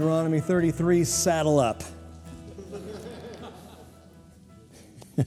Deuteronomy 0.00 0.40
33, 0.40 1.04
saddle 1.04 1.60
up. 1.60 1.82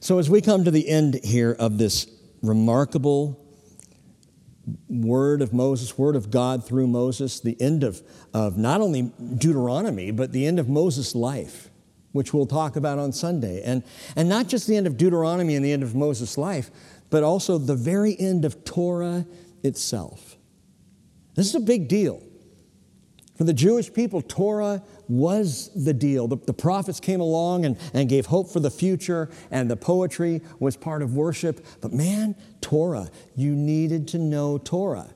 so, 0.00 0.18
as 0.18 0.30
we 0.30 0.40
come 0.40 0.64
to 0.64 0.70
the 0.70 0.88
end 0.88 1.20
here 1.22 1.54
of 1.58 1.76
this 1.76 2.10
remarkable 2.40 3.38
word 4.88 5.42
of 5.42 5.52
Moses, 5.52 5.98
word 5.98 6.16
of 6.16 6.30
God 6.30 6.64
through 6.64 6.86
Moses, 6.86 7.38
the 7.38 7.60
end 7.60 7.84
of, 7.84 8.00
of 8.32 8.56
not 8.56 8.80
only 8.80 9.12
Deuteronomy, 9.36 10.10
but 10.10 10.32
the 10.32 10.46
end 10.46 10.58
of 10.58 10.70
Moses' 10.70 11.14
life, 11.14 11.68
which 12.12 12.32
we'll 12.32 12.46
talk 12.46 12.76
about 12.76 12.98
on 12.98 13.12
Sunday. 13.12 13.62
And, 13.62 13.84
and 14.16 14.26
not 14.26 14.48
just 14.48 14.68
the 14.68 14.76
end 14.78 14.86
of 14.86 14.96
Deuteronomy 14.96 15.54
and 15.54 15.62
the 15.62 15.72
end 15.72 15.82
of 15.82 15.94
Moses' 15.94 16.38
life, 16.38 16.70
but 17.10 17.22
also 17.22 17.58
the 17.58 17.76
very 17.76 18.18
end 18.18 18.46
of 18.46 18.64
Torah 18.64 19.26
itself. 19.62 20.38
This 21.34 21.46
is 21.46 21.54
a 21.56 21.60
big 21.60 21.88
deal. 21.88 22.22
For 23.40 23.44
the 23.44 23.54
Jewish 23.54 23.90
people, 23.90 24.20
Torah 24.20 24.82
was 25.08 25.70
the 25.74 25.94
deal. 25.94 26.28
The, 26.28 26.36
the, 26.36 26.52
prophets 26.52 27.00
came 27.00 27.22
along 27.22 27.64
and, 27.64 27.78
and 27.94 28.06
gave 28.06 28.26
hope 28.26 28.50
for 28.50 28.60
the 28.60 28.70
future, 28.70 29.30
and 29.50 29.70
the 29.70 29.78
poetry 29.78 30.42
was 30.58 30.76
part 30.76 31.00
of 31.00 31.14
worship. 31.14 31.64
But 31.80 31.90
man, 31.90 32.34
Torah, 32.60 33.08
you 33.36 33.54
needed 33.54 34.08
to 34.08 34.18
know 34.18 34.58
Torah. 34.58 35.08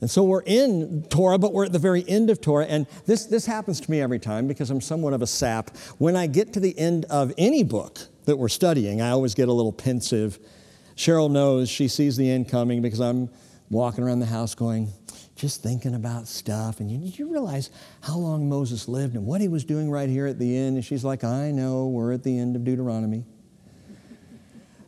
And 0.00 0.10
so 0.10 0.24
we're 0.24 0.44
in 0.46 1.04
Torah, 1.10 1.36
but 1.36 1.52
we're 1.52 1.66
at 1.66 1.72
the 1.72 1.78
very 1.78 2.08
end 2.08 2.30
of 2.30 2.40
Torah. 2.40 2.64
And 2.64 2.86
this, 3.04 3.26
this 3.26 3.44
happens 3.44 3.82
to 3.82 3.90
me 3.90 4.00
every 4.00 4.18
time 4.18 4.48
because 4.48 4.70
I'm 4.70 4.80
somewhat 4.80 5.12
of 5.12 5.20
a 5.20 5.26
sap. 5.26 5.76
When 5.98 6.16
I 6.16 6.28
get 6.28 6.54
to 6.54 6.60
the 6.60 6.78
end 6.78 7.04
of 7.10 7.34
any 7.36 7.64
book 7.64 7.98
that 8.24 8.38
we're 8.38 8.48
studying, 8.48 9.02
I 9.02 9.10
always 9.10 9.34
get 9.34 9.48
a 9.48 9.52
little 9.52 9.74
pensive. 9.74 10.38
Cheryl 10.96 11.30
knows 11.30 11.68
she 11.68 11.86
sees 11.86 12.16
the 12.16 12.30
end 12.30 12.48
coming 12.48 12.80
because 12.80 13.00
I'm 13.00 13.28
walking 13.68 14.04
around 14.04 14.20
the 14.20 14.26
house 14.26 14.54
going, 14.54 14.90
just 15.36 15.62
thinking 15.62 15.94
about 15.94 16.26
stuff. 16.26 16.80
And 16.80 16.90
you, 16.90 16.98
did 16.98 17.18
you 17.18 17.30
realize 17.30 17.70
how 18.00 18.16
long 18.16 18.48
Moses 18.48 18.88
lived 18.88 19.14
and 19.14 19.26
what 19.26 19.42
he 19.42 19.48
was 19.48 19.64
doing 19.64 19.90
right 19.90 20.08
here 20.08 20.26
at 20.26 20.38
the 20.38 20.56
end? 20.56 20.76
And 20.76 20.84
she's 20.84 21.04
like, 21.04 21.22
I 21.22 21.50
know, 21.50 21.86
we're 21.86 22.12
at 22.12 22.24
the 22.24 22.36
end 22.36 22.56
of 22.56 22.64
Deuteronomy. 22.64 23.24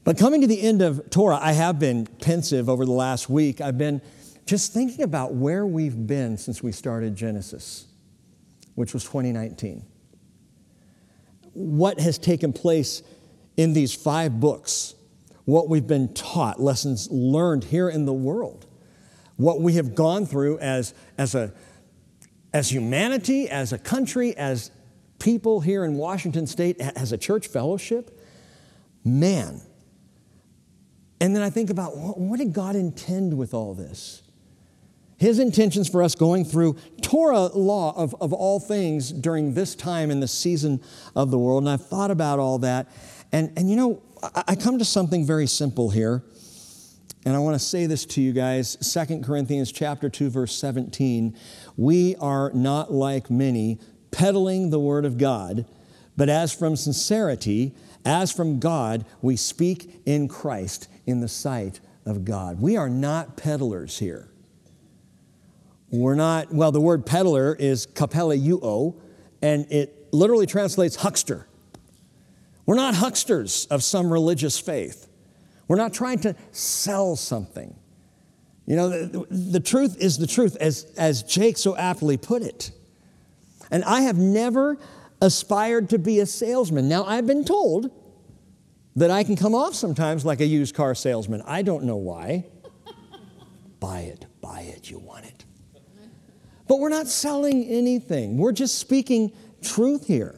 But 0.04 0.16
coming 0.16 0.40
to 0.40 0.46
the 0.46 0.62
end 0.62 0.80
of 0.80 1.10
Torah, 1.10 1.38
I 1.38 1.52
have 1.52 1.78
been 1.78 2.06
pensive 2.06 2.70
over 2.70 2.86
the 2.86 2.92
last 2.92 3.28
week. 3.28 3.60
I've 3.60 3.76
been 3.76 4.00
just 4.46 4.72
thinking 4.72 5.02
about 5.02 5.34
where 5.34 5.66
we've 5.66 6.06
been 6.06 6.38
since 6.38 6.62
we 6.62 6.72
started 6.72 7.14
Genesis, 7.14 7.86
which 8.74 8.94
was 8.94 9.04
2019. 9.04 9.84
What 11.52 12.00
has 12.00 12.16
taken 12.16 12.54
place 12.54 13.02
in 13.58 13.74
these 13.74 13.94
five 13.94 14.40
books, 14.40 14.94
what 15.44 15.68
we've 15.68 15.86
been 15.86 16.14
taught, 16.14 16.58
lessons 16.58 17.10
learned 17.10 17.64
here 17.64 17.90
in 17.90 18.06
the 18.06 18.14
world 18.14 18.67
what 19.38 19.60
we 19.60 19.74
have 19.74 19.94
gone 19.94 20.26
through 20.26 20.58
as, 20.58 20.92
as, 21.16 21.34
a, 21.34 21.52
as 22.52 22.70
humanity, 22.70 23.48
as 23.48 23.72
a 23.72 23.78
country, 23.78 24.36
as 24.36 24.70
people 25.20 25.60
here 25.60 25.84
in 25.84 25.94
Washington 25.94 26.46
State, 26.46 26.78
as 26.80 27.12
a 27.12 27.18
church 27.18 27.46
fellowship, 27.46 28.20
man. 29.04 29.62
And 31.20 31.34
then 31.34 31.42
I 31.42 31.50
think 31.50 31.70
about 31.70 31.96
what 31.96 32.38
did 32.38 32.52
God 32.52 32.76
intend 32.76 33.38
with 33.38 33.54
all 33.54 33.74
this? 33.74 34.22
His 35.18 35.38
intentions 35.38 35.88
for 35.88 36.02
us 36.02 36.14
going 36.14 36.44
through 36.44 36.76
Torah 37.00 37.46
law 37.46 37.92
of, 37.96 38.14
of 38.20 38.32
all 38.32 38.60
things 38.60 39.10
during 39.10 39.54
this 39.54 39.74
time 39.74 40.10
in 40.10 40.20
the 40.20 40.28
season 40.28 40.80
of 41.14 41.30
the 41.30 41.38
world. 41.38 41.62
And 41.62 41.70
I've 41.70 41.84
thought 41.84 42.10
about 42.10 42.38
all 42.38 42.58
that. 42.60 42.88
And, 43.32 43.52
and 43.56 43.70
you 43.70 43.76
know, 43.76 44.02
I, 44.22 44.44
I 44.48 44.54
come 44.56 44.78
to 44.78 44.84
something 44.84 45.24
very 45.24 45.46
simple 45.46 45.90
here. 45.90 46.24
And 47.28 47.36
I 47.36 47.40
want 47.40 47.56
to 47.56 47.58
say 47.58 47.84
this 47.84 48.06
to 48.06 48.22
you 48.22 48.32
guys, 48.32 48.74
2 48.76 49.20
Corinthians 49.20 49.70
chapter 49.70 50.08
2 50.08 50.30
verse 50.30 50.54
17, 50.54 51.36
we 51.76 52.16
are 52.16 52.50
not 52.54 52.90
like 52.90 53.30
many 53.30 53.78
peddling 54.10 54.70
the 54.70 54.80
word 54.80 55.04
of 55.04 55.18
God, 55.18 55.66
but 56.16 56.30
as 56.30 56.54
from 56.54 56.74
sincerity, 56.74 57.74
as 58.02 58.32
from 58.32 58.58
God, 58.58 59.04
we 59.20 59.36
speak 59.36 60.00
in 60.06 60.26
Christ 60.26 60.88
in 61.04 61.20
the 61.20 61.28
sight 61.28 61.80
of 62.06 62.24
God. 62.24 62.62
We 62.62 62.78
are 62.78 62.88
not 62.88 63.36
peddlers 63.36 63.98
here. 63.98 64.30
We're 65.90 66.14
not, 66.14 66.50
well, 66.50 66.72
the 66.72 66.80
word 66.80 67.04
peddler 67.04 67.54
is 67.54 67.86
kapeleuo, 67.86 68.98
and 69.42 69.70
it 69.70 70.08
literally 70.12 70.46
translates 70.46 70.96
huckster. 70.96 71.46
We're 72.64 72.76
not 72.76 72.94
hucksters 72.94 73.66
of 73.66 73.82
some 73.82 74.10
religious 74.10 74.58
faith. 74.58 75.07
We're 75.68 75.76
not 75.76 75.92
trying 75.92 76.18
to 76.20 76.34
sell 76.50 77.14
something. 77.14 77.74
You 78.66 78.76
know, 78.76 78.88
the, 78.88 79.26
the, 79.30 79.60
truth 79.60 79.96
is 79.98 80.18
the 80.18 80.26
truth, 80.26 80.56
as, 80.60 80.84
as 80.96 81.22
Jake 81.22 81.56
so 81.56 81.76
aptly 81.76 82.16
put 82.16 82.42
it. 82.42 82.70
And 83.70 83.84
I 83.84 84.02
have 84.02 84.18
never 84.18 84.78
aspired 85.20 85.90
to 85.90 85.98
be 85.98 86.20
a 86.20 86.26
salesman. 86.26 86.88
Now, 86.88 87.04
I've 87.04 87.26
been 87.26 87.44
told 87.44 87.90
that 88.96 89.10
I 89.10 89.24
can 89.24 89.36
come 89.36 89.54
off 89.54 89.74
sometimes 89.74 90.24
like 90.24 90.40
a 90.40 90.46
used 90.46 90.74
car 90.74 90.94
salesman. 90.94 91.42
I 91.46 91.62
don't 91.62 91.84
know 91.84 91.96
why. 91.96 92.44
buy 93.80 94.00
it, 94.00 94.26
buy 94.40 94.60
it, 94.60 94.90
you 94.90 94.98
want 94.98 95.24
it. 95.24 95.44
But 96.66 96.80
we're 96.80 96.90
not 96.90 97.08
selling 97.08 97.64
anything, 97.64 98.36
we're 98.36 98.52
just 98.52 98.78
speaking 98.78 99.32
truth 99.62 100.06
here. 100.06 100.37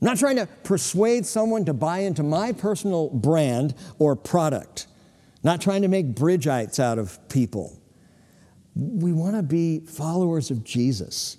I'm 0.00 0.06
not 0.06 0.18
trying 0.18 0.36
to 0.36 0.46
persuade 0.64 1.26
someone 1.26 1.66
to 1.66 1.74
buy 1.74 1.98
into 2.00 2.22
my 2.22 2.52
personal 2.52 3.10
brand 3.10 3.74
or 3.98 4.16
product. 4.16 4.86
Not 5.42 5.60
trying 5.60 5.82
to 5.82 5.88
make 5.88 6.14
bridgeites 6.14 6.78
out 6.78 6.98
of 6.98 7.18
people. 7.28 7.78
We 8.74 9.12
want 9.12 9.36
to 9.36 9.42
be 9.42 9.80
followers 9.80 10.50
of 10.50 10.64
Jesus. 10.64 11.36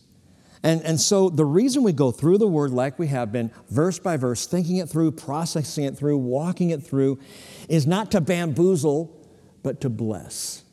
And, 0.64 0.84
and 0.84 1.00
so 1.00 1.30
the 1.30 1.46
reason 1.46 1.82
we 1.82 1.92
go 1.92 2.12
through 2.12 2.38
the 2.38 2.48
word 2.48 2.70
like 2.70 3.00
we 3.00 3.08
have 3.08 3.32
been, 3.32 3.52
verse 3.70 3.98
by 3.98 4.18
verse, 4.18 4.46
thinking 4.46 4.78
it 4.78 4.90
through, 4.90 5.14
processing 5.14 5.86
it 5.86 5.98
through, 5.98 6.18
walking 6.18 6.70
it 6.70 6.84
through, 6.84 7.20
is 7.68 7.88
not 7.88 8.12
to 8.12 8.22
bamboozle, 8.22 9.16
but 9.64 9.82
to 9.82 9.90
bless. 9.90 10.64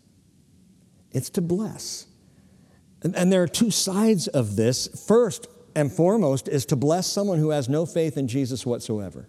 It's 1.12 1.31
to 1.31 1.41
bless. 1.41 2.06
And, 3.03 3.16
and 3.16 3.32
there 3.32 3.43
are 3.43 3.49
two 3.49 3.70
sides 3.70 4.26
of 4.28 4.56
this. 4.56 4.88
First, 5.06 5.47
and 5.74 5.92
foremost 5.92 6.48
is 6.48 6.66
to 6.66 6.76
bless 6.76 7.06
someone 7.06 7.38
who 7.38 7.50
has 7.50 7.68
no 7.68 7.86
faith 7.86 8.16
in 8.16 8.28
Jesus 8.28 8.64
whatsoever. 8.64 9.28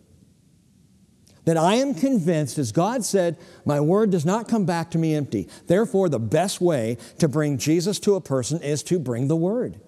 That 1.46 1.58
I 1.58 1.76
am 1.76 1.96
convinced, 1.96 2.58
as 2.58 2.72
God 2.72 3.04
said, 3.04 3.38
my 3.66 3.80
word 3.80 4.12
does 4.12 4.26
not 4.26 4.48
come 4.48 4.66
back 4.66 4.92
to 4.92 4.98
me 4.98 5.16
empty. 5.16 5.48
Therefore, 5.68 6.10
the 6.10 6.20
best 6.20 6.62
way 6.62 6.98
to 7.18 7.28
bring 7.28 7.58
Jesus 7.58 8.00
to 8.02 8.16
a 8.16 8.22
person 8.22 8.62
is 8.62 8.84
to 8.84 9.00
bring 9.00 9.28
the 9.28 9.36
word. 9.36 9.80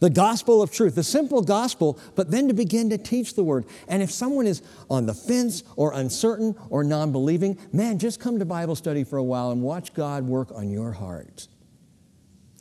The 0.00 0.10
gospel 0.10 0.62
of 0.62 0.72
truth, 0.72 0.94
the 0.94 1.04
simple 1.04 1.42
gospel, 1.42 1.98
but 2.16 2.30
then 2.30 2.48
to 2.48 2.54
begin 2.54 2.90
to 2.90 2.98
teach 2.98 3.34
the 3.34 3.44
word. 3.44 3.66
And 3.86 4.02
if 4.02 4.10
someone 4.10 4.46
is 4.46 4.62
on 4.88 5.06
the 5.06 5.14
fence 5.14 5.62
or 5.76 5.92
uncertain 5.92 6.56
or 6.70 6.82
non 6.82 7.12
believing, 7.12 7.58
man, 7.72 7.98
just 7.98 8.18
come 8.18 8.38
to 8.38 8.46
Bible 8.46 8.76
study 8.76 9.04
for 9.04 9.18
a 9.18 9.22
while 9.22 9.50
and 9.50 9.62
watch 9.62 9.92
God 9.92 10.24
work 10.24 10.50
on 10.52 10.70
your 10.70 10.92
heart. 10.92 11.48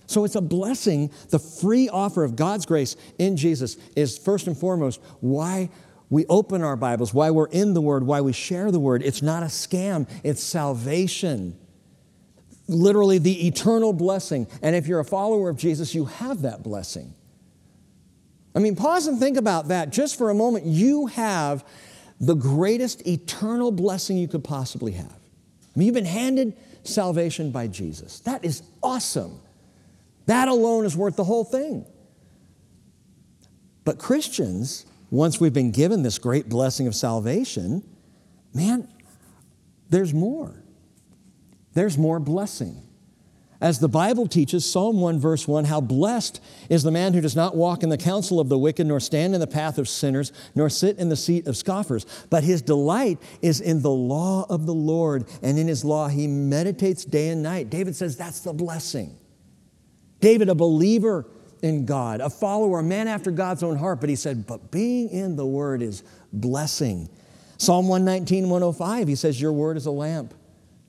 So 0.10 0.26
it's 0.26 0.36
a 0.36 0.42
blessing. 0.42 1.12
The 1.30 1.38
free 1.38 1.88
offer 1.88 2.24
of 2.24 2.36
God's 2.36 2.66
grace 2.66 2.96
in 3.20 3.38
Jesus 3.38 3.78
is 3.96 4.18
first 4.18 4.48
and 4.48 4.58
foremost 4.58 5.00
why 5.20 5.70
we 6.10 6.26
open 6.26 6.64
our 6.64 6.76
Bibles, 6.76 7.14
why 7.14 7.30
we're 7.30 7.48
in 7.50 7.76
the 7.76 7.82
Word, 7.82 8.04
why 8.04 8.22
we 8.22 8.34
share 8.34 8.72
the 8.72 8.80
Word. 8.80 9.04
It's 9.04 9.22
not 9.22 9.44
a 9.44 9.48
scam, 9.48 10.10
it's 10.24 10.42
salvation. 10.42 11.56
Literally, 12.68 13.20
the 13.20 13.48
eternal 13.48 13.94
blessing. 13.94 14.48
And 14.64 14.76
if 14.76 14.88
you're 14.88 15.00
a 15.00 15.06
follower 15.06 15.48
of 15.48 15.58
Jesus, 15.58 15.94
you 15.94 16.06
have 16.06 16.42
that 16.42 16.64
blessing. 16.64 17.14
I 18.56 18.60
mean, 18.60 18.76
pause 18.76 19.06
and 19.06 19.20
think 19.20 19.38
about 19.38 19.68
that 19.68 19.92
just 19.92 20.18
for 20.18 20.32
a 20.32 20.36
moment. 20.36 20.66
You 20.66 21.06
have 21.06 21.64
the 22.20 22.36
greatest 22.36 23.06
eternal 23.08 23.72
blessing 23.72 24.18
you 24.18 24.28
could 24.28 24.44
possibly 24.44 24.94
have. 24.94 25.06
I 25.06 25.80
mean, 25.80 25.86
you've 25.86 25.94
been 25.94 26.06
handed 26.06 26.58
salvation 26.82 27.52
by 27.52 27.68
Jesus. 27.68 28.22
That 28.22 28.44
is 28.44 28.64
awesome. 28.82 29.42
That 30.30 30.48
alone 30.48 30.86
is 30.86 30.96
worth 30.96 31.16
the 31.16 31.24
whole 31.24 31.44
thing. 31.44 31.88
But 33.84 33.98
Christians, 33.98 34.86
once 35.10 35.40
we've 35.40 35.54
been 35.54 35.72
given 35.72 36.04
this 36.04 36.20
great 36.20 36.48
blessing 36.48 36.86
of 36.86 36.94
salvation, 36.94 37.82
man, 38.54 38.88
there's 39.90 40.14
more. 40.14 40.64
There's 41.74 41.98
more 41.98 42.20
blessing. 42.20 42.84
As 43.60 43.80
the 43.80 43.90
Bible 43.90 44.28
teaches, 44.28 44.72
Psalm 44.72 45.02
1, 45.02 45.18
verse 45.20 45.48
1, 45.48 45.66
how 45.66 45.82
blessed 45.82 46.40
is 46.70 46.84
the 46.84 46.92
man 46.92 47.14
who 47.14 47.22
does 47.22 47.36
not 47.36 47.56
walk 47.56 47.82
in 47.82 47.90
the 47.90 47.98
counsel 47.98 48.40
of 48.40 48.50
the 48.50 48.58
wicked, 48.58 48.86
nor 48.86 49.00
stand 49.00 49.34
in 49.34 49.40
the 49.40 49.48
path 49.48 49.80
of 49.80 49.90
sinners, 49.90 50.32
nor 50.54 50.70
sit 50.70 51.00
in 51.00 51.10
the 51.10 51.16
seat 51.16 51.48
of 51.48 51.58
scoffers. 51.58 52.06
But 52.30 52.44
his 52.44 52.62
delight 52.62 53.18
is 53.42 53.62
in 53.62 53.82
the 53.82 53.90
law 53.90 54.46
of 54.48 54.68
the 54.68 54.76
Lord, 54.76 55.28
and 55.42 55.58
in 55.58 55.68
his 55.68 55.84
law 55.84 56.08
he 56.08 56.28
meditates 56.28 57.04
day 57.04 57.30
and 57.30 57.42
night. 57.42 57.72
David 57.72 57.96
says 57.96 58.16
that's 58.16 58.42
the 58.42 58.54
blessing. 58.54 59.19
David, 60.20 60.50
a 60.50 60.56
believer 60.56 61.26
in 61.62 61.86
God, 61.86 62.22
a 62.22 62.30
follower, 62.30 62.80
a 62.80 62.84
man 62.84 63.08
after 63.08 63.32
God's 63.32 63.64
own 63.64 63.78
heart, 63.78 64.00
but 64.00 64.10
he 64.10 64.16
said, 64.16 64.48
but 64.48 64.72
being 64.72 65.10
in 65.10 65.36
the 65.36 65.46
Word 65.46 65.82
is 65.82 66.04
blessing. 66.32 67.10
Psalm 67.60 67.90
119, 67.90 68.50
105, 68.50 69.08
he 69.10 69.16
says, 69.16 69.42
Your 69.42 69.52
word 69.52 69.76
is 69.76 69.86
a 69.86 69.92
lamp 69.92 70.34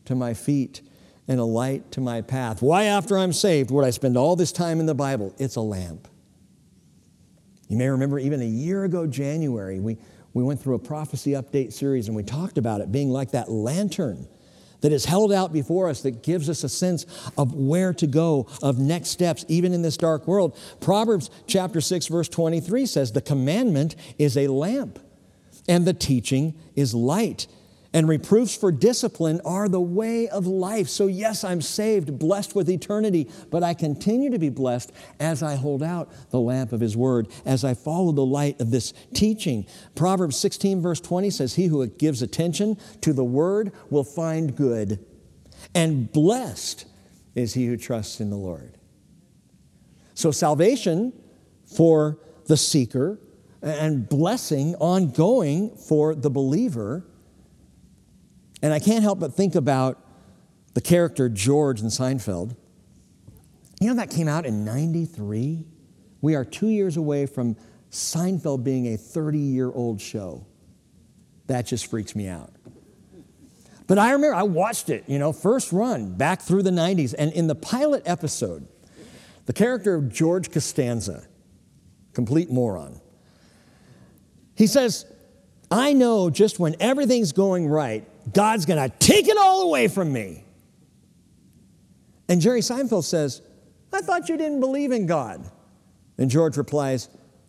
to 0.05 0.15
my 0.15 0.35
feet 0.35 0.83
and 1.27 1.41
a 1.41 1.45
light 1.45 1.91
to 1.93 2.01
my 2.01 2.21
path. 2.21 2.63
Why, 2.63 2.85
after 2.85 3.19
I'm 3.19 3.33
saved, 3.33 3.73
would 3.73 3.85
I 3.85 3.91
spend 3.91 4.17
all 4.17 4.37
this 4.37 4.53
time 4.53 4.79
in 4.79 4.87
the 4.87 4.95
Bible? 4.95 5.35
It's 5.39 5.57
a 5.57 5.61
lamp. 5.61 6.07
You 7.69 7.77
may 7.77 7.89
remember 7.89 8.21
even 8.21 8.41
a 8.41 8.47
year 8.47 8.85
ago, 8.85 9.05
January, 9.09 9.81
we, 9.81 9.97
we 10.33 10.45
went 10.45 10.61
through 10.61 10.77
a 10.77 10.79
prophecy 10.79 11.33
update 11.33 11.73
series 11.73 12.07
and 12.07 12.17
we 12.17 12.23
talked 12.23 12.57
about 12.57 12.81
it 12.81 12.93
being 12.93 13.11
like 13.11 13.33
that 13.33 13.51
lantern 13.51 14.29
that 14.81 14.93
is 14.93 15.05
held 15.05 15.33
out 15.33 15.53
before 15.53 15.89
us 15.89 16.03
that 16.03 16.23
gives 16.23 16.49
us 16.49 16.65
a 16.65 16.69
sense 16.69 17.07
of 17.37 17.55
where 17.55 17.93
to 17.95 18.07
go, 18.07 18.47
of 18.63 18.79
next 18.79 19.09
steps, 19.09 19.45
even 19.49 19.73
in 19.73 19.83
this 19.83 19.97
dark 19.97 20.27
world. 20.27 20.57
Proverbs 20.81 21.31
chapter 21.47 21.81
6, 21.81 22.07
verse 22.07 22.29
23 22.29 22.87
says, 22.87 23.13
The 23.13 23.21
commandment 23.21 23.97
is 24.19 24.37
a 24.37 24.49
lamp, 24.49 24.99
and 25.69 25.87
the 25.87 25.95
teaching 25.95 26.55
is 26.75 26.95
light 26.95 27.47
and 27.93 28.09
reproofs 28.09 28.57
for 28.57 28.71
discipline 28.71 29.41
are 29.45 29.69
the 29.69 29.81
way 29.81 30.29
of 30.29 30.47
life. 30.47 30.89
So, 30.89 31.07
yes, 31.07 31.43
I'm 31.43 31.61
saved, 31.61 32.19
blessed 32.19 32.55
with 32.55 32.71
eternity, 32.71 33.29
but 33.51 33.63
I 33.63 33.75
continue 33.75 34.31
to 34.31 34.39
be 34.39 34.49
blessed 34.49 34.93
as 35.19 35.43
I 35.43 35.57
hold 35.57 35.83
out 35.83 36.11
the 36.31 36.41
lamp 36.41 36.73
of 36.73 36.81
His 36.81 36.97
Word, 36.97 37.29
as 37.45 37.65
I 37.65 37.75
follow 37.75 38.13
the 38.13 38.25
light 38.25 38.61
of 38.61 38.71
this 38.71 38.93
teaching. 39.13 39.67
Proverbs 39.95 40.37
16, 40.37 40.81
verse 40.81 41.01
20 41.01 41.31
says, 41.31 41.55
He 41.55 41.67
who 41.67 41.85
gives 41.87 42.23
attention 42.23 42.79
to 43.01 43.13
the 43.13 43.25
Word 43.25 43.73
will 43.91 44.05
find 44.05 44.55
good, 44.55 45.05
and 45.75 46.11
blessed 46.13 46.87
is 47.35 47.55
he 47.55 47.67
who 47.67 47.77
trusts 47.77 48.21
in 48.21 48.31
the 48.31 48.37
Lord. 48.37 48.77
So, 50.15 50.31
salvation 50.31 51.13
for 51.77 52.19
the 52.47 52.57
seeker 52.57 53.19
and 53.63 54.09
blessing 54.09 54.75
ongoing 54.77 55.77
for 55.77 56.15
the 56.15 56.31
believer 56.31 57.05
and 58.63 58.73
I 58.73 58.79
can't 58.79 59.03
help 59.03 59.21
but 59.21 59.35
think 59.35 59.55
about 59.55 59.99
the 60.75 60.81
character 60.81 61.29
George 61.29 61.81
in 61.81 61.87
Seinfeld. 61.87 62.57
You 63.81 63.89
know, 63.89 63.95
that 63.95 64.11
came 64.11 64.29
out 64.29 64.47
in 64.47 64.65
93. 64.65 65.65
We 66.21 66.35
are 66.35 66.45
two 66.45 66.69
years 66.69 66.97
away 66.97 67.27
from 67.27 67.57
Seinfeld 67.91 68.63
being 68.63 68.93
a 68.93 68.97
30 68.97 69.39
year 69.39 69.71
old 69.73 70.01
show. 70.01 70.47
That 71.47 71.67
just 71.67 71.87
freaks 71.87 72.15
me 72.15 72.29
out. 72.29 72.53
But 73.87 73.99
I 73.99 74.13
remember 74.13 74.37
I 74.37 74.45
watched 74.45 74.89
it, 74.89 75.05
you 75.09 75.19
know, 75.19 75.33
first 75.33 75.73
run 75.73 76.15
back 76.15 76.43
through 76.43 76.63
the 76.63 76.71
90s. 76.71 77.13
And 77.19 77.33
in 77.33 77.49
the 77.49 77.57
pilot 77.57 78.05
episode, 78.07 78.69
the 79.47 79.53
character 79.53 79.97
of 79.97 80.13
George 80.13 80.53
Costanza, 80.53 81.27
complete 82.13 82.51
moron, 82.51 83.01
he 84.55 84.69
says, 84.69 85.07
I 85.71 85.93
know 85.93 86.31
just 86.31 86.61
when 86.61 86.77
everything's 86.79 87.33
going 87.33 87.67
right, 87.67 88.07
God's 88.33 88.67
going 88.67 88.91
to 88.91 88.97
take 88.99 89.29
it 89.29 89.37
all 89.37 89.63
away 89.63 89.89
from 89.89 90.13
me. 90.13 90.45
And 92.29 92.41
Jerry 92.41 92.61
Seinfeld 92.61 93.05
says, 93.05 93.43
I 93.93 94.01
thought 94.01 94.29
you 94.29 94.37
didn't 94.37 94.61
believe 94.61 94.93
in 94.93 95.07
God. 95.07 95.51
And 96.17 96.31
George 96.31 96.57
replies, 96.57 97.09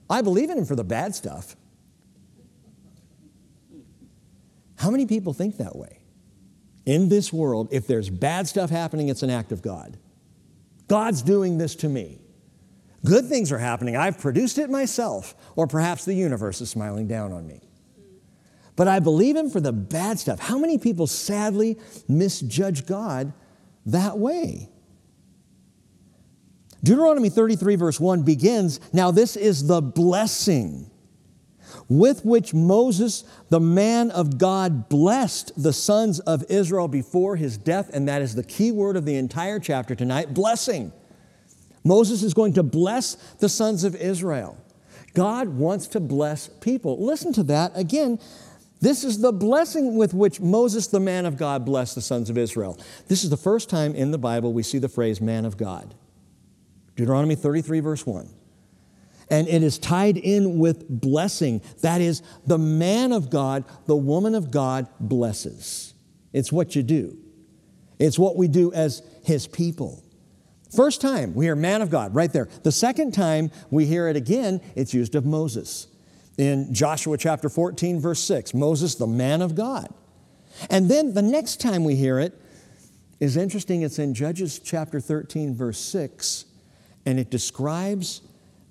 I 0.10 0.22
believe 0.22 0.50
in 0.50 0.58
him 0.58 0.66
for 0.66 0.76
the 0.76 0.84
bad 0.84 1.14
stuff. 1.14 1.56
How 4.78 4.90
many 4.90 5.06
people 5.06 5.34
think 5.34 5.58
that 5.58 5.76
way? 5.76 6.00
In 6.86 7.10
this 7.10 7.32
world, 7.32 7.68
if 7.72 7.86
there's 7.86 8.10
bad 8.10 8.48
stuff 8.48 8.72
happening, 8.72 9.10
it's 9.10 9.22
an 9.22 9.30
act 9.30 9.52
of 9.52 9.62
God. 9.62 9.98
God's 10.88 11.22
doing 11.22 11.60
this 11.60 11.76
to 11.76 11.90
me. 11.90 12.20
Good 13.06 13.28
things 13.28 13.52
are 13.52 13.60
happening. 13.60 13.96
I've 13.96 14.20
produced 14.20 14.58
it 14.58 14.70
myself, 14.70 15.36
or 15.56 15.68
perhaps 15.68 16.06
the 16.06 16.14
universe 16.14 16.60
is 16.62 16.70
smiling 16.70 17.08
down 17.08 17.32
on 17.32 17.48
me 17.48 17.62
but 18.76 18.88
I 18.88 19.00
believe 19.00 19.36
him 19.36 19.50
for 19.50 19.60
the 19.60 19.74
bad 19.74 20.20
stuff. 20.20 20.40
How 20.40 20.58
many 20.58 20.78
people 20.78 21.08
sadly 21.08 21.78
misjudge 22.08 22.86
God 22.86 23.34
that 23.86 24.18
way? 24.18 24.70
Deuteronomy 26.84 27.30
33, 27.30 27.76
verse 27.76 28.00
1 28.00 28.24
begins 28.24 28.80
Now, 28.92 29.12
this 29.12 29.36
is 29.36 29.68
the 29.68 29.82
blessing 29.82 30.90
with 31.88 32.26
which 32.26 32.54
Moses, 32.54 33.24
the 33.50 33.60
man 33.60 34.12
of 34.12 34.38
God, 34.38 34.90
blessed 34.90 35.52
the 35.62 35.74
sons 35.74 36.20
of 36.22 36.44
Israel 36.50 36.88
before 36.88 37.36
his 37.36 37.58
death. 37.58 37.90
And 37.94 38.08
that 38.08 38.22
is 38.22 38.36
the 38.36 38.44
key 38.44 38.72
word 38.72 38.96
of 38.96 39.06
the 39.06 39.16
entire 39.16 39.60
chapter 39.60 39.96
tonight 39.96 40.34
blessing. 40.34 40.92
Moses 41.84 42.24
is 42.24 42.34
going 42.34 42.54
to 42.54 42.64
bless 42.64 43.16
the 43.40 43.50
sons 43.50 43.84
of 43.84 43.96
Israel. 43.96 44.58
God 45.14 45.50
wants 45.50 45.88
to 45.88 46.00
bless 46.00 46.48
people. 46.48 47.04
Listen 47.04 47.34
to 47.34 47.44
that 47.44 47.72
again. 47.76 48.20
This 48.82 49.04
is 49.04 49.20
the 49.20 49.32
blessing 49.32 49.96
with 49.96 50.14
which 50.14 50.42
Moses, 50.42 50.88
the 50.88 51.00
man 51.00 51.28
of 51.28 51.38
God, 51.38 51.66
blessed 51.66 51.94
the 51.94 52.02
sons 52.02 52.32
of 52.32 52.38
Israel. 52.38 52.80
This 53.08 53.24
is 53.24 53.30
the 53.30 53.38
first 53.38 53.70
time 53.70 53.94
in 53.94 54.10
the 54.10 54.18
Bible 54.18 54.54
we 54.54 54.64
see 54.64 54.80
the 54.80 54.90
phrase 54.90 55.22
man 55.22 55.46
of 55.46 55.56
God. 55.56 55.94
Deuteronomy 56.96 57.36
33, 57.36 57.80
verse 57.80 58.06
1. 58.08 58.28
And 59.30 59.48
it 59.48 59.62
is 59.62 59.78
tied 59.78 60.18
in 60.18 60.58
with 60.58 60.90
blessing. 60.90 61.62
That 61.82 62.02
is, 62.02 62.24
the 62.48 62.58
man 62.58 63.14
of 63.14 63.30
God, 63.30 63.66
the 63.86 63.96
woman 63.96 64.34
of 64.34 64.50
God 64.50 64.88
blesses. 65.00 65.94
It's 66.34 66.52
what 66.52 66.76
you 66.76 66.82
do, 66.82 67.18
it's 68.00 68.18
what 68.18 68.36
we 68.36 68.48
do 68.48 68.74
as 68.74 69.04
his 69.24 69.46
people. 69.46 70.04
First 70.76 71.02
time 71.02 71.36
we 71.36 71.46
hear 71.46 71.56
man 71.56 71.82
of 71.82 71.92
God 71.92 72.16
right 72.16 72.32
there. 72.32 72.48
The 72.64 72.72
second 72.72 73.14
time 73.14 73.52
we 73.70 73.86
hear 73.86 74.08
it 74.08 74.16
again, 74.16 74.62
it's 74.76 74.94
used 74.94 75.14
of 75.16 75.26
Moses 75.26 75.88
in 76.38 76.74
Joshua 76.74 77.18
chapter 77.18 77.50
14, 77.50 78.00
verse 78.00 78.22
6. 78.24 78.54
Moses, 78.54 78.96
the 78.96 79.08
man 79.08 79.42
of 79.42 79.56
God. 79.56 79.94
And 80.70 80.90
then 80.90 81.14
the 81.14 81.22
next 81.22 81.62
time 81.62 81.84
we 81.84 81.96
hear 81.96 82.20
it 82.20 82.40
is 83.20 83.38
interesting. 83.38 83.84
It's 83.84 84.00
in 84.00 84.14
Judges 84.14 84.60
chapter 84.60 85.00
13, 85.00 85.56
verse 85.56 85.80
6, 85.80 86.46
and 87.06 87.20
it 87.20 87.30
describes 87.30 88.22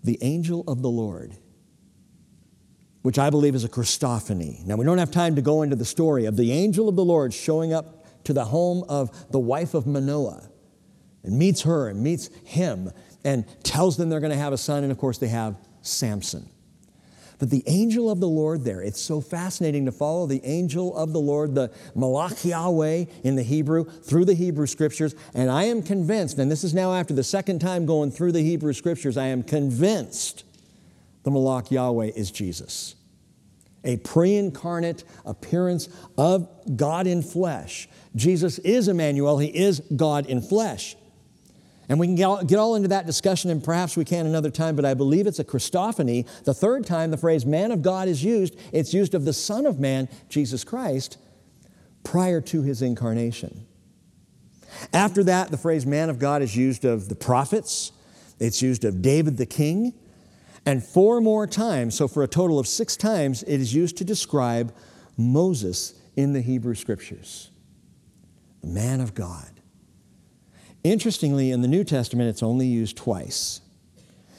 the 0.02 0.18
angel 0.22 0.64
of 0.66 0.82
the 0.82 0.90
Lord, 0.90 1.36
which 3.02 3.18
I 3.18 3.30
believe 3.30 3.54
is 3.54 3.64
a 3.64 3.68
Christophany. 3.68 4.64
Now, 4.66 4.76
we 4.76 4.84
don't 4.84 4.98
have 4.98 5.10
time 5.10 5.36
to 5.36 5.42
go 5.42 5.62
into 5.62 5.76
the 5.76 5.84
story 5.84 6.24
of 6.26 6.36
the 6.36 6.52
angel 6.52 6.88
of 6.88 6.96
the 6.96 7.04
Lord 7.04 7.32
showing 7.32 7.72
up 7.72 8.24
to 8.24 8.32
the 8.32 8.44
home 8.44 8.84
of 8.88 9.30
the 9.30 9.38
wife 9.38 9.74
of 9.74 9.86
Manoah 9.86 10.48
and 11.22 11.38
meets 11.38 11.62
her 11.62 11.88
and 11.88 12.02
meets 12.02 12.28
him 12.44 12.90
and 13.24 13.44
tells 13.62 13.96
them 13.96 14.08
they're 14.08 14.20
going 14.20 14.32
to 14.32 14.38
have 14.38 14.52
a 14.52 14.58
son, 14.58 14.82
and 14.82 14.90
of 14.90 14.98
course, 14.98 15.18
they 15.18 15.28
have 15.28 15.56
Samson. 15.82 16.48
But 17.40 17.48
the 17.48 17.64
angel 17.66 18.10
of 18.10 18.20
the 18.20 18.28
Lord 18.28 18.64
there, 18.64 18.82
it's 18.82 19.00
so 19.00 19.22
fascinating 19.22 19.86
to 19.86 19.92
follow 19.92 20.26
the 20.26 20.44
angel 20.44 20.94
of 20.94 21.14
the 21.14 21.20
Lord, 21.20 21.54
the 21.54 21.70
Malach 21.96 22.44
Yahweh 22.44 23.06
in 23.24 23.34
the 23.34 23.42
Hebrew, 23.42 23.84
through 23.84 24.26
the 24.26 24.34
Hebrew 24.34 24.66
scriptures. 24.66 25.14
And 25.34 25.50
I 25.50 25.64
am 25.64 25.82
convinced, 25.82 26.38
and 26.38 26.50
this 26.50 26.62
is 26.62 26.74
now 26.74 26.92
after 26.92 27.14
the 27.14 27.24
second 27.24 27.60
time 27.60 27.86
going 27.86 28.10
through 28.10 28.32
the 28.32 28.42
Hebrew 28.42 28.74
scriptures, 28.74 29.16
I 29.16 29.28
am 29.28 29.42
convinced 29.42 30.44
the 31.22 31.30
Malach 31.30 31.70
Yahweh 31.70 32.10
is 32.14 32.30
Jesus. 32.30 32.94
A 33.84 33.96
pre 33.96 34.36
incarnate 34.36 35.04
appearance 35.24 35.88
of 36.18 36.46
God 36.76 37.06
in 37.06 37.22
flesh. 37.22 37.88
Jesus 38.14 38.58
is 38.58 38.86
Emmanuel, 38.86 39.38
He 39.38 39.48
is 39.48 39.80
God 39.96 40.26
in 40.26 40.42
flesh. 40.42 40.94
And 41.90 41.98
we 41.98 42.06
can 42.06 42.14
get 42.14 42.56
all 42.56 42.76
into 42.76 42.88
that 42.88 43.04
discussion, 43.04 43.50
and 43.50 43.62
perhaps 43.62 43.96
we 43.96 44.04
can 44.04 44.24
another 44.24 44.48
time, 44.48 44.76
but 44.76 44.84
I 44.84 44.94
believe 44.94 45.26
it's 45.26 45.40
a 45.40 45.44
Christophany. 45.44 46.24
The 46.44 46.54
third 46.54 46.86
time 46.86 47.10
the 47.10 47.16
phrase 47.16 47.44
man 47.44 47.72
of 47.72 47.82
God 47.82 48.06
is 48.06 48.22
used, 48.22 48.56
it's 48.72 48.94
used 48.94 49.12
of 49.12 49.24
the 49.24 49.32
Son 49.32 49.66
of 49.66 49.80
Man, 49.80 50.08
Jesus 50.28 50.62
Christ, 50.62 51.18
prior 52.04 52.40
to 52.42 52.62
his 52.62 52.80
incarnation. 52.80 53.66
After 54.92 55.24
that, 55.24 55.50
the 55.50 55.56
phrase 55.56 55.84
man 55.84 56.10
of 56.10 56.20
God 56.20 56.42
is 56.42 56.56
used 56.56 56.84
of 56.84 57.08
the 57.08 57.16
prophets, 57.16 57.90
it's 58.38 58.62
used 58.62 58.84
of 58.84 59.02
David 59.02 59.36
the 59.36 59.44
king, 59.44 59.92
and 60.64 60.84
four 60.84 61.20
more 61.20 61.48
times, 61.48 61.96
so 61.96 62.06
for 62.06 62.22
a 62.22 62.28
total 62.28 62.60
of 62.60 62.68
six 62.68 62.96
times, 62.96 63.42
it 63.42 63.60
is 63.60 63.74
used 63.74 63.96
to 63.96 64.04
describe 64.04 64.72
Moses 65.16 66.00
in 66.14 66.34
the 66.34 66.40
Hebrew 66.40 66.76
scriptures. 66.76 67.50
The 68.60 68.68
man 68.68 69.00
of 69.00 69.12
God. 69.12 69.59
Interestingly, 70.82 71.50
in 71.50 71.60
the 71.60 71.68
New 71.68 71.84
Testament, 71.84 72.30
it's 72.30 72.42
only 72.42 72.66
used 72.66 72.96
twice. 72.96 73.60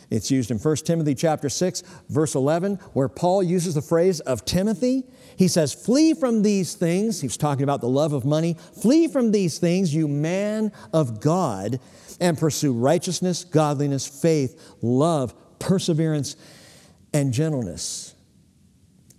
It's 0.09 0.29
used 0.29 0.51
in 0.51 0.57
1 0.57 0.75
Timothy 0.77 1.15
chapter 1.15 1.47
6, 1.47 1.83
verse 2.09 2.35
11, 2.35 2.75
where 2.93 3.07
Paul 3.07 3.41
uses 3.41 3.75
the 3.75 3.81
phrase 3.81 4.19
of 4.19 4.43
Timothy. 4.43 5.05
He 5.37 5.47
says, 5.47 5.73
Flee 5.73 6.13
from 6.13 6.41
these 6.41 6.73
things. 6.73 7.21
He's 7.21 7.37
talking 7.37 7.63
about 7.63 7.79
the 7.79 7.87
love 7.87 8.11
of 8.11 8.25
money. 8.25 8.57
Flee 8.81 9.07
from 9.07 9.31
these 9.31 9.57
things, 9.57 9.95
you 9.95 10.09
man 10.09 10.73
of 10.91 11.21
God, 11.21 11.79
and 12.19 12.37
pursue 12.37 12.73
righteousness, 12.73 13.45
godliness, 13.45 14.05
faith, 14.05 14.75
love, 14.81 15.33
perseverance, 15.59 16.35
and 17.13 17.31
gentleness. 17.31 18.13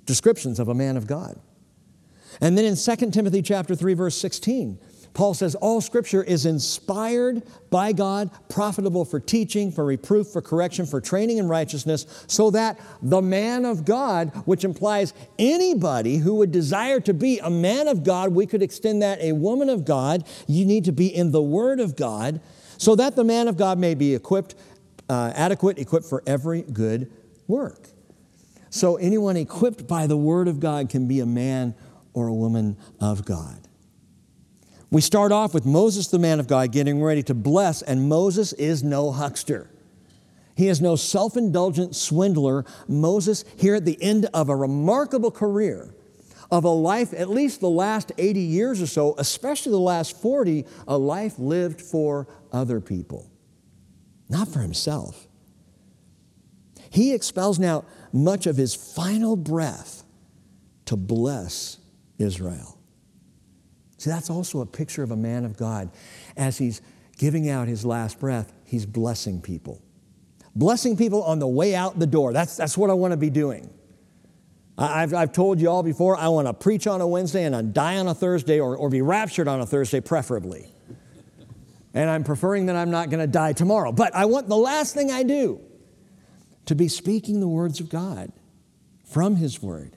Descriptions 0.04 0.60
of 0.60 0.68
a 0.68 0.74
man 0.74 0.98
of 0.98 1.06
God. 1.06 1.40
And 2.40 2.56
then 2.58 2.66
in 2.66 2.76
2 2.76 3.10
Timothy 3.12 3.40
chapter 3.40 3.74
3, 3.74 3.94
verse 3.94 4.16
16, 4.16 4.78
Paul 5.14 5.34
says 5.34 5.54
all 5.56 5.80
scripture 5.80 6.22
is 6.22 6.46
inspired 6.46 7.42
by 7.70 7.92
God, 7.92 8.30
profitable 8.48 9.04
for 9.04 9.20
teaching, 9.20 9.70
for 9.70 9.84
reproof, 9.84 10.28
for 10.28 10.40
correction, 10.40 10.86
for 10.86 11.00
training 11.00 11.38
in 11.38 11.48
righteousness, 11.48 12.24
so 12.26 12.50
that 12.52 12.80
the 13.02 13.20
man 13.20 13.64
of 13.64 13.84
God, 13.84 14.32
which 14.46 14.64
implies 14.64 15.12
anybody 15.38 16.16
who 16.16 16.36
would 16.36 16.50
desire 16.50 16.98
to 17.00 17.12
be 17.12 17.38
a 17.40 17.50
man 17.50 17.88
of 17.88 18.04
God, 18.04 18.32
we 18.32 18.46
could 18.46 18.62
extend 18.62 19.02
that 19.02 19.20
a 19.20 19.32
woman 19.32 19.68
of 19.68 19.84
God, 19.84 20.26
you 20.46 20.64
need 20.64 20.86
to 20.86 20.92
be 20.92 21.14
in 21.14 21.30
the 21.30 21.42
Word 21.42 21.78
of 21.78 21.94
God, 21.94 22.40
so 22.78 22.96
that 22.96 23.14
the 23.14 23.24
man 23.24 23.48
of 23.48 23.56
God 23.58 23.78
may 23.78 23.94
be 23.94 24.14
equipped, 24.14 24.54
uh, 25.10 25.32
adequate, 25.34 25.78
equipped 25.78 26.06
for 26.06 26.22
every 26.26 26.62
good 26.62 27.12
work. 27.46 27.88
So 28.70 28.96
anyone 28.96 29.36
equipped 29.36 29.86
by 29.86 30.06
the 30.06 30.16
Word 30.16 30.48
of 30.48 30.58
God 30.58 30.88
can 30.88 31.06
be 31.06 31.20
a 31.20 31.26
man 31.26 31.74
or 32.14 32.28
a 32.28 32.34
woman 32.34 32.78
of 32.98 33.26
God. 33.26 33.61
We 34.92 35.00
start 35.00 35.32
off 35.32 35.54
with 35.54 35.64
Moses, 35.64 36.08
the 36.08 36.18
man 36.18 36.38
of 36.38 36.46
God, 36.46 36.70
getting 36.70 37.02
ready 37.02 37.22
to 37.22 37.32
bless, 37.32 37.80
and 37.80 38.10
Moses 38.10 38.52
is 38.52 38.84
no 38.84 39.10
huckster. 39.10 39.70
He 40.54 40.68
is 40.68 40.82
no 40.82 40.96
self 40.96 41.34
indulgent 41.34 41.96
swindler. 41.96 42.66
Moses, 42.86 43.46
here 43.56 43.74
at 43.74 43.86
the 43.86 43.96
end 44.02 44.28
of 44.34 44.50
a 44.50 44.54
remarkable 44.54 45.30
career, 45.30 45.94
of 46.50 46.64
a 46.64 46.68
life, 46.68 47.14
at 47.14 47.30
least 47.30 47.60
the 47.60 47.70
last 47.70 48.12
80 48.18 48.40
years 48.40 48.82
or 48.82 48.86
so, 48.86 49.14
especially 49.16 49.72
the 49.72 49.78
last 49.78 50.20
40, 50.20 50.66
a 50.86 50.98
life 50.98 51.38
lived 51.38 51.80
for 51.80 52.28
other 52.52 52.78
people, 52.78 53.30
not 54.28 54.46
for 54.48 54.58
himself. 54.58 55.26
He 56.90 57.14
expels 57.14 57.58
now 57.58 57.86
much 58.12 58.46
of 58.46 58.58
his 58.58 58.74
final 58.74 59.36
breath 59.36 60.04
to 60.84 60.96
bless 60.96 61.78
Israel. 62.18 62.78
See, 64.02 64.10
that's 64.10 64.30
also 64.30 64.62
a 64.62 64.66
picture 64.66 65.04
of 65.04 65.12
a 65.12 65.16
man 65.16 65.44
of 65.44 65.56
God. 65.56 65.88
As 66.36 66.58
he's 66.58 66.82
giving 67.18 67.48
out 67.48 67.68
his 67.68 67.86
last 67.86 68.18
breath, 68.18 68.52
he's 68.64 68.84
blessing 68.84 69.40
people. 69.40 69.80
Blessing 70.56 70.96
people 70.96 71.22
on 71.22 71.38
the 71.38 71.46
way 71.46 71.76
out 71.76 72.00
the 72.00 72.06
door. 72.08 72.32
That's, 72.32 72.56
that's 72.56 72.76
what 72.76 72.90
I 72.90 72.94
want 72.94 73.12
to 73.12 73.16
be 73.16 73.30
doing. 73.30 73.72
I've, 74.76 75.14
I've 75.14 75.32
told 75.32 75.60
you 75.60 75.70
all 75.70 75.84
before, 75.84 76.16
I 76.16 76.26
want 76.26 76.48
to 76.48 76.52
preach 76.52 76.88
on 76.88 77.00
a 77.00 77.06
Wednesday 77.06 77.44
and 77.44 77.54
I 77.54 77.62
die 77.62 77.98
on 77.98 78.08
a 78.08 78.14
Thursday 78.14 78.58
or, 78.58 78.76
or 78.76 78.90
be 78.90 79.02
raptured 79.02 79.46
on 79.46 79.60
a 79.60 79.66
Thursday, 79.66 80.00
preferably. 80.00 80.66
And 81.94 82.10
I'm 82.10 82.24
preferring 82.24 82.66
that 82.66 82.74
I'm 82.74 82.90
not 82.90 83.08
going 83.08 83.20
to 83.20 83.28
die 83.28 83.52
tomorrow. 83.52 83.92
But 83.92 84.16
I 84.16 84.24
want 84.24 84.48
the 84.48 84.56
last 84.56 84.94
thing 84.94 85.12
I 85.12 85.22
do 85.22 85.60
to 86.66 86.74
be 86.74 86.88
speaking 86.88 87.38
the 87.38 87.46
words 87.46 87.78
of 87.78 87.88
God 87.88 88.32
from 89.04 89.36
His 89.36 89.62
Word. 89.62 89.96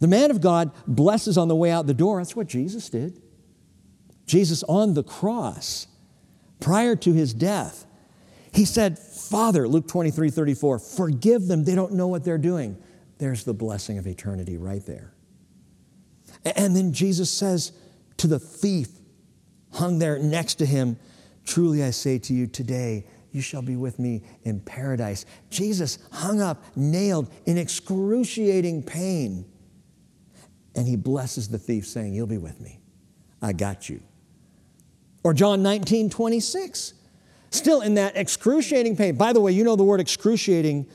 The 0.00 0.08
man 0.08 0.30
of 0.30 0.40
God 0.40 0.70
blesses 0.86 1.36
on 1.36 1.48
the 1.48 1.56
way 1.56 1.70
out 1.70 1.86
the 1.86 1.94
door. 1.94 2.20
That's 2.20 2.36
what 2.36 2.46
Jesus 2.46 2.88
did. 2.88 3.20
Jesus 4.26 4.62
on 4.64 4.94
the 4.94 5.02
cross, 5.02 5.86
prior 6.60 6.94
to 6.96 7.12
his 7.12 7.34
death, 7.34 7.86
he 8.52 8.64
said, 8.64 8.98
Father, 8.98 9.66
Luke 9.66 9.88
23 9.88 10.30
34, 10.30 10.78
forgive 10.78 11.46
them. 11.46 11.64
They 11.64 11.74
don't 11.74 11.94
know 11.94 12.08
what 12.08 12.24
they're 12.24 12.38
doing. 12.38 12.76
There's 13.18 13.44
the 13.44 13.54
blessing 13.54 13.98
of 13.98 14.06
eternity 14.06 14.56
right 14.56 14.84
there. 14.86 15.12
And 16.44 16.76
then 16.76 16.92
Jesus 16.92 17.30
says 17.30 17.72
to 18.18 18.26
the 18.26 18.38
thief 18.38 18.88
hung 19.72 19.98
there 19.98 20.18
next 20.18 20.56
to 20.56 20.66
him, 20.66 20.98
Truly 21.44 21.82
I 21.82 21.90
say 21.90 22.18
to 22.18 22.34
you, 22.34 22.46
today 22.46 23.06
you 23.32 23.40
shall 23.40 23.62
be 23.62 23.76
with 23.76 23.98
me 23.98 24.22
in 24.44 24.60
paradise. 24.60 25.24
Jesus 25.50 25.98
hung 26.12 26.40
up, 26.40 26.62
nailed 26.76 27.30
in 27.46 27.58
excruciating 27.58 28.82
pain 28.82 29.44
and 30.78 30.86
he 30.86 30.94
blesses 30.94 31.48
the 31.48 31.58
thief, 31.58 31.88
saying, 31.88 32.14
You'll 32.14 32.28
be 32.28 32.38
with 32.38 32.60
me. 32.60 32.78
I 33.42 33.52
got 33.52 33.88
you. 33.88 34.00
Or 35.24 35.34
John 35.34 35.60
19, 35.60 36.08
26, 36.08 36.94
still 37.50 37.80
in 37.80 37.94
that 37.94 38.16
excruciating 38.16 38.96
pain. 38.96 39.16
By 39.16 39.32
the 39.32 39.40
way, 39.40 39.50
you 39.50 39.64
know 39.64 39.74
the 39.74 39.82
word 39.82 39.98
excruciating, 39.98 40.86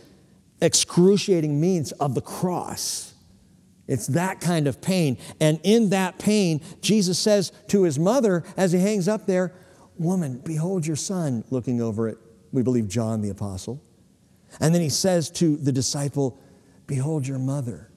excruciating 0.62 1.60
means 1.60 1.92
of 1.92 2.16
the 2.16 2.22
cross. 2.22 3.14
It's 3.86 4.08
that 4.08 4.40
kind 4.40 4.68
of 4.68 4.80
pain. 4.80 5.18
And 5.42 5.60
in 5.64 5.90
that 5.90 6.18
pain, 6.18 6.62
Jesus 6.80 7.20
says 7.20 7.52
to 7.68 7.84
his 7.84 8.00
mother 8.00 8.46
as 8.56 8.72
he 8.72 8.80
hangs 8.80 9.10
up 9.10 9.26
there, 9.26 9.54
Woman, 9.98 10.38
behold 10.46 10.88
your 10.88 10.96
son, 10.96 11.44
looking 11.50 11.82
over 11.82 12.08
it. 12.08 12.18
we 12.54 12.64
believe, 12.64 12.88
John 12.88 13.20
the 13.22 13.32
apostle. 13.32 13.84
And 14.62 14.74
then 14.74 14.82
he 14.82 14.90
says 14.90 15.30
to 15.32 15.58
the 15.58 15.74
disciple, 15.74 16.40
Behold 16.88 17.28
your 17.28 17.38
mother. 17.38 17.90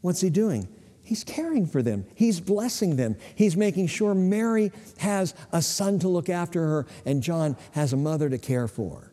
What's 0.00 0.20
he 0.20 0.30
doing? 0.30 0.66
He's 1.10 1.24
caring 1.24 1.66
for 1.66 1.82
them. 1.82 2.06
He's 2.14 2.38
blessing 2.38 2.94
them. 2.94 3.16
He's 3.34 3.56
making 3.56 3.88
sure 3.88 4.14
Mary 4.14 4.70
has 4.98 5.34
a 5.50 5.60
son 5.60 5.98
to 5.98 6.08
look 6.08 6.28
after 6.28 6.64
her 6.64 6.86
and 7.04 7.20
John 7.20 7.56
has 7.72 7.92
a 7.92 7.96
mother 7.96 8.30
to 8.30 8.38
care 8.38 8.68
for. 8.68 9.10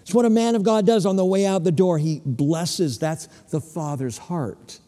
It's 0.00 0.14
what 0.14 0.24
a 0.24 0.30
man 0.30 0.54
of 0.54 0.62
God 0.62 0.86
does 0.86 1.04
on 1.04 1.16
the 1.16 1.26
way 1.26 1.44
out 1.44 1.62
the 1.62 1.72
door. 1.72 1.98
He 1.98 2.22
blesses. 2.24 2.98
That's 2.98 3.26
the 3.50 3.60
Father's 3.60 4.16
heart. 4.16 4.80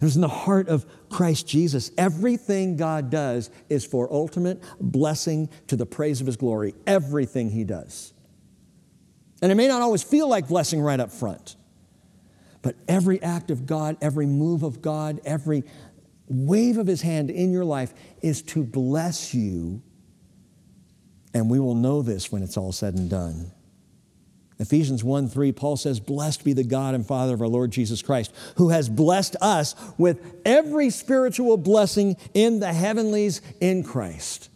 It 0.00 0.04
was 0.04 0.16
in 0.16 0.20
the 0.20 0.26
heart 0.26 0.66
of 0.66 0.84
Christ 1.08 1.46
Jesus. 1.46 1.92
Everything 1.96 2.76
God 2.76 3.08
does 3.08 3.50
is 3.68 3.86
for 3.86 4.12
ultimate 4.12 4.60
blessing 4.80 5.48
to 5.68 5.76
the 5.76 5.86
praise 5.86 6.20
of 6.20 6.26
His 6.26 6.36
glory. 6.36 6.74
Everything 6.88 7.50
He 7.50 7.62
does. 7.62 8.12
And 9.42 9.52
it 9.52 9.54
may 9.54 9.68
not 9.68 9.80
always 9.80 10.02
feel 10.02 10.26
like 10.26 10.48
blessing 10.48 10.80
right 10.80 10.98
up 10.98 11.12
front. 11.12 11.54
But 12.62 12.76
every 12.88 13.22
act 13.22 13.50
of 13.50 13.66
God, 13.66 13.96
every 14.00 14.26
move 14.26 14.62
of 14.62 14.82
God, 14.82 15.20
every 15.24 15.64
wave 16.28 16.78
of 16.78 16.86
His 16.86 17.02
hand 17.02 17.30
in 17.30 17.52
your 17.52 17.64
life 17.64 17.94
is 18.22 18.42
to 18.42 18.64
bless 18.64 19.34
you. 19.34 19.82
And 21.34 21.50
we 21.50 21.60
will 21.60 21.74
know 21.74 22.02
this 22.02 22.32
when 22.32 22.42
it's 22.42 22.56
all 22.56 22.72
said 22.72 22.94
and 22.94 23.08
done. 23.08 23.52
Ephesians 24.60 25.04
1 25.04 25.28
3, 25.28 25.52
Paul 25.52 25.76
says, 25.76 26.00
Blessed 26.00 26.44
be 26.44 26.52
the 26.52 26.64
God 26.64 26.94
and 26.94 27.06
Father 27.06 27.34
of 27.34 27.40
our 27.40 27.48
Lord 27.48 27.70
Jesus 27.70 28.02
Christ, 28.02 28.34
who 28.56 28.70
has 28.70 28.88
blessed 28.88 29.36
us 29.40 29.76
with 29.98 30.20
every 30.44 30.90
spiritual 30.90 31.56
blessing 31.56 32.16
in 32.34 32.58
the 32.58 32.72
heavenlies 32.72 33.40
in 33.60 33.84
Christ. 33.84 34.50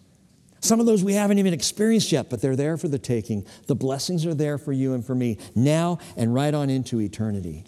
Some 0.61 0.81
of 0.81 0.87
those 0.87 1.05
we 1.05 1.15
haven't 1.15 1.39
even 1.39 1.55
experienced 1.55 2.11
yet, 2.13 2.31
but 2.31 2.41
they're 2.41 2.57
there 2.57 2.77
for 2.77 2.89
the 2.89 2.99
taking. 2.99 3.47
The 3.67 3.75
blessings 3.75 4.27
are 4.27 4.35
there 4.35 4.59
for 4.59 4.73
you 4.73 4.95
and 4.95 5.05
for 5.05 5.15
me 5.15 5.39
now 5.55 5.99
and 6.17 6.35
right 6.35 6.55
on 6.55 6.71
into 6.71 7.01
eternity. 7.01 7.65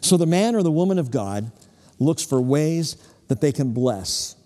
So 0.00 0.16
the 0.16 0.26
man 0.26 0.54
or 0.54 0.62
the 0.62 0.70
woman 0.70 0.98
of 0.98 1.10
God 1.10 1.50
looks 1.98 2.24
for 2.24 2.40
ways 2.40 2.96
that 3.28 3.40
they 3.40 3.52
can 3.52 3.72
bless. 3.72 4.36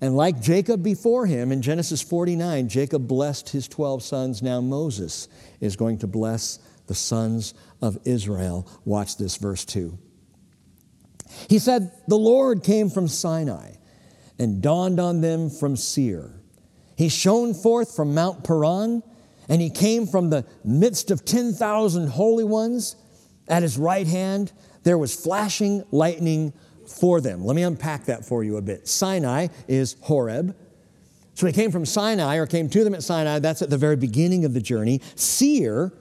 And 0.00 0.16
like 0.16 0.40
Jacob 0.40 0.82
before 0.82 1.26
him 1.26 1.52
in 1.52 1.62
Genesis 1.62 2.02
49, 2.02 2.68
Jacob 2.68 3.06
blessed 3.08 3.50
his 3.50 3.68
12 3.68 4.02
sons. 4.02 4.42
Now 4.42 4.60
Moses 4.60 5.28
is 5.60 5.76
going 5.76 5.98
to 5.98 6.06
bless 6.06 6.58
the 6.86 6.94
sons 6.94 7.54
of 7.80 7.98
Israel. 8.04 8.68
Watch 8.84 9.16
this, 9.16 9.36
verse 9.36 9.64
2. 9.64 9.96
He 11.48 11.58
said, 11.58 11.90
The 12.08 12.16
Lord 12.16 12.62
came 12.62 12.90
from 12.90 13.08
Sinai 13.08 13.72
and 14.38 14.60
dawned 14.60 15.00
on 15.00 15.20
them 15.20 15.48
from 15.48 15.76
Seir. 15.76 16.32
He 16.96 17.08
shone 17.08 17.54
forth 17.54 17.94
from 17.94 18.14
Mount 18.14 18.44
Paran, 18.44 19.02
and 19.48 19.60
he 19.60 19.70
came 19.70 20.06
from 20.06 20.30
the 20.30 20.44
midst 20.64 21.10
of 21.10 21.24
10,000 21.24 22.08
holy 22.08 22.44
ones. 22.44 22.96
At 23.46 23.62
his 23.62 23.76
right 23.76 24.06
hand 24.06 24.52
there 24.84 24.98
was 24.98 25.14
flashing 25.14 25.82
lightning 25.90 26.52
for 26.86 27.20
them. 27.20 27.44
Let 27.44 27.56
me 27.56 27.62
unpack 27.62 28.04
that 28.04 28.24
for 28.24 28.44
you 28.44 28.56
a 28.56 28.62
bit. 28.62 28.86
Sinai 28.86 29.48
is 29.66 29.96
Horeb. 30.02 30.54
So 31.34 31.46
he 31.46 31.52
came 31.52 31.72
from 31.72 31.84
Sinai 31.84 32.36
or 32.36 32.46
came 32.46 32.68
to 32.70 32.84
them 32.84 32.94
at 32.94 33.02
Sinai. 33.02 33.40
That's 33.40 33.62
at 33.62 33.70
the 33.70 33.78
very 33.78 33.96
beginning 33.96 34.44
of 34.44 34.54
the 34.54 34.60
journey. 34.60 35.00
Seir, 35.16 35.92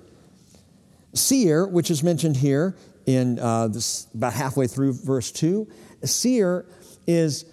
Seir, 1.13 1.65
which 1.65 1.89
is 1.89 2.03
mentioned 2.03 2.37
here 2.37 2.75
in 3.05 3.39
uh, 3.39 3.67
this, 3.67 4.07
about 4.13 4.33
halfway 4.33 4.67
through 4.67 4.93
verse 4.93 5.31
2, 5.31 5.67
Seir 6.03 6.65
is 7.07 7.45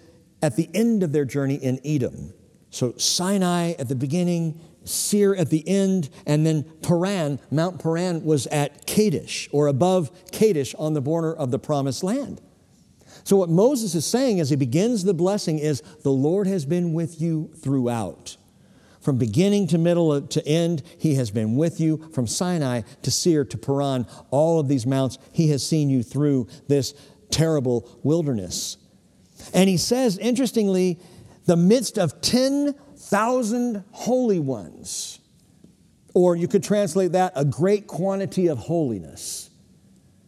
at 0.43 0.55
the 0.55 0.69
end 0.73 1.03
of 1.03 1.11
their 1.11 1.25
journey 1.25 1.55
in 1.55 1.79
Edom. 1.83 2.33
So 2.69 2.93
Sinai 2.97 3.73
at 3.79 3.87
the 3.89 3.95
beginning, 3.95 4.59
Seir 4.83 5.35
at 5.35 5.49
the 5.49 5.67
end, 5.67 6.09
and 6.25 6.45
then 6.45 6.63
Paran, 6.81 7.39
Mount 7.51 7.81
Paran 7.81 8.23
was 8.23 8.47
at 8.47 8.85
Kadesh 8.85 9.47
or 9.51 9.67
above 9.67 10.11
Kadesh 10.31 10.73
on 10.75 10.93
the 10.93 11.01
border 11.01 11.33
of 11.33 11.51
the 11.51 11.59
promised 11.59 12.03
land. 12.03 12.41
So, 13.23 13.35
what 13.35 13.49
Moses 13.49 13.93
is 13.93 14.05
saying 14.05 14.39
as 14.39 14.49
he 14.49 14.55
begins 14.55 15.03
the 15.03 15.13
blessing 15.13 15.59
is 15.59 15.81
the 16.01 16.11
Lord 16.11 16.47
has 16.47 16.65
been 16.65 16.93
with 16.93 17.21
you 17.21 17.51
throughout. 17.57 18.37
From 19.01 19.17
beginning 19.17 19.67
to 19.67 19.79
middle 19.79 20.11
uh, 20.11 20.21
to 20.21 20.47
end, 20.47 20.83
He 20.99 21.15
has 21.15 21.31
been 21.31 21.55
with 21.55 21.79
you. 21.79 22.09
From 22.13 22.27
Sinai 22.27 22.81
to 23.01 23.11
Seir 23.11 23.43
to 23.45 23.57
Paran, 23.57 24.05
all 24.29 24.59
of 24.59 24.67
these 24.67 24.85
mounts, 24.85 25.17
He 25.31 25.49
has 25.49 25.65
seen 25.65 25.89
you 25.89 26.03
through 26.03 26.47
this 26.67 26.93
terrible 27.31 27.89
wilderness. 28.03 28.77
And 29.53 29.67
He 29.67 29.77
says, 29.77 30.19
interestingly, 30.19 30.99
the 31.45 31.57
midst 31.57 31.97
of 31.97 32.21
10 32.21 32.75
thousand 33.11 33.83
holy 33.91 34.39
ones. 34.39 35.19
Or 36.13 36.35
you 36.35 36.47
could 36.47 36.63
translate 36.63 37.11
that 37.11 37.33
a 37.35 37.45
great 37.45 37.85
quantity 37.85 38.47
of 38.47 38.57
holiness. 38.57 39.49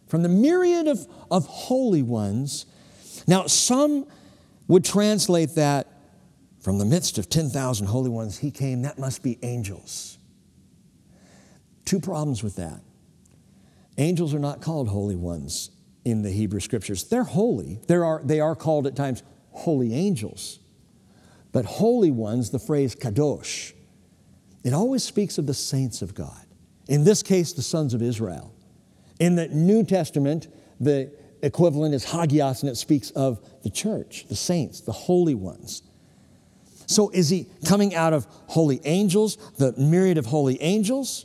From 0.06 0.22
the 0.22 0.28
myriad 0.28 0.86
of, 0.86 1.06
of 1.30 1.46
holy 1.46 2.02
ones. 2.02 2.66
Now, 3.26 3.46
some 3.46 4.06
would 4.68 4.84
translate 4.84 5.56
that 5.56 5.88
From 6.64 6.78
the 6.78 6.86
midst 6.86 7.18
of 7.18 7.28
10,000 7.28 7.86
holy 7.86 8.08
ones, 8.08 8.38
he 8.38 8.50
came. 8.50 8.80
That 8.82 8.98
must 8.98 9.22
be 9.22 9.38
angels. 9.42 10.16
Two 11.84 12.00
problems 12.00 12.42
with 12.42 12.56
that. 12.56 12.80
Angels 13.98 14.32
are 14.32 14.38
not 14.38 14.62
called 14.62 14.88
holy 14.88 15.14
ones 15.14 15.70
in 16.06 16.22
the 16.22 16.30
Hebrew 16.30 16.60
scriptures. 16.60 17.04
They're 17.04 17.22
holy. 17.22 17.80
There 17.86 18.02
are, 18.06 18.22
they 18.24 18.40
are 18.40 18.56
called 18.56 18.86
at 18.86 18.96
times 18.96 19.22
holy 19.50 19.92
angels. 19.92 20.58
But 21.54 21.64
holy 21.64 22.10
ones, 22.10 22.50
the 22.50 22.58
phrase 22.58 22.96
kadosh, 22.96 23.72
it 24.64 24.74
always 24.74 25.04
speaks 25.04 25.38
of 25.38 25.46
the 25.46 25.54
saints 25.54 26.02
of 26.02 26.12
God. 26.12 26.44
In 26.88 27.04
this 27.04 27.22
case, 27.22 27.52
the 27.52 27.62
sons 27.62 27.94
of 27.94 28.02
Israel. 28.02 28.52
In 29.20 29.36
the 29.36 29.46
New 29.46 29.84
Testament, 29.84 30.48
the 30.80 31.12
equivalent 31.42 31.94
is 31.94 32.04
hagios, 32.04 32.62
and 32.62 32.70
it 32.70 32.76
speaks 32.76 33.10
of 33.12 33.38
the 33.62 33.70
church, 33.70 34.26
the 34.28 34.34
saints, 34.34 34.80
the 34.80 34.92
holy 34.92 35.36
ones. 35.36 35.82
So 36.86 37.10
is 37.10 37.28
he 37.28 37.46
coming 37.64 37.94
out 37.94 38.12
of 38.12 38.26
holy 38.48 38.80
angels, 38.84 39.36
the 39.56 39.72
myriad 39.78 40.18
of 40.18 40.26
holy 40.26 40.60
angels? 40.60 41.24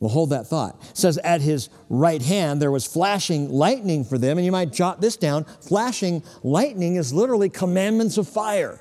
Well, 0.00 0.10
hold 0.10 0.30
that 0.30 0.48
thought. 0.48 0.76
It 0.90 0.96
says, 0.96 1.18
At 1.18 1.40
his 1.40 1.70
right 1.88 2.20
hand 2.20 2.60
there 2.60 2.72
was 2.72 2.84
flashing 2.84 3.48
lightning 3.48 4.04
for 4.04 4.18
them. 4.18 4.38
And 4.38 4.44
you 4.44 4.52
might 4.52 4.72
jot 4.72 5.00
this 5.00 5.16
down. 5.16 5.44
Flashing 5.44 6.22
lightning 6.42 6.96
is 6.96 7.12
literally 7.14 7.48
commandments 7.48 8.18
of 8.18 8.28
fire, 8.28 8.80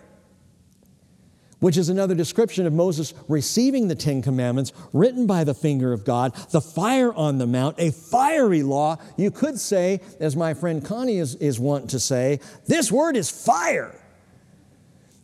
which 1.60 1.78
is 1.78 1.90
another 1.90 2.16
description 2.16 2.66
of 2.66 2.74
Moses 2.74 3.14
receiving 3.28 3.88
the 3.88 3.96
Ten 3.96 4.22
Commandments 4.22 4.74
written 4.94 5.26
by 5.26 5.44
the 5.44 5.54
finger 5.54 5.94
of 5.94 6.06
God, 6.06 6.36
the 6.52 6.62
fire 6.62 7.14
on 7.14 7.38
the 7.38 7.48
mount, 7.48 7.80
a 7.80 7.92
fiery 7.92 8.64
law. 8.64 8.98
You 9.18 9.32
could 9.32 9.60
say, 9.60 10.02
as 10.20 10.36
my 10.36 10.54
friend 10.54 10.84
Connie 10.84 11.18
is, 11.18 11.36
is 11.36 11.60
wont 11.60 11.90
to 11.92 12.00
say, 12.00 12.40
this 12.68 12.92
word 12.92 13.16
is 13.16 13.30
fire. 13.30 14.00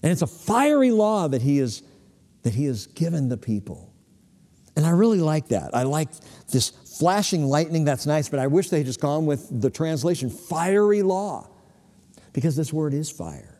And 0.04 0.12
it's 0.12 0.22
a 0.22 0.28
fiery 0.28 0.92
law 0.92 1.28
that 1.28 1.42
he, 1.42 1.60
is, 1.60 1.84
that 2.44 2.56
he 2.56 2.66
has 2.66 2.88
given 2.88 3.30
the 3.30 3.38
people. 3.38 3.94
And 4.76 4.86
I 4.86 4.92
really 4.92 5.20
like 5.20 5.50
that. 5.50 5.76
I 5.76 5.84
like 5.84 6.10
this 6.52 6.70
flashing 6.70 7.46
lightning, 7.46 7.84
that's 7.84 8.06
nice, 8.06 8.30
but 8.30 8.40
I 8.40 8.48
wish 8.48 8.70
they 8.70 8.78
had 8.78 8.86
just 8.86 9.02
gone 9.02 9.26
with 9.26 9.62
the 9.62 9.70
translation 9.70 10.30
fiery 10.30 11.04
law, 11.04 11.50
because 12.34 12.56
this 12.56 12.72
word 12.72 12.94
is 12.94 13.12
fire. 13.12 13.51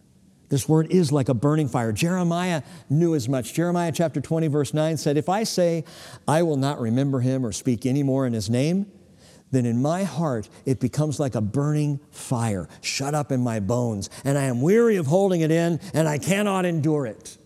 This 0.52 0.68
word 0.68 0.92
is 0.92 1.14
like 1.14 1.30
a 1.30 1.34
burning 1.34 1.70
fire. 1.70 1.94
Jeremiah 1.94 2.62
knew 2.90 3.16
as 3.16 3.30
much. 3.30 3.54
Jeremiah 3.54 3.94
chapter 3.94 4.20
20, 4.20 4.48
verse 4.50 4.74
9 4.74 4.98
said, 4.98 5.16
If 5.16 5.30
I 5.30 5.46
say, 5.46 5.86
I 6.28 6.44
will 6.44 6.58
not 6.58 6.82
remember 6.82 7.22
him 7.22 7.46
or 7.46 7.54
speak 7.54 7.86
any 7.86 8.04
more 8.04 8.28
in 8.28 8.34
his 8.34 8.50
name, 8.50 8.92
then 9.52 9.66
in 9.66 9.82
my 9.82 10.04
heart 10.04 10.50
it 10.66 10.82
becomes 10.82 11.22
like 11.22 11.36
a 11.36 11.42
burning 11.42 12.02
fire 12.12 12.68
shut 12.82 13.16
up 13.16 13.32
in 13.32 13.40
my 13.40 13.62
bones, 13.62 14.10
and 14.26 14.38
I 14.38 14.44
am 14.44 14.62
weary 14.62 14.98
of 14.98 15.08
holding 15.08 15.40
it 15.40 15.52
in, 15.52 15.80
and 15.94 16.06
I 16.06 16.18
cannot 16.18 16.66
endure 16.66 17.06
it. 17.06 17.38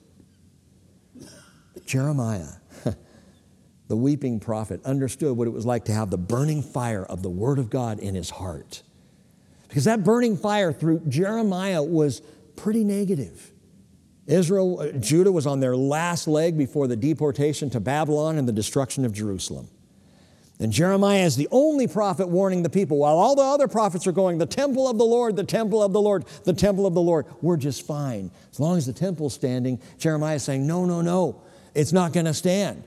Jeremiah, 1.85 2.53
the 3.87 3.95
weeping 3.95 4.39
prophet, 4.39 4.83
understood 4.83 5.37
what 5.37 5.47
it 5.47 5.51
was 5.51 5.67
like 5.67 5.85
to 5.85 5.93
have 5.93 6.09
the 6.09 6.17
burning 6.17 6.63
fire 6.63 7.05
of 7.05 7.21
the 7.21 7.29
Word 7.29 7.59
of 7.59 7.69
God 7.69 7.99
in 7.99 8.15
his 8.15 8.31
heart. 8.31 8.81
Because 9.67 9.83
that 9.83 10.03
burning 10.03 10.37
fire 10.37 10.73
through 10.73 11.01
Jeremiah 11.07 11.83
was 11.83 12.23
pretty 12.55 12.83
negative. 12.83 13.51
Israel, 14.27 14.79
uh, 14.79 14.91
Judah 14.93 15.31
was 15.31 15.45
on 15.45 15.59
their 15.59 15.75
last 15.75 16.27
leg 16.27 16.57
before 16.57 16.87
the 16.87 16.95
deportation 16.95 17.69
to 17.71 17.79
Babylon 17.79 18.37
and 18.37 18.47
the 18.47 18.53
destruction 18.53 19.05
of 19.05 19.13
Jerusalem. 19.13 19.69
And 20.59 20.71
Jeremiah 20.71 21.23
is 21.23 21.35
the 21.35 21.49
only 21.51 21.85
prophet 21.85 22.29
warning 22.29 22.63
the 22.63 22.69
people 22.69 22.97
while 22.97 23.17
all 23.17 23.35
the 23.35 23.41
other 23.41 23.67
prophets 23.67 24.07
are 24.07 24.13
going, 24.13 24.37
the 24.37 24.45
temple 24.45 24.87
of 24.89 24.97
the 24.97 25.03
Lord, 25.03 25.35
the 25.35 25.43
temple 25.43 25.83
of 25.83 25.91
the 25.91 26.01
Lord, 26.01 26.25
the 26.45 26.53
temple 26.53 26.85
of 26.85 26.93
the 26.93 27.01
Lord. 27.01 27.25
We're 27.41 27.57
just 27.57 27.85
fine. 27.85 28.31
As 28.51 28.59
long 28.59 28.77
as 28.77 28.85
the 28.85 28.93
temple's 28.93 29.33
standing, 29.33 29.81
Jeremiah 29.97 30.35
is 30.35 30.43
saying, 30.43 30.65
no, 30.65 30.85
no, 30.85 31.01
no, 31.01 31.41
it's 31.73 31.91
not 31.91 32.13
going 32.13 32.25
to 32.25 32.33
stand. 32.33 32.83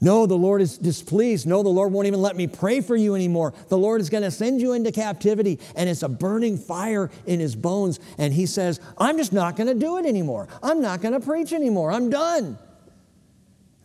No, 0.00 0.26
the 0.26 0.36
Lord 0.36 0.62
is 0.62 0.78
displeased. 0.78 1.46
No, 1.46 1.62
the 1.62 1.68
Lord 1.68 1.92
won't 1.92 2.06
even 2.06 2.22
let 2.22 2.36
me 2.36 2.46
pray 2.46 2.80
for 2.80 2.94
you 2.94 3.14
anymore. 3.16 3.52
The 3.68 3.78
Lord 3.78 4.00
is 4.00 4.10
going 4.10 4.22
to 4.22 4.30
send 4.30 4.60
you 4.60 4.72
into 4.72 4.92
captivity, 4.92 5.58
and 5.74 5.88
it's 5.88 6.04
a 6.04 6.08
burning 6.08 6.56
fire 6.56 7.10
in 7.26 7.40
his 7.40 7.56
bones. 7.56 7.98
And 8.16 8.32
he 8.32 8.46
says, 8.46 8.80
I'm 8.96 9.16
just 9.16 9.32
not 9.32 9.56
going 9.56 9.66
to 9.66 9.74
do 9.74 9.98
it 9.98 10.06
anymore. 10.06 10.46
I'm 10.62 10.80
not 10.80 11.00
going 11.00 11.14
to 11.14 11.20
preach 11.20 11.52
anymore. 11.52 11.90
I'm 11.90 12.10
done. 12.10 12.58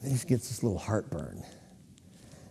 And 0.03 0.11
he 0.11 0.17
gets 0.27 0.49
this 0.49 0.61
little 0.61 0.77
heartburn 0.77 1.43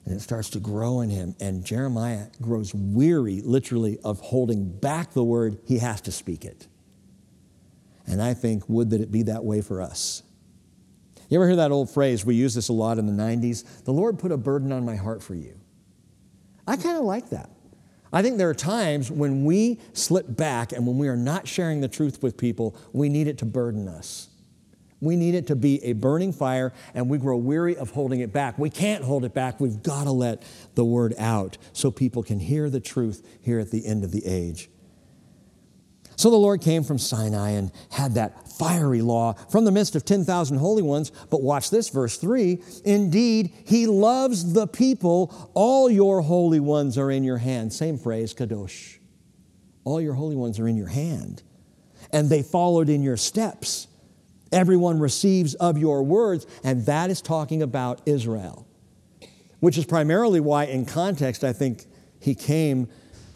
and 0.05 0.15
it 0.17 0.21
starts 0.21 0.51
to 0.51 0.61
grow 0.61 1.01
in 1.01 1.11
him. 1.11 1.37
And 1.41 1.65
Jeremiah 1.65 2.27
grows 2.41 2.75
weary, 2.75 3.41
literally, 3.41 3.99
of 4.05 4.21
holding 4.21 4.69
back 4.69 5.13
the 5.13 5.23
word. 5.23 5.59
He 5.65 5.79
has 5.79 6.01
to 6.03 6.13
speak 6.13 6.45
it. 6.45 6.67
And 8.07 8.21
I 8.21 8.35
think, 8.35 8.69
would 8.69 8.91
that 8.91 9.01
it 9.01 9.13
be 9.13 9.23
that 9.25 9.45
way 9.45 9.61
for 9.61 9.81
us. 9.81 10.25
You 11.33 11.39
ever 11.39 11.47
hear 11.47 11.57
that 11.57 11.73
old 11.73 11.89
phrase? 11.89 12.27
We 12.27 12.35
use 12.35 12.55
this 12.55 12.69
a 12.69 12.75
lot 12.75 12.99
in 12.99 13.07
the 13.07 13.23
90s. 13.23 13.85
The 13.85 13.91
Lord 13.91 14.19
put 14.19 14.33
a 14.33 14.37
burden 14.37 14.71
on 14.71 14.85
my 14.85 14.97
heart 14.97 15.23
for 15.23 15.35
you. 15.35 15.59
I 16.69 16.77
kind 16.77 16.99
of 16.99 17.05
like 17.05 17.31
that. 17.31 17.49
I 18.13 18.21
think 18.21 18.37
there 18.37 18.51
are 18.51 18.55
times 18.55 19.11
when 19.11 19.47
we 19.47 19.81
slip 19.95 20.27
back 20.29 20.73
and 20.73 20.87
when 20.87 20.99
we 20.99 21.09
are 21.09 21.17
not 21.17 21.49
sharing 21.49 21.81
the 21.81 21.89
truth 21.89 22.23
with 22.23 22.37
people, 22.37 22.77
we 22.93 23.09
need 23.09 23.29
it 23.29 23.39
to 23.39 23.47
burden 23.47 23.89
us. 23.89 24.29
We 25.01 25.17
need 25.17 25.35
it 25.35 25.47
to 25.47 25.57
be 25.57 25.83
a 25.83 25.95
burning 25.95 26.35
fire, 26.35 26.75
and 26.93 27.09
we 27.09 27.17
grow 27.17 27.39
weary 27.39 27.79
of 27.79 27.93
holding 27.93 28.21
it 28.21 28.31
back. 28.31 28.59
We 28.59 28.69
can't 28.69 29.03
hold 29.03 29.25
it 29.25 29.33
back. 29.33 29.59
We've 29.59 29.83
got 29.83 30.05
to 30.05 30.13
let 30.13 30.43
the 30.75 30.85
word 30.85 31.15
out 31.17 31.57
so 31.73 31.91
people 31.91 32.23
can 32.23 32.41
hear 32.41 32.69
the 32.69 32.79
truth 32.79 33.27
here 33.41 33.59
at 33.59 33.71
the 33.71 33.87
end 33.87 34.05
of 34.05 34.13
the 34.13 34.27
age. 34.27 34.69
So 36.23 36.31
the 36.31 36.37
Lord 36.37 36.61
came 36.61 36.85
from 36.85 36.99
Sinai 36.99 37.51
and 37.51 37.73
had 37.91 38.15
that 38.15 38.49
fiery 38.49 39.03
law 39.03 39.33
from 39.33 39.65
the 39.65 39.73
midst 39.73 39.97
of 39.97 40.05
10,000 40.05 40.57
holy 40.57 40.81
ones. 40.81 41.11
But 41.31 41.43
watch 41.43 41.69
this, 41.69 41.89
verse 41.89 42.17
3 42.17 42.63
Indeed, 42.85 43.53
he 43.67 43.89
loves 43.89 44.53
the 44.53 44.69
people. 44.69 45.51
All 45.55 45.91
your 45.91 46.21
holy 46.21 46.61
ones 46.61 46.97
are 46.97 47.11
in 47.11 47.25
your 47.25 47.39
hand. 47.39 47.73
Same 47.73 47.99
phrase, 47.99 48.35
kadosh. 48.35 48.99
All 49.83 50.01
your 50.01 50.15
holy 50.15 50.37
ones 50.37 50.61
are 50.61 50.69
in 50.69 50.77
your 50.77 50.87
hand. 50.87 51.43
And 52.13 52.31
they 52.31 52.45
followed 52.45 52.89
in 52.89 53.03
your 53.03 53.17
steps. 53.17 53.89
Everyone 54.53 55.01
receives 55.01 55.55
of 55.55 55.77
your 55.77 56.05
words, 56.05 56.47
and 56.63 56.87
that 56.87 57.11
is 57.11 57.21
talking 57.21 57.63
about 57.63 58.01
Israel, 58.07 58.65
which 59.59 59.77
is 59.77 59.87
primarily 59.87 60.39
why, 60.39 60.67
in 60.67 60.87
context, 60.87 61.43
I 61.43 61.53
think 61.53 61.87
he 62.21 62.37
came 62.37 62.87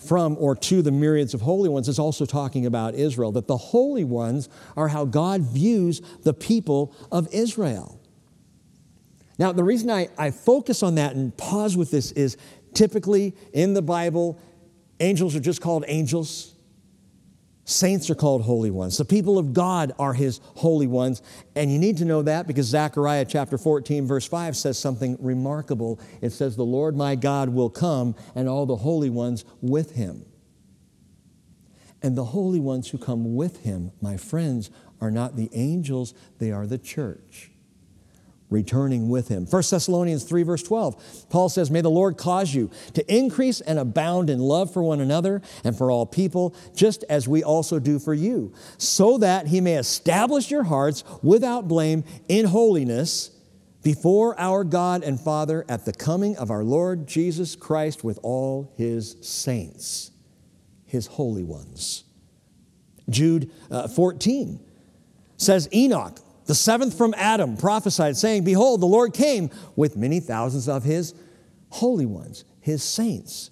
from 0.06 0.36
or 0.38 0.54
to 0.54 0.82
the 0.82 0.92
myriads 0.92 1.34
of 1.34 1.40
holy 1.40 1.68
ones 1.68 1.88
is 1.88 1.98
also 1.98 2.24
talking 2.24 2.66
about 2.66 2.94
Israel, 2.94 3.32
that 3.32 3.46
the 3.46 3.56
holy 3.56 4.04
ones 4.04 4.48
are 4.76 4.88
how 4.88 5.04
God 5.04 5.42
views 5.42 6.00
the 6.22 6.34
people 6.34 6.94
of 7.10 7.28
Israel. 7.32 8.00
Now, 9.38 9.52
the 9.52 9.64
reason 9.64 9.90
I, 9.90 10.08
I 10.16 10.30
focus 10.30 10.82
on 10.82 10.94
that 10.94 11.14
and 11.14 11.36
pause 11.36 11.76
with 11.76 11.90
this 11.90 12.12
is 12.12 12.36
typically 12.72 13.34
in 13.52 13.74
the 13.74 13.82
Bible, 13.82 14.40
angels 15.00 15.36
are 15.36 15.40
just 15.40 15.60
called 15.60 15.84
angels. 15.88 16.55
Saints 17.68 18.08
are 18.10 18.14
called 18.14 18.42
holy 18.42 18.70
ones. 18.70 18.96
The 18.96 19.04
people 19.04 19.38
of 19.38 19.52
God 19.52 19.92
are 19.98 20.14
his 20.14 20.40
holy 20.54 20.86
ones. 20.86 21.20
And 21.56 21.70
you 21.72 21.80
need 21.80 21.96
to 21.98 22.04
know 22.04 22.22
that 22.22 22.46
because 22.46 22.66
Zechariah 22.66 23.24
chapter 23.24 23.58
14, 23.58 24.06
verse 24.06 24.24
5 24.24 24.56
says 24.56 24.78
something 24.78 25.16
remarkable. 25.20 25.98
It 26.20 26.30
says, 26.30 26.54
The 26.54 26.62
Lord 26.62 26.96
my 26.96 27.16
God 27.16 27.48
will 27.48 27.68
come 27.68 28.14
and 28.36 28.48
all 28.48 28.66
the 28.66 28.76
holy 28.76 29.10
ones 29.10 29.44
with 29.60 29.96
him. 29.96 30.24
And 32.02 32.16
the 32.16 32.26
holy 32.26 32.60
ones 32.60 32.90
who 32.90 32.98
come 32.98 33.34
with 33.34 33.62
him, 33.62 33.90
my 34.00 34.16
friends, 34.16 34.70
are 35.00 35.10
not 35.10 35.34
the 35.34 35.50
angels, 35.52 36.14
they 36.38 36.52
are 36.52 36.68
the 36.68 36.78
church 36.78 37.50
returning 38.56 39.10
with 39.10 39.28
him. 39.28 39.44
1 39.44 39.62
Thessalonians 39.70 40.24
3, 40.24 40.42
verse 40.42 40.62
12, 40.62 41.28
Paul 41.28 41.50
says, 41.50 41.70
May 41.70 41.82
the 41.82 41.90
Lord 41.90 42.16
cause 42.16 42.54
you 42.54 42.70
to 42.94 43.14
increase 43.14 43.60
and 43.60 43.78
abound 43.78 44.30
in 44.30 44.38
love 44.38 44.72
for 44.72 44.82
one 44.82 45.00
another 45.00 45.42
and 45.62 45.76
for 45.76 45.90
all 45.90 46.06
people, 46.06 46.56
just 46.74 47.04
as 47.10 47.28
we 47.28 47.44
also 47.44 47.78
do 47.78 47.98
for 47.98 48.14
you, 48.14 48.54
so 48.78 49.18
that 49.18 49.48
he 49.48 49.60
may 49.60 49.74
establish 49.74 50.50
your 50.50 50.62
hearts 50.62 51.04
without 51.22 51.68
blame 51.68 52.02
in 52.28 52.46
holiness 52.46 53.30
before 53.82 54.38
our 54.40 54.64
God 54.64 55.04
and 55.04 55.20
Father 55.20 55.66
at 55.68 55.84
the 55.84 55.92
coming 55.92 56.34
of 56.38 56.50
our 56.50 56.64
Lord 56.64 57.06
Jesus 57.06 57.54
Christ 57.56 58.02
with 58.02 58.18
all 58.22 58.72
his 58.76 59.16
saints, 59.20 60.12
his 60.86 61.06
holy 61.06 61.44
ones. 61.44 62.04
Jude 63.10 63.50
uh, 63.70 63.86
14 63.86 64.58
says, 65.36 65.68
Enoch, 65.74 66.18
the 66.46 66.54
seventh 66.54 66.96
from 66.96 67.14
Adam 67.16 67.56
prophesied, 67.56 68.16
saying, 68.16 68.44
Behold, 68.44 68.80
the 68.80 68.86
Lord 68.86 69.12
came 69.12 69.50
with 69.74 69.96
many 69.96 70.20
thousands 70.20 70.68
of 70.68 70.84
his 70.84 71.14
holy 71.70 72.06
ones, 72.06 72.44
his 72.60 72.82
saints. 72.82 73.50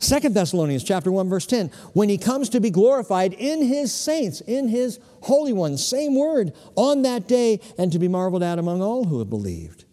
Second 0.00 0.34
Thessalonians 0.34 0.82
chapter 0.82 1.12
1, 1.12 1.28
verse 1.28 1.46
10, 1.46 1.68
when 1.92 2.08
he 2.08 2.18
comes 2.18 2.48
to 2.48 2.60
be 2.60 2.70
glorified 2.70 3.34
in 3.34 3.62
his 3.62 3.94
saints, 3.94 4.40
in 4.40 4.68
his 4.68 4.98
holy 5.20 5.52
ones, 5.52 5.86
same 5.86 6.16
word, 6.16 6.52
on 6.74 7.02
that 7.02 7.28
day, 7.28 7.60
and 7.78 7.92
to 7.92 8.00
be 8.00 8.08
marveled 8.08 8.42
at 8.42 8.58
among 8.58 8.82
all 8.82 9.04
who 9.04 9.20
have 9.20 9.30
believed. 9.30 9.84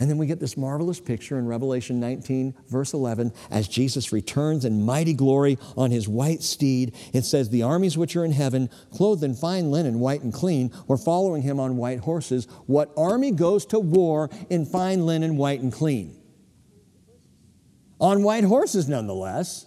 And 0.00 0.10
then 0.10 0.18
we 0.18 0.26
get 0.26 0.40
this 0.40 0.56
marvelous 0.56 0.98
picture 0.98 1.38
in 1.38 1.46
Revelation 1.46 2.00
19, 2.00 2.54
verse 2.68 2.92
11, 2.92 3.32
as 3.50 3.68
Jesus 3.68 4.12
returns 4.12 4.64
in 4.64 4.84
mighty 4.84 5.14
glory 5.14 5.58
on 5.76 5.90
his 5.90 6.08
white 6.08 6.42
steed. 6.42 6.96
It 7.12 7.22
says, 7.22 7.50
The 7.50 7.62
armies 7.62 7.96
which 7.96 8.16
are 8.16 8.24
in 8.24 8.32
heaven, 8.32 8.68
clothed 8.90 9.22
in 9.22 9.34
fine 9.34 9.70
linen, 9.70 10.00
white 10.00 10.22
and 10.22 10.32
clean, 10.32 10.72
were 10.88 10.96
following 10.96 11.42
him 11.42 11.60
on 11.60 11.76
white 11.76 12.00
horses. 12.00 12.48
What 12.66 12.92
army 12.96 13.30
goes 13.30 13.64
to 13.66 13.78
war 13.78 14.28
in 14.50 14.66
fine 14.66 15.06
linen, 15.06 15.36
white 15.36 15.60
and 15.60 15.72
clean? 15.72 16.20
On 18.00 18.24
white 18.24 18.44
horses, 18.44 18.88
nonetheless. 18.88 19.66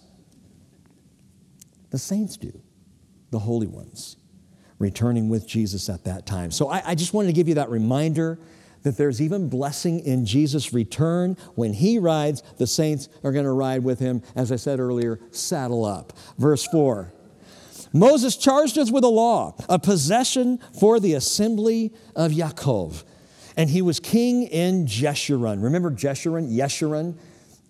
The 1.91 1.99
saints 1.99 2.35
do, 2.35 2.61
the 3.31 3.39
holy 3.39 3.67
ones, 3.67 4.17
returning 4.79 5.29
with 5.29 5.47
Jesus 5.47 5.87
at 5.87 6.03
that 6.03 6.25
time. 6.25 6.51
So 6.51 6.67
I, 6.67 6.89
I 6.89 6.95
just 6.95 7.13
wanted 7.13 7.27
to 7.27 7.33
give 7.33 7.47
you 7.47 7.53
that 7.55 7.69
reminder 7.69 8.37
that 8.85 8.97
there's 8.97 9.19
even 9.19 9.49
blessing 9.49 9.99
in 10.01 10.27
Jesus' 10.27 10.71
return. 10.71 11.35
When 11.55 11.73
he 11.73 11.97
rides, 11.97 12.43
the 12.57 12.67
saints 12.67 13.09
are 13.23 13.31
going 13.31 13.45
to 13.45 13.51
ride 13.51 13.83
with 13.83 13.99
him. 13.99 14.21
As 14.35 14.51
I 14.51 14.57
said 14.57 14.79
earlier, 14.79 15.19
saddle 15.31 15.83
up. 15.83 16.13
Verse 16.37 16.65
4 16.67 17.11
Moses 17.91 18.37
charged 18.37 18.77
us 18.77 18.91
with 18.91 19.03
a 19.03 19.09
law, 19.09 19.55
a 19.69 19.79
possession 19.79 20.59
for 20.79 20.99
the 20.99 21.13
assembly 21.13 21.93
of 22.15 22.31
Yaakov. 22.31 23.03
And 23.57 23.69
he 23.69 23.81
was 23.81 23.99
king 23.99 24.43
in 24.43 24.85
Jeshurun. 24.85 25.63
Remember 25.63 25.89
Jeshurun? 25.89 26.55
Yeshurun 26.55 27.17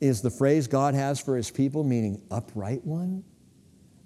is 0.02 0.22
the 0.22 0.32
phrase 0.32 0.68
God 0.68 0.96
has 0.96 1.22
for 1.22 1.38
his 1.38 1.50
people, 1.50 1.86
meaning 1.86 2.22
upright 2.30 2.84
one. 2.84 3.24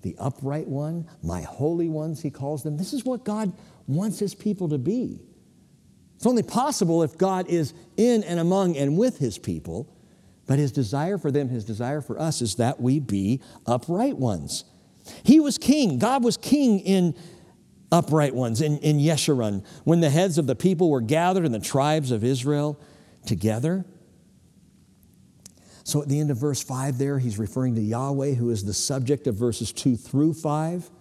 The 0.03 0.15
upright 0.19 0.67
one, 0.67 1.09
my 1.23 1.41
holy 1.41 1.89
ones, 1.89 2.21
he 2.21 2.29
calls 2.29 2.61
them. 2.61 2.77
This 2.77 2.93
is 2.93 3.03
what 3.03 3.25
God 3.25 3.51
wants 3.87 4.19
his 4.19 4.35
people 4.35 4.69
to 4.69 4.77
be. 4.77 5.21
It's 6.19 6.25
only 6.25 6.43
possible 6.43 7.01
if 7.01 7.17
God 7.17 7.47
is 7.47 7.73
in 7.95 8.25
and 8.25 8.41
among 8.41 8.75
and 8.75 8.97
with 8.97 9.19
his 9.19 9.37
people. 9.37 9.87
But 10.47 10.59
his 10.59 10.73
desire 10.73 11.17
for 11.17 11.31
them, 11.31 11.47
his 11.47 11.63
desire 11.63 12.01
for 12.01 12.19
us, 12.19 12.41
is 12.41 12.55
that 12.55 12.81
we 12.81 12.99
be 12.99 13.39
upright 13.65 14.17
ones. 14.17 14.65
He 15.23 15.39
was 15.39 15.57
king. 15.57 15.97
God 15.97 16.25
was 16.25 16.35
king 16.35 16.81
in 16.81 17.15
upright 17.89 18.35
ones, 18.35 18.59
in, 18.59 18.79
in 18.79 18.97
Yeshurun, 18.97 19.65
when 19.85 20.01
the 20.01 20.09
heads 20.09 20.37
of 20.37 20.45
the 20.45 20.57
people 20.57 20.89
were 20.89 20.99
gathered 20.99 21.45
in 21.45 21.53
the 21.53 21.57
tribes 21.57 22.11
of 22.11 22.25
Israel 22.25 22.77
together. 23.25 23.85
So 25.85 26.01
at 26.01 26.09
the 26.09 26.19
end 26.19 26.31
of 26.31 26.37
verse 26.37 26.61
5 26.61 26.97
there, 26.97 27.17
he's 27.17 27.39
referring 27.39 27.75
to 27.75 27.81
Yahweh, 27.81 28.33
who 28.33 28.49
is 28.49 28.65
the 28.65 28.73
subject 28.73 29.25
of 29.25 29.35
verses 29.35 29.71
2 29.71 29.95
through 29.95 30.33
5. 30.33 30.91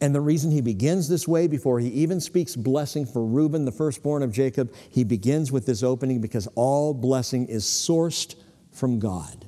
And 0.00 0.14
the 0.14 0.20
reason 0.20 0.50
he 0.50 0.60
begins 0.60 1.08
this 1.08 1.28
way, 1.28 1.46
before 1.46 1.78
he 1.78 1.88
even 1.88 2.20
speaks 2.20 2.56
blessing 2.56 3.06
for 3.06 3.24
Reuben, 3.24 3.64
the 3.64 3.72
firstborn 3.72 4.22
of 4.22 4.32
Jacob, 4.32 4.74
he 4.90 5.04
begins 5.04 5.52
with 5.52 5.66
this 5.66 5.82
opening 5.82 6.20
because 6.20 6.48
all 6.54 6.94
blessing 6.94 7.46
is 7.46 7.64
sourced 7.64 8.34
from 8.72 8.98
God. 8.98 9.46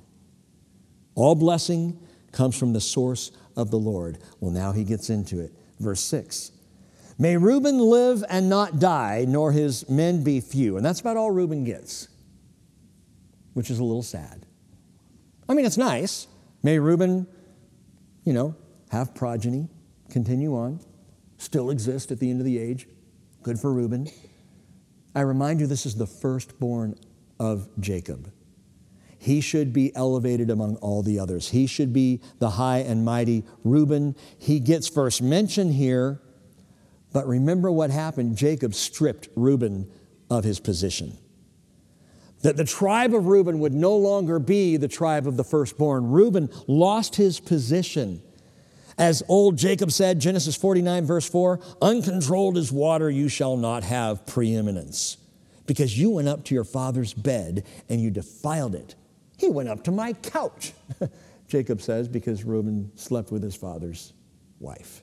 All 1.14 1.34
blessing 1.34 1.98
comes 2.32 2.58
from 2.58 2.72
the 2.72 2.80
source 2.80 3.32
of 3.56 3.70
the 3.70 3.78
Lord. 3.78 4.18
Well, 4.40 4.50
now 4.50 4.72
he 4.72 4.84
gets 4.84 5.10
into 5.10 5.40
it. 5.40 5.52
Verse 5.80 6.00
6 6.00 6.52
May 7.18 7.36
Reuben 7.36 7.78
live 7.78 8.24
and 8.28 8.48
not 8.48 8.78
die, 8.78 9.24
nor 9.26 9.52
his 9.52 9.88
men 9.88 10.24
be 10.24 10.40
few. 10.40 10.76
And 10.76 10.84
that's 10.84 11.00
about 11.00 11.16
all 11.16 11.30
Reuben 11.30 11.64
gets, 11.64 12.08
which 13.54 13.70
is 13.70 13.78
a 13.78 13.84
little 13.84 14.02
sad. 14.02 14.46
I 15.48 15.54
mean, 15.54 15.64
it's 15.64 15.76
nice. 15.76 16.26
May 16.62 16.78
Reuben, 16.78 17.26
you 18.24 18.32
know, 18.32 18.56
have 18.90 19.14
progeny 19.14 19.68
continue 20.14 20.54
on, 20.56 20.78
still 21.38 21.70
exist 21.70 22.12
at 22.12 22.20
the 22.20 22.30
end 22.30 22.40
of 22.40 22.46
the 22.46 22.56
age. 22.56 22.86
Good 23.42 23.58
for 23.58 23.72
Reuben. 23.72 24.08
I 25.12 25.22
remind 25.22 25.58
you, 25.58 25.66
this 25.66 25.86
is 25.86 25.96
the 25.96 26.06
firstborn 26.06 26.94
of 27.40 27.68
Jacob. 27.80 28.30
He 29.18 29.40
should 29.40 29.72
be 29.72 29.94
elevated 29.96 30.50
among 30.50 30.76
all 30.76 31.02
the 31.02 31.18
others. 31.18 31.48
He 31.48 31.66
should 31.66 31.92
be 31.92 32.20
the 32.38 32.50
high 32.50 32.78
and 32.78 33.04
mighty 33.04 33.42
Reuben. 33.64 34.14
He 34.38 34.60
gets 34.60 34.88
first 34.88 35.20
mention 35.20 35.72
here, 35.72 36.20
but 37.12 37.26
remember 37.26 37.72
what 37.72 37.90
happened. 37.90 38.36
Jacob 38.36 38.72
stripped 38.72 39.28
Reuben 39.34 39.90
of 40.30 40.44
his 40.44 40.60
position. 40.60 41.18
That 42.42 42.56
the 42.56 42.64
tribe 42.64 43.14
of 43.14 43.26
Reuben 43.26 43.58
would 43.58 43.74
no 43.74 43.96
longer 43.96 44.38
be 44.38 44.76
the 44.76 44.86
tribe 44.86 45.26
of 45.26 45.36
the 45.36 45.44
firstborn. 45.44 46.10
Reuben 46.10 46.50
lost 46.68 47.16
his 47.16 47.40
position. 47.40 48.22
As 48.98 49.22
old 49.28 49.56
Jacob 49.56 49.90
said, 49.90 50.20
Genesis 50.20 50.56
49, 50.56 51.04
verse 51.04 51.28
4 51.28 51.60
uncontrolled 51.82 52.56
as 52.56 52.70
water, 52.70 53.10
you 53.10 53.28
shall 53.28 53.56
not 53.56 53.82
have 53.84 54.26
preeminence, 54.26 55.16
because 55.66 55.98
you 55.98 56.10
went 56.10 56.28
up 56.28 56.44
to 56.44 56.54
your 56.54 56.64
father's 56.64 57.12
bed 57.12 57.64
and 57.88 58.00
you 58.00 58.10
defiled 58.10 58.74
it. 58.74 58.94
He 59.36 59.48
went 59.48 59.68
up 59.68 59.84
to 59.84 59.90
my 59.90 60.12
couch, 60.12 60.72
Jacob 61.48 61.80
says, 61.80 62.08
because 62.08 62.44
Reuben 62.44 62.92
slept 62.94 63.32
with 63.32 63.42
his 63.42 63.56
father's 63.56 64.12
wife. 64.60 65.02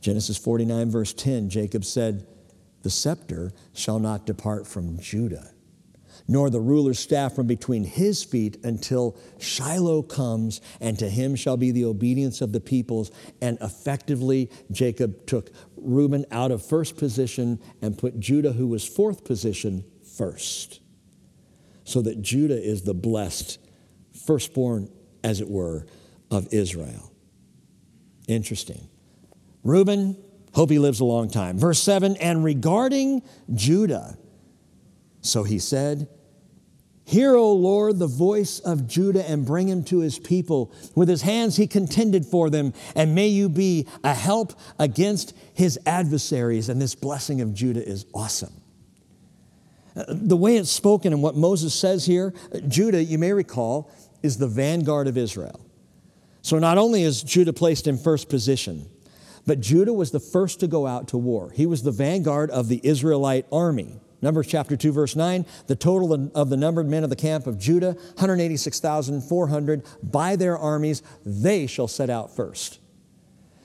Genesis 0.00 0.36
49, 0.36 0.90
verse 0.90 1.12
10, 1.12 1.48
Jacob 1.50 1.84
said, 1.84 2.26
The 2.82 2.90
scepter 2.90 3.52
shall 3.72 3.98
not 3.98 4.26
depart 4.26 4.66
from 4.66 4.98
Judah 4.98 5.50
nor 6.28 6.50
the 6.50 6.60
ruler's 6.60 6.98
staff 6.98 7.34
from 7.34 7.46
between 7.46 7.84
his 7.84 8.22
feet 8.24 8.58
until 8.64 9.16
Shiloh 9.38 10.02
comes, 10.02 10.60
and 10.80 10.98
to 10.98 11.08
him 11.08 11.36
shall 11.36 11.56
be 11.56 11.70
the 11.70 11.84
obedience 11.84 12.40
of 12.40 12.52
the 12.52 12.60
peoples. 12.60 13.10
And 13.40 13.58
effectively, 13.60 14.50
Jacob 14.70 15.26
took 15.26 15.50
Reuben 15.76 16.26
out 16.30 16.50
of 16.50 16.64
first 16.64 16.96
position 16.96 17.60
and 17.82 17.96
put 17.96 18.20
Judah, 18.20 18.52
who 18.52 18.66
was 18.66 18.86
fourth 18.86 19.24
position, 19.24 19.84
first. 20.16 20.80
So 21.84 22.02
that 22.02 22.22
Judah 22.22 22.60
is 22.60 22.82
the 22.82 22.94
blessed 22.94 23.58
firstborn, 24.26 24.90
as 25.24 25.40
it 25.40 25.48
were, 25.48 25.86
of 26.30 26.52
Israel. 26.52 27.12
Interesting. 28.28 28.88
Reuben, 29.64 30.16
hope 30.54 30.70
he 30.70 30.78
lives 30.78 31.00
a 31.00 31.04
long 31.04 31.28
time. 31.28 31.58
Verse 31.58 31.80
7 31.82 32.16
And 32.16 32.44
regarding 32.44 33.22
Judah, 33.54 34.16
so 35.20 35.42
he 35.42 35.58
said, 35.58 36.08
Hear, 37.04 37.34
O 37.34 37.52
Lord, 37.52 37.98
the 37.98 38.06
voice 38.06 38.60
of 38.60 38.86
Judah 38.86 39.28
and 39.28 39.44
bring 39.44 39.68
him 39.68 39.82
to 39.86 39.98
his 39.98 40.18
people. 40.18 40.72
With 40.94 41.08
his 41.08 41.22
hands 41.22 41.56
he 41.56 41.66
contended 41.66 42.24
for 42.24 42.50
them, 42.50 42.72
and 42.94 43.16
may 43.16 43.26
you 43.26 43.48
be 43.48 43.88
a 44.04 44.14
help 44.14 44.52
against 44.78 45.34
his 45.52 45.76
adversaries. 45.86 46.68
And 46.68 46.80
this 46.80 46.94
blessing 46.94 47.40
of 47.40 47.52
Judah 47.52 47.84
is 47.84 48.06
awesome. 48.14 48.52
The 49.96 50.36
way 50.36 50.56
it's 50.56 50.70
spoken 50.70 51.12
and 51.12 51.20
what 51.20 51.34
Moses 51.34 51.74
says 51.74 52.06
here, 52.06 52.32
Judah, 52.68 53.02
you 53.02 53.18
may 53.18 53.32
recall, 53.32 53.90
is 54.22 54.38
the 54.38 54.46
vanguard 54.46 55.08
of 55.08 55.18
Israel. 55.18 55.60
So 56.42 56.60
not 56.60 56.78
only 56.78 57.02
is 57.02 57.24
Judah 57.24 57.52
placed 57.52 57.88
in 57.88 57.98
first 57.98 58.28
position, 58.28 58.88
but 59.46 59.60
Judah 59.60 59.92
was 59.92 60.12
the 60.12 60.20
first 60.20 60.60
to 60.60 60.68
go 60.68 60.86
out 60.86 61.08
to 61.08 61.18
war. 61.18 61.50
He 61.50 61.66
was 61.66 61.82
the 61.82 61.90
vanguard 61.90 62.50
of 62.50 62.68
the 62.68 62.80
Israelite 62.84 63.46
army. 63.50 64.00
Numbers 64.22 64.46
chapter 64.46 64.76
2, 64.76 64.92
verse 64.92 65.16
9, 65.16 65.46
the 65.66 65.76
total 65.76 66.30
of 66.34 66.50
the 66.50 66.56
numbered 66.56 66.88
men 66.88 67.04
of 67.04 67.10
the 67.10 67.16
camp 67.16 67.46
of 67.46 67.58
Judah, 67.58 67.92
186,400, 67.92 69.82
by 70.02 70.36
their 70.36 70.58
armies, 70.58 71.02
they 71.24 71.66
shall 71.66 71.88
set 71.88 72.10
out 72.10 72.36
first. 72.36 72.80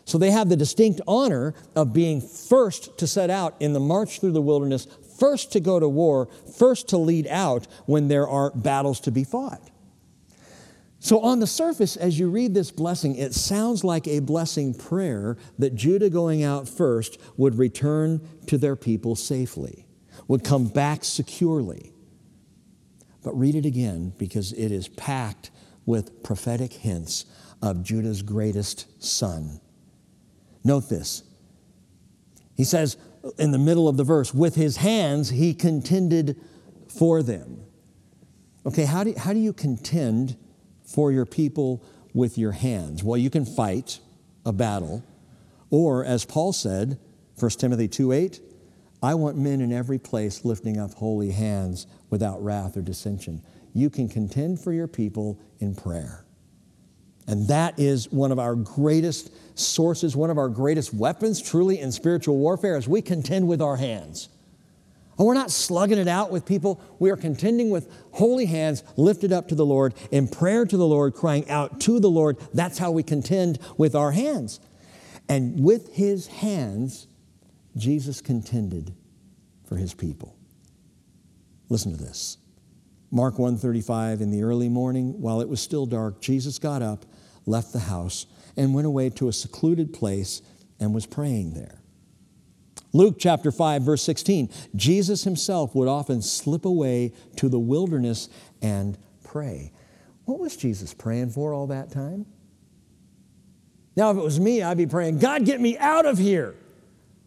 So 0.06 0.18
they 0.18 0.32
have 0.32 0.50
the 0.50 0.56
distinct 0.56 1.02
honor 1.08 1.56
of 1.76 1.92
being 1.92 2.22
first 2.22 2.98
to 3.00 3.08
set 3.08 3.30
out 3.30 3.56
in 3.60 3.74
the 3.74 3.80
march 3.80 4.20
through 4.20 4.32
the 4.32 4.42
wilderness, 4.42 4.88
first 5.20 5.52
to 5.54 5.60
go 5.60 5.80
to 5.80 5.90
war, 5.90 6.30
first 6.58 6.90
to 6.90 6.98
lead 6.98 7.28
out 7.28 7.68
when 7.86 8.08
there 8.08 8.28
are 8.28 8.52
battles 8.52 9.00
to 9.02 9.12
be 9.12 9.24
fought. 9.24 9.72
So, 11.00 11.20
on 11.20 11.40
the 11.40 11.48
surface, 11.48 11.98
as 11.98 12.18
you 12.18 12.30
read 12.30 12.54
this 12.54 12.72
blessing, 12.72 13.16
it 13.16 13.34
sounds 13.34 13.84
like 13.84 14.08
a 14.08 14.20
blessing 14.20 14.74
prayer 14.74 15.38
that 15.60 15.76
Judah 15.76 16.10
going 16.10 16.44
out 16.44 16.68
first 16.68 17.20
would 17.38 17.60
return 17.60 18.28
to 18.48 18.58
their 18.58 18.76
people 18.76 19.16
safely 19.16 19.85
would 20.28 20.44
come 20.44 20.68
back 20.68 21.04
securely. 21.04 21.92
But 23.24 23.38
read 23.38 23.56
it 23.56 23.66
again 23.66 24.14
because 24.18 24.54
it 24.54 24.72
is 24.72 24.88
packed 24.88 25.52
with 25.86 26.24
prophetic 26.24 26.74
hints 26.74 27.26
of 27.62 27.84
Judah's 27.84 28.22
greatest 28.22 29.04
son. 29.04 29.60
Note 30.64 30.90
this. 30.90 31.24
He 32.56 32.64
says 32.64 32.98
in 33.38 33.52
the 33.52 33.58
middle 33.58 33.88
of 33.88 33.98
the 33.98 34.04
verse, 34.04 34.34
with 34.34 34.56
his 34.56 34.78
hands 34.78 35.30
he 35.30 35.54
contended 35.54 36.40
for 36.88 37.24
them. 37.24 37.62
Okay, 38.66 38.86
how 38.86 39.04
do, 39.04 39.14
how 39.18 39.34
do 39.34 39.40
you 39.40 39.54
contend 39.54 40.36
for 40.84 41.12
your 41.12 41.26
people 41.26 41.84
with 42.14 42.38
your 42.38 42.52
hands? 42.52 43.04
Well, 43.04 43.18
you 43.18 43.30
can 43.30 43.46
fight 43.46 44.00
a 44.46 44.54
battle, 44.54 45.04
or 45.70 46.06
as 46.06 46.26
Paul 46.26 46.54
said, 46.54 46.98
1 47.40 47.52
Timothy 47.52 47.88
2 47.88 48.12
8, 48.12 48.40
I 49.06 49.14
want 49.14 49.38
men 49.38 49.62
in 49.62 49.72
every 49.72 50.00
place 50.00 50.44
lifting 50.44 50.80
up 50.80 50.94
holy 50.96 51.30
hands 51.30 51.86
without 52.10 52.44
wrath 52.44 52.76
or 52.76 52.82
dissension. 52.82 53.44
You 53.74 53.90
can 53.92 54.10
contend 54.10 54.60
for 54.60 54.74
your 54.74 54.88
people 54.88 55.40
in 55.60 55.76
prayer. 55.76 56.26
And 57.28 57.48
that 57.48 57.80
is 57.80 58.12
one 58.12 58.32
of 58.32 58.40
our 58.40 58.56
greatest 58.56 59.32
sources, 59.58 60.16
one 60.16 60.32
of 60.32 60.40
our 60.40 60.50
greatest 60.50 60.94
weapons, 60.94 61.40
truly, 61.40 61.80
in 61.80 61.92
spiritual 61.92 62.38
warfare, 62.38 62.76
as 62.76 62.88
we 62.88 63.02
contend 63.02 63.48
with 63.48 63.62
our 63.62 63.76
hands. 63.78 64.30
And 65.20 65.28
we're 65.28 65.36
not 65.36 65.52
slugging 65.52 66.00
it 66.00 66.08
out 66.08 66.32
with 66.32 66.46
people. 66.46 66.82
We 66.98 67.12
are 67.12 67.16
contending 67.16 67.70
with 67.70 67.92
holy 68.12 68.46
hands 68.46 68.84
lifted 68.98 69.32
up 69.32 69.50
to 69.50 69.56
the 69.56 69.66
Lord 69.66 69.94
in 70.10 70.28
prayer 70.28 70.66
to 70.66 70.78
the 70.78 70.88
Lord, 70.88 71.14
crying 71.14 71.48
out 71.48 71.80
to 71.82 72.00
the 72.00 72.10
Lord. 72.10 72.38
That's 72.56 72.80
how 72.80 72.90
we 72.90 73.04
contend 73.04 73.60
with 73.78 73.94
our 73.94 74.12
hands. 74.14 74.60
And 75.30 75.64
with 75.64 75.94
his 75.94 76.28
hands, 76.28 77.08
Jesus 77.76 78.22
contended 78.22 78.94
for 79.68 79.76
his 79.76 79.94
people. 79.94 80.36
Listen 81.70 81.92
to 81.92 81.98
this. 81.98 82.38
Mark 83.12 83.40
135 83.40 84.22
in 84.22 84.30
the 84.30 84.44
early 84.44 84.70
morning 84.70 85.22
while 85.22 85.42
it 85.42 85.48
was 85.48 85.62
still 85.62 85.86
dark 85.86 86.20
Jesus 86.22 86.60
got 86.60 86.82
up 86.82 87.06
left 87.46 87.72
the 87.72 87.80
house 87.80 88.26
and 88.58 88.74
went 88.74 88.88
away 88.88 89.10
to 89.10 89.30
a 89.30 89.34
secluded 89.34 89.94
place 89.94 90.42
and 90.80 90.94
was 90.94 91.06
praying 91.06 91.54
there 91.54 91.82
Luke 92.94 93.16
chapter 93.20 93.52
5 93.52 93.84
verse 93.84 94.02
16 94.04 94.50
Jesus 94.76 95.24
himself 95.24 95.76
would 95.76 95.88
often 95.88 96.22
slip 96.22 96.66
away 96.66 97.14
to 97.38 97.48
the 97.48 97.60
wilderness 97.60 98.28
and 98.62 98.98
pray 99.24 99.72
what 100.26 100.40
was 100.40 100.58
Jesus 100.58 100.94
praying 100.94 101.30
for 101.30 101.54
all 101.54 101.68
that 101.68 101.92
time 101.92 102.26
now 103.96 104.12
if 104.12 104.18
it 104.18 104.24
was 104.24 104.40
me 104.40 104.62
I'd 104.62 104.78
be 104.78 104.88
praying 104.88 105.20
God 105.20 105.46
get 105.46 105.62
me 105.62 105.78
out 105.78 106.06
of 106.06 106.18
here 106.18 106.56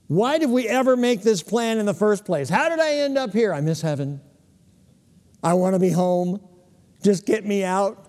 why 0.08 0.38
did 0.38 0.50
we 0.50 0.66
ever 0.66 0.96
make 0.96 1.22
this 1.22 1.42
plan 1.42 1.78
in 1.78 1.86
the 1.86 1.94
first 1.94 2.24
place 2.24 2.48
how 2.48 2.68
did 2.68 2.80
I 2.80 2.94
end 2.96 3.16
up 3.16 3.32
here 3.32 3.54
I 3.54 3.60
miss 3.60 3.80
heaven 3.80 4.20
I 5.42 5.54
want 5.54 5.74
to 5.74 5.78
be 5.78 5.90
home. 5.90 6.40
Just 7.02 7.26
get 7.26 7.44
me 7.44 7.64
out. 7.64 8.04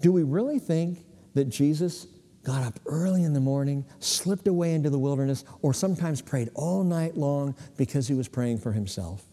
Do 0.00 0.12
we 0.12 0.22
really 0.22 0.58
think 0.58 1.04
that 1.34 1.46
Jesus 1.46 2.06
got 2.44 2.62
up 2.62 2.78
early 2.86 3.24
in 3.24 3.32
the 3.32 3.40
morning, 3.40 3.84
slipped 3.98 4.46
away 4.46 4.74
into 4.74 4.90
the 4.90 4.98
wilderness, 4.98 5.44
or 5.60 5.74
sometimes 5.74 6.22
prayed 6.22 6.50
all 6.54 6.84
night 6.84 7.16
long 7.16 7.54
because 7.76 8.06
he 8.06 8.14
was 8.14 8.28
praying 8.28 8.58
for 8.58 8.72
himself? 8.72 9.24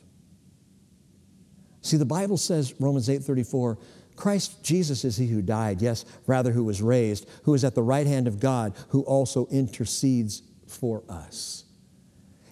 See, 1.82 1.98
the 1.98 2.06
Bible 2.06 2.38
says, 2.38 2.74
Romans 2.80 3.10
8:34, 3.10 3.78
Christ 4.16 4.64
Jesus 4.64 5.06
is 5.06 5.18
he 5.18 5.28
who 5.28 5.42
died, 5.42 5.82
yes, 5.82 6.04
rather 6.26 6.52
who 6.52 6.64
was 6.64 6.82
raised, 6.82 7.30
who 7.44 7.54
is 7.54 7.64
at 7.64 7.76
the 7.76 7.84
right 7.84 8.08
hand 8.08 8.28
of 8.28 8.40
God, 8.40 8.74
who 8.90 9.02
also 9.02 9.46
intercedes 9.48 10.42
for 10.68 11.04
us. 11.10 11.64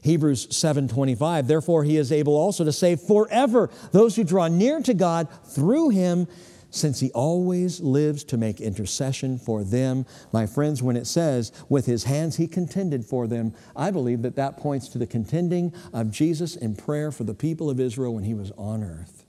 Hebrews 0.02 0.48
7:25 0.48 1.48
Therefore 1.48 1.84
he 1.84 1.98
is 1.98 2.12
able 2.12 2.36
also 2.36 2.64
to 2.64 2.74
save 2.74 3.00
forever 3.00 3.70
those 3.92 4.16
who 4.16 4.24
draw 4.24 4.48
near 4.48 4.82
to 4.82 4.94
God 4.94 5.28
through 5.46 5.90
him 5.90 6.28
since 6.74 7.00
he 7.00 7.12
always 7.12 7.80
lives 7.82 8.24
to 8.24 8.36
make 8.36 8.60
intercession 8.60 9.38
for 9.38 9.64
them. 9.64 10.06
My 10.32 10.48
friends, 10.48 10.82
when 10.82 10.98
it 10.98 11.06
says, 11.06 11.52
with 11.70 11.86
his 11.86 12.06
hands 12.06 12.38
he 12.38 12.48
contended 12.48 13.06
for 13.06 13.28
them, 13.28 13.54
I 13.76 13.92
believe 13.92 14.24
that 14.24 14.36
that 14.38 14.58
points 14.58 14.88
to 14.90 14.98
the 14.98 15.06
contending 15.06 15.72
of 15.94 16.10
Jesus 16.10 16.56
in 16.56 16.76
prayer 16.76 17.12
for 17.12 17.26
the 17.26 17.36
people 17.36 17.70
of 17.70 17.80
Israel 17.80 18.16
when 18.16 18.24
he 18.24 18.34
was 18.34 18.52
on 18.58 18.84
earth. 18.84 19.24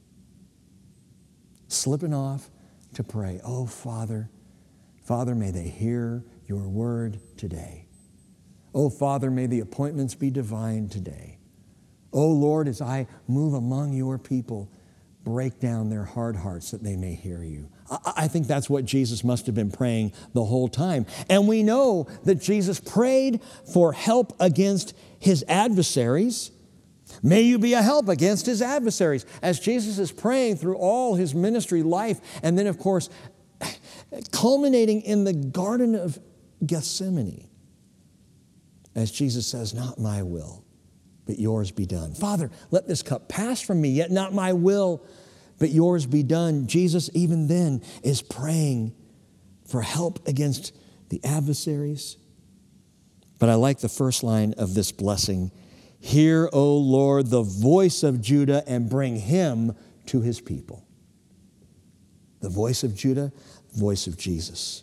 Slipping 1.68 2.14
off 2.14 2.50
to 2.94 3.04
pray, 3.04 3.40
Oh, 3.44 3.66
Father, 3.66 4.30
Father, 5.02 5.34
may 5.34 5.50
they 5.50 5.68
hear 5.68 6.24
your 6.46 6.66
word 6.66 7.20
today. 7.36 7.83
Oh, 8.74 8.90
Father, 8.90 9.30
may 9.30 9.46
the 9.46 9.60
appointments 9.60 10.14
be 10.14 10.30
divine 10.30 10.88
today. 10.88 11.38
Oh, 12.12 12.28
Lord, 12.28 12.68
as 12.68 12.80
I 12.80 13.06
move 13.28 13.54
among 13.54 13.92
your 13.92 14.18
people, 14.18 14.70
break 15.22 15.58
down 15.60 15.90
their 15.90 16.04
hard 16.04 16.36
hearts 16.36 16.72
that 16.72 16.82
they 16.82 16.96
may 16.96 17.14
hear 17.14 17.42
you. 17.42 17.70
I 18.04 18.28
think 18.28 18.46
that's 18.46 18.68
what 18.68 18.84
Jesus 18.84 19.24
must 19.24 19.46
have 19.46 19.54
been 19.54 19.70
praying 19.70 20.12
the 20.32 20.44
whole 20.44 20.68
time. 20.68 21.06
And 21.28 21.46
we 21.46 21.62
know 21.62 22.08
that 22.24 22.36
Jesus 22.36 22.80
prayed 22.80 23.40
for 23.72 23.92
help 23.92 24.34
against 24.40 24.94
his 25.18 25.44
adversaries. 25.48 26.50
May 27.22 27.42
you 27.42 27.58
be 27.58 27.74
a 27.74 27.82
help 27.82 28.08
against 28.08 28.46
his 28.46 28.60
adversaries. 28.60 29.24
As 29.42 29.60
Jesus 29.60 29.98
is 29.98 30.10
praying 30.12 30.56
through 30.56 30.76
all 30.76 31.14
his 31.14 31.34
ministry 31.34 31.82
life, 31.82 32.20
and 32.42 32.58
then, 32.58 32.66
of 32.66 32.78
course, 32.78 33.08
culminating 34.32 35.02
in 35.02 35.24
the 35.24 35.32
Garden 35.32 35.94
of 35.94 36.18
Gethsemane 36.64 37.48
as 38.94 39.10
Jesus 39.10 39.46
says, 39.46 39.74
Not 39.74 39.98
my 39.98 40.22
will, 40.22 40.64
but 41.26 41.38
yours 41.38 41.70
be 41.70 41.86
done. 41.86 42.14
Father, 42.14 42.50
let 42.70 42.86
this 42.86 43.02
cup 43.02 43.28
pass 43.28 43.60
from 43.60 43.80
me, 43.80 43.90
yet 43.90 44.10
not 44.10 44.32
my 44.32 44.52
will, 44.52 45.04
but 45.58 45.70
yours 45.70 46.06
be 46.06 46.22
done. 46.22 46.66
Jesus, 46.66 47.10
even 47.14 47.48
then, 47.48 47.82
is 48.02 48.22
praying 48.22 48.94
for 49.66 49.82
help 49.82 50.26
against 50.28 50.76
the 51.08 51.20
adversaries. 51.24 52.16
But 53.38 53.48
I 53.48 53.54
like 53.54 53.80
the 53.80 53.88
first 53.88 54.22
line 54.22 54.54
of 54.58 54.74
this 54.74 54.92
blessing 54.92 55.50
Hear, 56.00 56.50
O 56.52 56.76
Lord, 56.76 57.28
the 57.28 57.42
voice 57.42 58.02
of 58.02 58.20
Judah 58.20 58.62
and 58.66 58.90
bring 58.90 59.16
him 59.16 59.74
to 60.06 60.20
his 60.20 60.38
people. 60.38 60.86
The 62.40 62.50
voice 62.50 62.84
of 62.84 62.94
Judah, 62.94 63.32
voice 63.74 64.06
of 64.06 64.18
Jesus. 64.18 64.82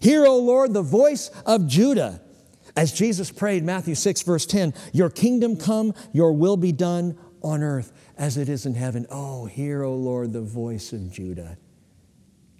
Hear, 0.00 0.26
O 0.26 0.38
Lord, 0.38 0.72
the 0.72 0.82
voice 0.82 1.30
of 1.46 1.68
Judah 1.68 2.20
as 2.76 2.92
Jesus 2.92 3.30
prayed, 3.30 3.64
Matthew 3.64 3.94
6, 3.94 4.22
verse 4.22 4.46
10, 4.46 4.74
Your 4.92 5.10
kingdom 5.10 5.56
come, 5.56 5.94
your 6.12 6.32
will 6.32 6.56
be 6.56 6.72
done 6.72 7.18
on 7.42 7.62
earth 7.62 7.92
as 8.16 8.36
it 8.36 8.48
is 8.48 8.66
in 8.66 8.74
heaven. 8.74 9.06
Oh, 9.10 9.46
hear, 9.46 9.82
O 9.82 9.94
Lord, 9.94 10.32
the 10.32 10.40
voice 10.40 10.92
of 10.92 11.12
Judah. 11.12 11.58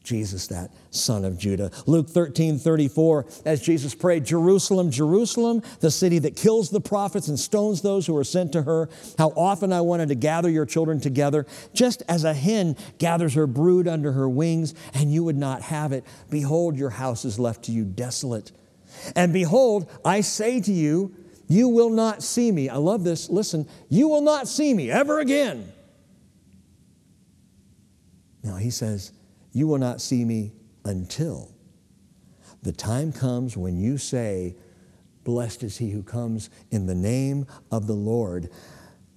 Jesus, 0.05 0.49
that 0.49 0.73
son 0.91 1.25
of 1.25 1.39
Judah. 1.39 1.71
Luke 1.87 2.09
13, 2.09 2.59
34, 2.59 3.27
as 3.45 3.63
Jesus 3.63 3.95
prayed, 3.95 4.25
Jerusalem, 4.25 4.91
Jerusalem, 4.91 5.63
the 5.81 5.91
city 5.93 6.19
that 6.21 6.37
kills 6.37 6.71
the 6.71 6.81
prophets 6.81 7.29
and 7.29 7.39
stones 7.39 7.83
those 7.83 8.07
who 8.07 8.17
are 8.17 8.25
sent 8.25 8.53
to 8.53 8.63
her, 8.63 8.89
how 9.17 9.29
often 9.29 9.73
I 9.73 9.81
wanted 9.81 10.09
to 10.09 10.15
gather 10.17 10.51
your 10.51 10.67
children 10.67 11.01
together, 11.01 11.47
just 11.73 12.03
as 12.09 12.25
a 12.25 12.35
hen 12.35 12.77
gathers 12.99 13.35
her 13.35 13.47
brood 13.47 13.87
under 13.87 14.13
her 14.13 14.29
wings, 14.29 14.75
and 14.93 15.13
you 15.13 15.23
would 15.25 15.39
not 15.39 15.63
have 15.63 15.93
it. 15.93 16.05
Behold, 16.31 16.77
your 16.77 16.91
house 16.91 17.25
is 17.25 17.39
left 17.39 17.65
to 17.65 17.73
you 17.73 17.85
desolate. 17.85 18.51
And 19.15 19.33
behold, 19.33 19.91
I 20.05 20.21
say 20.21 20.61
to 20.61 20.73
you, 20.73 21.15
you 21.49 21.69
will 21.69 21.91
not 21.91 22.23
see 22.23 22.51
me. 22.51 22.69
I 22.69 22.77
love 22.77 23.05
this. 23.05 23.29
Listen, 23.29 23.69
you 23.89 24.09
will 24.09 24.23
not 24.23 24.49
see 24.49 24.73
me 24.73 24.91
ever 24.91 25.21
again. 25.21 25.71
Now 28.43 28.57
he 28.57 28.71
says, 28.71 29.13
You 29.53 29.67
will 29.67 29.79
not 29.79 30.01
see 30.01 30.25
me 30.25 30.53
until 30.85 31.53
the 32.63 32.73
time 32.73 33.13
comes 33.13 33.57
when 33.57 33.77
you 33.77 33.99
say, 33.99 34.57
Blessed 35.25 35.63
is 35.63 35.79
he 35.79 35.91
who 35.91 36.03
comes 36.03 36.51
in 36.71 36.87
the 36.87 36.95
name 36.95 37.47
of 37.71 37.87
the 37.87 37.93
Lord. 37.93 38.49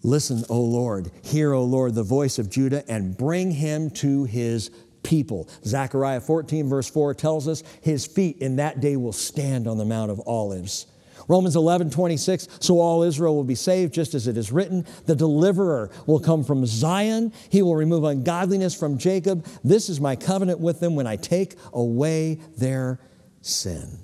Listen, 0.03 0.43
O 0.49 0.61
Lord, 0.61 1.09
hear, 1.23 1.53
O 1.53 1.63
Lord, 1.63 1.95
the 1.95 2.03
voice 2.03 2.37
of 2.37 2.49
Judah, 2.49 2.83
and 2.87 3.17
bring 3.17 3.51
him 3.51 3.89
to 3.91 4.25
his 4.25 4.69
people. 5.05 5.47
Zechariah 5.63 6.19
14, 6.19 6.67
verse 6.67 6.89
4 6.89 7.13
tells 7.13 7.47
us 7.47 7.63
his 7.81 8.05
feet 8.05 8.39
in 8.39 8.57
that 8.57 8.81
day 8.81 8.97
will 8.97 9.13
stand 9.13 9.67
on 9.67 9.77
the 9.77 9.85
Mount 9.85 10.11
of 10.11 10.19
Olives. 10.27 10.87
Romans 11.27 11.55
11, 11.55 11.91
26, 11.91 12.47
so 12.59 12.79
all 12.79 13.03
Israel 13.03 13.35
will 13.35 13.43
be 13.43 13.55
saved, 13.55 13.93
just 13.93 14.13
as 14.13 14.27
it 14.27 14.37
is 14.37 14.51
written. 14.51 14.85
The 15.05 15.15
deliverer 15.15 15.89
will 16.05 16.19
come 16.19 16.43
from 16.43 16.65
Zion. 16.65 17.31
He 17.49 17.61
will 17.61 17.75
remove 17.75 18.03
ungodliness 18.03 18.75
from 18.75 18.97
Jacob. 18.97 19.45
This 19.63 19.89
is 19.89 20.01
my 20.01 20.15
covenant 20.15 20.59
with 20.59 20.79
them 20.79 20.95
when 20.95 21.07
I 21.07 21.15
take 21.15 21.55
away 21.73 22.39
their 22.57 22.99
sin. 23.41 23.99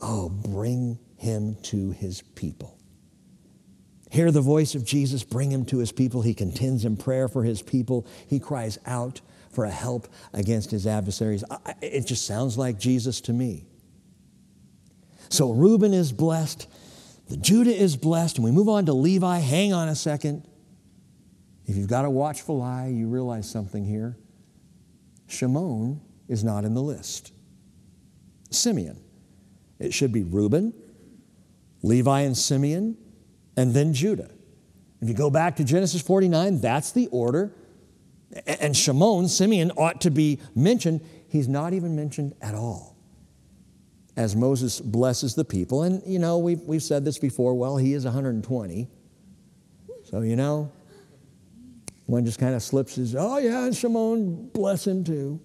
Oh, 0.00 0.28
bring 0.28 0.98
him 1.16 1.56
to 1.64 1.90
his 1.90 2.22
people. 2.22 2.78
Hear 4.10 4.30
the 4.30 4.40
voice 4.40 4.74
of 4.74 4.84
Jesus, 4.84 5.24
bring 5.24 5.50
him 5.50 5.64
to 5.66 5.78
his 5.78 5.92
people. 5.92 6.22
He 6.22 6.32
contends 6.32 6.84
in 6.84 6.96
prayer 6.96 7.28
for 7.28 7.42
his 7.42 7.60
people. 7.60 8.06
He 8.28 8.38
cries 8.38 8.78
out 8.86 9.20
for 9.56 9.64
a 9.64 9.70
help 9.70 10.06
against 10.34 10.70
his 10.70 10.86
adversaries. 10.86 11.42
It 11.80 12.06
just 12.06 12.26
sounds 12.26 12.58
like 12.58 12.78
Jesus 12.78 13.22
to 13.22 13.32
me. 13.32 13.64
So 15.30 15.50
Reuben 15.50 15.94
is 15.94 16.12
blessed, 16.12 16.68
the 17.28 17.38
Judah 17.38 17.74
is 17.74 17.96
blessed, 17.96 18.36
and 18.36 18.44
we 18.44 18.52
move 18.52 18.68
on 18.68 18.84
to 18.86 18.92
Levi. 18.92 19.38
Hang 19.38 19.72
on 19.72 19.88
a 19.88 19.96
second. 19.96 20.46
If 21.64 21.74
you've 21.74 21.88
got 21.88 22.04
a 22.04 22.10
watchful 22.10 22.62
eye, 22.62 22.88
you 22.88 23.08
realize 23.08 23.50
something 23.50 23.84
here. 23.84 24.18
Shimon 25.26 26.02
is 26.28 26.44
not 26.44 26.64
in 26.64 26.74
the 26.74 26.82
list. 26.82 27.32
Simeon. 28.50 29.00
It 29.78 29.94
should 29.94 30.12
be 30.12 30.22
Reuben, 30.22 30.74
Levi, 31.82 32.20
and 32.20 32.36
Simeon, 32.36 32.96
and 33.56 33.72
then 33.72 33.94
Judah. 33.94 34.30
If 35.00 35.08
you 35.08 35.14
go 35.14 35.30
back 35.30 35.56
to 35.56 35.64
Genesis 35.64 36.02
49, 36.02 36.60
that's 36.60 36.92
the 36.92 37.08
order 37.08 37.54
and 38.46 38.76
Shimon, 38.76 39.28
Simeon, 39.28 39.70
ought 39.76 40.00
to 40.02 40.10
be 40.10 40.40
mentioned. 40.54 41.00
He's 41.28 41.48
not 41.48 41.72
even 41.72 41.94
mentioned 41.96 42.34
at 42.40 42.54
all. 42.54 42.96
As 44.16 44.34
Moses 44.34 44.80
blesses 44.80 45.34
the 45.34 45.44
people, 45.44 45.82
and 45.82 46.02
you 46.06 46.18
know, 46.18 46.38
we've, 46.38 46.60
we've 46.60 46.82
said 46.82 47.04
this 47.04 47.18
before, 47.18 47.54
well, 47.54 47.76
he 47.76 47.92
is 47.92 48.04
120. 48.04 48.88
So, 50.04 50.22
you 50.22 50.36
know, 50.36 50.72
one 52.06 52.24
just 52.24 52.38
kind 52.38 52.54
of 52.54 52.62
slips 52.62 52.94
his, 52.94 53.14
oh 53.14 53.38
yeah, 53.38 53.64
and 53.66 53.76
Shimon, 53.76 54.48
bless 54.54 54.86
him 54.86 55.04
too. 55.04 55.40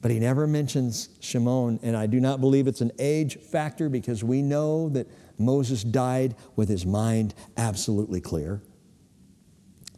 But 0.00 0.10
he 0.10 0.18
never 0.18 0.46
mentions 0.46 1.10
Shimon, 1.20 1.78
and 1.82 1.94
I 1.94 2.06
do 2.06 2.20
not 2.20 2.40
believe 2.40 2.66
it's 2.66 2.80
an 2.80 2.92
age 2.98 3.38
factor 3.38 3.90
because 3.90 4.24
we 4.24 4.40
know 4.40 4.88
that 4.90 5.08
Moses 5.38 5.82
died 5.82 6.36
with 6.56 6.68
his 6.68 6.86
mind 6.86 7.34
absolutely 7.56 8.20
clear. 8.20 8.62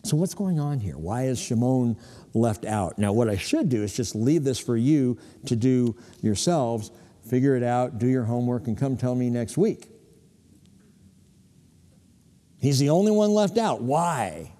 So, 0.04 0.16
what's 0.16 0.34
going 0.34 0.58
on 0.58 0.80
here? 0.80 0.98
Why 0.98 1.26
is 1.26 1.38
Shimon 1.38 1.96
left 2.34 2.64
out? 2.64 2.98
Now, 2.98 3.12
what 3.12 3.28
I 3.28 3.36
should 3.36 3.68
do 3.68 3.82
is 3.82 3.94
just 3.94 4.16
leave 4.16 4.42
this 4.42 4.58
for 4.58 4.76
you 4.76 5.16
to 5.46 5.54
do 5.54 5.96
yourselves, 6.20 6.90
figure 7.28 7.54
it 7.54 7.62
out, 7.62 7.98
do 7.98 8.08
your 8.08 8.24
homework, 8.24 8.66
and 8.66 8.76
come 8.76 8.96
tell 8.96 9.14
me 9.14 9.30
next 9.30 9.56
week. 9.56 9.88
He's 12.58 12.80
the 12.80 12.90
only 12.90 13.12
one 13.12 13.30
left 13.30 13.58
out. 13.58 13.80
Why? 13.80 14.52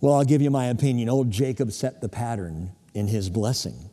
Well, 0.00 0.14
I'll 0.14 0.24
give 0.24 0.42
you 0.42 0.50
my 0.50 0.66
opinion. 0.66 1.08
Old 1.08 1.30
Jacob 1.30 1.72
set 1.72 2.02
the 2.02 2.08
pattern 2.08 2.72
in 2.92 3.06
his 3.06 3.30
blessing. 3.30 3.90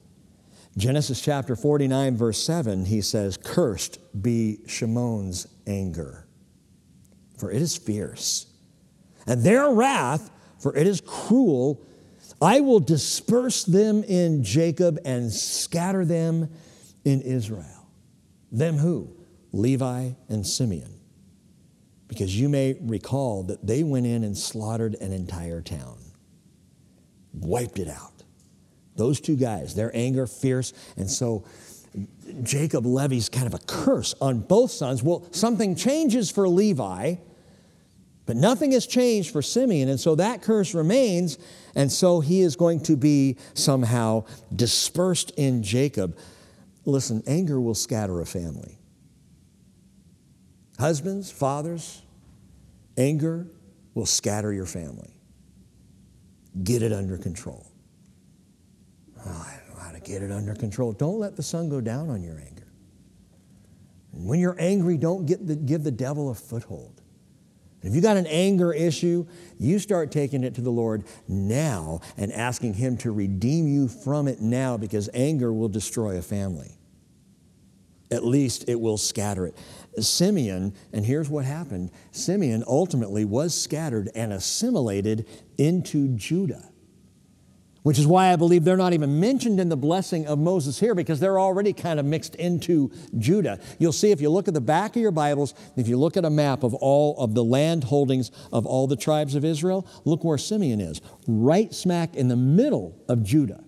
Genesis 0.78 1.22
chapter 1.22 1.56
49, 1.56 2.18
verse 2.18 2.42
7, 2.42 2.86
he 2.86 3.02
says, 3.02 3.38
Cursed 3.38 4.00
be 4.22 4.60
Shimon's 4.68 5.48
anger, 5.68 6.28
for 7.38 7.52
it 7.52 7.62
is 7.62 7.78
fierce 7.78 8.51
and 9.28 9.44
their 9.44 9.70
wrath, 9.72 10.32
for 10.60 10.76
it 10.76 10.88
is 10.88 11.02
cruel. 11.02 11.86
I 12.42 12.62
will 12.62 12.80
disperse 12.80 13.64
them 13.64 14.04
in 14.04 14.44
Jacob 14.44 15.00
and 15.06 15.32
scatter 15.32 16.06
them 16.06 16.50
in 17.06 17.22
Israel. 17.22 17.88
Them 18.52 18.78
who? 18.78 19.16
Levi 19.52 20.12
and 20.30 20.46
Simeon. 20.46 20.94
Because 22.08 22.38
you 22.38 22.50
may 22.50 22.76
recall 22.82 23.44
that 23.44 23.66
they 23.66 23.84
went 23.84 24.06
in 24.06 24.24
and 24.24 24.38
slaughtered 24.38 24.96
an 24.96 25.14
entire 25.14 25.62
town, 25.62 25.98
wiped 27.34 27.80
it 27.80 27.88
out. 27.88 28.24
Those 28.96 29.22
two 29.22 29.38
guys, 29.38 29.76
their 29.76 29.96
anger 29.96 30.28
fierce, 30.28 30.74
and 30.98 31.10
so 31.10 31.46
Jacob 32.44 32.86
levies 32.86 33.30
kind 33.30 33.48
of 33.48 33.54
a 33.54 33.60
curse 33.60 34.14
on 34.22 34.40
both 34.40 34.72
sons. 34.72 35.02
Well, 35.02 35.26
something 35.32 35.76
changes 35.76 36.30
for 36.30 36.48
Levi 36.48 37.16
but 38.26 38.36
nothing 38.36 38.72
has 38.72 38.86
changed 38.86 39.32
for 39.32 39.42
Simeon, 39.42 39.90
and 39.90 40.00
so 40.00 40.16
that 40.16 40.42
curse 40.42 40.74
remains, 40.74 41.38
and 41.76 41.92
so 41.92 42.20
he 42.20 42.42
is 42.42 42.56
going 42.56 42.82
to 42.82 42.96
be 42.96 43.38
somehow 43.54 44.26
dispersed 44.56 45.32
in 45.38 45.64
Jacob. 45.64 46.18
Listen, 46.86 47.24
anger 47.28 47.60
will 47.60 47.76
scatter 47.76 48.22
a 48.22 48.26
family. 48.26 48.78
Husbands, 50.80 51.32
fathers, 51.32 52.02
anger 52.98 53.48
will 53.94 54.06
scatter 54.06 54.54
your 54.54 54.66
family. 54.66 55.14
Get 56.64 56.82
it 56.82 56.92
under 56.92 57.18
control. 57.18 57.68
Oh, 59.26 59.30
I 59.30 59.58
don't 59.58 59.76
know 59.76 59.84
how 59.84 59.92
to 59.92 60.00
get 60.00 60.24
it 60.24 60.32
under 60.32 60.56
control. 60.56 60.92
Don't 60.92 61.20
let 61.20 61.36
the 61.36 61.44
sun 61.44 61.70
go 61.70 61.82
down 61.82 62.10
on 62.10 62.24
your 62.24 62.40
anger. 62.40 62.68
when 64.12 64.40
you're 64.40 64.60
angry, 64.60 64.98
don't 64.98 65.26
the, 65.26 65.56
give 65.56 65.84
the 65.84 65.92
devil 65.92 66.30
a 66.30 66.36
foothold. 66.36 67.01
If 67.84 67.96
you 67.96 68.02
got 68.02 68.18
an 68.18 68.28
anger 68.28 68.74
issue, 68.74 69.26
you 69.58 69.80
start 69.80 70.12
taking 70.12 70.44
it 70.44 70.56
to 70.56 70.62
the 70.62 70.72
Lord 70.72 71.04
now 71.28 72.02
and 72.18 72.32
asking 72.32 72.76
Him 72.76 72.98
to 72.98 73.12
redeem 73.12 73.68
you 73.68 73.88
from 73.88 74.28
it 74.28 74.40
now 74.40 74.78
because 74.78 75.10
anger 75.14 75.52
will 75.52 75.70
destroy 75.70 76.18
a 76.18 76.22
family. 76.22 76.78
At 78.12 78.26
least 78.26 78.66
it 78.68 78.80
will 78.80 78.98
scatter 78.98 79.48
it. 79.48 79.58
Simeon, 80.00 80.74
and 80.94 81.06
here's 81.06 81.30
what 81.30 81.46
happened 81.46 81.92
Simeon 82.12 82.64
ultimately 82.68 83.26
was 83.26 83.60
scattered 83.60 84.10
and 84.14 84.34
assimilated 84.34 85.26
into 85.58 86.10
Judah 86.10 86.71
which 87.84 87.98
is 87.98 88.06
why 88.06 88.32
I 88.32 88.36
believe 88.36 88.64
they're 88.64 88.78
not 88.78 88.94
even 88.94 89.20
mentioned 89.20 89.60
in 89.60 89.70
the 89.70 89.78
blessing 89.78 90.28
of 90.28 90.38
Moses 90.38 90.80
here 90.80 90.94
because 90.94 91.20
they're 91.20 91.40
already 91.40 91.74
kind 91.74 92.00
of 92.00 92.06
mixed 92.06 92.36
into 92.36 92.92
Judah. 93.18 93.60
You'll 93.80 93.92
see 93.92 94.12
if 94.12 94.22
you 94.22 94.30
look 94.30 94.48
at 94.48 94.54
the 94.54 94.62
back 94.62 94.96
of 94.96 95.02
your 95.02 95.12
Bibles, 95.12 95.54
if 95.76 95.88
you 95.88 95.98
look 95.98 96.16
at 96.16 96.26
a 96.26 96.30
map 96.30 96.64
of 96.64 96.74
all 96.76 97.18
of 97.18 97.34
the 97.34 97.44
land 97.44 97.86
holdings 97.86 98.32
of 98.54 98.66
all 98.66 98.88
the 98.88 98.96
tribes 98.96 99.36
of 99.36 99.44
Israel, 99.44 99.88
look 100.06 100.24
where 100.24 100.38
Simeon 100.38 100.80
is, 100.80 101.02
right 101.28 101.74
smack 101.74 102.16
in 102.16 102.28
the 102.28 102.36
middle 102.36 102.96
of 103.08 103.24
Judah, 103.24 103.64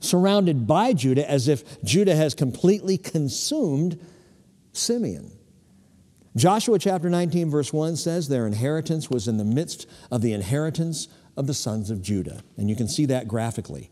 surrounded 0.00 0.66
by 0.66 0.92
Judah 0.92 1.28
as 1.28 1.46
if 1.46 1.82
Judah 1.84 2.16
has 2.16 2.34
completely 2.34 2.98
consumed 2.98 4.04
Simeon. 4.72 5.32
Joshua 6.36 6.78
chapter 6.78 7.10
19, 7.10 7.50
verse 7.50 7.72
1 7.72 7.96
says, 7.96 8.28
Their 8.28 8.46
inheritance 8.46 9.10
was 9.10 9.26
in 9.26 9.38
the 9.38 9.44
midst 9.44 9.88
of 10.10 10.22
the 10.22 10.32
inheritance 10.32 11.08
of 11.38 11.46
the 11.46 11.54
sons 11.54 11.90
of 11.90 12.02
Judah. 12.02 12.42
And 12.56 12.68
you 12.68 12.76
can 12.76 12.88
see 12.88 13.06
that 13.06 13.28
graphically. 13.28 13.90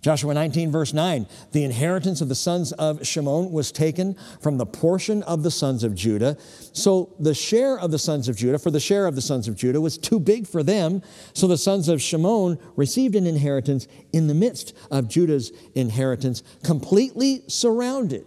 Joshua 0.00 0.32
19, 0.32 0.70
verse 0.70 0.92
9 0.92 1.26
the 1.52 1.64
inheritance 1.64 2.20
of 2.20 2.28
the 2.28 2.34
sons 2.34 2.72
of 2.72 3.06
Shimon 3.06 3.50
was 3.50 3.72
taken 3.72 4.16
from 4.40 4.58
the 4.58 4.66
portion 4.66 5.22
of 5.24 5.42
the 5.42 5.50
sons 5.50 5.84
of 5.84 5.94
Judah. 5.94 6.36
So 6.72 7.14
the 7.18 7.34
share 7.34 7.78
of 7.78 7.90
the 7.90 7.98
sons 7.98 8.28
of 8.28 8.36
Judah, 8.36 8.58
for 8.58 8.70
the 8.70 8.80
share 8.80 9.06
of 9.06 9.14
the 9.14 9.22
sons 9.22 9.48
of 9.48 9.56
Judah, 9.56 9.80
was 9.80 9.98
too 9.98 10.20
big 10.20 10.46
for 10.46 10.62
them. 10.62 11.02
So 11.32 11.46
the 11.46 11.58
sons 11.58 11.88
of 11.88 12.02
Shimon 12.02 12.58
received 12.76 13.14
an 13.14 13.26
inheritance 13.26 13.88
in 14.12 14.26
the 14.26 14.34
midst 14.34 14.76
of 14.90 15.08
Judah's 15.08 15.52
inheritance, 15.74 16.42
completely 16.62 17.42
surrounded. 17.48 18.26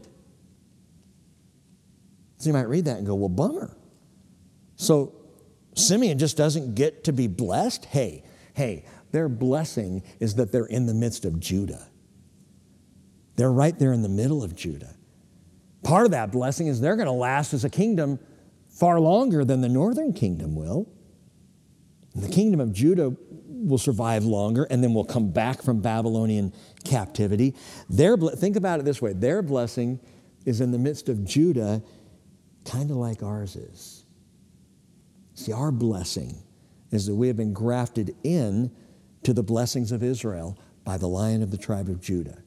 So 2.38 2.50
you 2.50 2.54
might 2.54 2.68
read 2.68 2.86
that 2.86 2.98
and 2.98 3.06
go, 3.06 3.16
well, 3.16 3.30
bummer. 3.30 3.78
So 4.76 5.16
Simeon 5.76 6.18
just 6.18 6.38
doesn't 6.38 6.76
get 6.76 7.06
to 7.06 7.14
be 7.14 7.28
blessed? 7.28 7.86
Hey, 7.86 8.24
Hey, 8.54 8.86
their 9.12 9.30
blessing 9.30 10.04
is 10.20 10.36
that 10.36 10.52
they're 10.52 10.66
in 10.66 10.86
the 10.86 10.94
midst 10.94 11.26
of 11.26 11.40
Judah. 11.40 11.88
They're 13.36 13.52
right 13.52 13.78
there 13.78 13.94
in 13.94 14.02
the 14.02 14.10
middle 14.10 14.44
of 14.44 14.56
Judah. 14.56 14.96
Part 15.84 16.06
of 16.06 16.12
that 16.12 16.32
blessing 16.32 16.68
is 16.68 16.80
they're 16.80 16.96
going 16.96 17.08
to 17.08 17.12
last 17.12 17.54
as 17.54 17.64
a 17.64 17.70
kingdom 17.70 18.20
far 18.70 19.00
longer 19.00 19.44
than 19.44 19.62
the 19.62 19.70
northern 19.70 20.14
kingdom 20.14 20.56
will. 20.56 20.88
And 22.14 22.24
the 22.24 22.30
kingdom 22.30 22.60
of 22.60 22.74
Judah 22.74 23.16
will 23.48 23.78
survive 23.78 24.26
longer 24.26 24.64
and 24.70 24.84
then 24.84 24.94
will 24.94 25.06
come 25.06 25.32
back 25.32 25.62
from 25.62 25.82
Babylonian 25.82 26.54
captivity. 26.84 27.56
Their, 27.90 28.18
think 28.18 28.56
about 28.56 28.80
it 28.80 28.86
this 28.86 29.02
way 29.02 29.14
their 29.14 29.42
blessing 29.42 30.00
is 30.46 30.62
in 30.62 30.72
the 30.72 30.80
midst 30.80 31.10
of 31.10 31.24
Judah, 31.24 31.84
kind 32.66 32.90
of 32.90 32.98
like 32.98 33.24
ours 33.24 33.56
is. 33.56 34.06
See, 35.36 35.52
our 35.52 35.72
blessing 35.72 36.36
is 36.92 37.06
that 37.06 37.16
we 37.16 37.28
have 37.28 37.38
been 37.38 37.54
grafted 37.54 38.16
in 38.24 38.72
to 39.24 39.34
the 39.34 39.44
blessings 39.44 39.92
of 39.92 40.04
Israel 40.04 40.58
by 40.84 40.98
the 40.98 41.08
lion 41.08 41.42
of 41.42 41.52
the 41.52 41.58
tribe 41.58 41.88
of 41.88 42.02
Judah. 42.02 42.42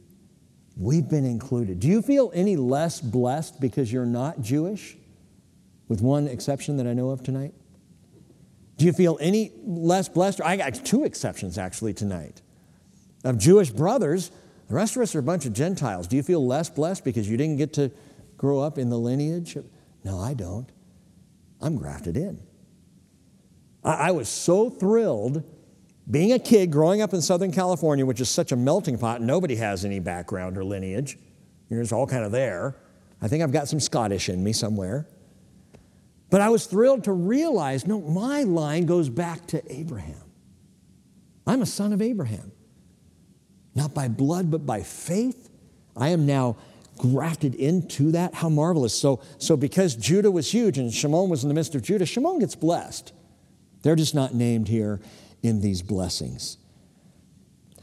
We've 0.77 1.09
been 1.09 1.25
included. 1.25 1.81
Do 1.81 1.89
you 1.89 2.03
feel 2.03 2.33
any 2.35 2.57
less 2.57 3.01
blessed 3.01 3.61
because 3.61 3.93
you're 3.93 4.07
not 4.07 4.43
Jewish? 4.43 4.97
With 5.89 6.01
one 6.01 6.27
exception 6.27 6.79
that 6.79 6.87
I 6.87 6.95
know 6.95 7.11
of 7.11 7.23
tonight? 7.23 7.55
Do 8.77 8.87
you 8.87 8.93
feel 8.93 9.17
any 9.21 9.53
less 9.65 10.09
blessed? 10.09 10.41
I 10.41 10.57
got 10.57 10.75
two 10.85 11.05
exceptions 11.05 11.59
actually 11.59 11.95
tonight. 11.95 12.43
Of 13.23 13.39
Jewish 13.39 13.71
brothers, 13.71 14.31
the 14.69 14.75
rest 14.75 14.97
of 14.97 15.03
us 15.03 15.15
are 15.15 15.21
a 15.21 15.23
bunch 15.23 15.47
of 15.47 15.53
Gentiles. 15.53 16.09
Do 16.09 16.17
you 16.17 16.23
feel 16.23 16.45
less 16.45 16.69
blessed 16.69 17.05
because 17.05 17.29
you 17.29 17.37
didn't 17.37 17.59
get 17.59 17.73
to 17.75 17.93
grow 18.37 18.61
up 18.61 18.79
in 18.79 18.91
the 18.91 18.99
lineage? 18.99 19.57
No, 20.03 20.19
I 20.19 20.35
don't. 20.35 20.69
I'm 21.61 21.77
grafted 21.77 22.17
in. 22.17 22.44
I, 23.85 24.13
was 24.13 24.29
so 24.29 24.71
thrilled 24.71 25.43
being 26.11 26.33
a 26.33 26.39
kid 26.39 26.71
growing 26.71 27.03
up 27.03 27.13
in 27.13 27.21
Southern 27.21 27.53
California, 27.53 28.05
which 28.05 28.21
is 28.21 28.31
such 28.31 28.53
a 28.53 28.57
melting 28.57 28.99
pot, 28.99 29.21
nobody 29.21 29.57
has 29.57 29.85
any 29.85 30.01
background 30.01 30.57
or 30.57 30.65
lineage. 30.65 31.19
You're 31.69 31.83
just 31.83 31.93
all 31.93 32.07
kind 32.07 32.25
of 32.25 32.33
there. 32.33 32.77
I 33.21 33.29
think 33.29 33.43
I've 33.43 33.53
got 33.53 33.69
some 33.69 33.81
Scottish 33.81 34.29
in 34.29 34.43
me 34.43 34.53
somewhere. 34.53 35.07
But 36.31 36.41
I 36.41 36.49
was 36.49 36.67
thrilled 36.67 37.05
to 37.05 37.13
realize 37.13 37.87
no, 37.87 38.01
my 38.01 38.43
line 38.43 38.87
goes 38.87 39.09
back 39.09 39.47
to 39.49 39.73
Abraham. 39.73 40.23
I'm 41.47 41.63
a 41.63 41.67
son 41.67 41.93
of 41.93 42.03
Abraham. 42.03 42.53
Not 43.75 43.95
by 43.95 44.09
blood, 44.09 44.51
but 44.51 44.65
by 44.65 44.83
faith. 44.83 45.51
I 45.97 46.09
am 46.09 46.27
now 46.27 46.57
grafted 46.99 47.55
into 47.55 48.13
that. 48.13 48.35
How 48.35 48.49
marvelous. 48.49 48.99
So, 48.99 49.21
so 49.39 49.57
because 49.57 49.95
Judah 49.95 50.31
was 50.31 50.51
huge 50.51 50.79
and 50.79 50.93
Shimon 50.93 51.29
was 51.29 51.45
in 51.45 51.49
the 51.49 51.55
midst 51.55 51.75
of 51.75 51.83
Judah, 51.83 52.07
Shimon 52.07 52.39
gets 52.39 52.55
blessed. 52.55 53.13
They're 53.85 53.95
just 53.97 54.15
not 54.15 54.35
named 54.35 54.67
here 54.67 55.01
in 55.43 55.61
these 55.61 55.83
blessings. 55.83 56.57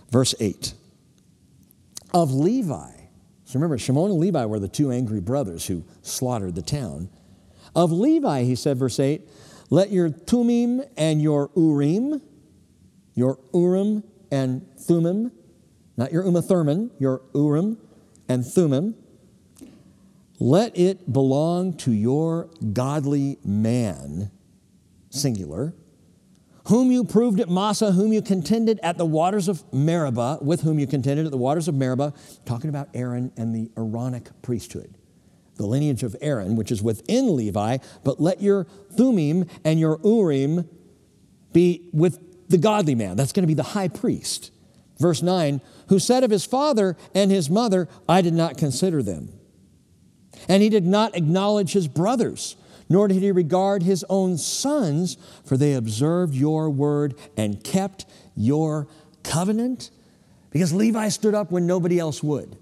Verse 0.09 0.33
8 0.39 0.73
of 2.13 2.33
Levi. 2.33 2.91
So 3.45 3.53
remember, 3.53 3.77
Shimon 3.77 4.11
and 4.11 4.19
Levi 4.19 4.45
were 4.45 4.59
the 4.59 4.67
two 4.67 4.91
angry 4.91 5.21
brothers 5.21 5.67
who 5.67 5.85
slaughtered 6.01 6.55
the 6.55 6.61
town. 6.63 7.09
Of 7.75 7.91
Levi, 7.91 8.43
he 8.43 8.55
said, 8.55 8.77
verse 8.77 8.99
8, 8.99 9.21
let 9.69 9.91
your 9.91 10.09
Thummim 10.09 10.81
and 10.97 11.21
your 11.21 11.51
Urim, 11.55 12.21
your 13.13 13.39
Urim 13.53 14.03
and 14.31 14.67
Thummim, 14.77 15.31
not 15.97 16.11
your 16.11 16.25
Uma 16.25 16.41
Thurman, 16.41 16.91
your 16.99 17.21
Urim 17.33 17.77
and 18.27 18.45
Thummim, 18.45 18.95
let 20.39 20.75
it 20.75 21.13
belong 21.13 21.77
to 21.77 21.91
your 21.91 22.49
godly 22.73 23.37
man, 23.45 24.31
singular, 25.11 25.73
whom 26.65 26.91
you 26.91 27.03
proved 27.03 27.39
at 27.39 27.49
Massah, 27.49 27.91
whom 27.91 28.13
you 28.13 28.21
contended 28.21 28.79
at 28.83 28.97
the 28.97 29.05
waters 29.05 29.47
of 29.47 29.63
Meribah, 29.73 30.39
with 30.41 30.61
whom 30.61 30.79
you 30.79 30.87
contended 30.87 31.25
at 31.25 31.31
the 31.31 31.37
waters 31.37 31.67
of 31.67 31.75
Meribah, 31.75 32.13
talking 32.45 32.69
about 32.69 32.89
Aaron 32.93 33.31
and 33.37 33.55
the 33.55 33.71
Aaronic 33.77 34.29
priesthood. 34.41 34.95
the 35.61 35.67
lineage 35.67 36.03
of 36.03 36.15
Aaron, 36.21 36.55
which 36.55 36.71
is 36.71 36.81
within 36.81 37.35
Levi, 37.35 37.77
but 38.03 38.19
let 38.19 38.41
your 38.41 38.65
Thummim 38.97 39.45
and 39.63 39.79
your 39.79 39.99
Urim 40.03 40.67
be 41.53 41.89
with 41.93 42.49
the 42.49 42.57
godly 42.57 42.95
man. 42.95 43.15
That's 43.15 43.31
going 43.31 43.43
to 43.43 43.47
be 43.47 43.53
the 43.53 43.63
high 43.63 43.87
priest. 43.87 44.51
Verse 44.99 45.21
9, 45.21 45.61
who 45.89 45.99
said 45.99 46.23
of 46.23 46.31
his 46.31 46.45
father 46.45 46.97
and 47.13 47.31
his 47.31 47.49
mother, 47.49 47.87
I 48.09 48.21
did 48.21 48.33
not 48.33 48.57
consider 48.57 49.03
them. 49.03 49.29
And 50.47 50.63
he 50.63 50.69
did 50.69 50.85
not 50.85 51.15
acknowledge 51.15 51.73
his 51.73 51.87
brothers, 51.87 52.55
nor 52.91 53.07
did 53.07 53.21
he 53.21 53.31
regard 53.31 53.83
his 53.83 54.05
own 54.09 54.37
sons, 54.37 55.17
for 55.45 55.57
they 55.57 55.73
observed 55.73 56.33
your 56.33 56.69
word 56.69 57.15
and 57.37 57.63
kept 57.63 58.05
your 58.35 58.87
covenant. 59.23 59.91
Because 60.49 60.73
Levi 60.73 61.07
stood 61.09 61.33
up 61.33 61.51
when 61.51 61.65
nobody 61.65 61.97
else 61.97 62.21
would. 62.21 62.57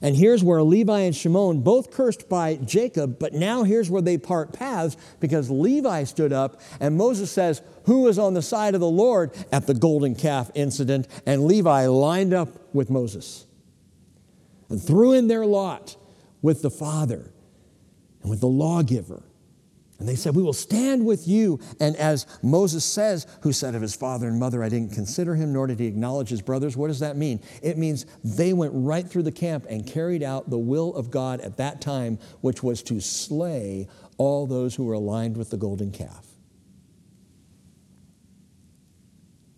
And 0.00 0.16
here's 0.16 0.42
where 0.42 0.62
Levi 0.62 1.00
and 1.00 1.14
Shimon, 1.14 1.60
both 1.60 1.90
cursed 1.90 2.28
by 2.28 2.56
Jacob, 2.56 3.18
but 3.18 3.34
now 3.34 3.62
here's 3.62 3.90
where 3.90 4.00
they 4.00 4.16
part 4.18 4.52
paths 4.52 4.96
because 5.20 5.50
Levi 5.50 6.04
stood 6.04 6.32
up 6.32 6.60
and 6.80 6.96
Moses 6.96 7.30
says, 7.30 7.60
Who 7.84 8.08
is 8.08 8.18
on 8.18 8.34
the 8.34 8.42
side 8.42 8.74
of 8.74 8.80
the 8.80 8.88
Lord 8.88 9.32
at 9.52 9.66
the 9.66 9.74
golden 9.74 10.14
calf 10.14 10.50
incident? 10.54 11.08
And 11.26 11.44
Levi 11.44 11.86
lined 11.86 12.32
up 12.32 12.48
with 12.74 12.88
Moses 12.88 13.46
and 14.68 14.82
threw 14.82 15.12
in 15.12 15.28
their 15.28 15.44
lot 15.44 15.96
with 16.40 16.62
the 16.62 16.70
Father 16.70 17.32
and 18.22 18.30
with 18.30 18.40
the 18.40 18.48
lawgiver 18.48 19.22
and 20.02 20.08
they 20.08 20.16
said, 20.16 20.34
We 20.34 20.42
will 20.42 20.52
stand 20.52 21.06
with 21.06 21.28
you. 21.28 21.60
And 21.78 21.94
as 21.94 22.26
Moses 22.42 22.84
says, 22.84 23.24
who 23.42 23.52
said 23.52 23.76
of 23.76 23.82
his 23.82 23.94
father 23.94 24.26
and 24.26 24.40
mother, 24.40 24.60
I 24.60 24.68
didn't 24.68 24.92
consider 24.92 25.36
him, 25.36 25.52
nor 25.52 25.68
did 25.68 25.78
he 25.78 25.86
acknowledge 25.86 26.28
his 26.28 26.42
brothers, 26.42 26.76
what 26.76 26.88
does 26.88 26.98
that 26.98 27.16
mean? 27.16 27.40
It 27.62 27.78
means 27.78 28.04
they 28.24 28.52
went 28.52 28.72
right 28.74 29.08
through 29.08 29.22
the 29.22 29.30
camp 29.30 29.64
and 29.70 29.86
carried 29.86 30.24
out 30.24 30.50
the 30.50 30.58
will 30.58 30.92
of 30.96 31.12
God 31.12 31.40
at 31.40 31.58
that 31.58 31.80
time, 31.80 32.18
which 32.40 32.64
was 32.64 32.82
to 32.82 32.98
slay 33.00 33.86
all 34.18 34.48
those 34.48 34.74
who 34.74 34.86
were 34.86 34.94
aligned 34.94 35.36
with 35.36 35.50
the 35.50 35.56
golden 35.56 35.92
calf. 35.92 36.26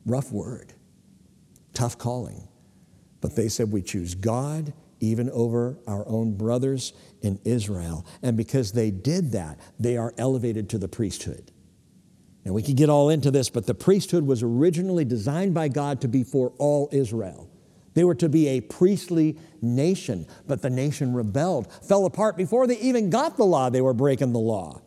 Rough 0.05 0.31
word, 0.31 0.75
tough 1.73 1.97
calling. 1.97 2.47
But 3.23 3.35
they 3.35 3.49
said, 3.49 3.73
We 3.73 3.81
choose 3.81 4.15
God 4.15 4.75
even 5.01 5.31
over 5.31 5.79
our 5.87 6.07
own 6.07 6.37
brothers 6.37 6.93
in 7.25 7.41
Israel. 7.45 8.07
And 8.23 8.37
because 8.37 8.73
they 8.73 8.91
did 8.91 9.33
that, 9.33 9.59
they 9.81 9.97
are 9.97 10.15
elevated 10.19 10.69
to 10.71 10.79
the 10.79 10.89
priesthood. 10.89 11.51
Now, 12.45 12.53
we 12.53 12.63
could 12.63 12.77
get 12.77 12.91
all 12.91 13.09
into 13.09 13.31
this, 13.31 13.49
but 13.49 13.67
the 13.67 13.75
priesthood 13.75 14.27
was 14.27 14.43
originally 14.43 15.07
designed 15.07 15.55
by 15.55 15.69
God 15.69 16.03
to 16.03 16.09
be 16.09 16.23
for 16.23 16.53
all 16.59 16.91
Israel. 16.93 17.49
They 17.95 18.05
were 18.05 18.15
to 18.17 18.29
be 18.29 18.49
a 18.49 18.61
priestly 18.61 19.39
nation, 19.63 20.27
but 20.47 20.61
the 20.61 20.69
nation 20.69 21.15
rebelled, 21.15 21.73
fell 21.73 22.05
apart 22.05 22.37
before 22.37 22.67
they 22.67 22.79
even 22.79 23.09
got 23.09 23.39
the 23.39 23.47
law. 23.47 23.71
They 23.71 23.81
were 23.81 23.95
breaking 23.95 24.33
the 24.33 24.41
law. 24.41 24.83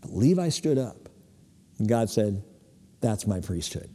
But 0.00 0.14
Levi 0.14 0.48
stood 0.48 0.78
up, 0.78 1.08
and 1.78 1.88
God 1.88 2.10
said, 2.10 2.42
That's 3.00 3.26
my 3.26 3.40
priesthood. 3.40 3.90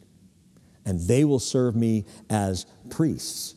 And 0.85 1.01
they 1.01 1.25
will 1.25 1.39
serve 1.39 1.75
me 1.75 2.05
as 2.29 2.65
priests. 2.89 3.55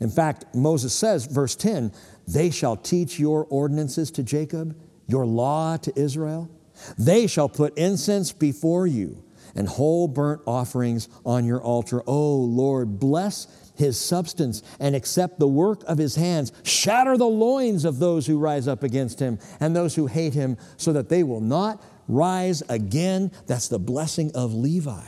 In 0.00 0.10
fact, 0.10 0.54
Moses 0.54 0.92
says, 0.92 1.26
verse 1.26 1.56
10, 1.56 1.92
they 2.26 2.50
shall 2.50 2.76
teach 2.76 3.18
your 3.18 3.46
ordinances 3.50 4.10
to 4.12 4.22
Jacob, 4.22 4.76
your 5.06 5.26
law 5.26 5.76
to 5.78 5.92
Israel. 5.98 6.50
They 6.98 7.26
shall 7.26 7.48
put 7.48 7.76
incense 7.78 8.32
before 8.32 8.86
you 8.86 9.22
and 9.54 9.68
whole 9.68 10.08
burnt 10.08 10.42
offerings 10.46 11.08
on 11.24 11.44
your 11.44 11.62
altar. 11.62 12.02
O 12.06 12.36
Lord, 12.36 12.98
bless 12.98 13.46
his 13.76 13.98
substance 13.98 14.62
and 14.80 14.94
accept 14.96 15.38
the 15.38 15.48
work 15.48 15.82
of 15.84 15.98
his 15.98 16.16
hands. 16.16 16.52
Shatter 16.62 17.16
the 17.16 17.26
loins 17.26 17.84
of 17.84 17.98
those 17.98 18.26
who 18.26 18.38
rise 18.38 18.66
up 18.66 18.82
against 18.82 19.20
him 19.20 19.38
and 19.60 19.74
those 19.74 19.94
who 19.94 20.06
hate 20.06 20.34
him, 20.34 20.56
so 20.76 20.92
that 20.92 21.08
they 21.08 21.22
will 21.22 21.40
not 21.40 21.82
rise 22.08 22.62
again. 22.68 23.30
That's 23.46 23.68
the 23.68 23.78
blessing 23.78 24.32
of 24.34 24.54
Levi. 24.54 25.04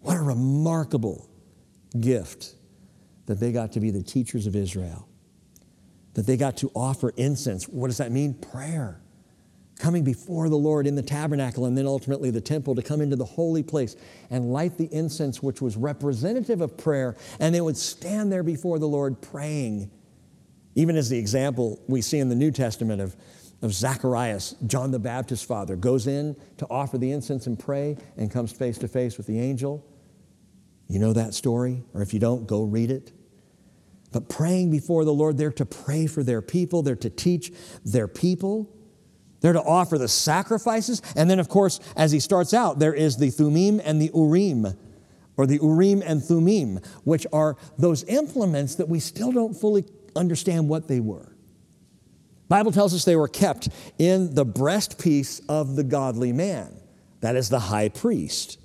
What 0.00 0.16
a 0.16 0.22
remarkable 0.22 1.28
gift 1.98 2.54
that 3.26 3.40
they 3.40 3.52
got 3.52 3.72
to 3.72 3.80
be 3.80 3.90
the 3.90 4.02
teachers 4.02 4.46
of 4.46 4.56
Israel, 4.56 5.06
that 6.14 6.26
they 6.26 6.36
got 6.36 6.56
to 6.58 6.70
offer 6.74 7.12
incense. 7.16 7.68
What 7.68 7.88
does 7.88 7.98
that 7.98 8.10
mean? 8.10 8.34
Prayer. 8.34 9.00
Coming 9.78 10.04
before 10.04 10.48
the 10.48 10.56
Lord 10.56 10.86
in 10.86 10.94
the 10.94 11.02
tabernacle 11.02 11.64
and 11.64 11.76
then 11.76 11.86
ultimately 11.86 12.30
the 12.30 12.40
temple 12.40 12.74
to 12.74 12.82
come 12.82 13.00
into 13.00 13.16
the 13.16 13.24
holy 13.24 13.62
place 13.62 13.96
and 14.28 14.52
light 14.52 14.76
the 14.76 14.92
incense, 14.92 15.42
which 15.42 15.62
was 15.62 15.76
representative 15.76 16.60
of 16.60 16.76
prayer. 16.76 17.16
And 17.38 17.54
they 17.54 17.60
would 17.60 17.76
stand 17.76 18.30
there 18.30 18.42
before 18.42 18.78
the 18.78 18.88
Lord 18.88 19.22
praying. 19.22 19.90
Even 20.74 20.96
as 20.96 21.08
the 21.08 21.18
example 21.18 21.80
we 21.88 22.02
see 22.02 22.18
in 22.18 22.28
the 22.28 22.34
New 22.34 22.50
Testament 22.50 23.00
of, 23.00 23.16
of 23.62 23.72
Zacharias, 23.72 24.54
John 24.66 24.90
the 24.90 24.98
Baptist's 24.98 25.46
father, 25.46 25.76
goes 25.76 26.06
in 26.06 26.36
to 26.58 26.66
offer 26.68 26.98
the 26.98 27.10
incense 27.10 27.46
and 27.46 27.58
pray 27.58 27.96
and 28.18 28.30
comes 28.30 28.52
face 28.52 28.76
to 28.78 28.88
face 28.88 29.16
with 29.16 29.26
the 29.26 29.40
angel. 29.40 29.86
You 30.88 30.98
know 30.98 31.12
that 31.14 31.34
story? 31.34 31.84
Or 31.94 32.02
if 32.02 32.12
you 32.12 32.20
don't, 32.20 32.46
go 32.46 32.64
read 32.64 32.90
it. 32.90 33.12
But 34.12 34.28
praying 34.28 34.70
before 34.70 35.04
the 35.04 35.12
Lord, 35.12 35.38
they're 35.38 35.52
to 35.52 35.66
pray 35.66 36.06
for 36.06 36.22
their 36.22 36.42
people, 36.42 36.82
they're 36.82 36.96
to 36.96 37.10
teach 37.10 37.52
their 37.84 38.08
people, 38.08 38.68
they're 39.40 39.52
to 39.52 39.62
offer 39.62 39.98
the 39.98 40.08
sacrifices. 40.08 41.00
And 41.16 41.30
then, 41.30 41.38
of 41.38 41.48
course, 41.48 41.80
as 41.96 42.12
he 42.12 42.20
starts 42.20 42.52
out, 42.52 42.78
there 42.78 42.94
is 42.94 43.16
the 43.16 43.30
Thummim 43.30 43.80
and 43.82 44.00
the 44.00 44.10
Urim, 44.14 44.66
or 45.36 45.46
the 45.46 45.58
Urim 45.62 46.02
and 46.04 46.22
Thummim, 46.22 46.80
which 47.04 47.26
are 47.32 47.56
those 47.78 48.04
implements 48.04 48.74
that 48.76 48.88
we 48.88 49.00
still 49.00 49.32
don't 49.32 49.54
fully 49.54 49.84
understand 50.16 50.68
what 50.68 50.88
they 50.88 51.00
were. 51.00 51.36
Bible 52.48 52.72
tells 52.72 52.92
us 52.92 53.04
they 53.04 53.14
were 53.14 53.28
kept 53.28 53.68
in 53.96 54.34
the 54.34 54.44
breastpiece 54.44 55.40
of 55.48 55.76
the 55.76 55.84
godly 55.84 56.32
man. 56.32 56.76
That 57.20 57.36
is 57.36 57.48
the 57.48 57.60
high 57.60 57.90
priest. 57.90 58.58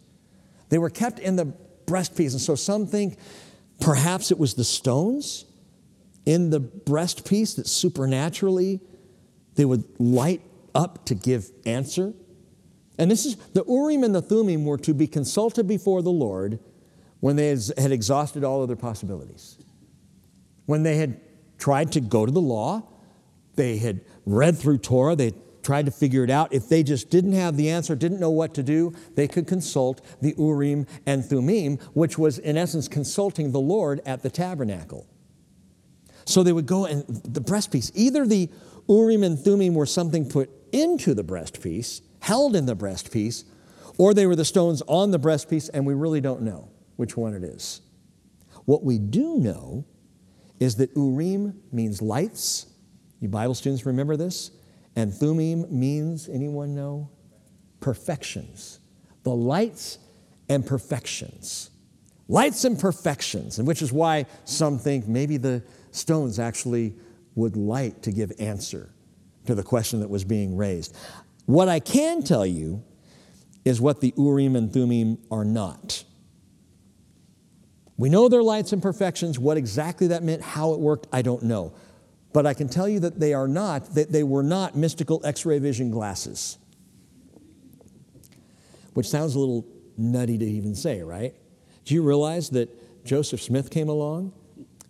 They 0.69 0.79
were 0.79 0.89
kept 0.89 1.19
in 1.19 1.35
the 1.35 1.53
breastpiece. 1.85 2.31
And 2.31 2.41
so 2.41 2.55
some 2.55 2.87
think 2.87 3.19
Perhaps 3.79 4.31
it 4.31 4.39
was 4.39 4.53
the 4.55 4.63
stones 4.63 5.45
in 6.25 6.49
the 6.49 6.59
breastpiece 6.59 7.55
that 7.55 7.67
supernaturally 7.67 8.79
they 9.55 9.65
would 9.65 9.83
light 9.99 10.41
up 10.73 11.05
to 11.05 11.15
give 11.15 11.49
answer. 11.65 12.13
And 12.97 13.11
this 13.11 13.25
is 13.25 13.35
the 13.53 13.63
Urim 13.67 14.03
and 14.03 14.15
the 14.15 14.21
Thummim 14.21 14.65
were 14.65 14.77
to 14.79 14.93
be 14.93 15.07
consulted 15.07 15.67
before 15.67 16.01
the 16.01 16.11
Lord 16.11 16.59
when 17.19 17.35
they 17.35 17.47
had 17.47 17.91
exhausted 17.91 18.43
all 18.43 18.61
other 18.63 18.75
possibilities. 18.75 19.57
When 20.65 20.83
they 20.83 20.97
had 20.97 21.19
tried 21.57 21.91
to 21.93 22.01
go 22.01 22.25
to 22.25 22.31
the 22.31 22.41
law, 22.41 22.83
they 23.55 23.77
had 23.77 24.01
read 24.25 24.57
through 24.57 24.79
Torah, 24.79 25.15
they 25.15 25.33
tried 25.65 25.85
to 25.87 25.91
figure 25.91 26.23
it 26.23 26.29
out. 26.29 26.53
If 26.53 26.69
they 26.69 26.83
just 26.83 27.09
didn't 27.09 27.33
have 27.33 27.57
the 27.57 27.69
answer, 27.69 27.95
didn't 27.95 28.19
know 28.19 28.29
what 28.29 28.53
to 28.53 28.63
do, 28.63 28.93
they 29.15 29.27
could 29.27 29.47
consult 29.47 29.99
the 30.21 30.35
Urim 30.37 30.85
and 31.05 31.25
Thummim, 31.25 31.77
which 31.93 32.17
was 32.17 32.37
in 32.37 32.55
essence 32.55 32.87
consulting 32.87 33.51
the 33.51 33.59
Lord 33.59 33.99
at 34.05 34.21
the 34.21 34.29
tabernacle. 34.29 35.07
So 36.25 36.43
they 36.43 36.53
would 36.53 36.67
go 36.67 36.85
and 36.85 37.03
the 37.07 37.41
breastpiece, 37.41 37.91
either 37.95 38.25
the 38.25 38.49
Urim 38.87 39.23
and 39.23 39.39
Thummim 39.39 39.73
were 39.73 39.85
something 39.87 40.29
put 40.29 40.49
into 40.71 41.13
the 41.13 41.23
breastpiece, 41.23 42.01
held 42.19 42.55
in 42.55 42.67
the 42.67 42.75
breastpiece, 42.75 43.43
or 43.97 44.13
they 44.13 44.27
were 44.27 44.35
the 44.35 44.45
stones 44.45 44.83
on 44.87 45.11
the 45.11 45.19
breastpiece, 45.19 45.69
and 45.73 45.85
we 45.85 45.93
really 45.93 46.21
don't 46.21 46.41
know 46.41 46.69
which 46.95 47.17
one 47.17 47.33
it 47.33 47.43
is. 47.43 47.81
What 48.65 48.83
we 48.83 48.99
do 48.99 49.37
know 49.37 49.85
is 50.59 50.75
that 50.75 50.95
Urim 50.95 51.61
means 51.71 52.01
lights. 52.01 52.67
You 53.19 53.29
Bible 53.29 53.55
students 53.55 53.85
remember 53.85 54.15
this? 54.15 54.51
And 54.95 55.13
Thummim 55.13 55.65
means, 55.69 56.29
anyone 56.29 56.73
know? 56.73 57.09
Perfections. 57.79 58.79
The 59.23 59.35
lights 59.35 59.99
and 60.49 60.65
perfections. 60.65 61.69
Lights 62.27 62.63
and 62.63 62.79
perfections, 62.79 63.59
and 63.59 63.67
which 63.67 63.81
is 63.81 63.91
why 63.91 64.25
some 64.45 64.79
think 64.79 65.07
maybe 65.07 65.37
the 65.37 65.63
stones 65.91 66.39
actually 66.39 66.95
would 67.35 67.55
light 67.55 68.01
to 68.03 68.11
give 68.11 68.31
answer 68.39 68.89
to 69.45 69.53
the 69.53 69.63
question 69.63 69.99
that 69.99 70.09
was 70.09 70.23
being 70.23 70.57
raised. 70.57 70.95
What 71.45 71.69
I 71.69 71.79
can 71.79 72.23
tell 72.23 72.45
you 72.45 72.83
is 73.63 73.79
what 73.79 74.01
the 74.01 74.13
Urim 74.17 74.55
and 74.55 74.73
Thummim 74.73 75.17
are 75.29 75.45
not. 75.45 76.03
We 77.97 78.09
know 78.09 78.27
they're 78.27 78.43
lights 78.43 78.73
and 78.73 78.81
perfections. 78.81 79.37
What 79.39 79.57
exactly 79.57 80.07
that 80.07 80.23
meant, 80.23 80.41
how 80.41 80.73
it 80.73 80.79
worked, 80.79 81.07
I 81.13 81.21
don't 81.21 81.43
know. 81.43 81.73
But 82.35 82.45
I 82.45 82.53
can 82.53 82.67
tell 82.67 82.89
you 82.89 82.99
that 82.99 83.17
they 83.17 83.33
are 83.33 83.47
not, 83.47 83.95
that 83.95 84.11
they 84.11 84.21
were 84.21 84.43
not 84.43 84.75
mystical 84.75 85.21
x 85.23 85.45
ray 85.45 85.57
vision 85.57 85.89
glasses. 85.89 86.57
Which 88.93 89.07
sounds 89.07 89.35
a 89.35 89.39
little 89.39 89.65
nutty 89.97 90.37
to 90.39 90.45
even 90.45 90.75
say, 90.75 91.01
right? 91.01 91.33
Do 91.85 91.93
you 91.93 92.03
realize 92.03 92.49
that 92.49 93.05
Joseph 93.05 93.41
Smith 93.41 93.69
came 93.71 93.87
along 93.87 94.33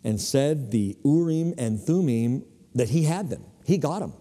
and 0.03 0.19
said 0.19 0.71
the 0.71 0.97
Urim 1.05 1.53
and 1.59 1.79
Thummim, 1.79 2.43
that 2.73 2.89
he 2.89 3.03
had 3.03 3.29
them? 3.29 3.45
He 3.63 3.77
got 3.77 3.99
them. 3.99 4.13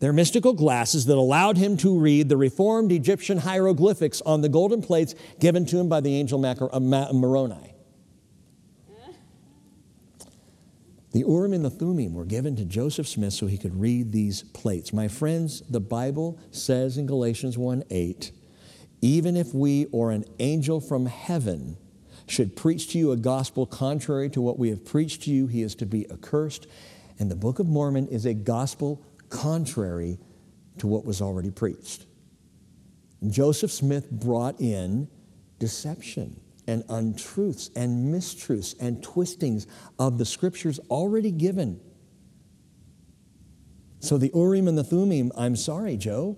They're 0.00 0.12
mystical 0.12 0.52
glasses 0.52 1.06
that 1.06 1.16
allowed 1.16 1.56
him 1.56 1.78
to 1.78 1.98
read 1.98 2.28
the 2.28 2.36
reformed 2.36 2.92
Egyptian 2.92 3.38
hieroglyphics 3.38 4.20
on 4.26 4.42
the 4.42 4.50
golden 4.50 4.82
plates 4.82 5.14
given 5.40 5.64
to 5.64 5.78
him 5.78 5.88
by 5.88 6.02
the 6.02 6.14
angel 6.14 6.44
uh, 6.44 6.80
Moroni. 7.14 7.75
The 11.16 11.24
Urim 11.26 11.54
and 11.54 11.64
the 11.64 11.70
Thummim 11.70 12.12
were 12.12 12.26
given 12.26 12.56
to 12.56 12.64
Joseph 12.66 13.08
Smith 13.08 13.32
so 13.32 13.46
he 13.46 13.56
could 13.56 13.80
read 13.80 14.12
these 14.12 14.42
plates. 14.42 14.92
My 14.92 15.08
friends, 15.08 15.62
the 15.62 15.80
Bible 15.80 16.38
says 16.50 16.98
in 16.98 17.06
Galatians 17.06 17.56
1 17.56 17.84
8, 17.88 18.32
even 19.00 19.34
if 19.34 19.54
we 19.54 19.86
or 19.92 20.10
an 20.10 20.26
angel 20.40 20.78
from 20.78 21.06
heaven 21.06 21.78
should 22.26 22.54
preach 22.54 22.88
to 22.88 22.98
you 22.98 23.12
a 23.12 23.16
gospel 23.16 23.64
contrary 23.64 24.28
to 24.28 24.42
what 24.42 24.58
we 24.58 24.68
have 24.68 24.84
preached 24.84 25.22
to 25.22 25.30
you, 25.30 25.46
he 25.46 25.62
is 25.62 25.74
to 25.76 25.86
be 25.86 26.04
accursed. 26.10 26.66
And 27.18 27.30
the 27.30 27.34
Book 27.34 27.60
of 27.60 27.66
Mormon 27.66 28.08
is 28.08 28.26
a 28.26 28.34
gospel 28.34 29.02
contrary 29.30 30.18
to 30.76 30.86
what 30.86 31.06
was 31.06 31.22
already 31.22 31.50
preached. 31.50 32.04
Joseph 33.26 33.72
Smith 33.72 34.10
brought 34.10 34.60
in 34.60 35.08
deception 35.58 36.38
and 36.66 36.84
untruths 36.88 37.70
and 37.76 38.14
mistruths 38.14 38.74
and 38.80 39.02
twistings 39.02 39.66
of 39.98 40.18
the 40.18 40.24
scriptures 40.24 40.80
already 40.90 41.30
given. 41.30 41.80
So 44.00 44.18
the 44.18 44.30
Urim 44.34 44.68
and 44.68 44.76
the 44.76 44.84
Thummim, 44.84 45.32
I'm 45.36 45.56
sorry, 45.56 45.96
Joe. 45.96 46.36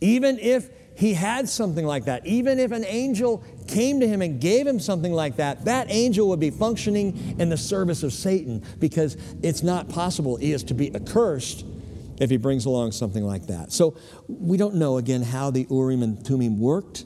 Even 0.00 0.38
if 0.38 0.70
he 0.96 1.14
had 1.14 1.48
something 1.48 1.84
like 1.84 2.06
that, 2.06 2.26
even 2.26 2.58
if 2.58 2.72
an 2.72 2.84
angel 2.84 3.44
came 3.68 4.00
to 4.00 4.08
him 4.08 4.22
and 4.22 4.40
gave 4.40 4.66
him 4.66 4.80
something 4.80 5.12
like 5.12 5.36
that, 5.36 5.64
that 5.66 5.86
angel 5.90 6.28
would 6.28 6.40
be 6.40 6.50
functioning 6.50 7.36
in 7.38 7.48
the 7.48 7.56
service 7.56 8.02
of 8.02 8.12
Satan 8.12 8.62
because 8.78 9.16
it's 9.42 9.62
not 9.62 9.88
possible 9.88 10.36
he 10.36 10.52
is 10.52 10.62
to 10.64 10.74
be 10.74 10.94
accursed 10.94 11.64
if 12.20 12.30
he 12.30 12.36
brings 12.36 12.66
along 12.66 12.92
something 12.92 13.24
like 13.24 13.46
that. 13.46 13.72
So 13.72 13.96
we 14.28 14.56
don't 14.56 14.74
know 14.74 14.98
again 14.98 15.22
how 15.22 15.50
the 15.50 15.66
Urim 15.70 16.02
and 16.02 16.24
Thummim 16.24 16.60
worked. 16.60 17.04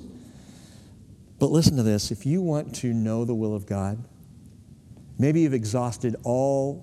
But 1.44 1.50
listen 1.50 1.76
to 1.76 1.82
this 1.82 2.10
if 2.10 2.24
you 2.24 2.40
want 2.40 2.74
to 2.76 2.94
know 2.94 3.26
the 3.26 3.34
will 3.34 3.54
of 3.54 3.66
God, 3.66 4.02
maybe 5.18 5.42
you've 5.42 5.52
exhausted 5.52 6.16
all 6.24 6.82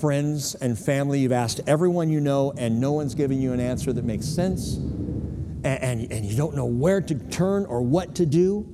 friends 0.00 0.54
and 0.54 0.78
family, 0.78 1.18
you've 1.18 1.32
asked 1.32 1.60
everyone 1.66 2.08
you 2.08 2.20
know, 2.20 2.52
and 2.56 2.80
no 2.80 2.92
one's 2.92 3.16
giving 3.16 3.42
you 3.42 3.52
an 3.52 3.58
answer 3.58 3.92
that 3.92 4.04
makes 4.04 4.26
sense, 4.26 4.76
and, 4.76 5.66
and, 5.66 6.12
and 6.12 6.24
you 6.24 6.36
don't 6.36 6.54
know 6.54 6.66
where 6.66 7.00
to 7.00 7.16
turn 7.16 7.66
or 7.66 7.82
what 7.82 8.14
to 8.14 8.26
do. 8.26 8.64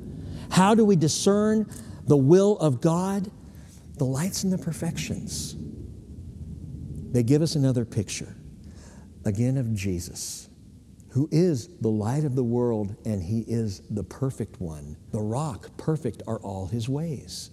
How 0.50 0.74
do 0.74 0.84
we 0.84 0.96
discern 0.96 1.66
the 2.06 2.18
will 2.18 2.58
of 2.58 2.82
God? 2.82 3.30
The 3.96 4.04
lights 4.04 4.44
and 4.44 4.52
the 4.52 4.58
perfections. 4.58 5.56
They 7.12 7.22
give 7.22 7.40
us 7.40 7.54
another 7.54 7.86
picture, 7.86 8.36
again, 9.24 9.56
of 9.56 9.72
Jesus 9.72 10.45
who 11.16 11.30
is 11.32 11.68
the 11.80 11.88
light 11.88 12.24
of 12.24 12.36
the 12.36 12.44
world, 12.44 12.94
and 13.06 13.22
he 13.22 13.40
is 13.48 13.80
the 13.88 14.04
perfect 14.04 14.60
one. 14.60 14.98
The 15.12 15.20
rock, 15.20 15.70
perfect 15.78 16.22
are 16.26 16.38
all 16.40 16.66
his 16.66 16.90
ways. 16.90 17.48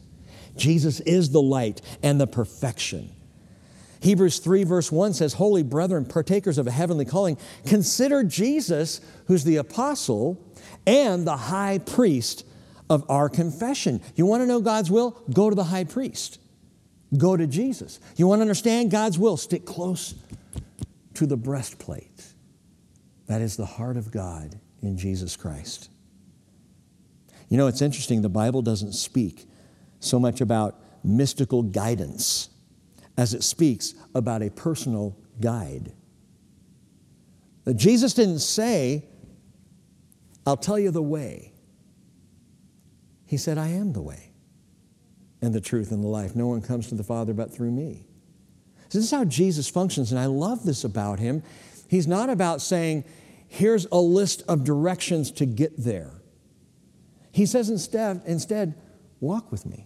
Jesus 0.58 1.00
is 1.00 1.30
the 1.30 1.42
light 1.42 1.82
and 2.04 2.20
the 2.20 2.28
perfection. 2.28 3.10
Hebrews 4.02 4.40
3, 4.40 4.66
verse 4.66 4.92
1 4.92 5.14
says, 5.14 5.36
Holy 5.36 5.64
brethren, 5.64 6.04
partakers 6.04 6.58
of 6.58 6.68
a 6.68 6.72
heavenly 6.72 7.06
calling, 7.06 7.38
consider 7.66 8.22
Jesus, 8.26 9.00
who's 9.28 9.46
the 9.46 9.56
apostle 9.56 10.46
and 10.86 11.26
the 11.26 11.38
high 11.38 11.78
priest 11.78 12.46
of 12.90 13.10
our 13.10 13.30
confession. 13.30 14.02
You 14.18 14.26
want 14.26 14.42
to 14.42 14.46
know 14.46 14.60
God's 14.60 14.92
will? 14.92 15.12
Go 15.34 15.50
to 15.50 15.56
the 15.56 15.64
high 15.64 15.86
priest. 15.86 16.38
Go 17.18 17.38
to 17.38 17.48
Jesus. 17.48 18.02
You 18.18 18.28
want 18.28 18.40
to 18.40 18.42
understand 18.42 18.92
God's 18.92 19.18
will? 19.18 19.38
Stick 19.38 19.66
close 19.66 20.16
to 21.14 21.26
the 21.26 21.38
breastplate. 21.38 22.33
That 23.28 23.42
is 23.42 23.58
the 23.58 23.66
heart 23.66 23.98
of 23.98 24.12
God 24.12 24.60
in 24.82 24.98
Jesus 24.98 25.36
Christ. 25.36 25.90
You 27.50 27.58
know, 27.58 27.68
it's 27.68 27.82
interesting, 27.82 28.22
the 28.22 28.30
Bible 28.30 28.62
doesn't 28.62 28.94
speak 28.94 29.48
so 30.00 30.20
much 30.20 30.42
about 30.42 30.80
mystical 31.04 31.64
guidance 31.64 32.50
as 33.18 33.34
it 33.34 33.44
speaks 33.44 33.94
about 34.16 34.42
a 34.42 34.50
personal 34.50 35.16
guide. 35.40 35.94
Jesus 37.76 38.14
didn't 38.14 38.40
say, 38.40 39.06
I'll 40.46 40.58
tell 40.58 40.80
you 40.80 40.92
the 40.92 41.02
way. 41.02 41.54
He 43.26 43.38
said, 43.38 43.58
I 43.58 43.70
am 43.70 43.94
the 43.94 44.02
way 44.02 44.32
and 45.42 45.54
the 45.54 45.62
truth 45.62 45.92
and 45.92 46.04
the 46.04 46.08
life. 46.08 46.36
No 46.36 46.48
one 46.48 46.62
comes 46.62 46.88
to 46.90 46.96
the 46.96 47.04
Father 47.04 47.34
but 47.34 47.54
through 47.54 47.72
me. 47.72 48.06
So 48.90 48.98
this 48.98 49.06
is 49.06 49.12
how 49.12 49.26
Jesus 49.26 49.70
functions, 49.70 50.12
and 50.12 50.20
I 50.20 50.26
love 50.26 50.66
this 50.66 50.84
about 50.84 51.20
him. 51.20 51.42
He's 51.94 52.08
not 52.08 52.32
about 52.32 52.60
saying, 52.60 53.04
here's 53.48 53.86
a 53.92 54.00
list 54.00 54.42
of 54.48 54.64
directions 54.64 55.30
to 55.34 55.46
get 55.46 55.78
there. 55.78 56.10
He 57.32 57.46
says 57.46 57.70
instead, 57.70 58.24
instead, 58.26 58.74
walk 59.20 59.52
with 59.52 59.64
me. 59.68 59.86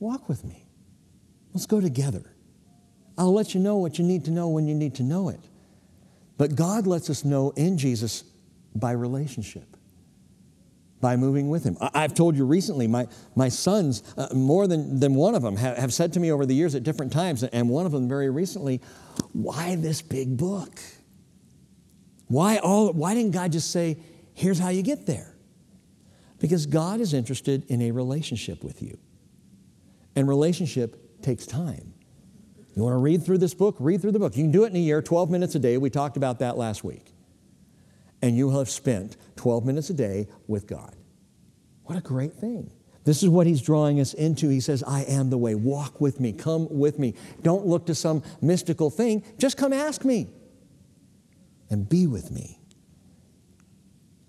Walk 0.00 0.28
with 0.28 0.44
me. 0.44 0.66
Let's 1.54 1.64
go 1.64 1.80
together. 1.80 2.34
I'll 3.16 3.32
let 3.32 3.54
you 3.54 3.60
know 3.62 3.78
what 3.78 3.98
you 3.98 4.04
need 4.04 4.26
to 4.26 4.30
know 4.30 4.50
when 4.50 4.68
you 4.68 4.74
need 4.74 4.96
to 4.96 5.02
know 5.02 5.30
it. 5.30 5.40
But 6.36 6.56
God 6.56 6.86
lets 6.86 7.08
us 7.08 7.24
know 7.24 7.54
in 7.56 7.78
Jesus 7.78 8.24
by 8.74 8.92
relationship, 8.92 9.78
by 11.02 11.16
moving 11.16 11.50
with 11.50 11.64
Him. 11.64 11.76
I've 11.80 12.14
told 12.14 12.36
you 12.36 12.46
recently, 12.46 12.86
my, 12.86 13.08
my 13.34 13.50
sons, 13.50 14.02
uh, 14.16 14.28
more 14.32 14.66
than, 14.66 15.00
than 15.00 15.14
one 15.14 15.34
of 15.34 15.42
them, 15.42 15.56
have, 15.56 15.76
have 15.76 15.92
said 15.92 16.14
to 16.14 16.20
me 16.20 16.32
over 16.32 16.46
the 16.46 16.54
years 16.54 16.74
at 16.74 16.84
different 16.84 17.12
times, 17.12 17.42
and 17.42 17.68
one 17.68 17.84
of 17.84 17.92
them 17.92 18.08
very 18.08 18.30
recently, 18.30 18.80
Why 19.32 19.74
this 19.74 20.00
big 20.00 20.38
book? 20.38 20.80
Why, 22.28 22.58
all, 22.58 22.92
why 22.92 23.14
didn't 23.14 23.32
God 23.32 23.52
just 23.52 23.72
say, 23.72 23.98
here's 24.32 24.58
how 24.58 24.70
you 24.70 24.82
get 24.82 25.04
there? 25.04 25.34
Because 26.38 26.64
God 26.66 27.00
is 27.00 27.12
interested 27.12 27.64
in 27.68 27.82
a 27.82 27.90
relationship 27.90 28.64
with 28.64 28.80
you. 28.80 28.96
And 30.14 30.28
relationship 30.28 31.20
takes 31.20 31.46
time. 31.46 31.92
You 32.74 32.84
want 32.84 32.94
to 32.94 32.98
read 32.98 33.24
through 33.24 33.38
this 33.38 33.54
book? 33.54 33.76
Read 33.80 34.00
through 34.00 34.12
the 34.12 34.18
book. 34.18 34.36
You 34.36 34.44
can 34.44 34.52
do 34.52 34.64
it 34.64 34.68
in 34.68 34.76
a 34.76 34.78
year, 34.78 35.02
12 35.02 35.30
minutes 35.30 35.54
a 35.56 35.58
day. 35.58 35.76
We 35.76 35.90
talked 35.90 36.16
about 36.16 36.38
that 36.38 36.56
last 36.56 36.84
week. 36.84 37.11
And 38.22 38.36
you 38.36 38.50
have 38.56 38.70
spent 38.70 39.16
12 39.36 39.66
minutes 39.66 39.90
a 39.90 39.94
day 39.94 40.28
with 40.46 40.66
God. 40.66 40.94
What 41.84 41.98
a 41.98 42.00
great 42.00 42.32
thing. 42.32 42.70
This 43.04 43.22
is 43.22 43.28
what 43.28 43.46
he's 43.46 43.60
drawing 43.60 43.98
us 43.98 44.14
into. 44.14 44.48
He 44.48 44.60
says, 44.60 44.84
I 44.84 45.02
am 45.02 45.28
the 45.28 45.38
way. 45.38 45.56
Walk 45.56 46.00
with 46.00 46.20
me. 46.20 46.32
Come 46.32 46.68
with 46.70 46.98
me. 46.98 47.14
Don't 47.42 47.66
look 47.66 47.86
to 47.86 47.94
some 47.94 48.22
mystical 48.40 48.90
thing. 48.90 49.24
Just 49.38 49.56
come 49.56 49.72
ask 49.72 50.04
me 50.04 50.28
and 51.68 51.88
be 51.88 52.06
with 52.06 52.30
me. 52.30 52.60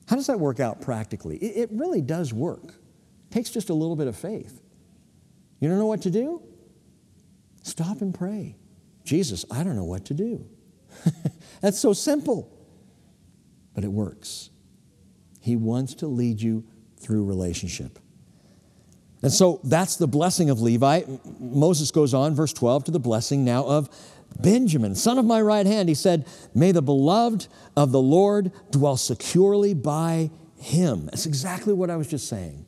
How 0.08 0.16
does 0.16 0.28
that 0.28 0.39
work 0.39 0.60
out 0.60 0.82
practically? 0.82 1.38
It, 1.38 1.70
it 1.70 1.70
really 1.72 2.02
does 2.02 2.34
work. 2.34 2.64
It 2.66 3.32
takes 3.32 3.52
just 3.52 3.70
a 3.70 3.74
little 3.74 3.96
bit 3.96 4.08
of 4.08 4.16
faith. 4.16 4.62
You 5.60 5.70
don't 5.70 5.78
know 5.78 5.86
what 5.86 6.02
to 6.02 6.12
do? 6.12 6.41
Stop 7.62 8.02
and 8.02 8.14
pray. 8.14 8.58
Jesus, 9.06 9.46
I 9.52 9.64
don't 9.64 9.76
know 9.76 9.84
what 9.84 10.06
to 10.06 10.14
do. 10.14 10.46
That's 11.62 11.80
so 11.80 11.94
simple, 11.94 12.52
but 13.74 13.84
it 13.84 13.91
works. 13.91 14.49
He 15.39 15.55
wants 15.55 15.93
to 15.95 16.07
lead 16.07 16.41
you 16.41 16.65
through 16.97 17.26
relationship. 17.26 17.99
And 19.21 19.32
so 19.32 19.61
that's 19.63 19.95
the 19.95 20.07
blessing 20.07 20.49
of 20.49 20.61
Levi. 20.61 21.03
Moses 21.39 21.91
goes 21.91 22.13
on, 22.13 22.36
verse 22.36 22.53
12, 22.53 22.86
to 22.86 22.91
the 22.91 22.99
blessing 22.99 23.45
now 23.45 23.65
of 23.65 23.89
Benjamin, 24.39 24.95
son 24.95 25.17
of 25.17 25.26
my 25.26 25.41
right 25.41 25.65
hand, 25.65 25.89
he 25.89 25.95
said, 25.95 26.26
May 26.53 26.71
the 26.71 26.82
beloved 26.82 27.47
of 27.76 27.91
the 27.91 28.01
Lord 28.01 28.51
dwell 28.71 28.97
securely 28.97 29.74
by 29.74 30.32
him. 30.57 31.05
That's 31.05 31.26
exactly 31.26 31.74
what 31.74 31.89
I 31.89 31.97
was 31.97 32.07
just 32.07 32.28
saying. 32.28 32.65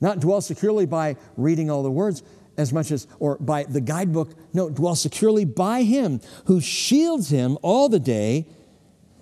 Not 0.00 0.20
dwell 0.20 0.40
securely 0.40 0.86
by 0.86 1.16
reading 1.36 1.70
all 1.70 1.82
the 1.82 1.90
words 1.90 2.22
as 2.56 2.72
much 2.72 2.90
as, 2.90 3.06
or 3.18 3.36
by 3.38 3.64
the 3.64 3.80
guidebook. 3.80 4.34
No, 4.52 4.70
dwell 4.70 4.94
securely 4.94 5.44
by 5.44 5.82
him 5.82 6.20
who 6.46 6.60
shields 6.60 7.30
him 7.30 7.58
all 7.62 7.88
the 7.88 7.98
day, 7.98 8.46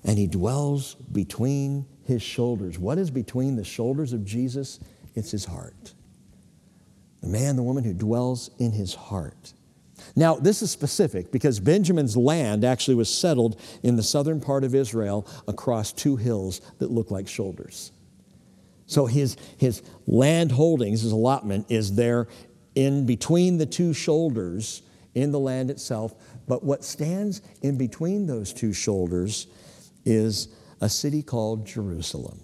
and 0.05 0.19
he 0.19 0.27
dwells 0.27 0.95
between 0.95 1.87
his 2.05 2.23
shoulders. 2.23 2.79
What 2.79 2.99
is 2.99 3.11
between 3.11 3.57
the 3.57 3.65
shoulders 3.65 4.13
of 4.13 4.25
Jesus? 4.25 4.81
It's 5.15 5.31
his 5.31 5.45
heart. 5.45 5.95
The 7.21 7.29
man, 7.29 7.57
the 7.57 7.63
woman 7.63 7.85
who 7.85 7.95
dwells 7.95 8.51
in 8.59 8.73
his 8.73 8.95
heart. 8.95 9.53
Now, 10.17 10.35
this 10.35 10.63
is 10.63 10.71
specific 10.71 11.31
because 11.31 11.61
Benjamin's 11.61 12.17
land 12.17 12.65
actually 12.65 12.97
was 12.97 13.13
settled 13.13 13.61
in 13.85 13.97
the 13.97 14.03
southern 14.03 14.41
part 14.41 14.65
of 14.65 14.75
Israel 14.75 15.27
across 15.47 15.93
two 15.93 16.17
hills 16.17 16.61
that 16.79 16.91
look 16.91 17.11
like 17.11 17.29
shoulders. 17.29 17.93
So 18.87 19.07
his, 19.07 19.37
his 19.57 19.83
land 20.07 20.51
holdings, 20.53 21.03
his 21.03 21.13
allotment, 21.13 21.67
is 21.71 21.95
there 21.95 22.27
in 22.75 23.07
between 23.07 23.59
the 23.59 23.67
two 23.67 23.93
shoulders 23.93 24.83
in 25.15 25.31
the 25.31 25.39
land 25.39 25.71
itself. 25.71 26.15
But 26.49 26.65
what 26.65 26.85
stands 26.85 27.43
in 27.63 27.79
between 27.79 28.27
those 28.27 28.53
two 28.53 28.73
shoulders 28.73 29.47
is 30.05 30.49
a 30.81 30.89
city 30.89 31.23
called 31.23 31.67
Jerusalem. 31.67 32.41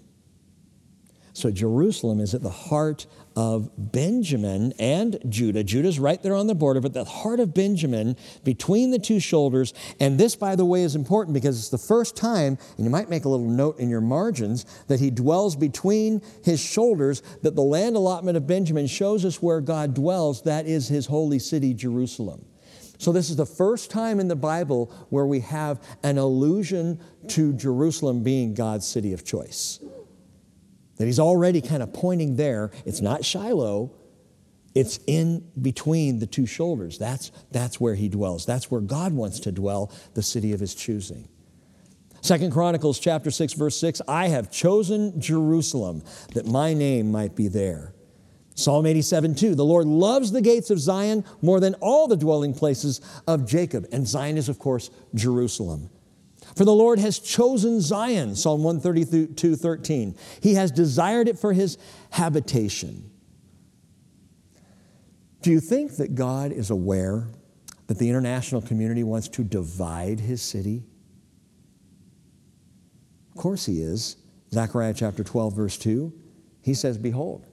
So 1.33 1.51
Jerusalem 1.51 2.19
is 2.19 2.33
at 2.33 2.41
the 2.41 2.49
heart 2.49 3.05
of 3.33 3.69
Benjamin 3.77 4.73
and 4.77 5.17
Judah. 5.29 5.63
Judah's 5.63 5.97
right 5.97 6.21
there 6.21 6.35
on 6.35 6.47
the 6.47 6.55
border, 6.55 6.81
but 6.81 6.91
the 6.93 7.05
heart 7.05 7.39
of 7.39 7.53
Benjamin 7.53 8.17
between 8.43 8.91
the 8.91 8.99
two 8.99 9.21
shoulders. 9.21 9.73
And 10.01 10.19
this, 10.19 10.35
by 10.35 10.57
the 10.57 10.65
way, 10.65 10.83
is 10.83 10.95
important 10.95 11.33
because 11.33 11.57
it's 11.57 11.69
the 11.69 11.77
first 11.77 12.17
time, 12.17 12.57
and 12.75 12.85
you 12.85 12.89
might 12.89 13.09
make 13.09 13.23
a 13.23 13.29
little 13.29 13.49
note 13.49 13.79
in 13.79 13.89
your 13.89 14.01
margins, 14.01 14.65
that 14.87 14.99
he 14.99 15.11
dwells 15.11 15.55
between 15.55 16.21
his 16.43 16.59
shoulders, 16.59 17.21
that 17.41 17.55
the 17.55 17.61
land 17.61 17.95
allotment 17.95 18.35
of 18.35 18.45
Benjamin 18.45 18.87
shows 18.87 19.23
us 19.23 19.41
where 19.41 19.61
God 19.61 19.93
dwells. 19.93 20.41
That 20.41 20.65
is 20.65 20.89
his 20.89 21.05
holy 21.05 21.39
city, 21.39 21.73
Jerusalem. 21.73 22.45
So, 22.99 23.13
this 23.13 23.29
is 23.29 23.37
the 23.37 23.45
first 23.45 23.89
time 23.89 24.19
in 24.19 24.27
the 24.27 24.35
Bible 24.35 24.93
where 25.09 25.25
we 25.25 25.39
have 25.39 25.81
an 26.03 26.17
allusion 26.17 26.99
to 27.29 27.53
Jerusalem 27.53 28.23
being 28.23 28.53
God's 28.53 28.85
city 28.85 29.13
of 29.13 29.23
choice. 29.23 29.79
That 30.97 31.05
he's 31.05 31.19
already 31.19 31.61
kind 31.61 31.81
of 31.81 31.93
pointing 31.93 32.35
there. 32.35 32.71
It's 32.85 32.99
not 32.99 33.23
Shiloh, 33.23 33.93
it's 34.75 34.99
in 35.07 35.49
between 35.61 36.19
the 36.19 36.27
two 36.27 36.45
shoulders. 36.45 36.97
That's, 36.97 37.31
that's 37.51 37.79
where 37.79 37.95
he 37.95 38.09
dwells. 38.09 38.45
That's 38.45 38.69
where 38.69 38.81
God 38.81 39.13
wants 39.13 39.39
to 39.41 39.51
dwell, 39.53 39.93
the 40.13 40.21
city 40.21 40.51
of 40.51 40.59
his 40.59 40.75
choosing. 40.75 41.29
Second 42.21 42.51
Chronicles 42.51 42.99
chapter 42.99 43.31
6 43.31 43.53
verse 43.53 43.79
6 43.79 44.01
I 44.09 44.27
have 44.27 44.51
chosen 44.51 45.21
Jerusalem 45.21 46.03
that 46.33 46.45
my 46.45 46.73
name 46.73 47.13
might 47.13 47.33
be 47.33 47.47
there. 47.47 47.93
Psalm 48.59 48.85
87 48.85 49.35
2 49.35 49.55
The 49.55 49.65
Lord 49.65 49.87
loves 49.87 50.31
the 50.31 50.41
gates 50.41 50.69
of 50.69 50.79
Zion 50.79 51.23
more 51.41 51.59
than 51.59 51.75
all 51.75 52.07
the 52.07 52.17
dwelling 52.17 52.53
places 52.53 53.01
of 53.27 53.47
Jacob. 53.47 53.87
And 53.91 54.07
Zion 54.07 54.37
is, 54.37 54.49
of 54.49 54.59
course, 54.59 54.89
Jerusalem. 55.15 55.89
For 56.55 56.65
the 56.65 56.73
Lord 56.73 56.99
has 56.99 57.19
chosen 57.19 57.79
Zion, 57.79 58.35
Psalm 58.35 58.63
132 58.63 59.55
13. 59.55 60.15
He 60.41 60.55
has 60.55 60.71
desired 60.71 61.27
it 61.27 61.39
for 61.39 61.53
his 61.53 61.77
habitation. 62.11 63.09
Do 65.41 65.51
you 65.51 65.59
think 65.59 65.95
that 65.97 66.15
God 66.15 66.51
is 66.51 66.69
aware 66.69 67.27
that 67.87 67.97
the 67.97 68.09
international 68.09 68.61
community 68.61 69.03
wants 69.03 69.29
to 69.29 69.43
divide 69.43 70.19
his 70.19 70.41
city? 70.41 70.83
Of 73.31 73.41
course 73.41 73.65
he 73.65 73.81
is. 73.81 74.17
Zechariah 74.51 74.93
chapter 74.93 75.23
12, 75.23 75.55
verse 75.55 75.77
2, 75.77 76.11
he 76.61 76.73
says, 76.73 76.97
Behold, 76.97 77.45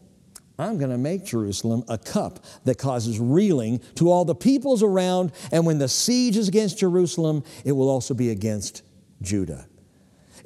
I'm 0.59 0.79
going 0.79 0.91
to 0.91 0.99
make 0.99 1.25
Jerusalem 1.25 1.85
a 1.89 1.99
cup 1.99 2.45
that 2.65 2.79
causes 2.79 3.21
reeling 3.21 3.81
to 3.97 4.11
all 4.11 4.25
the 4.25 4.35
peoples 4.35 4.83
around, 4.83 5.33
and 5.53 5.67
when 5.67 5.79
the 5.79 5.89
siege 5.89 6.37
is 6.37 6.49
against 6.49 6.79
Jerusalem, 6.79 7.45
it 7.65 7.73
will 7.73 7.91
also 7.91 8.15
be 8.15 8.31
against 8.31 8.83
Judah. 9.21 9.67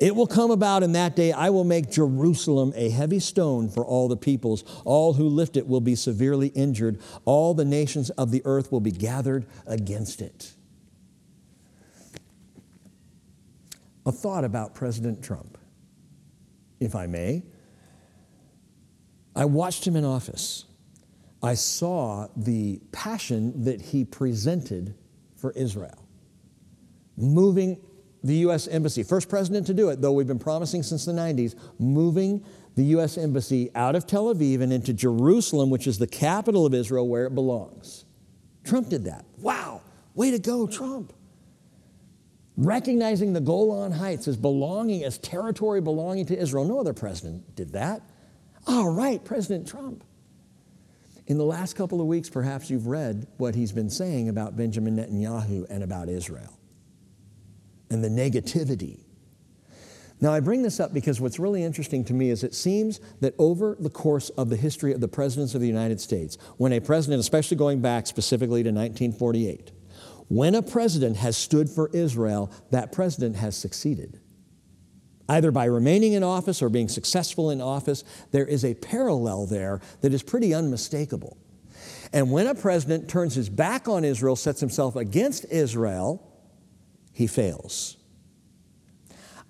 It 0.00 0.16
will 0.16 0.26
come 0.26 0.50
about 0.50 0.82
in 0.82 0.92
that 0.92 1.14
day, 1.14 1.30
I 1.30 1.50
will 1.50 1.64
make 1.64 1.90
Jerusalem 1.90 2.72
a 2.74 2.88
heavy 2.88 3.20
stone 3.20 3.68
for 3.68 3.84
all 3.84 4.08
the 4.08 4.16
peoples. 4.16 4.64
All 4.86 5.12
who 5.12 5.28
lift 5.28 5.58
it 5.58 5.66
will 5.66 5.82
be 5.82 5.94
severely 5.94 6.48
injured. 6.48 6.98
All 7.26 7.52
the 7.52 7.66
nations 7.66 8.08
of 8.11 8.30
the 8.30 8.40
earth 8.46 8.72
will 8.72 8.80
be 8.80 8.92
gathered 8.92 9.44
against 9.66 10.22
it. 10.22 10.52
A 14.06 14.12
thought 14.12 14.44
about 14.44 14.74
President 14.74 15.22
Trump, 15.22 15.58
if 16.80 16.94
I 16.94 17.06
may. 17.06 17.42
I 19.35 19.45
watched 19.45 19.87
him 19.87 19.97
in 19.97 20.05
office. 20.05 20.64
I 21.43 21.55
saw 21.55 22.28
the 22.37 22.81
passion 22.93 23.64
that 23.64 23.81
he 23.81 24.05
presented 24.05 24.95
for 25.37 25.53
Israel, 25.53 26.07
moving 27.16 27.81
the 28.22 28.35
U.S. 28.37 28.68
Embassy, 28.68 29.03
first 29.03 29.28
president 29.28 29.66
to 29.68 29.74
do 29.74 29.89
it, 29.89 30.03
though 30.03 30.12
we've 30.12 30.26
been 30.26 30.39
promising 30.39 30.83
since 30.83 31.07
the 31.07 31.12
90s, 31.12 31.55
moving 31.78 32.45
the 32.76 32.85
U.S. 32.85 33.16
Embassy 33.16 33.70
out 33.74 33.95
of 33.95 34.07
Tel 34.07 34.35
Aviv 34.35 34.61
and 34.61 34.72
into 34.72 34.93
Jerusalem, 34.93 35.70
which 35.70 35.87
is 35.87 35.99
the 35.99 36.07
capital 36.07 36.66
of 36.66 36.74
Israel 36.74 37.09
where 37.09 37.26
it 37.26 37.35
belongs. 37.35 38.05
Trump 38.64 38.91
did 38.91 39.05
that. 39.05 39.24
Wow, 39.39 39.81
way 40.14 40.31
to 40.31 40.39
go, 40.39 40.66
Trump. 40.66 41.14
Recognizing 42.57 43.33
the 43.33 43.41
Golan 43.41 43.93
Heights 43.93 44.28
as 44.28 44.37
belonging, 44.37 45.03
as 45.03 45.16
territory 45.16 45.81
belonging 45.81 46.26
to 46.26 46.39
Israel. 46.39 46.66
No 46.66 46.78
other 46.78 46.93
president 46.93 47.57
did 47.57 47.72
that. 47.72 48.03
All 48.66 48.90
right, 48.90 49.24
President 49.24 49.66
Trump. 49.66 50.04
In 51.26 51.38
the 51.38 51.44
last 51.44 51.76
couple 51.76 52.00
of 52.00 52.06
weeks, 52.06 52.28
perhaps 52.28 52.70
you've 52.70 52.86
read 52.86 53.26
what 53.36 53.54
he's 53.54 53.72
been 53.72 53.90
saying 53.90 54.28
about 54.28 54.56
Benjamin 54.56 54.96
Netanyahu 54.96 55.66
and 55.70 55.82
about 55.82 56.08
Israel 56.08 56.58
and 57.90 58.02
the 58.02 58.08
negativity. 58.08 59.00
Now, 60.20 60.32
I 60.32 60.40
bring 60.40 60.62
this 60.62 60.80
up 60.80 60.92
because 60.92 61.20
what's 61.20 61.38
really 61.38 61.64
interesting 61.64 62.04
to 62.04 62.14
me 62.14 62.30
is 62.30 62.44
it 62.44 62.54
seems 62.54 63.00
that 63.20 63.34
over 63.38 63.76
the 63.80 63.88
course 63.88 64.28
of 64.30 64.50
the 64.50 64.56
history 64.56 64.92
of 64.92 65.00
the 65.00 65.08
presidents 65.08 65.54
of 65.54 65.62
the 65.62 65.66
United 65.66 66.00
States, 66.00 66.36
when 66.58 66.72
a 66.72 66.80
president, 66.80 67.20
especially 67.20 67.56
going 67.56 67.80
back 67.80 68.06
specifically 68.06 68.62
to 68.62 68.68
1948, 68.68 69.72
when 70.28 70.54
a 70.54 70.62
president 70.62 71.16
has 71.16 71.36
stood 71.36 71.70
for 71.70 71.88
Israel, 71.94 72.52
that 72.70 72.92
president 72.92 73.36
has 73.36 73.56
succeeded. 73.56 74.20
Either 75.31 75.53
by 75.53 75.64
remaining 75.64 76.14
in 76.14 76.24
office 76.24 76.61
or 76.61 76.68
being 76.68 76.89
successful 76.89 77.51
in 77.51 77.61
office, 77.61 78.03
there 78.33 78.45
is 78.45 78.64
a 78.64 78.74
parallel 78.74 79.47
there 79.47 79.81
that 80.01 80.12
is 80.12 80.24
pretty 80.24 80.53
unmistakable. 80.53 81.37
And 82.12 82.33
when 82.33 82.49
a 82.49 82.55
president 82.57 83.09
turns 83.09 83.37
his 83.37 83.49
back 83.49 83.87
on 83.87 84.05
Israel, 84.05 84.35
sets 84.35 84.59
himself 84.59 84.97
against 84.97 85.47
Israel, 85.49 86.20
he 87.12 87.28
fails. 87.28 87.97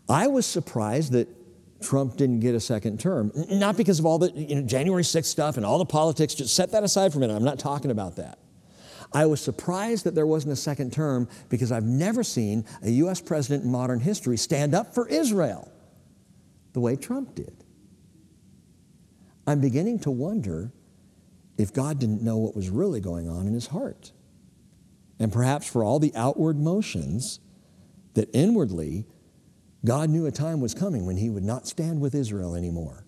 I 0.06 0.26
was 0.26 0.44
surprised 0.44 1.12
that 1.12 1.28
Trump 1.80 2.18
didn't 2.18 2.40
get 2.40 2.54
a 2.54 2.60
second 2.60 3.00
term. 3.00 3.32
Not 3.48 3.78
because 3.78 3.98
of 3.98 4.04
all 4.04 4.18
the 4.18 4.32
you 4.32 4.56
know, 4.56 4.62
January 4.66 5.02
6th 5.02 5.24
stuff 5.24 5.56
and 5.56 5.64
all 5.64 5.78
the 5.78 5.86
politics, 5.86 6.34
just 6.34 6.54
set 6.54 6.72
that 6.72 6.84
aside 6.84 7.10
for 7.10 7.18
a 7.18 7.20
minute. 7.22 7.36
I'm 7.36 7.42
not 7.42 7.58
talking 7.58 7.90
about 7.90 8.16
that. 8.16 8.38
I 9.12 9.26
was 9.26 9.40
surprised 9.40 10.04
that 10.04 10.14
there 10.14 10.26
wasn't 10.26 10.52
a 10.52 10.56
second 10.56 10.92
term 10.92 11.28
because 11.48 11.72
I've 11.72 11.84
never 11.84 12.22
seen 12.22 12.64
a 12.82 12.90
U.S. 12.90 13.20
president 13.20 13.64
in 13.64 13.70
modern 13.70 14.00
history 14.00 14.36
stand 14.36 14.74
up 14.74 14.94
for 14.94 15.08
Israel 15.08 15.70
the 16.72 16.80
way 16.80 16.96
Trump 16.96 17.34
did. 17.34 17.64
I'm 19.46 19.60
beginning 19.60 19.98
to 20.00 20.10
wonder 20.10 20.72
if 21.58 21.72
God 21.72 21.98
didn't 21.98 22.22
know 22.22 22.38
what 22.38 22.54
was 22.54 22.70
really 22.70 23.00
going 23.00 23.28
on 23.28 23.46
in 23.48 23.52
his 23.52 23.66
heart. 23.66 24.12
And 25.18 25.32
perhaps 25.32 25.68
for 25.68 25.82
all 25.82 25.98
the 25.98 26.12
outward 26.14 26.56
motions, 26.58 27.40
that 28.14 28.28
inwardly, 28.32 29.06
God 29.84 30.10
knew 30.10 30.26
a 30.26 30.30
time 30.30 30.60
was 30.60 30.74
coming 30.74 31.06
when 31.06 31.16
he 31.16 31.30
would 31.30 31.44
not 31.44 31.66
stand 31.66 32.00
with 32.00 32.14
Israel 32.14 32.54
anymore. 32.54 33.04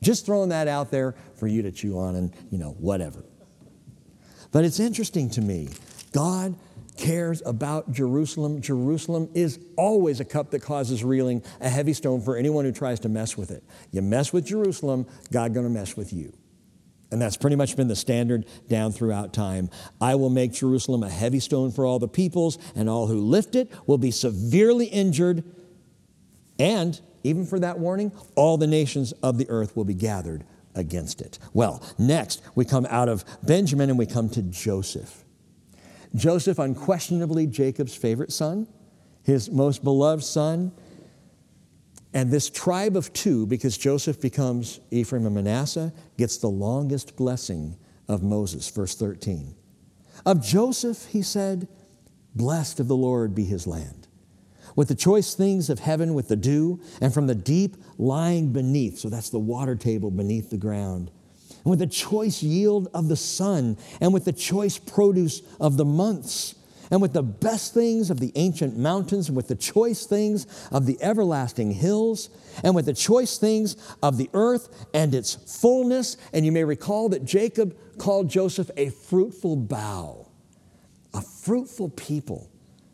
Just 0.00 0.26
throwing 0.26 0.48
that 0.48 0.68
out 0.68 0.90
there 0.90 1.14
for 1.36 1.46
you 1.46 1.62
to 1.62 1.70
chew 1.70 1.98
on 1.98 2.16
and, 2.16 2.32
you 2.50 2.58
know, 2.58 2.72
whatever. 2.72 3.24
But 4.52 4.64
it's 4.64 4.78
interesting 4.78 5.30
to 5.30 5.40
me. 5.40 5.70
God 6.12 6.54
cares 6.98 7.42
about 7.44 7.90
Jerusalem. 7.90 8.60
Jerusalem 8.60 9.30
is 9.34 9.58
always 9.76 10.20
a 10.20 10.24
cup 10.24 10.50
that 10.50 10.60
causes 10.60 11.02
reeling, 11.02 11.42
a 11.60 11.68
heavy 11.68 11.94
stone 11.94 12.20
for 12.20 12.36
anyone 12.36 12.66
who 12.66 12.72
tries 12.72 13.00
to 13.00 13.08
mess 13.08 13.36
with 13.36 13.50
it. 13.50 13.64
You 13.90 14.02
mess 14.02 14.32
with 14.32 14.46
Jerusalem, 14.46 15.06
God 15.32 15.54
going 15.54 15.66
to 15.66 15.72
mess 15.72 15.96
with 15.96 16.12
you. 16.12 16.34
And 17.10 17.20
that's 17.20 17.36
pretty 17.36 17.56
much 17.56 17.76
been 17.76 17.88
the 17.88 17.96
standard 17.96 18.46
down 18.68 18.92
throughout 18.92 19.34
time. 19.34 19.70
I 20.00 20.14
will 20.14 20.30
make 20.30 20.52
Jerusalem 20.52 21.02
a 21.02 21.10
heavy 21.10 21.40
stone 21.40 21.70
for 21.70 21.84
all 21.84 21.98
the 21.98 22.08
peoples, 22.08 22.58
and 22.74 22.88
all 22.88 23.06
who 23.06 23.20
lift 23.20 23.54
it 23.54 23.70
will 23.86 23.98
be 23.98 24.10
severely 24.10 24.86
injured. 24.86 25.44
And, 26.58 26.98
even 27.22 27.44
for 27.44 27.58
that 27.60 27.78
warning, 27.78 28.12
all 28.34 28.56
the 28.56 28.66
nations 28.66 29.12
of 29.22 29.36
the 29.36 29.48
earth 29.50 29.76
will 29.76 29.84
be 29.84 29.94
gathered 29.94 30.44
against 30.74 31.20
it. 31.20 31.38
Well, 31.52 31.82
next 31.98 32.42
we 32.54 32.64
come 32.64 32.86
out 32.90 33.08
of 33.08 33.24
Benjamin 33.42 33.90
and 33.90 33.98
we 33.98 34.06
come 34.06 34.28
to 34.30 34.42
Joseph. 34.42 35.24
Joseph, 36.14 36.58
unquestionably 36.58 37.46
Jacob's 37.46 37.94
favorite 37.94 38.32
son, 38.32 38.66
his 39.22 39.50
most 39.50 39.82
beloved 39.82 40.24
son. 40.24 40.72
And 42.14 42.30
this 42.30 42.50
tribe 42.50 42.96
of 42.96 43.12
two, 43.14 43.46
because 43.46 43.78
Joseph 43.78 44.20
becomes 44.20 44.80
Ephraim 44.90 45.24
and 45.24 45.34
Manasseh, 45.34 45.92
gets 46.18 46.36
the 46.36 46.48
longest 46.48 47.16
blessing 47.16 47.76
of 48.08 48.22
Moses, 48.22 48.68
verse 48.68 48.94
13. 48.94 49.54
Of 50.26 50.42
Joseph, 50.44 51.06
he 51.06 51.22
said, 51.22 51.68
Blessed 52.34 52.80
of 52.80 52.88
the 52.88 52.96
Lord 52.96 53.34
be 53.34 53.44
his 53.44 53.66
land, 53.66 54.01
with 54.76 54.88
the 54.88 54.94
choice 54.94 55.34
things 55.34 55.70
of 55.70 55.78
heaven, 55.78 56.14
with 56.14 56.28
the 56.28 56.36
dew, 56.36 56.80
and 57.00 57.12
from 57.12 57.26
the 57.26 57.34
deep 57.34 57.76
lying 57.98 58.52
beneath. 58.52 58.98
So 58.98 59.08
that's 59.08 59.30
the 59.30 59.38
water 59.38 59.76
table 59.76 60.10
beneath 60.10 60.50
the 60.50 60.56
ground. 60.56 61.10
And 61.64 61.70
with 61.70 61.78
the 61.78 61.86
choice 61.86 62.42
yield 62.42 62.88
of 62.94 63.08
the 63.08 63.16
sun, 63.16 63.76
and 64.00 64.12
with 64.12 64.24
the 64.24 64.32
choice 64.32 64.78
produce 64.78 65.42
of 65.60 65.76
the 65.76 65.84
months 65.84 66.56
and 66.92 67.00
with 67.00 67.14
the 67.14 67.22
best 67.22 67.72
things 67.72 68.10
of 68.10 68.20
the 68.20 68.30
ancient 68.34 68.76
mountains, 68.76 69.28
and 69.28 69.34
with 69.34 69.48
the 69.48 69.54
choice 69.54 70.04
things 70.04 70.46
of 70.70 70.84
the 70.84 71.02
everlasting 71.02 71.72
hills, 71.72 72.28
and 72.62 72.74
with 72.74 72.84
the 72.84 72.92
choice 72.92 73.38
things 73.38 73.78
of 74.02 74.18
the 74.18 74.28
earth 74.34 74.86
and 74.92 75.14
its 75.14 75.34
fullness. 75.58 76.18
And 76.34 76.44
you 76.44 76.52
may 76.52 76.64
recall 76.64 77.08
that 77.08 77.24
Jacob 77.24 77.74
called 77.96 78.28
Joseph 78.28 78.70
a 78.76 78.90
fruitful 78.90 79.56
bough, 79.56 80.28
a 81.14 81.22
fruitful 81.22 81.88
people. 81.88 82.50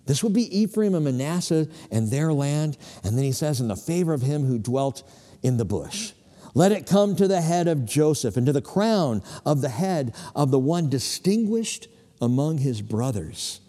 This 0.08 0.24
would 0.24 0.32
be 0.32 0.58
Ephraim 0.58 0.94
and 0.94 1.04
Manasseh 1.04 1.68
and 1.90 2.10
their 2.10 2.32
land. 2.32 2.78
And 3.04 3.16
then 3.16 3.24
he 3.24 3.32
says, 3.32 3.60
in 3.60 3.68
the 3.68 3.76
favor 3.76 4.14
of 4.14 4.22
him 4.22 4.42
who 4.42 4.58
dwelt 4.58 5.02
in 5.42 5.58
the 5.58 5.66
bush. 5.66 6.12
Let 6.54 6.72
it 6.72 6.86
come 6.86 7.14
to 7.16 7.28
the 7.28 7.42
head 7.42 7.68
of 7.68 7.84
Joseph 7.84 8.38
and 8.38 8.46
to 8.46 8.54
the 8.54 8.62
crown 8.62 9.22
of 9.44 9.60
the 9.60 9.68
head 9.68 10.14
of 10.34 10.50
the 10.50 10.58
one 10.58 10.88
distinguished 10.88 11.88
among 12.22 12.56
his 12.56 12.80
brothers 12.80 13.60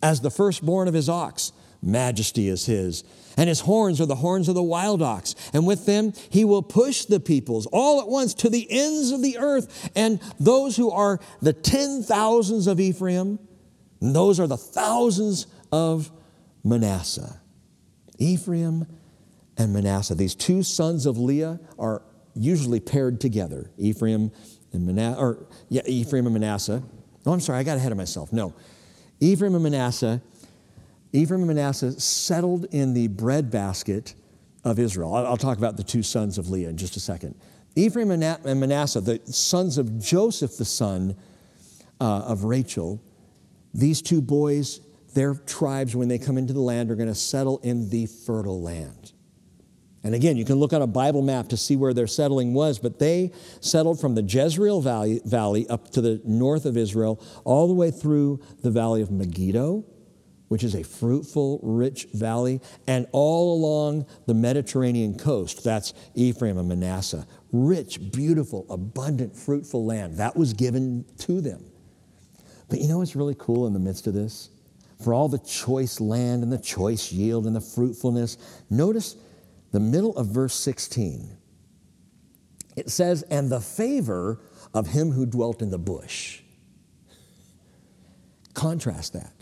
as 0.00 0.20
the 0.20 0.30
firstborn 0.30 0.86
of 0.86 0.94
his 0.94 1.08
ox. 1.08 1.50
Majesty 1.82 2.48
is 2.48 2.66
his. 2.66 3.02
And 3.36 3.48
his 3.48 3.60
horns 3.60 4.00
are 4.00 4.06
the 4.06 4.14
horns 4.14 4.48
of 4.48 4.54
the 4.54 4.62
wild 4.62 5.02
ox. 5.02 5.34
And 5.52 5.66
with 5.66 5.84
them 5.84 6.12
he 6.30 6.44
will 6.44 6.62
push 6.62 7.06
the 7.06 7.18
peoples 7.18 7.66
all 7.72 8.00
at 8.00 8.06
once 8.06 8.34
to 8.34 8.50
the 8.50 8.68
ends 8.70 9.10
of 9.10 9.20
the 9.20 9.38
earth. 9.38 9.90
And 9.96 10.20
those 10.38 10.76
who 10.76 10.92
are 10.92 11.18
the 11.42 11.52
ten 11.52 12.04
thousands 12.04 12.68
of 12.68 12.78
Ephraim 12.78 13.40
And 14.00 14.14
those 14.14 14.40
are 14.40 14.46
the 14.46 14.56
thousands 14.56 15.46
of 15.72 16.10
Manasseh. 16.64 17.40
Ephraim 18.18 18.86
and 19.56 19.72
Manasseh. 19.72 20.14
These 20.14 20.34
two 20.34 20.62
sons 20.62 21.06
of 21.06 21.18
Leah 21.18 21.60
are 21.78 22.02
usually 22.34 22.80
paired 22.80 23.20
together. 23.20 23.70
Ephraim 23.76 24.30
and 24.72 24.86
Manasseh, 24.86 25.20
or 25.20 25.46
yeah, 25.68 25.82
Ephraim 25.86 26.26
and 26.26 26.34
Manasseh. 26.34 26.82
Oh, 27.26 27.32
I'm 27.32 27.40
sorry, 27.40 27.58
I 27.58 27.62
got 27.62 27.76
ahead 27.76 27.92
of 27.92 27.98
myself. 27.98 28.32
No. 28.32 28.54
Ephraim 29.20 29.54
and 29.54 29.62
Manasseh, 29.62 30.22
Ephraim 31.12 31.40
and 31.40 31.48
Manasseh 31.48 31.98
settled 32.00 32.66
in 32.70 32.94
the 32.94 33.08
breadbasket 33.08 34.14
of 34.64 34.78
Israel. 34.78 35.14
I'll, 35.14 35.36
talk 35.36 35.58
about 35.58 35.76
the 35.76 35.82
two 35.82 36.02
sons 36.02 36.38
of 36.38 36.50
Leah 36.50 36.68
in 36.68 36.76
just 36.76 36.96
a 36.96 37.00
second. 37.00 37.34
Ephraim 37.76 38.10
and 38.10 38.60
Manasseh, 38.60 39.00
the 39.00 39.20
sons 39.24 39.78
of 39.78 39.98
Joseph, 39.98 40.56
the 40.56 40.64
son 40.64 41.16
uh, 42.00 42.20
of 42.20 42.44
Rachel, 42.44 43.02
these 43.72 44.02
two 44.02 44.20
boys, 44.20 44.80
their 45.14 45.34
tribes, 45.34 45.94
when 45.94 46.08
they 46.08 46.18
come 46.18 46.38
into 46.38 46.52
the 46.52 46.60
land, 46.60 46.90
are 46.90 46.96
going 46.96 47.08
to 47.08 47.14
settle 47.14 47.58
in 47.58 47.90
the 47.90 48.06
fertile 48.06 48.62
land. 48.62 49.12
And 50.02 50.14
again, 50.14 50.36
you 50.36 50.46
can 50.46 50.56
look 50.56 50.72
on 50.72 50.80
a 50.80 50.86
Bible 50.86 51.20
map 51.20 51.48
to 51.48 51.56
see 51.56 51.76
where 51.76 51.92
their 51.92 52.06
settling 52.06 52.54
was, 52.54 52.78
but 52.78 52.98
they 52.98 53.32
settled 53.60 54.00
from 54.00 54.14
the 54.14 54.22
Jezreel 54.22 54.80
Valley, 54.80 55.20
valley 55.24 55.68
up 55.68 55.90
to 55.90 56.00
the 56.00 56.22
north 56.24 56.64
of 56.64 56.76
Israel, 56.76 57.22
all 57.44 57.68
the 57.68 57.74
way 57.74 57.90
through 57.90 58.40
the 58.62 58.70
valley 58.70 59.02
of 59.02 59.10
Megiddo, 59.10 59.84
which 60.48 60.64
is 60.64 60.74
a 60.74 60.82
fruitful, 60.82 61.60
rich 61.62 62.08
valley, 62.14 62.60
and 62.86 63.06
all 63.12 63.54
along 63.54 64.06
the 64.26 64.34
Mediterranean 64.34 65.18
coast. 65.18 65.62
That's 65.62 65.92
Ephraim 66.14 66.56
and 66.56 66.68
Manasseh. 66.68 67.26
Rich, 67.52 68.10
beautiful, 68.10 68.66
abundant, 68.70 69.36
fruitful 69.36 69.84
land. 69.84 70.16
That 70.16 70.34
was 70.34 70.54
given 70.54 71.04
to 71.18 71.42
them. 71.42 71.69
But 72.70 72.80
you 72.80 72.88
know 72.88 72.98
what's 72.98 73.16
really 73.16 73.36
cool 73.36 73.66
in 73.66 73.74
the 73.74 73.78
midst 73.78 74.06
of 74.06 74.14
this? 74.14 74.48
For 75.02 75.12
all 75.12 75.28
the 75.28 75.38
choice 75.38 76.00
land 76.00 76.42
and 76.42 76.52
the 76.52 76.58
choice 76.58 77.10
yield 77.12 77.46
and 77.46 77.54
the 77.54 77.60
fruitfulness, 77.60 78.38
notice 78.70 79.16
the 79.72 79.80
middle 79.80 80.16
of 80.16 80.28
verse 80.28 80.54
16. 80.54 81.36
It 82.76 82.90
says, 82.90 83.22
and 83.24 83.50
the 83.50 83.60
favor 83.60 84.40
of 84.72 84.86
him 84.86 85.10
who 85.10 85.26
dwelt 85.26 85.62
in 85.62 85.70
the 85.70 85.78
bush. 85.78 86.40
Contrast 88.54 89.14
that. 89.14 89.32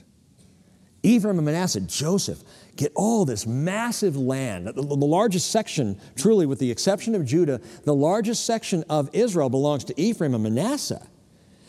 Ephraim 1.03 1.39
and 1.39 1.45
Manasseh, 1.45 1.81
Joseph, 1.83 2.43
get 2.76 2.93
all 2.95 3.24
this 3.24 3.47
massive 3.47 4.16
land. 4.16 4.66
The, 4.66 4.83
largest 4.83 5.51
section, 5.51 6.01
truly, 6.16 6.47
with 6.47 6.59
the 6.59 6.70
exception 6.70 7.14
of 7.14 7.24
Judah, 7.24 7.61
the 7.85 7.95
largest 7.95 8.45
section 8.47 8.85
of 8.89 9.09
Israel 9.12 9.51
belongs 9.51 9.85
to 9.85 10.01
Ephraim 10.01 10.35
and 10.35 10.43
Manasseh. 10.43 11.07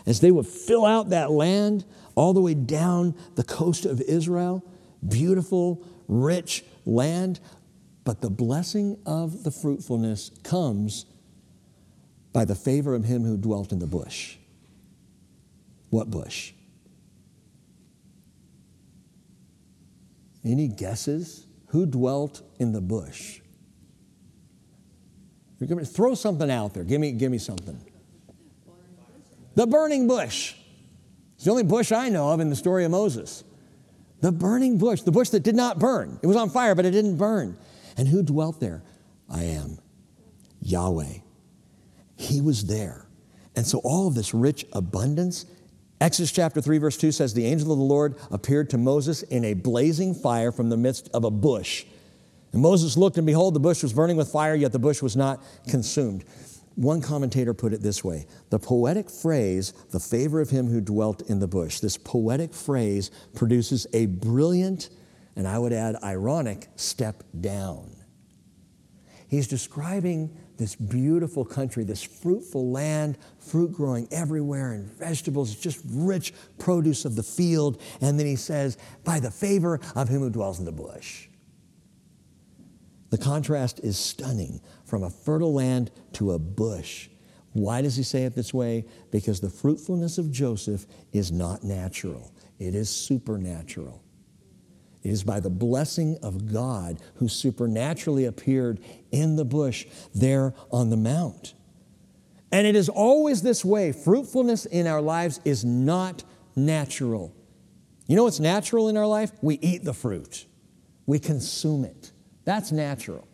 As 0.10 0.22
they 0.22 0.32
would 0.32 0.48
fill 0.48 0.88
out 0.88 1.12
that 1.12 1.30
land 1.30 1.86
all 2.16 2.34
the 2.34 2.42
way 2.42 2.56
down 2.56 3.14
the 3.36 3.44
coast 3.44 3.86
of 3.86 4.02
Israel, 4.02 4.66
beautiful, 5.08 5.86
rich 6.08 6.66
land, 6.84 7.40
but 8.06 8.20
the 8.20 8.30
blessing 8.32 8.98
of 9.06 9.44
the 9.44 9.52
fruitfulness 9.52 10.32
comes 10.42 11.06
by 12.34 12.44
the 12.44 12.56
favor 12.56 12.96
of 12.96 13.04
him 13.04 13.24
who 13.24 13.38
dwelt 13.38 13.72
in 13.72 13.78
the 13.78 13.86
bush. 13.86 14.38
What 15.92 16.10
bush? 16.10 16.54
Any 20.44 20.70
guesses? 20.70 21.46
Who 21.68 21.86
dwelt 21.86 22.42
in 22.58 22.72
the 22.72 22.82
bush? 22.82 23.42
Throw 25.86 26.16
something 26.16 26.50
out 26.50 26.74
there. 26.74 26.84
Give 26.84 27.00
me, 27.00 27.12
give 27.12 27.32
me 27.32 27.38
something. 27.38 27.80
The 29.60 29.68
burning 29.68 30.08
bush. 30.08 30.56
It's 31.36 31.44
the 31.44 31.52
only 31.52 31.64
bush 31.64 31.92
I 31.92 32.08
know 32.08 32.30
of 32.30 32.40
in 32.40 32.50
the 32.50 32.56
story 32.56 32.86
of 32.86 32.92
Moses. 32.92 33.44
The 34.22 34.32
burning 34.32 34.78
bush, 34.78 35.02
the 35.02 35.12
bush 35.12 35.32
that 35.32 35.44
did 35.44 35.54
not 35.54 35.80
burn. 35.80 36.18
It 36.24 36.28
was 36.28 36.38
on 36.38 36.50
fire, 36.50 36.76
but 36.76 36.86
it 36.86 36.92
didn't 36.92 37.18
burn. 37.18 37.58
And 37.98 38.08
who 38.08 38.24
dwelt 38.24 38.62
there? 38.62 38.84
I 39.30 39.44
am 39.44 39.78
Yahweh. 40.62 41.12
He 42.16 42.40
was 42.40 42.68
there. 42.68 43.06
And 43.54 43.68
so 43.68 43.80
all 43.80 44.08
of 44.08 44.16
this 44.16 44.34
rich 44.34 44.66
abundance, 44.72 45.46
Exodus 46.00 46.32
chapter 46.32 46.62
3, 46.62 46.78
verse 46.78 46.96
2 46.96 47.12
says, 47.12 47.34
The 47.34 47.46
angel 47.46 47.74
of 47.74 47.80
the 47.80 47.84
Lord 47.84 48.16
appeared 48.32 48.70
to 48.70 48.78
Moses 48.78 49.24
in 49.24 49.44
a 49.44 49.56
blazing 49.56 50.16
fire 50.16 50.54
from 50.54 50.70
the 50.70 50.78
midst 50.78 51.10
of 51.14 51.26
a 51.26 51.32
bush. 51.32 51.84
And 52.54 52.62
Moses 52.62 52.96
looked, 52.96 53.18
and 53.18 53.28
behold, 53.28 53.56
the 53.56 53.60
bush 53.60 53.84
was 53.84 53.92
burning 53.92 54.16
with 54.16 54.32
fire, 54.32 54.56
yet 54.56 54.72
the 54.72 54.80
bush 54.80 55.02
was 55.02 55.18
not 55.18 55.44
consumed. 55.68 56.24
One 56.80 57.02
commentator 57.02 57.54
put 57.54 57.74
it 57.74 57.82
this 57.82 58.06
way 58.06 58.26
The 58.52 58.58
poetic 58.58 59.10
phrase, 59.10 59.74
the 59.92 60.00
favor 60.00 60.40
of 60.40 60.50
him 60.50 60.68
who 60.68 60.80
dwelt 60.80 61.30
in 61.30 61.40
the 61.40 61.48
bush, 61.48 61.82
this 61.82 61.98
poetic 61.98 62.54
phrase 62.54 63.12
produces 63.36 63.86
a 63.92 64.06
brilliant 64.06 64.90
and 65.36 65.46
I 65.46 65.60
would 65.60 65.74
add 65.74 65.98
ironic, 66.02 66.68
step 66.78 67.24
down. 67.40 67.92
He's 69.28 69.48
describing 69.48 70.36
this 70.58 70.76
beautiful 70.76 71.44
country, 71.44 71.84
this 71.84 72.02
fruitful 72.02 72.72
land, 72.72 73.18
fruit 73.40 73.74
growing 73.74 74.08
everywhere, 74.12 74.72
and 74.72 74.90
vegetables, 74.90 75.56
just 75.56 75.82
rich 75.90 76.34
produce 76.58 77.04
of 77.04 77.16
the 77.16 77.24
field. 77.24 77.82
And 78.02 78.18
then 78.18 78.26
he 78.26 78.36
says, 78.38 78.78
by 79.04 79.20
the 79.20 79.32
favor 79.32 79.82
of 79.96 80.08
him 80.08 80.20
who 80.20 80.30
dwells 80.30 80.60
in 80.60 80.66
the 80.66 80.72
bush. 80.72 81.29
The 83.10 83.18
contrast 83.18 83.80
is 83.84 83.98
stunning 83.98 84.62
from 84.86 85.04
a 85.04 85.10
fertile 85.10 85.54
land 85.54 85.92
to 86.14 86.32
a 86.32 86.40
bush. 86.40 87.10
Why 87.54 87.82
does 87.82 87.96
he 87.96 88.04
say 88.04 88.24
it 88.24 88.36
this 88.36 88.54
way? 88.54 88.86
Because 89.12 89.40
the 89.40 89.50
fruitfulness 89.50 90.18
of 90.18 90.32
Joseph 90.32 90.86
is 91.12 91.32
not 91.32 91.64
natural, 91.64 92.32
it 92.60 92.76
is 92.76 92.90
supernatural. 92.90 94.04
It 95.02 95.12
is 95.12 95.24
by 95.24 95.40
the 95.40 95.50
blessing 95.50 96.18
of 96.22 96.52
God 96.52 97.00
who 97.16 97.30
supernaturally 97.30 98.26
appeared 98.26 98.82
in 99.12 99.38
the 99.38 99.46
bush 99.46 99.88
there 100.14 100.54
on 100.72 100.90
the 100.90 100.98
mount. 100.98 101.54
And 102.52 102.68
it 102.68 102.76
is 102.76 102.90
always 102.90 103.42
this 103.42 103.64
way. 103.64 103.94
Fruitfulness 103.94 104.66
in 104.66 104.88
our 104.88 105.02
lives 105.02 105.40
is 105.46 105.64
not 105.64 106.24
natural. 106.56 107.34
You 108.08 108.18
know 108.18 108.26
what's 108.26 108.42
natural 108.42 108.90
in 108.90 108.98
our 108.98 109.06
life? 109.06 109.32
We 109.42 109.56
eat 109.60 109.86
the 109.86 109.94
fruit, 109.94 110.46
we 111.06 111.18
consume 111.18 111.86
it. 111.86 112.12
That's 112.50 112.72
natural. 112.72 113.28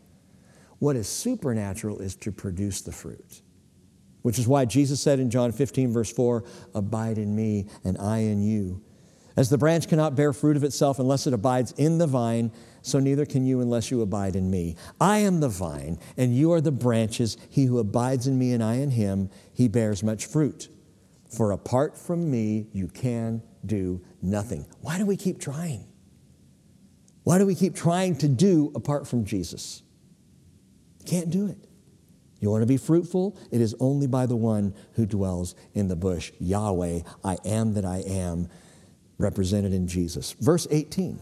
What 0.80 0.98
is 0.98 1.08
supernatural 1.08 2.00
is 2.00 2.18
to 2.18 2.34
produce 2.34 2.82
the 2.82 2.92
fruit, 2.92 3.44
which 4.24 4.38
is 4.38 4.46
why 4.46 4.66
Jesus 4.66 5.00
said 5.00 5.22
in 5.22 5.30
John 5.30 5.54
15, 5.54 5.94
verse 5.94 6.12
4, 6.12 6.44
Abide 6.74 7.18
in 7.18 7.34
me 7.34 7.70
and 7.86 7.98
I 7.98 8.18
in 8.18 8.42
you. 8.42 8.84
As 9.38 9.50
the 9.50 9.58
branch 9.58 9.88
cannot 9.88 10.18
bear 10.18 10.34
fruit 10.34 10.58
of 10.58 10.66
itself 10.66 11.00
unless 11.00 11.28
it 11.28 11.34
abides 11.34 11.72
in 11.78 11.98
the 11.98 12.08
vine, 12.08 12.52
so 12.82 13.00
neither 13.00 13.26
can 13.26 13.46
you 13.46 13.62
unless 13.62 13.90
you 13.90 14.02
abide 14.02 14.36
in 14.36 14.52
me. 14.52 14.76
I 15.00 15.20
am 15.20 15.40
the 15.40 15.48
vine, 15.48 15.98
and 16.18 16.36
you 16.36 16.52
are 16.52 16.60
the 16.60 16.74
branches. 16.74 17.38
He 17.50 17.64
who 17.64 17.80
abides 17.80 18.28
in 18.28 18.38
me 18.38 18.52
and 18.52 18.62
I 18.62 18.74
in 18.76 18.92
him, 18.92 19.30
he 19.54 19.70
bears 19.70 20.04
much 20.04 20.26
fruit. 20.26 20.68
For 21.30 21.54
apart 21.54 21.98
from 21.98 22.30
me, 22.30 22.68
you 22.74 22.90
can 22.90 23.44
do 23.66 24.04
nothing. 24.22 24.66
Why 24.82 24.98
do 24.98 25.06
we 25.06 25.16
keep 25.16 25.40
trying? 25.40 25.88
Why 27.26 27.40
do 27.40 27.46
we 27.46 27.56
keep 27.56 27.76
trying 27.76 28.16
to 28.18 28.28
do 28.28 28.72
apart 28.76 29.08
from 29.08 29.26
Jesus? 29.26 29.82
Can't 31.06 31.32
do 31.32 31.48
it. 31.48 31.58
You 32.40 32.52
want 32.52 32.62
to 32.62 32.68
be 32.68 32.78
fruitful? 32.78 33.36
It 33.52 33.62
is 33.62 33.76
only 33.80 34.06
by 34.06 34.28
the 34.28 34.36
one 34.36 34.76
who 34.94 35.08
dwells 35.08 35.56
in 35.74 35.88
the 35.88 35.96
bush. 35.96 36.32
Yahweh, 36.40 37.00
I 37.24 37.38
am 37.44 37.74
that 37.74 37.84
I 37.84 38.04
am 38.06 38.48
represented 39.18 39.74
in 39.74 39.88
Jesus. 39.88 40.34
Verse 40.40 40.68
18. 40.70 41.20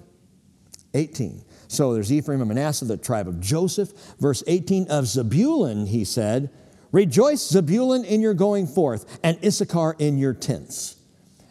18. 0.94 1.46
So 1.70 1.94
there's 1.94 2.12
Ephraim 2.12 2.42
and 2.42 2.50
Manasseh, 2.50 2.84
the 2.84 2.98
tribe 2.98 3.30
of 3.30 3.40
Joseph. 3.40 3.94
Verse 4.20 4.44
18 4.46 4.88
of 4.90 5.08
Zebulun, 5.08 5.86
he 5.86 6.04
said, 6.04 6.50
Rejoice, 6.92 7.48
Zebulun, 7.48 8.04
in 8.04 8.20
your 8.20 8.34
going 8.34 8.68
forth, 8.68 9.20
and 9.24 9.42
Issachar 9.42 9.96
in 10.00 10.18
your 10.18 10.34
tents. 10.34 10.98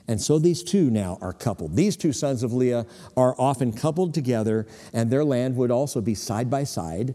And 0.08 0.20
so 0.20 0.38
these 0.38 0.62
two 0.62 0.90
now 0.90 1.18
are 1.20 1.32
coupled. 1.32 1.76
These 1.76 1.96
two 1.96 2.12
sons 2.12 2.42
of 2.42 2.52
Leah 2.52 2.86
are 3.16 3.34
often 3.38 3.72
coupled 3.72 4.14
together, 4.14 4.66
and 4.92 5.10
their 5.10 5.24
land 5.24 5.56
would 5.56 5.70
also 5.70 6.00
be 6.00 6.14
side 6.14 6.50
by 6.50 6.64
side 6.64 7.14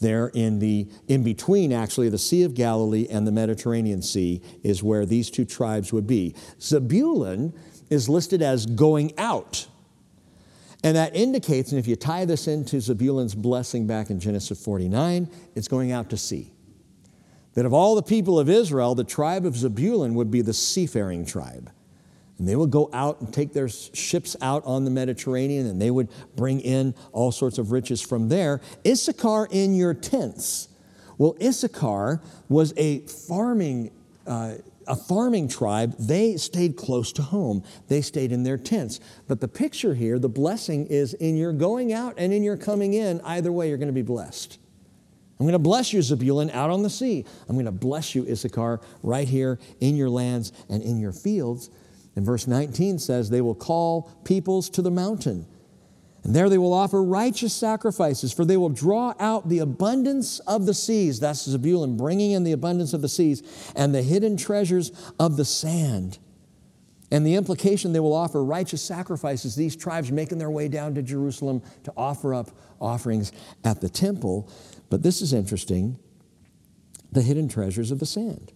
there 0.00 0.28
in 0.34 0.58
the 0.58 0.88
in 1.06 1.22
between 1.22 1.72
actually 1.72 2.08
the 2.08 2.18
sea 2.18 2.42
of 2.42 2.52
galilee 2.52 3.06
and 3.08 3.26
the 3.26 3.32
mediterranean 3.32 4.02
sea 4.02 4.42
is 4.64 4.82
where 4.82 5.06
these 5.06 5.30
two 5.30 5.44
tribes 5.44 5.92
would 5.92 6.06
be 6.06 6.34
zebulun 6.60 7.54
is 7.90 8.08
listed 8.08 8.42
as 8.42 8.66
going 8.66 9.16
out. 9.18 9.66
And 10.82 10.96
that 10.96 11.16
indicates, 11.16 11.70
and 11.70 11.78
if 11.78 11.86
you 11.86 11.96
tie 11.96 12.26
this 12.26 12.46
into 12.46 12.78
Zebulun's 12.78 13.34
blessing 13.34 13.86
back 13.86 14.10
in 14.10 14.20
Genesis 14.20 14.62
49, 14.62 15.30
it's 15.54 15.68
going 15.68 15.92
out 15.92 16.10
to 16.10 16.18
sea. 16.18 16.52
That 17.54 17.64
of 17.64 17.72
all 17.72 17.94
the 17.94 18.02
people 18.02 18.38
of 18.38 18.50
Israel, 18.50 18.94
the 18.94 19.04
tribe 19.04 19.46
of 19.46 19.56
Zebulun 19.56 20.14
would 20.14 20.30
be 20.30 20.42
the 20.42 20.52
seafaring 20.52 21.24
tribe. 21.24 21.70
And 22.38 22.48
they 22.48 22.56
would 22.56 22.70
go 22.70 22.90
out 22.92 23.20
and 23.20 23.32
take 23.32 23.52
their 23.52 23.68
ships 23.68 24.36
out 24.40 24.64
on 24.64 24.84
the 24.84 24.90
Mediterranean 24.90 25.66
and 25.66 25.80
they 25.80 25.90
would 25.90 26.08
bring 26.34 26.60
in 26.60 26.94
all 27.12 27.30
sorts 27.30 27.58
of 27.58 27.70
riches 27.70 28.02
from 28.02 28.28
there. 28.28 28.60
Issachar 28.86 29.48
in 29.50 29.74
your 29.74 29.94
tents. 29.94 30.68
Well, 31.16 31.36
Issachar 31.40 32.20
was 32.48 32.74
a 32.76 33.00
farming 33.00 33.92
uh, 34.26 34.54
a 34.86 34.96
farming 34.96 35.48
tribe, 35.48 35.94
they 35.98 36.36
stayed 36.36 36.76
close 36.76 37.12
to 37.12 37.22
home. 37.22 37.64
They 37.88 38.00
stayed 38.02 38.32
in 38.32 38.42
their 38.42 38.58
tents. 38.58 39.00
But 39.28 39.40
the 39.40 39.48
picture 39.48 39.94
here, 39.94 40.18
the 40.18 40.28
blessing 40.28 40.86
is 40.86 41.14
in 41.14 41.36
your 41.36 41.52
going 41.52 41.92
out 41.92 42.14
and 42.16 42.32
in 42.32 42.42
your 42.42 42.56
coming 42.56 42.94
in. 42.94 43.20
Either 43.22 43.52
way, 43.52 43.68
you're 43.68 43.78
going 43.78 43.88
to 43.88 43.94
be 43.94 44.02
blessed. 44.02 44.58
I'm 45.38 45.46
going 45.46 45.52
to 45.52 45.58
bless 45.58 45.92
you, 45.92 46.00
Zebulun, 46.00 46.50
out 46.50 46.70
on 46.70 46.82
the 46.82 46.90
sea. 46.90 47.24
I'm 47.48 47.56
going 47.56 47.64
to 47.66 47.72
bless 47.72 48.14
you, 48.14 48.26
Issachar, 48.26 48.80
right 49.02 49.26
here 49.26 49.58
in 49.80 49.96
your 49.96 50.08
lands 50.08 50.52
and 50.68 50.82
in 50.82 51.00
your 51.00 51.12
fields. 51.12 51.70
And 52.16 52.24
verse 52.24 52.46
19 52.46 52.98
says, 52.98 53.30
They 53.30 53.40
will 53.40 53.54
call 53.54 54.10
peoples 54.24 54.70
to 54.70 54.82
the 54.82 54.90
mountain 54.90 55.46
and 56.24 56.34
there 56.34 56.48
they 56.48 56.58
will 56.58 56.72
offer 56.72 57.02
righteous 57.02 57.52
sacrifices, 57.52 58.32
for 58.32 58.46
they 58.46 58.56
will 58.56 58.70
draw 58.70 59.14
out 59.20 59.50
the 59.50 59.58
abundance 59.58 60.38
of 60.40 60.64
the 60.64 60.72
seas. 60.72 61.20
That's 61.20 61.44
Zebulun, 61.44 61.98
bringing 61.98 62.30
in 62.30 62.44
the 62.44 62.52
abundance 62.52 62.94
of 62.94 63.02
the 63.02 63.10
seas 63.10 63.42
and 63.76 63.94
the 63.94 64.02
hidden 64.02 64.38
treasures 64.38 64.90
of 65.20 65.36
the 65.36 65.44
sand. 65.44 66.18
And 67.10 67.26
the 67.26 67.34
implication 67.34 67.92
they 67.92 68.00
will 68.00 68.14
offer 68.14 68.42
righteous 68.42 68.80
sacrifices, 68.80 69.54
these 69.54 69.76
tribes 69.76 70.10
making 70.10 70.38
their 70.38 70.50
way 70.50 70.66
down 70.66 70.94
to 70.94 71.02
Jerusalem 71.02 71.62
to 71.84 71.92
offer 71.94 72.32
up 72.32 72.50
offerings 72.80 73.30
at 73.62 73.82
the 73.82 73.90
temple. 73.90 74.50
But 74.88 75.02
this 75.02 75.20
is 75.20 75.34
interesting 75.34 75.98
the 77.12 77.22
hidden 77.22 77.48
treasures 77.48 77.90
of 77.90 78.00
the 78.00 78.06
sand. 78.06 78.50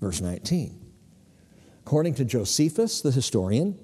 Verse 0.00 0.20
19. 0.20 0.81
According 1.84 2.14
to 2.14 2.24
Josephus, 2.24 3.00
the 3.00 3.10
historian, 3.10 3.78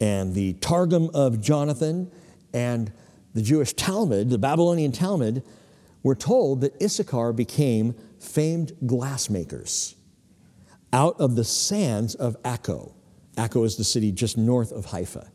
and 0.00 0.34
the 0.34 0.54
Targum 0.54 1.10
of 1.12 1.40
Jonathan 1.40 2.10
and 2.54 2.92
the 3.34 3.42
Jewish 3.42 3.72
Talmud, 3.74 4.30
the 4.30 4.38
Babylonian 4.38 4.92
Talmud, 4.92 5.42
were 6.02 6.14
told 6.14 6.62
that 6.62 6.80
Issachar 6.82 7.32
became 7.32 7.94
famed 8.18 8.72
glassmakers 8.84 9.94
out 10.92 11.20
of 11.20 11.36
the 11.36 11.44
sands 11.44 12.14
of 12.14 12.40
Akko. 12.42 12.94
Akko 13.36 13.64
is 13.64 13.76
the 13.76 13.84
city 13.84 14.10
just 14.12 14.38
north 14.38 14.72
of 14.72 14.86
Haifa. 14.86 15.30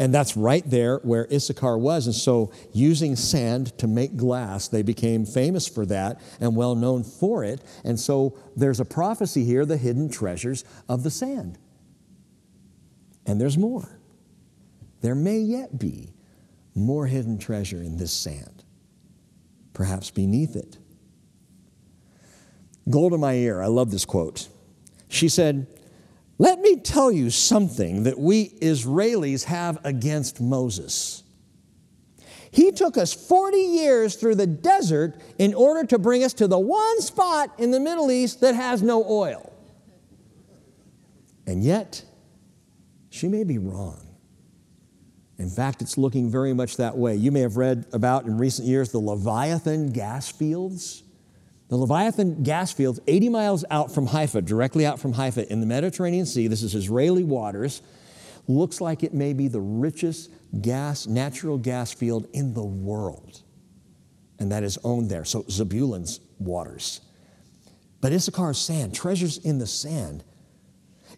And 0.00 0.14
that's 0.14 0.34
right 0.34 0.68
there 0.68 0.96
where 1.02 1.28
Issachar 1.30 1.76
was. 1.76 2.06
And 2.06 2.14
so, 2.14 2.50
using 2.72 3.16
sand 3.16 3.76
to 3.78 3.86
make 3.86 4.16
glass, 4.16 4.66
they 4.66 4.80
became 4.80 5.26
famous 5.26 5.68
for 5.68 5.84
that 5.86 6.22
and 6.40 6.56
well 6.56 6.74
known 6.74 7.04
for 7.04 7.44
it. 7.44 7.60
And 7.84 8.00
so, 8.00 8.34
there's 8.56 8.80
a 8.80 8.86
prophecy 8.86 9.44
here 9.44 9.66
the 9.66 9.76
hidden 9.76 10.08
treasures 10.08 10.64
of 10.88 11.02
the 11.02 11.10
sand. 11.10 11.58
And 13.26 13.38
there's 13.38 13.58
more. 13.58 14.00
There 15.02 15.14
may 15.14 15.38
yet 15.38 15.78
be 15.78 16.14
more 16.74 17.06
hidden 17.06 17.36
treasure 17.36 17.82
in 17.82 17.98
this 17.98 18.12
sand, 18.12 18.64
perhaps 19.74 20.10
beneath 20.10 20.56
it. 20.56 20.78
Golda 22.88 23.18
Meir, 23.18 23.62
I 23.62 23.66
love 23.66 23.90
this 23.90 24.06
quote. 24.06 24.48
She 25.08 25.28
said, 25.28 25.66
Let 26.40 26.62
me 26.62 26.76
tell 26.76 27.12
you 27.12 27.28
something 27.28 28.04
that 28.04 28.18
we 28.18 28.48
Israelis 28.60 29.44
have 29.44 29.78
against 29.84 30.40
Moses. 30.40 31.22
He 32.50 32.72
took 32.72 32.96
us 32.96 33.12
40 33.12 33.58
years 33.58 34.14
through 34.14 34.36
the 34.36 34.46
desert 34.46 35.20
in 35.38 35.52
order 35.52 35.86
to 35.88 35.98
bring 35.98 36.24
us 36.24 36.32
to 36.32 36.48
the 36.48 36.58
one 36.58 37.02
spot 37.02 37.50
in 37.58 37.72
the 37.72 37.78
Middle 37.78 38.10
East 38.10 38.40
that 38.40 38.54
has 38.54 38.80
no 38.80 39.04
oil. 39.06 39.52
And 41.46 41.62
yet, 41.62 42.02
she 43.10 43.28
may 43.28 43.44
be 43.44 43.58
wrong. 43.58 44.00
In 45.36 45.50
fact, 45.50 45.82
it's 45.82 45.98
looking 45.98 46.30
very 46.30 46.54
much 46.54 46.78
that 46.78 46.96
way. 46.96 47.16
You 47.16 47.32
may 47.32 47.40
have 47.40 47.58
read 47.58 47.84
about 47.92 48.24
in 48.24 48.38
recent 48.38 48.66
years 48.66 48.92
the 48.92 48.98
Leviathan 48.98 49.92
gas 49.92 50.32
fields. 50.32 51.02
The 51.70 51.76
Leviathan 51.76 52.42
gas 52.42 52.72
fields, 52.72 52.98
80 53.06 53.28
miles 53.28 53.64
out 53.70 53.94
from 53.94 54.08
Haifa, 54.08 54.42
directly 54.42 54.84
out 54.84 54.98
from 54.98 55.12
Haifa 55.12 55.50
in 55.52 55.60
the 55.60 55.66
Mediterranean 55.66 56.26
Sea, 56.26 56.48
this 56.48 56.64
is 56.64 56.74
Israeli 56.74 57.22
waters, 57.22 57.80
looks 58.48 58.80
like 58.80 59.04
it 59.04 59.14
may 59.14 59.32
be 59.32 59.46
the 59.46 59.60
richest 59.60 60.30
gas, 60.60 61.06
natural 61.06 61.58
gas 61.58 61.92
field 61.92 62.26
in 62.32 62.54
the 62.54 62.64
world. 62.64 63.42
And 64.40 64.50
that 64.50 64.64
is 64.64 64.78
owned 64.82 65.10
there. 65.10 65.24
So 65.24 65.44
Zebulun's 65.48 66.18
waters. 66.40 67.02
But 68.00 68.12
Issachar's 68.12 68.58
sand, 68.58 68.92
treasures 68.92 69.38
in 69.38 69.58
the 69.58 69.66
sand, 69.66 70.24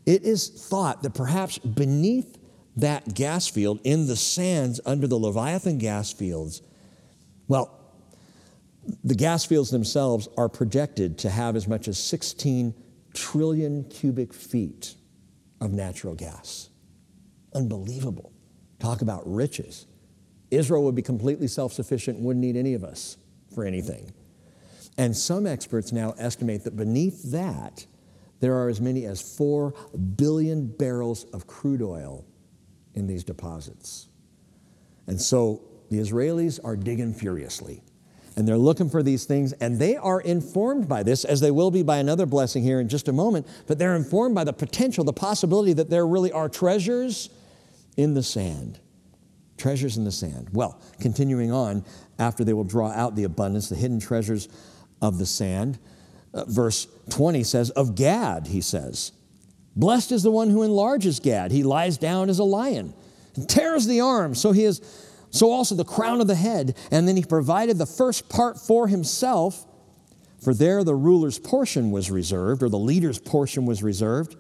it 0.05 0.22
is 0.22 0.48
thought 0.48 1.03
that 1.03 1.14
perhaps 1.14 1.57
beneath 1.57 2.38
that 2.76 3.14
gas 3.14 3.48
field, 3.48 3.80
in 3.84 4.07
the 4.07 4.16
sands 4.16 4.80
under 4.84 5.07
the 5.07 5.18
Leviathan 5.18 5.78
gas 5.78 6.12
fields, 6.12 6.61
well, 7.48 7.81
the 9.04 9.14
gas 9.14 9.44
fields 9.44 9.70
themselves 9.70 10.28
are 10.36 10.48
projected 10.48 11.18
to 11.18 11.30
have 11.30 11.56
as 11.56 11.68
much 11.68 11.88
as 11.88 11.98
16 11.98 12.74
trillion 13.14 13.84
cubic 13.84 14.32
feet 14.32 14.94
of 15.60 15.72
natural 15.72 16.14
gas. 16.14 16.70
Unbelievable. 17.54 18.32
Talk 18.78 19.02
about 19.02 19.22
riches. 19.24 19.86
Israel 20.50 20.84
would 20.84 20.94
be 20.94 21.02
completely 21.02 21.46
self 21.46 21.72
sufficient 21.72 22.18
wouldn't 22.18 22.44
need 22.44 22.56
any 22.56 22.74
of 22.74 22.84
us 22.84 23.16
for 23.54 23.64
anything. 23.64 24.12
And 24.98 25.16
some 25.16 25.46
experts 25.46 25.92
now 25.92 26.14
estimate 26.18 26.64
that 26.64 26.76
beneath 26.76 27.30
that, 27.30 27.86
there 28.40 28.54
are 28.54 28.68
as 28.68 28.80
many 28.80 29.06
as 29.06 29.22
4 29.22 29.72
billion 30.16 30.66
barrels 30.66 31.24
of 31.32 31.46
crude 31.46 31.80
oil 31.80 32.26
in 32.94 33.06
these 33.06 33.24
deposits. 33.24 34.08
And 35.06 35.20
so 35.20 35.62
the 35.90 35.98
Israelis 35.98 36.58
are 36.64 36.76
digging 36.76 37.14
furiously. 37.14 37.82
And 38.36 38.48
they're 38.48 38.56
looking 38.56 38.88
for 38.88 39.02
these 39.02 39.24
things, 39.24 39.52
and 39.54 39.78
they 39.78 39.96
are 39.96 40.20
informed 40.20 40.88
by 40.88 41.02
this, 41.02 41.24
as 41.24 41.40
they 41.40 41.50
will 41.50 41.70
be 41.70 41.82
by 41.82 41.98
another 41.98 42.24
blessing 42.24 42.62
here 42.62 42.80
in 42.80 42.88
just 42.88 43.08
a 43.08 43.12
moment. 43.12 43.46
But 43.66 43.78
they're 43.78 43.94
informed 43.94 44.34
by 44.34 44.44
the 44.44 44.52
potential, 44.54 45.04
the 45.04 45.12
possibility 45.12 45.74
that 45.74 45.90
there 45.90 46.06
really 46.06 46.32
are 46.32 46.48
treasures 46.48 47.28
in 47.96 48.14
the 48.14 48.22
sand. 48.22 48.78
Treasures 49.58 49.98
in 49.98 50.04
the 50.04 50.12
sand. 50.12 50.48
Well, 50.52 50.80
continuing 50.98 51.52
on, 51.52 51.84
after 52.18 52.42
they 52.42 52.54
will 52.54 52.64
draw 52.64 52.90
out 52.90 53.16
the 53.16 53.24
abundance, 53.24 53.68
the 53.68 53.76
hidden 53.76 54.00
treasures 54.00 54.48
of 55.02 55.18
the 55.18 55.26
sand, 55.26 55.78
uh, 56.32 56.44
verse 56.46 56.86
20 57.10 57.44
says, 57.44 57.70
Of 57.70 57.94
Gad, 57.94 58.46
he 58.46 58.62
says, 58.62 59.12
Blessed 59.76 60.12
is 60.12 60.22
the 60.22 60.30
one 60.30 60.50
who 60.50 60.62
enlarges 60.62 61.20
Gad. 61.20 61.50
He 61.50 61.62
lies 61.62 61.98
down 61.98 62.30
as 62.30 62.38
a 62.38 62.44
lion, 62.44 62.94
and 63.36 63.48
tears 63.48 63.86
the 63.86 64.00
arm, 64.00 64.34
so 64.34 64.52
he 64.52 64.64
is 64.64 64.80
so 65.32 65.50
also 65.50 65.74
the 65.74 65.84
crown 65.84 66.20
of 66.20 66.28
the 66.28 66.36
head. 66.36 66.76
And 66.92 67.08
then 67.08 67.16
he 67.16 67.24
provided 67.24 67.78
the 67.78 67.86
first 67.86 68.28
part 68.28 68.60
for 68.60 68.86
himself, 68.86 69.66
for 70.40 70.54
there 70.54 70.84
the 70.84 70.94
ruler's 70.94 71.38
portion 71.38 71.90
was 71.90 72.10
reserved, 72.10 72.62
or 72.62 72.68
the 72.68 72.78
leader's 72.78 73.18
portion 73.18 73.64
was 73.64 73.82
reserved. 73.82 74.36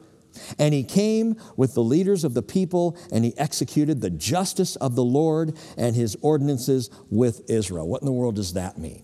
And 0.58 0.72
he 0.72 0.84
came 0.84 1.36
with 1.56 1.74
the 1.74 1.82
leaders 1.82 2.24
of 2.24 2.34
the 2.34 2.42
people, 2.42 2.96
and 3.10 3.24
he 3.24 3.36
executed 3.36 4.00
the 4.00 4.10
justice 4.10 4.76
of 4.76 4.94
the 4.94 5.04
Lord 5.04 5.56
and 5.76 5.96
his 5.96 6.16
ordinances 6.20 6.90
with 7.10 7.50
Israel. 7.50 7.88
What 7.88 8.02
in 8.02 8.06
the 8.06 8.12
world 8.12 8.36
does 8.36 8.52
that 8.52 8.78
mean? 8.78 9.02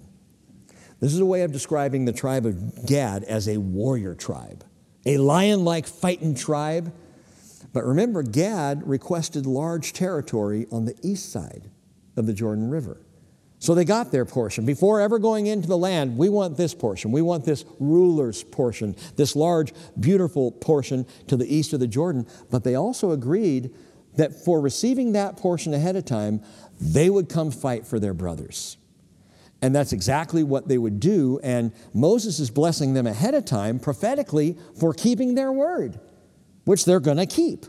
This 1.01 1.15
is 1.15 1.21
a 1.21 1.27
way 1.27 1.43
of 1.43 1.53
describing 1.53 2.05
the 2.05 2.13
tribe 2.13 2.45
of 2.45 2.87
Gad 2.87 3.25
as 3.25 3.49
a 3.49 3.57
warrior 3.57 4.15
tribe, 4.15 4.65
a 5.07 5.17
lion 5.17 5.65
like 5.65 5.87
fighting 5.87 6.35
tribe. 6.35 6.93
But 7.73 7.85
remember, 7.85 8.23
Gad 8.23 8.87
requested 8.87 9.47
large 9.47 9.93
territory 9.93 10.67
on 10.71 10.87
the 10.87 10.97
east 11.03 11.31
side 11.31 11.71
of 12.19 12.27
the 12.27 12.35
Jordan 12.35 12.69
River. 12.71 13.01
So 13.61 13.75
they 13.75 13.85
got 13.85 14.13
their 14.13 14.25
portion. 14.25 14.65
Before 14.65 15.01
ever 15.01 15.19
going 15.19 15.47
into 15.47 15.67
the 15.67 15.79
land, 15.79 16.17
we 16.17 16.29
want 16.29 16.57
this 16.57 16.75
portion. 16.75 17.11
We 17.11 17.23
want 17.23 17.45
this 17.45 17.65
ruler's 17.81 18.45
portion, 18.45 18.95
this 19.17 19.35
large, 19.35 19.73
beautiful 19.99 20.53
portion 20.53 21.07
to 21.27 21.37
the 21.37 21.53
east 21.53 21.73
of 21.73 21.81
the 21.81 21.89
Jordan. 21.89 22.27
But 22.51 22.63
they 22.63 22.77
also 22.77 23.11
agreed 23.11 23.75
that 24.17 24.33
for 24.45 24.61
receiving 24.61 25.13
that 25.13 25.37
portion 25.37 25.75
ahead 25.75 25.97
of 25.97 26.05
time, 26.05 26.41
they 26.81 27.11
would 27.11 27.29
come 27.29 27.51
fight 27.51 27.87
for 27.87 27.99
their 27.99 28.15
brothers. 28.15 28.77
And 29.61 29.75
that's 29.75 29.93
exactly 29.93 30.45
what 30.45 30.69
they 30.69 30.79
would 30.79 31.01
do. 31.01 31.41
And 31.43 31.73
Moses 31.93 32.39
is 32.39 32.51
blessing 32.51 32.95
them 32.95 33.09
ahead 33.09 33.35
of 33.35 33.45
time 33.45 33.81
prophetically 33.81 34.57
for 34.79 34.95
keeping 34.95 35.35
their 35.35 35.51
word, 35.51 35.99
which 36.65 36.85
they're 36.85 37.01
going 37.01 37.17
to 37.17 37.27
keep. 37.27 37.67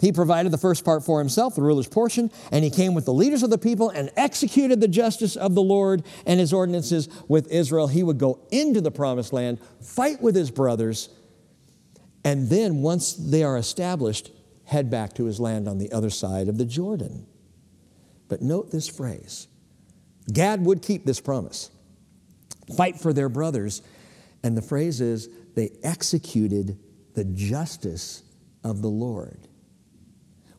He 0.00 0.12
provided 0.12 0.52
the 0.52 0.58
first 0.58 0.84
part 0.84 1.04
for 1.04 1.18
himself, 1.18 1.54
the 1.54 1.62
ruler's 1.62 1.88
portion, 1.88 2.30
and 2.50 2.64
he 2.64 2.70
came 2.70 2.94
with 2.94 3.04
the 3.04 3.12
leaders 3.12 3.42
of 3.42 3.50
the 3.50 3.58
people 3.58 3.90
and 3.90 4.10
executed 4.16 4.80
the 4.80 4.88
justice 4.88 5.36
of 5.36 5.54
the 5.54 5.62
Lord 5.62 6.02
and 6.26 6.40
his 6.40 6.52
ordinances 6.52 7.08
with 7.28 7.50
Israel. 7.50 7.86
He 7.86 8.02
would 8.02 8.18
go 8.18 8.40
into 8.50 8.80
the 8.80 8.90
promised 8.90 9.32
land, 9.32 9.58
fight 9.80 10.20
with 10.20 10.34
his 10.34 10.50
brothers, 10.50 11.08
and 12.24 12.48
then 12.48 12.82
once 12.82 13.12
they 13.14 13.44
are 13.44 13.56
established, 13.56 14.30
head 14.64 14.90
back 14.90 15.14
to 15.14 15.26
his 15.26 15.38
land 15.38 15.68
on 15.68 15.78
the 15.78 15.92
other 15.92 16.10
side 16.10 16.48
of 16.48 16.58
the 16.58 16.64
Jordan. 16.64 17.26
But 18.28 18.42
note 18.42 18.70
this 18.70 18.88
phrase 18.88 19.46
Gad 20.32 20.64
would 20.64 20.82
keep 20.82 21.04
this 21.04 21.20
promise 21.20 21.70
fight 22.76 22.98
for 22.98 23.12
their 23.12 23.28
brothers. 23.28 23.82
And 24.42 24.56
the 24.56 24.62
phrase 24.62 25.00
is, 25.00 25.28
they 25.54 25.70
executed 25.82 26.78
the 27.14 27.24
justice 27.24 28.22
of 28.62 28.82
the 28.82 28.88
Lord. 28.88 29.48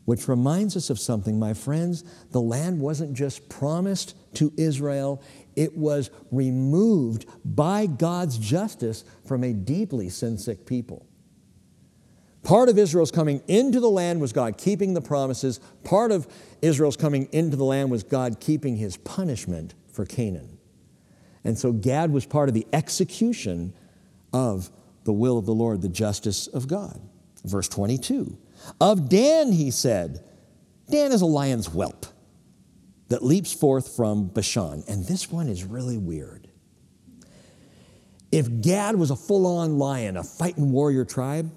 Which 0.05 0.27
reminds 0.27 0.77
us 0.77 0.89
of 0.89 0.99
something, 0.99 1.39
my 1.39 1.53
friends. 1.53 2.03
The 2.31 2.41
land 2.41 2.79
wasn't 2.79 3.13
just 3.13 3.49
promised 3.49 4.15
to 4.35 4.53
Israel, 4.57 5.21
it 5.55 5.77
was 5.77 6.11
removed 6.31 7.25
by 7.43 7.85
God's 7.85 8.37
justice 8.37 9.03
from 9.25 9.43
a 9.43 9.53
deeply 9.53 10.09
sin 10.09 10.37
sick 10.37 10.65
people. 10.65 11.05
Part 12.43 12.69
of 12.69 12.77
Israel's 12.77 13.11
coming 13.11 13.41
into 13.47 13.79
the 13.79 13.89
land 13.89 14.21
was 14.21 14.31
God 14.31 14.57
keeping 14.57 14.93
the 14.93 15.01
promises. 15.01 15.59
Part 15.83 16.11
of 16.11 16.27
Israel's 16.61 16.97
coming 16.97 17.27
into 17.31 17.57
the 17.57 17.63
land 17.63 17.89
was 17.89 18.03
God 18.03 18.39
keeping 18.39 18.75
his 18.75 18.97
punishment 18.97 19.73
for 19.91 20.05
Canaan. 20.05 20.59
And 21.43 21.57
so 21.57 21.71
Gad 21.71 22.11
was 22.11 22.25
part 22.25 22.47
of 22.47 22.53
the 22.53 22.67
execution 22.71 23.73
of 24.31 24.69
the 25.05 25.13
will 25.13 25.39
of 25.39 25.45
the 25.47 25.53
Lord, 25.53 25.81
the 25.81 25.89
justice 25.89 26.45
of 26.45 26.67
God. 26.67 26.99
Verse 27.43 27.67
22 27.67 28.37
Of 28.79 29.09
Dan, 29.09 29.51
he 29.51 29.71
said, 29.71 30.23
Dan 30.89 31.11
is 31.11 31.21
a 31.21 31.25
lion's 31.25 31.67
whelp 31.67 32.05
that 33.09 33.23
leaps 33.23 33.53
forth 33.53 33.95
from 33.95 34.27
Bashan. 34.27 34.83
And 34.87 35.05
this 35.05 35.31
one 35.31 35.47
is 35.47 35.63
really 35.63 35.97
weird. 35.97 36.47
If 38.31 38.61
Gad 38.61 38.95
was 38.95 39.11
a 39.11 39.15
full 39.15 39.45
on 39.45 39.77
lion, 39.77 40.17
a 40.17 40.23
fighting 40.23 40.71
warrior 40.71 41.05
tribe, 41.05 41.51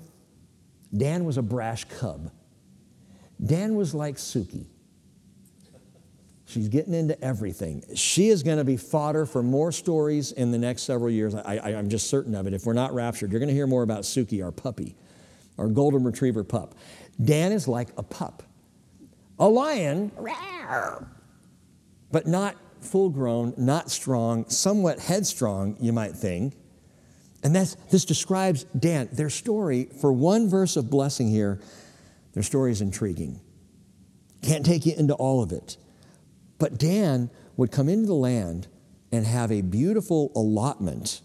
Dan 0.96 1.24
was 1.24 1.36
a 1.36 1.42
brash 1.42 1.84
cub. 1.84 2.30
Dan 3.44 3.74
was 3.74 3.94
like 3.94 4.16
Suki. 4.16 4.66
She's 6.46 6.68
getting 6.68 6.94
into 6.94 7.22
everything. 7.22 7.84
She 7.94 8.28
is 8.28 8.42
going 8.42 8.56
to 8.56 8.64
be 8.64 8.78
fodder 8.78 9.26
for 9.26 9.42
more 9.42 9.70
stories 9.70 10.32
in 10.32 10.50
the 10.50 10.56
next 10.56 10.82
several 10.82 11.10
years. 11.10 11.34
I, 11.34 11.72
am 11.72 11.90
just 11.90 12.08
certain 12.08 12.34
of 12.34 12.46
it. 12.46 12.54
If 12.54 12.64
we're 12.64 12.72
not 12.72 12.94
raptured, 12.94 13.30
you're 13.30 13.38
going 13.38 13.50
to 13.50 13.54
hear 13.54 13.66
more 13.66 13.82
about 13.82 14.04
Suki, 14.04 14.42
our 14.42 14.50
puppy, 14.50 14.96
our 15.58 15.68
golden 15.68 16.04
retriever 16.04 16.44
pup. 16.44 16.74
Dan 17.22 17.52
is 17.52 17.66
like 17.66 17.88
a 17.96 18.02
pup, 18.02 18.42
a 19.38 19.48
lion, 19.48 20.12
but 22.10 22.26
not 22.26 22.56
full 22.80 23.10
grown, 23.10 23.54
not 23.56 23.90
strong, 23.90 24.48
somewhat 24.48 25.00
headstrong, 25.00 25.76
you 25.80 25.92
might 25.92 26.12
think. 26.12 26.54
And 27.42 27.54
that's, 27.54 27.74
this 27.90 28.04
describes 28.04 28.64
Dan. 28.78 29.08
Their 29.12 29.30
story, 29.30 29.88
for 30.00 30.12
one 30.12 30.48
verse 30.48 30.76
of 30.76 30.90
blessing 30.90 31.28
here, 31.28 31.60
their 32.32 32.42
story 32.42 32.72
is 32.72 32.80
intriguing. 32.80 33.40
Can't 34.42 34.64
take 34.64 34.86
you 34.86 34.94
into 34.96 35.14
all 35.14 35.42
of 35.42 35.52
it. 35.52 35.76
But 36.58 36.78
Dan 36.78 37.30
would 37.56 37.70
come 37.70 37.88
into 37.88 38.06
the 38.06 38.14
land 38.14 38.68
and 39.10 39.26
have 39.26 39.50
a 39.50 39.62
beautiful 39.62 40.32
allotment 40.34 41.20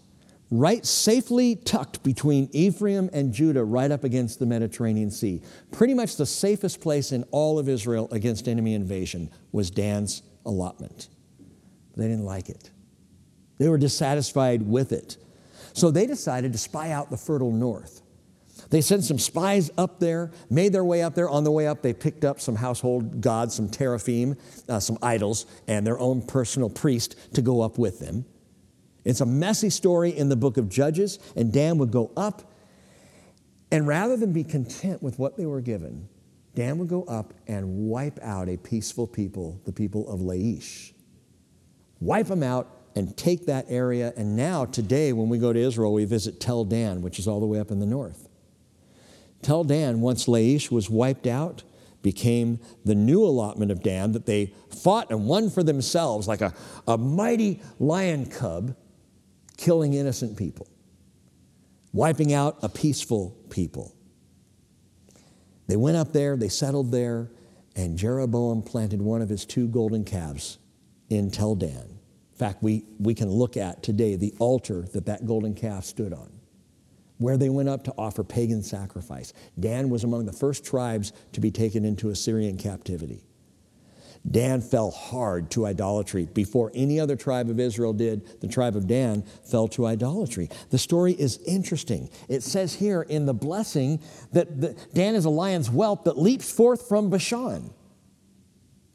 right 0.54 0.86
safely 0.86 1.56
tucked 1.56 2.02
between 2.04 2.48
Ephraim 2.52 3.10
and 3.12 3.32
Judah, 3.32 3.64
right 3.64 3.90
up 3.90 4.04
against 4.04 4.38
the 4.38 4.46
Mediterranean 4.46 5.10
Sea. 5.10 5.42
Pretty 5.72 5.94
much 5.94 6.16
the 6.16 6.26
safest 6.26 6.80
place 6.80 7.10
in 7.10 7.24
all 7.32 7.58
of 7.58 7.68
Israel 7.68 8.08
against 8.12 8.46
enemy 8.46 8.74
invasion 8.74 9.30
was 9.50 9.70
Dan's 9.70 10.22
allotment. 10.46 11.08
They 11.96 12.04
didn't 12.04 12.24
like 12.24 12.48
it, 12.48 12.70
they 13.58 13.68
were 13.68 13.78
dissatisfied 13.78 14.62
with 14.62 14.92
it. 14.92 15.16
So 15.72 15.90
they 15.90 16.06
decided 16.06 16.52
to 16.52 16.58
spy 16.58 16.92
out 16.92 17.10
the 17.10 17.16
fertile 17.16 17.50
north. 17.50 18.00
They 18.70 18.80
sent 18.80 19.02
some 19.02 19.18
spies 19.18 19.72
up 19.76 19.98
there, 19.98 20.30
made 20.48 20.72
their 20.72 20.84
way 20.84 21.02
up 21.02 21.16
there. 21.16 21.28
On 21.28 21.42
the 21.42 21.50
way 21.50 21.66
up, 21.66 21.82
they 21.82 21.92
picked 21.92 22.24
up 22.24 22.40
some 22.40 22.54
household 22.54 23.20
gods, 23.20 23.56
some 23.56 23.68
teraphim, 23.68 24.36
uh, 24.68 24.78
some 24.78 24.98
idols, 25.02 25.46
and 25.66 25.84
their 25.84 25.98
own 25.98 26.22
personal 26.22 26.70
priest 26.70 27.16
to 27.34 27.42
go 27.42 27.60
up 27.60 27.76
with 27.76 27.98
them. 27.98 28.24
It's 29.04 29.20
a 29.20 29.26
messy 29.26 29.70
story 29.70 30.16
in 30.16 30.28
the 30.28 30.36
book 30.36 30.56
of 30.56 30.68
Judges, 30.68 31.18
and 31.36 31.52
Dan 31.52 31.78
would 31.78 31.90
go 31.90 32.10
up, 32.16 32.42
and 33.70 33.86
rather 33.86 34.16
than 34.16 34.32
be 34.32 34.44
content 34.44 35.02
with 35.02 35.18
what 35.18 35.36
they 35.36 35.46
were 35.46 35.60
given, 35.60 36.08
Dan 36.54 36.78
would 36.78 36.88
go 36.88 37.02
up 37.04 37.34
and 37.46 37.88
wipe 37.88 38.18
out 38.22 38.48
a 38.48 38.56
peaceful 38.56 39.06
people, 39.06 39.60
the 39.64 39.72
people 39.72 40.08
of 40.08 40.20
Laish. 40.20 40.92
Wipe 42.00 42.28
them 42.28 42.42
out 42.42 42.70
and 42.96 43.16
take 43.16 43.46
that 43.46 43.66
area. 43.68 44.12
And 44.16 44.36
now, 44.36 44.64
today, 44.64 45.12
when 45.12 45.28
we 45.28 45.38
go 45.38 45.52
to 45.52 45.58
Israel, 45.58 45.92
we 45.92 46.04
visit 46.04 46.40
Tel 46.40 46.64
Dan, 46.64 47.02
which 47.02 47.18
is 47.18 47.26
all 47.26 47.40
the 47.40 47.46
way 47.46 47.58
up 47.58 47.70
in 47.70 47.80
the 47.80 47.86
north. 47.86 48.28
Tel 49.42 49.64
Dan, 49.64 50.00
once 50.00 50.26
Laish 50.26 50.70
was 50.70 50.88
wiped 50.88 51.26
out, 51.26 51.64
became 52.02 52.60
the 52.84 52.94
new 52.94 53.24
allotment 53.24 53.70
of 53.72 53.82
Dan 53.82 54.12
that 54.12 54.26
they 54.26 54.54
fought 54.70 55.10
and 55.10 55.26
won 55.26 55.50
for 55.50 55.62
themselves 55.62 56.28
like 56.28 56.40
a, 56.40 56.54
a 56.86 56.96
mighty 56.96 57.60
lion 57.80 58.26
cub 58.26 58.76
killing 59.56 59.94
innocent 59.94 60.36
people, 60.36 60.68
wiping 61.92 62.32
out 62.32 62.58
a 62.62 62.68
peaceful 62.68 63.36
people. 63.50 63.94
They 65.66 65.76
went 65.76 65.96
up 65.96 66.12
there, 66.12 66.36
they 66.36 66.48
settled 66.48 66.92
there, 66.92 67.30
and 67.76 67.96
Jeroboam 67.96 68.62
planted 68.62 69.00
one 69.00 69.22
of 69.22 69.28
his 69.28 69.44
two 69.44 69.66
golden 69.68 70.04
calves 70.04 70.58
in 71.08 71.30
Tel 71.30 71.54
Dan. 71.54 71.98
In 72.32 72.38
fact, 72.38 72.62
we, 72.62 72.84
we 72.98 73.14
can 73.14 73.30
look 73.30 73.56
at 73.56 73.82
today 73.82 74.16
the 74.16 74.34
altar 74.38 74.82
that 74.92 75.06
that 75.06 75.26
golden 75.26 75.54
calf 75.54 75.84
stood 75.84 76.12
on, 76.12 76.32
where 77.18 77.36
they 77.36 77.48
went 77.48 77.68
up 77.68 77.84
to 77.84 77.94
offer 77.96 78.24
pagan 78.24 78.62
sacrifice. 78.62 79.32
Dan 79.58 79.88
was 79.88 80.04
among 80.04 80.26
the 80.26 80.32
first 80.32 80.64
tribes 80.64 81.12
to 81.32 81.40
be 81.40 81.50
taken 81.50 81.84
into 81.84 82.10
Assyrian 82.10 82.58
captivity. 82.58 83.24
Dan 84.30 84.62
fell 84.62 84.90
hard 84.90 85.50
to 85.50 85.66
idolatry. 85.66 86.26
Before 86.32 86.72
any 86.74 86.98
other 86.98 87.14
tribe 87.14 87.50
of 87.50 87.60
Israel 87.60 87.92
did, 87.92 88.40
the 88.40 88.48
tribe 88.48 88.74
of 88.74 88.86
Dan 88.86 89.22
fell 89.50 89.68
to 89.68 89.86
idolatry. 89.86 90.48
The 90.70 90.78
story 90.78 91.12
is 91.12 91.38
interesting. 91.46 92.08
It 92.28 92.42
says 92.42 92.74
here 92.74 93.02
in 93.02 93.26
the 93.26 93.34
blessing 93.34 94.00
that 94.32 94.60
the, 94.60 94.76
Dan 94.94 95.14
is 95.14 95.26
a 95.26 95.30
lion's 95.30 95.68
whelp 95.68 96.04
that 96.04 96.18
leaps 96.18 96.50
forth 96.50 96.88
from 96.88 97.10
Bashan. 97.10 97.70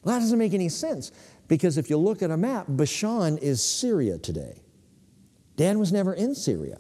Well, 0.04 0.16
that 0.16 0.20
doesn't 0.20 0.40
make 0.40 0.56
any 0.56 0.70
sense 0.70 1.12
because 1.48 1.78
if 1.78 1.90
you 1.90 1.98
look 1.98 2.24
at 2.24 2.32
a 2.32 2.38
map, 2.38 2.66
Bashan 2.68 3.38
is 3.38 3.62
Syria 3.62 4.18
today. 4.18 4.64
Dan 5.58 5.78
was 5.78 5.92
never 5.92 6.14
in 6.14 6.34
Syria. 6.34 6.80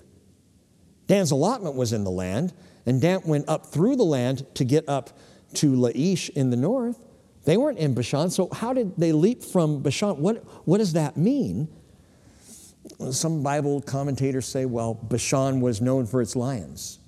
Dan's 1.05 1.31
allotment 1.31 1.75
was 1.75 1.91
in 1.91 2.03
the 2.03 2.11
land, 2.11 2.53
and 2.85 3.01
Dan 3.01 3.21
went 3.25 3.49
up 3.49 3.67
through 3.67 3.95
the 3.95 4.03
land 4.03 4.45
to 4.55 4.63
get 4.63 4.87
up 4.87 5.17
to 5.55 5.73
Laish 5.73 6.29
in 6.29 6.49
the 6.49 6.55
north. 6.55 7.08
They 7.49 7.57
weren't 7.57 7.79
in 7.79 7.95
Bashan, 7.95 8.29
so 8.29 8.47
how 8.53 8.73
did 8.73 8.95
they 8.95 9.11
leap 9.11 9.41
from 9.41 9.81
Bashan? 9.81 10.21
What, 10.21 10.43
what 10.67 10.77
does 10.77 10.93
that 10.93 11.17
mean? 11.17 11.67
Some 13.09 13.41
Bible 13.41 13.81
commentators 13.81 14.45
say, 14.45 14.65
well, 14.65 14.93
Bashan 14.93 15.59
was 15.59 15.81
known 15.81 16.05
for 16.05 16.21
its 16.21 16.35
lions. 16.35 16.99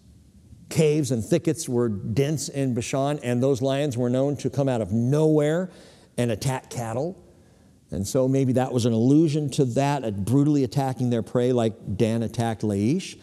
Caves 0.68 1.12
and 1.12 1.24
thickets 1.24 1.70
were 1.70 1.90
dense 1.90 2.50
in 2.50 2.74
Bashan, 2.74 3.20
and 3.20 3.44
those 3.44 3.62
lions 3.62 4.00
were 4.00 4.10
known 4.10 4.36
to 4.38 4.50
come 4.50 4.68
out 4.68 4.82
of 4.82 4.92
nowhere 4.92 5.70
and 6.18 6.32
attack 6.32 6.72
cattle. 6.72 7.24
And 7.92 8.08
so 8.08 8.28
maybe 8.28 8.54
that 8.54 8.74
was 8.74 8.88
an 8.88 8.94
allusion 8.94 9.52
to 9.52 9.66
that, 9.66 10.26
brutally 10.26 10.64
attacking 10.64 11.12
their 11.12 11.22
prey 11.22 11.52
like 11.52 11.98
Dan 11.98 12.24
attacked 12.24 12.64
Laish. 12.64 13.16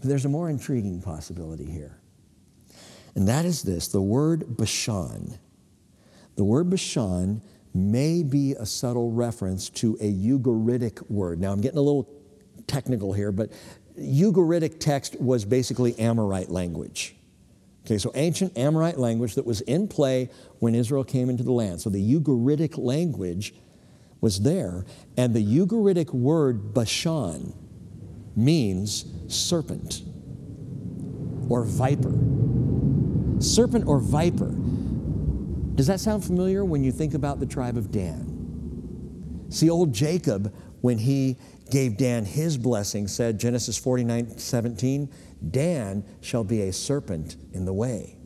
But 0.00 0.08
there's 0.08 0.24
a 0.24 0.28
more 0.28 0.50
intriguing 0.50 1.02
possibility 1.02 1.70
here. 1.70 2.00
And 3.14 3.28
that 3.28 3.44
is 3.44 3.62
this 3.62 3.86
the 3.86 4.02
word 4.02 4.56
Bashan 4.56 5.38
the 6.38 6.44
word 6.44 6.70
Bashan 6.70 7.42
may 7.74 8.22
be 8.22 8.52
a 8.52 8.64
subtle 8.64 9.10
reference 9.10 9.68
to 9.70 9.98
a 10.00 10.10
Ugaritic 10.10 11.10
word. 11.10 11.40
Now, 11.40 11.50
I'm 11.50 11.60
getting 11.60 11.78
a 11.78 11.82
little 11.82 12.08
technical 12.68 13.12
here, 13.12 13.32
but 13.32 13.50
Ugaritic 13.98 14.78
text 14.78 15.20
was 15.20 15.44
basically 15.44 15.98
Amorite 15.98 16.48
language. 16.48 17.16
Okay, 17.84 17.98
so 17.98 18.12
ancient 18.14 18.56
Amorite 18.56 18.98
language 18.98 19.34
that 19.34 19.44
was 19.44 19.62
in 19.62 19.88
play 19.88 20.30
when 20.60 20.76
Israel 20.76 21.02
came 21.02 21.28
into 21.28 21.42
the 21.42 21.50
land. 21.50 21.80
So 21.80 21.90
the 21.90 22.14
Ugaritic 22.14 22.78
language 22.78 23.52
was 24.20 24.40
there, 24.42 24.86
and 25.16 25.34
the 25.34 25.44
Ugaritic 25.44 26.14
word 26.14 26.72
Bashan 26.72 27.52
means 28.36 29.06
serpent 29.26 30.02
or 31.48 31.64
viper. 31.64 32.12
Serpent 33.40 33.88
or 33.88 33.98
viper. 33.98 34.54
Does 35.78 35.86
that 35.86 36.00
sound 36.00 36.24
familiar 36.24 36.64
when 36.64 36.82
you 36.82 36.90
think 36.90 37.14
about 37.14 37.38
the 37.38 37.46
tribe 37.46 37.76
of 37.76 37.92
Dan? 37.92 39.46
See, 39.48 39.70
old 39.70 39.94
Jacob, 39.94 40.52
when 40.80 40.98
he 40.98 41.36
gave 41.70 41.96
Dan 41.96 42.24
his 42.24 42.58
blessing, 42.58 43.06
said, 43.06 43.38
Genesis 43.38 43.78
49 43.78 44.38
17, 44.38 45.08
Dan 45.52 46.04
shall 46.20 46.42
be 46.42 46.62
a 46.62 46.72
serpent 46.72 47.36
in 47.52 47.64
the 47.64 47.72
way, 47.72 48.16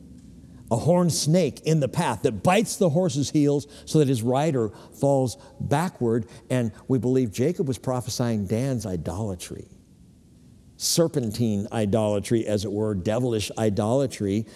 a 0.71 0.77
horned 0.77 1.13
snake 1.13 1.59
in 1.59 1.79
the 1.79 1.87
path 1.87 2.23
that 2.23 2.41
bites 2.41 2.77
the 2.77 2.89
horse's 2.89 3.29
heels 3.29 3.67
so 3.85 3.99
that 3.99 4.07
his 4.07 4.23
rider 4.23 4.69
falls 4.99 5.37
backward. 5.59 6.25
And 6.49 6.71
we 6.87 6.97
believe 6.97 7.31
Jacob 7.31 7.67
was 7.67 7.77
prophesying 7.77 8.47
Dan's 8.47 8.87
idolatry, 8.87 9.67
serpentine 10.77 11.67
idolatry, 11.71 12.47
as 12.47 12.65
it 12.65 12.71
were, 12.71 12.95
devilish 12.95 13.51
idolatry 13.59 14.47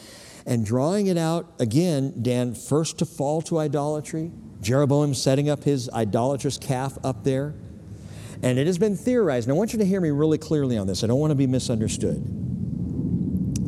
and 0.48 0.66
drawing 0.66 1.08
it 1.08 1.18
out 1.18 1.54
again, 1.60 2.14
Dan, 2.22 2.56
first 2.56 2.98
to 3.00 3.06
fall 3.06 3.42
to 3.44 3.60
idolatry, 3.60 4.32
Jeroboam 4.62 5.14
setting 5.14 5.50
up 5.50 5.66
his 5.66 5.90
idolatrous 5.90 6.58
calf 6.58 6.98
up 7.04 7.26
there. 7.26 7.54
And 8.42 8.58
it 8.58 8.66
has 8.66 8.78
been 8.78 8.96
theorized, 8.96 9.48
and 9.48 9.56
I 9.56 9.58
want 9.58 9.74
you 9.74 9.80
to 9.80 9.86
hear 9.86 10.00
me 10.00 10.10
really 10.10 10.38
clearly 10.38 10.78
on 10.78 10.88
this. 10.88 11.04
I 11.04 11.08
don't 11.08 11.20
want 11.20 11.32
to 11.32 11.36
be 11.36 11.48
misunderstood. 11.48 12.24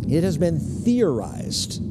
It 0.10 0.24
has 0.24 0.38
been 0.38 0.60
theorized 0.60 1.86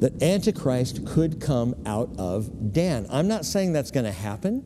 that 0.00 0.20
Antichrist 0.22 1.06
could 1.06 1.40
come 1.40 1.76
out 1.86 2.10
of 2.18 2.72
Dan. 2.72 3.06
I'm 3.10 3.28
not 3.28 3.44
saying 3.44 3.74
that's 3.74 3.92
going 3.92 4.06
to 4.06 4.12
happen, 4.12 4.64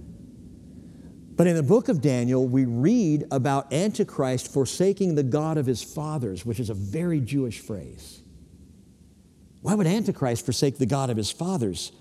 but 1.37 1.47
in 1.47 1.55
the 1.55 1.63
book 1.63 1.89
of 1.89 2.01
Daniel, 2.01 2.49
we 2.49 2.65
read 2.65 3.25
about 3.31 3.73
Antichrist 3.73 4.53
forsaking 4.53 5.17
the 5.17 5.23
God 5.23 5.59
of 5.59 5.67
his 5.67 5.83
fathers, 5.83 6.47
which 6.47 6.59
is 6.59 6.71
a 6.71 6.75
very 6.75 7.21
Jewish 7.21 7.61
phrase. 7.61 8.18
Why 9.69 9.75
would 9.75 9.87
Antichrist 9.87 10.47
forsake 10.47 10.79
the 10.79 10.87
God 10.87 11.11
of 11.11 11.19
his 11.19 11.31
fathers? 11.31 11.93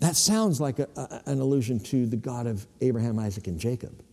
That 0.00 0.14
sounds 0.14 0.60
like 0.60 0.78
a, 0.78 0.86
a, 0.94 1.22
an 1.24 1.40
allusion 1.40 1.80
to 1.84 2.04
the 2.04 2.18
God 2.18 2.46
of 2.46 2.66
Abraham, 2.82 3.18
Isaac, 3.18 3.46
and 3.46 3.58
Jacob. 3.58 4.04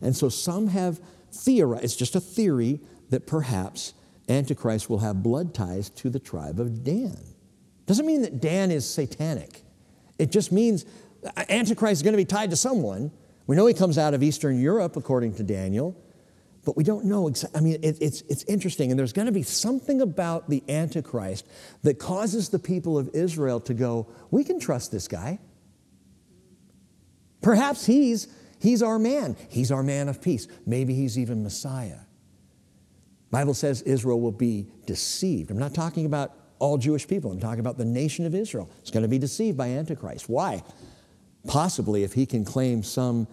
And 0.00 0.14
so 0.14 0.28
some 0.28 0.68
have 0.68 1.00
theorized, 1.32 1.82
it's 1.82 1.96
just 1.96 2.14
a 2.14 2.20
theory, 2.20 2.78
that 3.10 3.26
perhaps 3.26 3.94
Antichrist 4.28 4.88
will 4.88 5.00
have 5.00 5.24
blood 5.24 5.54
ties 5.54 5.90
to 5.90 6.08
the 6.08 6.20
tribe 6.20 6.60
of 6.60 6.84
Dan. 6.84 7.18
Doesn't 7.86 8.06
mean 8.06 8.22
that 8.22 8.40
Dan 8.40 8.70
is 8.70 8.88
satanic. 8.88 9.64
It 10.20 10.30
just 10.30 10.52
means 10.52 10.84
uh, 11.24 11.44
Antichrist 11.48 11.94
is 11.94 12.02
going 12.04 12.12
to 12.12 12.16
be 12.16 12.24
tied 12.24 12.50
to 12.50 12.56
someone. 12.56 13.10
We 13.48 13.56
know 13.56 13.66
he 13.66 13.74
comes 13.74 13.98
out 13.98 14.14
of 14.14 14.22
Eastern 14.22 14.60
Europe, 14.60 14.94
according 14.96 15.34
to 15.34 15.42
Daniel, 15.42 16.00
but 16.66 16.76
we 16.76 16.82
don't 16.82 17.04
know 17.04 17.28
exactly. 17.28 17.58
I 17.58 17.62
mean, 17.62 17.74
it, 17.80 17.98
it's, 18.00 18.22
it's 18.22 18.42
interesting, 18.44 18.90
and 18.90 18.98
there's 18.98 19.12
going 19.12 19.26
to 19.26 19.32
be 19.32 19.44
something 19.44 20.00
about 20.02 20.50
the 20.50 20.64
Antichrist 20.68 21.46
that 21.84 22.00
causes 22.00 22.48
the 22.48 22.58
people 22.58 22.98
of 22.98 23.08
Israel 23.14 23.60
to 23.60 23.72
go, 23.72 24.08
we 24.32 24.42
can 24.42 24.58
trust 24.58 24.90
this 24.90 25.06
guy. 25.06 25.38
Perhaps 27.40 27.86
he's, 27.86 28.26
he's 28.58 28.82
our 28.82 28.98
man. 28.98 29.36
He's 29.48 29.70
our 29.70 29.84
man 29.84 30.08
of 30.08 30.20
peace. 30.20 30.48
Maybe 30.66 30.92
he's 30.92 31.16
even 31.16 31.44
Messiah. 31.44 32.00
Bible 33.30 33.54
says 33.54 33.82
Israel 33.82 34.20
will 34.20 34.32
be 34.32 34.66
deceived. 34.86 35.52
I'm 35.52 35.58
not 35.58 35.72
talking 35.72 36.04
about 36.04 36.32
all 36.58 36.78
Jewish 36.78 37.06
people. 37.06 37.30
I'm 37.30 37.38
talking 37.38 37.60
about 37.60 37.78
the 37.78 37.84
nation 37.84 38.26
of 38.26 38.34
Israel. 38.34 38.68
It's 38.80 38.90
going 38.90 39.04
to 39.04 39.08
be 39.08 39.18
deceived 39.18 39.56
by 39.56 39.68
Antichrist. 39.68 40.28
Why? 40.28 40.64
Possibly 41.46 42.02
if 42.02 42.12
he 42.14 42.26
can 42.26 42.44
claim 42.44 42.82
some 42.82 43.28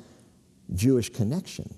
Jewish 0.75 1.09
connection. 1.09 1.73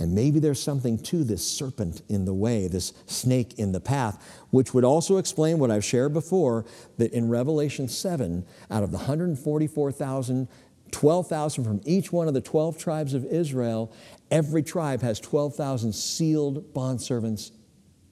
And 0.00 0.14
maybe 0.14 0.40
there's 0.40 0.60
something 0.60 0.98
to 0.98 1.24
this 1.24 1.46
serpent 1.46 2.00
in 2.08 2.24
the 2.24 2.32
way, 2.32 2.66
this 2.68 2.94
snake 3.04 3.58
in 3.58 3.72
the 3.72 3.80
path, 3.80 4.42
which 4.48 4.72
would 4.72 4.82
also 4.82 5.18
explain 5.18 5.58
what 5.58 5.70
I've 5.70 5.84
shared 5.84 6.14
before 6.14 6.64
that 6.96 7.12
in 7.12 7.28
Revelation 7.28 7.86
7, 7.86 8.46
out 8.70 8.82
of 8.82 8.92
the 8.92 8.96
144,000, 8.96 10.48
12,000 10.90 11.64
from 11.64 11.82
each 11.84 12.10
one 12.10 12.28
of 12.28 12.34
the 12.34 12.40
12 12.40 12.78
tribes 12.78 13.12
of 13.12 13.26
Israel, 13.26 13.92
every 14.30 14.62
tribe 14.62 15.02
has 15.02 15.20
12,000 15.20 15.92
sealed 15.92 16.72
bondservants 16.72 17.50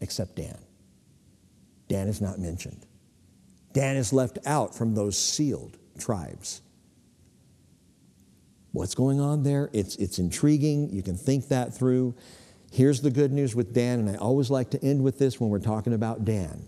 except 0.03 0.36
Dan. 0.36 0.59
Dan 1.89 2.07
is 2.07 2.20
not 2.20 2.39
mentioned. 2.39 2.84
Dan 3.72 3.97
is 3.97 4.12
left 4.12 4.36
out 4.45 4.74
from 4.74 4.95
those 4.95 5.16
sealed 5.18 5.78
tribes. 5.99 6.61
What's 8.78 8.94
going 8.94 9.18
on 9.18 9.42
there? 9.42 9.70
It's, 9.72 9.96
it's 9.96 10.20
intriguing. 10.20 10.90
You 10.90 11.02
can 11.02 11.16
think 11.16 11.48
that 11.48 11.74
through. 11.74 12.14
Here's 12.70 13.00
the 13.00 13.10
good 13.10 13.32
news 13.32 13.56
with 13.56 13.74
Dan, 13.74 13.98
and 13.98 14.08
I 14.08 14.14
always 14.14 14.50
like 14.52 14.70
to 14.70 14.84
end 14.84 15.02
with 15.02 15.18
this 15.18 15.40
when 15.40 15.50
we're 15.50 15.58
talking 15.58 15.94
about 15.94 16.24
Dan. 16.24 16.62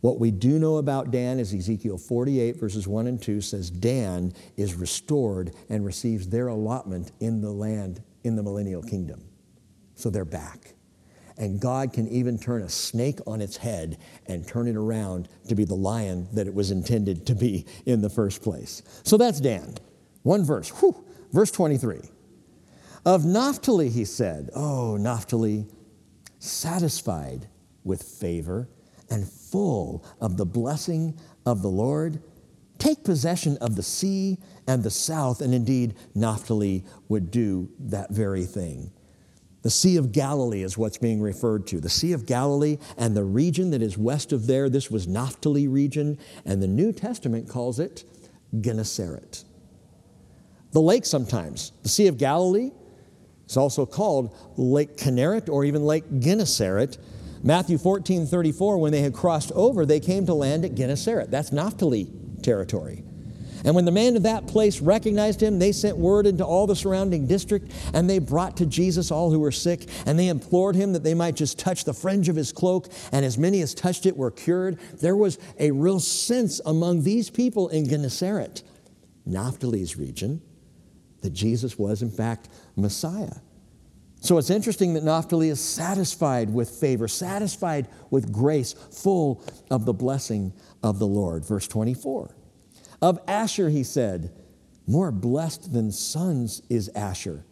What 0.00 0.18
we 0.18 0.32
do 0.32 0.58
know 0.58 0.78
about 0.78 1.12
Dan 1.12 1.38
is 1.38 1.54
Ezekiel 1.54 1.98
48, 1.98 2.56
verses 2.56 2.88
1 2.88 3.06
and 3.06 3.22
2 3.22 3.40
says, 3.42 3.70
Dan 3.70 4.32
is 4.56 4.74
restored 4.74 5.54
and 5.68 5.86
receives 5.86 6.28
their 6.28 6.48
allotment 6.48 7.12
in 7.20 7.40
the 7.40 7.52
land 7.52 8.02
in 8.24 8.34
the 8.34 8.42
millennial 8.42 8.82
kingdom. 8.82 9.22
So 9.94 10.10
they're 10.10 10.24
back. 10.24 10.74
And 11.38 11.60
God 11.60 11.92
can 11.92 12.08
even 12.08 12.40
turn 12.40 12.62
a 12.62 12.68
snake 12.68 13.20
on 13.28 13.40
its 13.40 13.56
head 13.56 13.98
and 14.26 14.44
turn 14.44 14.66
it 14.66 14.74
around 14.74 15.28
to 15.46 15.54
be 15.54 15.64
the 15.64 15.76
lion 15.76 16.26
that 16.32 16.48
it 16.48 16.54
was 16.54 16.72
intended 16.72 17.24
to 17.26 17.36
be 17.36 17.66
in 17.86 18.00
the 18.00 18.10
first 18.10 18.42
place. 18.42 18.82
So 19.04 19.16
that's 19.16 19.38
Dan. 19.38 19.76
One 20.24 20.44
verse. 20.44 20.70
Whew. 20.70 21.04
Verse 21.32 21.50
23. 21.50 22.00
Of 23.06 23.24
Naphtali, 23.24 23.88
he 23.88 24.04
said, 24.04 24.50
Oh, 24.54 24.96
Naphtali, 24.96 25.66
satisfied 26.38 27.48
with 27.84 28.02
favor 28.02 28.68
and 29.08 29.28
full 29.28 30.04
of 30.20 30.36
the 30.36 30.46
blessing 30.46 31.18
of 31.46 31.62
the 31.62 31.68
Lord, 31.68 32.22
take 32.78 33.04
possession 33.04 33.56
of 33.58 33.76
the 33.76 33.82
sea 33.82 34.38
and 34.66 34.82
the 34.82 34.90
south. 34.90 35.40
And 35.40 35.54
indeed, 35.54 35.94
Naphtali 36.14 36.84
would 37.08 37.30
do 37.30 37.70
that 37.78 38.10
very 38.10 38.44
thing. 38.44 38.92
The 39.62 39.70
Sea 39.70 39.98
of 39.98 40.12
Galilee 40.12 40.62
is 40.62 40.78
what's 40.78 40.96
being 40.96 41.20
referred 41.20 41.66
to. 41.66 41.80
The 41.80 41.90
Sea 41.90 42.12
of 42.12 42.24
Galilee 42.24 42.78
and 42.96 43.14
the 43.14 43.24
region 43.24 43.70
that 43.72 43.82
is 43.82 43.98
west 43.98 44.32
of 44.32 44.46
there, 44.46 44.70
this 44.70 44.90
was 44.90 45.06
Naphtali 45.06 45.68
region, 45.68 46.18
and 46.46 46.62
the 46.62 46.66
New 46.66 46.92
Testament 46.92 47.46
calls 47.48 47.78
it 47.78 48.04
Gennesaret. 48.58 49.44
The 50.72 50.80
lake 50.80 51.04
sometimes, 51.04 51.72
the 51.82 51.88
Sea 51.88 52.06
of 52.06 52.16
Galilee, 52.18 52.70
is 53.48 53.56
also 53.56 53.84
called 53.84 54.34
Lake 54.56 54.96
Kinneret 54.96 55.48
or 55.48 55.64
even 55.64 55.84
Lake 55.84 56.04
Gennesaret. 56.20 56.98
Matthew 57.42 57.78
14, 57.78 58.26
34, 58.26 58.78
when 58.78 58.92
they 58.92 59.00
had 59.00 59.14
crossed 59.14 59.50
over, 59.52 59.84
they 59.84 60.00
came 60.00 60.26
to 60.26 60.34
land 60.34 60.64
at 60.64 60.74
Gennesaret. 60.74 61.30
That's 61.30 61.52
Naphtali 61.52 62.08
territory. 62.42 63.02
And 63.64 63.74
when 63.74 63.84
the 63.84 63.92
man 63.92 64.16
of 64.16 64.22
that 64.22 64.46
place 64.46 64.80
recognized 64.80 65.42
him, 65.42 65.58
they 65.58 65.72
sent 65.72 65.96
word 65.96 66.26
into 66.26 66.44
all 66.44 66.66
the 66.66 66.76
surrounding 66.76 67.26
district, 67.26 67.72
and 67.92 68.08
they 68.08 68.18
brought 68.18 68.56
to 68.58 68.66
Jesus 68.66 69.10
all 69.10 69.30
who 69.30 69.40
were 69.40 69.52
sick, 69.52 69.86
and 70.06 70.18
they 70.18 70.28
implored 70.28 70.74
him 70.74 70.92
that 70.92 71.04
they 71.04 71.14
might 71.14 71.36
just 71.36 71.58
touch 71.58 71.84
the 71.84 71.92
fringe 71.92 72.28
of 72.28 72.36
his 72.36 72.52
cloak, 72.52 72.88
and 73.12 73.24
as 73.24 73.36
many 73.36 73.60
as 73.60 73.74
touched 73.74 74.06
it 74.06 74.16
were 74.16 74.30
cured. 74.30 74.78
There 75.00 75.16
was 75.16 75.38
a 75.58 75.70
real 75.72 76.00
sense 76.00 76.60
among 76.64 77.02
these 77.02 77.28
people 77.28 77.68
in 77.68 77.88
Gennesaret, 77.88 78.62
Naphtali's 79.26 79.96
region, 79.96 80.40
that 81.22 81.30
Jesus 81.30 81.78
was, 81.78 82.02
in 82.02 82.10
fact, 82.10 82.48
Messiah. 82.76 83.36
So 84.20 84.36
it's 84.36 84.50
interesting 84.50 84.94
that 84.94 85.04
Naphtali 85.04 85.48
is 85.48 85.60
satisfied 85.60 86.52
with 86.52 86.68
favor, 86.68 87.08
satisfied 87.08 87.88
with 88.10 88.30
grace, 88.30 88.74
full 88.74 89.42
of 89.70 89.86
the 89.86 89.94
blessing 89.94 90.52
of 90.82 90.98
the 90.98 91.06
Lord. 91.06 91.44
Verse 91.44 91.66
24. 91.66 92.34
Of 93.00 93.18
Asher, 93.26 93.70
he 93.70 93.82
said, 93.82 94.30
More 94.86 95.10
blessed 95.10 95.72
than 95.72 95.90
sons 95.90 96.60
is 96.68 96.90
Asher. 96.94 97.44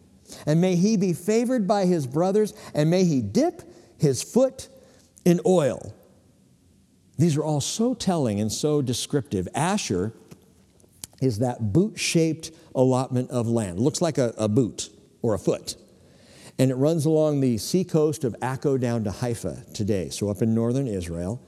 And 0.45 0.61
may 0.61 0.75
he 0.75 0.95
be 0.95 1.13
favored 1.13 1.67
by 1.67 1.85
his 1.85 2.05
brothers, 2.05 2.53
and 2.75 2.91
may 2.91 3.03
he 3.03 3.21
dip 3.21 3.63
his 3.97 4.21
foot 4.21 4.69
in 5.25 5.41
oil. 5.47 5.95
These 7.17 7.35
are 7.35 7.43
all 7.43 7.61
so 7.61 7.95
telling 7.95 8.39
and 8.39 8.51
so 8.51 8.81
descriptive. 8.83 9.47
Asher 9.55 10.13
is 11.21 11.39
that 11.39 11.73
boot 11.73 11.99
shaped 11.99 12.51
allotment 12.75 13.29
of 13.31 13.47
land. 13.47 13.79
Looks 13.79 14.01
like 14.01 14.17
a, 14.17 14.33
a, 14.37 14.47
boot 14.47 14.89
or 15.21 15.33
a 15.33 15.39
foot. 15.39 15.75
And 16.57 16.71
it 16.71 16.75
runs 16.75 17.05
along 17.05 17.41
the 17.41 17.57
seacoast 17.57 18.23
of 18.23 18.35
Akko 18.41 18.79
down 18.79 19.03
to 19.05 19.11
Haifa 19.11 19.63
today, 19.73 20.09
so 20.09 20.29
up 20.29 20.41
in 20.41 20.53
northern 20.53 20.87
Israel. 20.87 21.41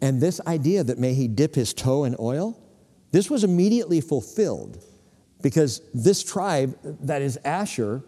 And 0.00 0.20
this 0.20 0.40
idea 0.46 0.84
that 0.84 0.98
may 0.98 1.14
he 1.14 1.28
dip 1.28 1.54
his 1.54 1.72
toe 1.72 2.04
in 2.04 2.16
oil, 2.18 2.58
this 3.12 3.30
was 3.30 3.44
immediately 3.44 4.00
fulfilled 4.00 4.82
because 5.42 5.80
this 5.92 6.24
tribe, 6.24 6.76
that 7.02 7.22
is 7.22 7.36
Asher, 7.44 8.02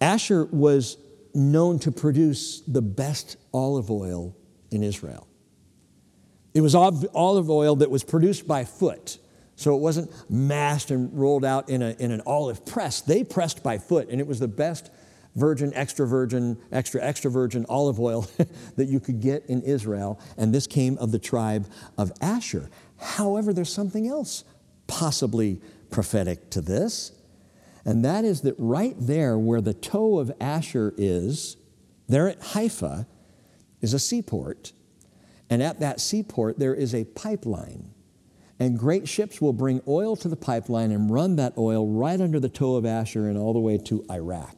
Asher 0.00 0.44
was 0.46 0.96
known 1.34 1.78
to 1.80 1.92
produce 1.92 2.60
the 2.60 2.82
best 2.82 3.36
olive 3.52 3.90
oil 3.90 4.36
in 4.70 4.82
Israel. 4.82 5.26
It 6.54 6.60
was 6.60 6.74
olive 6.74 7.50
oil 7.50 7.76
that 7.76 7.90
was 7.90 8.04
produced 8.04 8.46
by 8.46 8.64
foot. 8.64 9.18
So 9.58 9.74
it 9.74 9.80
wasn't 9.80 10.12
massed 10.30 10.92
and 10.92 11.12
rolled 11.18 11.44
out 11.44 11.68
in, 11.68 11.82
a, 11.82 11.90
in 11.98 12.12
an 12.12 12.22
olive 12.24 12.64
press. 12.64 13.00
They 13.00 13.24
pressed 13.24 13.64
by 13.64 13.78
foot, 13.78 14.08
and 14.08 14.20
it 14.20 14.26
was 14.26 14.38
the 14.38 14.46
best 14.46 14.88
virgin, 15.34 15.74
extra 15.74 16.06
virgin, 16.06 16.56
extra, 16.70 17.02
extra 17.02 17.28
virgin 17.28 17.66
olive 17.68 17.98
oil 17.98 18.28
that 18.76 18.84
you 18.84 19.00
could 19.00 19.20
get 19.20 19.44
in 19.46 19.62
Israel. 19.62 20.20
And 20.36 20.54
this 20.54 20.68
came 20.68 20.96
of 20.98 21.10
the 21.10 21.18
tribe 21.18 21.66
of 21.98 22.12
Asher. 22.20 22.70
However, 22.98 23.52
there's 23.52 23.72
something 23.72 24.06
else 24.06 24.44
possibly 24.86 25.60
prophetic 25.90 26.50
to 26.50 26.60
this, 26.60 27.10
and 27.84 28.04
that 28.04 28.24
is 28.24 28.42
that 28.42 28.54
right 28.58 28.94
there 28.96 29.36
where 29.36 29.60
the 29.60 29.74
toe 29.74 30.20
of 30.20 30.30
Asher 30.40 30.94
is, 30.96 31.56
there 32.06 32.28
at 32.28 32.40
Haifa, 32.40 33.08
is 33.80 33.92
a 33.92 33.98
seaport. 33.98 34.72
And 35.50 35.64
at 35.64 35.80
that 35.80 35.98
seaport, 35.98 36.60
there 36.60 36.76
is 36.76 36.94
a 36.94 37.06
pipeline 37.06 37.92
and 38.60 38.78
great 38.78 39.08
ships 39.08 39.40
will 39.40 39.52
bring 39.52 39.80
oil 39.86 40.16
to 40.16 40.28
the 40.28 40.36
pipeline 40.36 40.90
and 40.90 41.10
run 41.10 41.36
that 41.36 41.54
oil 41.56 41.86
right 41.86 42.20
under 42.20 42.40
the 42.40 42.48
toe 42.48 42.76
of 42.76 42.84
Asher 42.84 43.28
and 43.28 43.38
all 43.38 43.52
the 43.52 43.60
way 43.60 43.78
to 43.78 44.04
Iraq. 44.10 44.56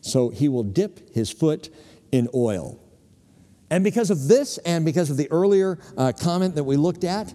So 0.00 0.30
he 0.30 0.48
will 0.48 0.64
dip 0.64 1.14
his 1.14 1.30
foot 1.30 1.70
in 2.12 2.28
oil. 2.34 2.80
And 3.70 3.82
because 3.82 4.10
of 4.10 4.28
this, 4.28 4.58
and 4.58 4.84
because 4.84 5.10
of 5.10 5.16
the 5.16 5.30
earlier 5.30 5.78
uh, 5.96 6.12
comment 6.12 6.54
that 6.54 6.64
we 6.64 6.76
looked 6.76 7.04
at, 7.04 7.32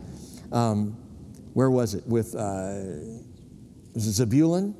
um, 0.52 0.98
where 1.54 1.70
was 1.70 1.94
it? 1.94 2.08
With 2.08 2.36
uh, 2.36 2.84
Zebulun 3.98 4.76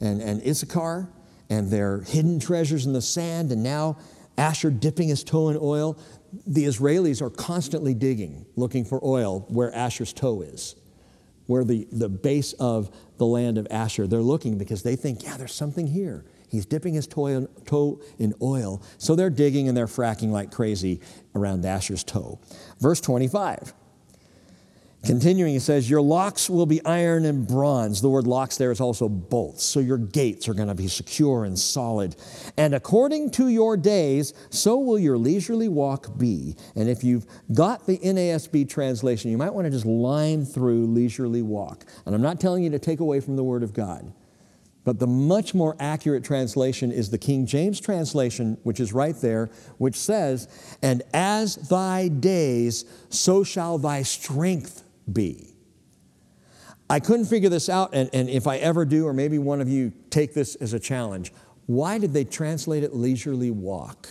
and, 0.00 0.20
and 0.20 0.42
Issachar 0.46 1.10
and 1.48 1.68
their 1.68 2.02
hidden 2.02 2.38
treasures 2.38 2.86
in 2.86 2.92
the 2.92 3.02
sand, 3.02 3.50
and 3.50 3.62
now 3.62 3.98
Asher 4.38 4.70
dipping 4.70 5.08
his 5.08 5.24
toe 5.24 5.48
in 5.48 5.58
oil 5.60 5.98
the 6.46 6.64
Israelis 6.64 7.20
are 7.22 7.30
constantly 7.30 7.94
digging, 7.94 8.46
looking 8.56 8.84
for 8.84 9.00
oil 9.04 9.46
where 9.48 9.74
Asher's 9.74 10.12
toe 10.12 10.42
is, 10.42 10.76
where 11.46 11.64
the, 11.64 11.86
the 11.90 12.08
base 12.08 12.52
of 12.54 12.94
the 13.18 13.26
land 13.26 13.58
of 13.58 13.66
Asher. 13.70 14.06
They're 14.06 14.20
looking 14.20 14.58
because 14.58 14.82
they 14.82 14.96
think, 14.96 15.24
yeah, 15.24 15.36
there's 15.36 15.54
something 15.54 15.86
here. 15.86 16.24
He's 16.48 16.66
dipping 16.66 16.94
his 16.94 17.06
toe, 17.06 17.46
toe 17.64 18.00
in 18.18 18.34
oil. 18.42 18.82
So 18.98 19.14
they're 19.14 19.30
digging 19.30 19.68
and 19.68 19.76
they're 19.76 19.86
fracking 19.86 20.30
like 20.30 20.50
crazy 20.50 21.00
around 21.34 21.64
Asher's 21.64 22.02
toe. 22.02 22.40
Verse 22.80 23.00
25. 23.00 23.72
Continuing, 25.04 25.54
he 25.54 25.58
says, 25.58 25.88
Your 25.88 26.02
locks 26.02 26.50
will 26.50 26.66
be 26.66 26.84
iron 26.84 27.24
and 27.24 27.46
bronze. 27.46 28.02
The 28.02 28.10
word 28.10 28.26
locks 28.26 28.58
there 28.58 28.70
is 28.70 28.82
also 28.82 29.08
bolts. 29.08 29.64
So 29.64 29.80
your 29.80 29.96
gates 29.96 30.46
are 30.46 30.52
going 30.52 30.68
to 30.68 30.74
be 30.74 30.88
secure 30.88 31.44
and 31.44 31.58
solid. 31.58 32.16
And 32.58 32.74
according 32.74 33.30
to 33.32 33.48
your 33.48 33.78
days, 33.78 34.34
so 34.50 34.76
will 34.78 34.98
your 34.98 35.16
leisurely 35.16 35.68
walk 35.68 36.18
be. 36.18 36.54
And 36.76 36.86
if 36.88 37.02
you've 37.02 37.26
got 37.54 37.86
the 37.86 37.96
NASB 37.98 38.68
translation, 38.68 39.30
you 39.30 39.38
might 39.38 39.54
want 39.54 39.64
to 39.64 39.70
just 39.70 39.86
line 39.86 40.44
through 40.44 40.86
leisurely 40.86 41.40
walk. 41.40 41.86
And 42.04 42.14
I'm 42.14 42.22
not 42.22 42.38
telling 42.38 42.62
you 42.62 42.70
to 42.70 42.78
take 42.78 43.00
away 43.00 43.20
from 43.20 43.36
the 43.36 43.44
Word 43.44 43.62
of 43.62 43.72
God. 43.72 44.12
But 44.84 44.98
the 44.98 45.06
much 45.06 45.54
more 45.54 45.76
accurate 45.78 46.24
translation 46.24 46.92
is 46.92 47.10
the 47.10 47.18
King 47.18 47.46
James 47.46 47.80
translation, 47.80 48.58
which 48.64 48.80
is 48.80 48.92
right 48.92 49.16
there, 49.16 49.50
which 49.78 49.96
says, 49.96 50.48
And 50.82 51.02
as 51.14 51.56
thy 51.56 52.08
days, 52.08 52.84
so 53.08 53.44
shall 53.44 53.78
thy 53.78 54.02
strength 54.02 54.84
be. 55.12 55.54
I 56.88 56.98
couldn't 56.98 57.26
figure 57.26 57.48
this 57.48 57.68
out, 57.68 57.90
and, 57.92 58.10
and 58.12 58.28
if 58.28 58.46
I 58.48 58.56
ever 58.56 58.84
do, 58.84 59.06
or 59.06 59.12
maybe 59.12 59.38
one 59.38 59.60
of 59.60 59.68
you 59.68 59.92
take 60.10 60.34
this 60.34 60.56
as 60.56 60.72
a 60.72 60.80
challenge, 60.80 61.32
why 61.66 61.98
did 61.98 62.12
they 62.12 62.24
translate 62.24 62.82
it 62.82 62.94
leisurely 62.94 63.52
walk? 63.52 64.08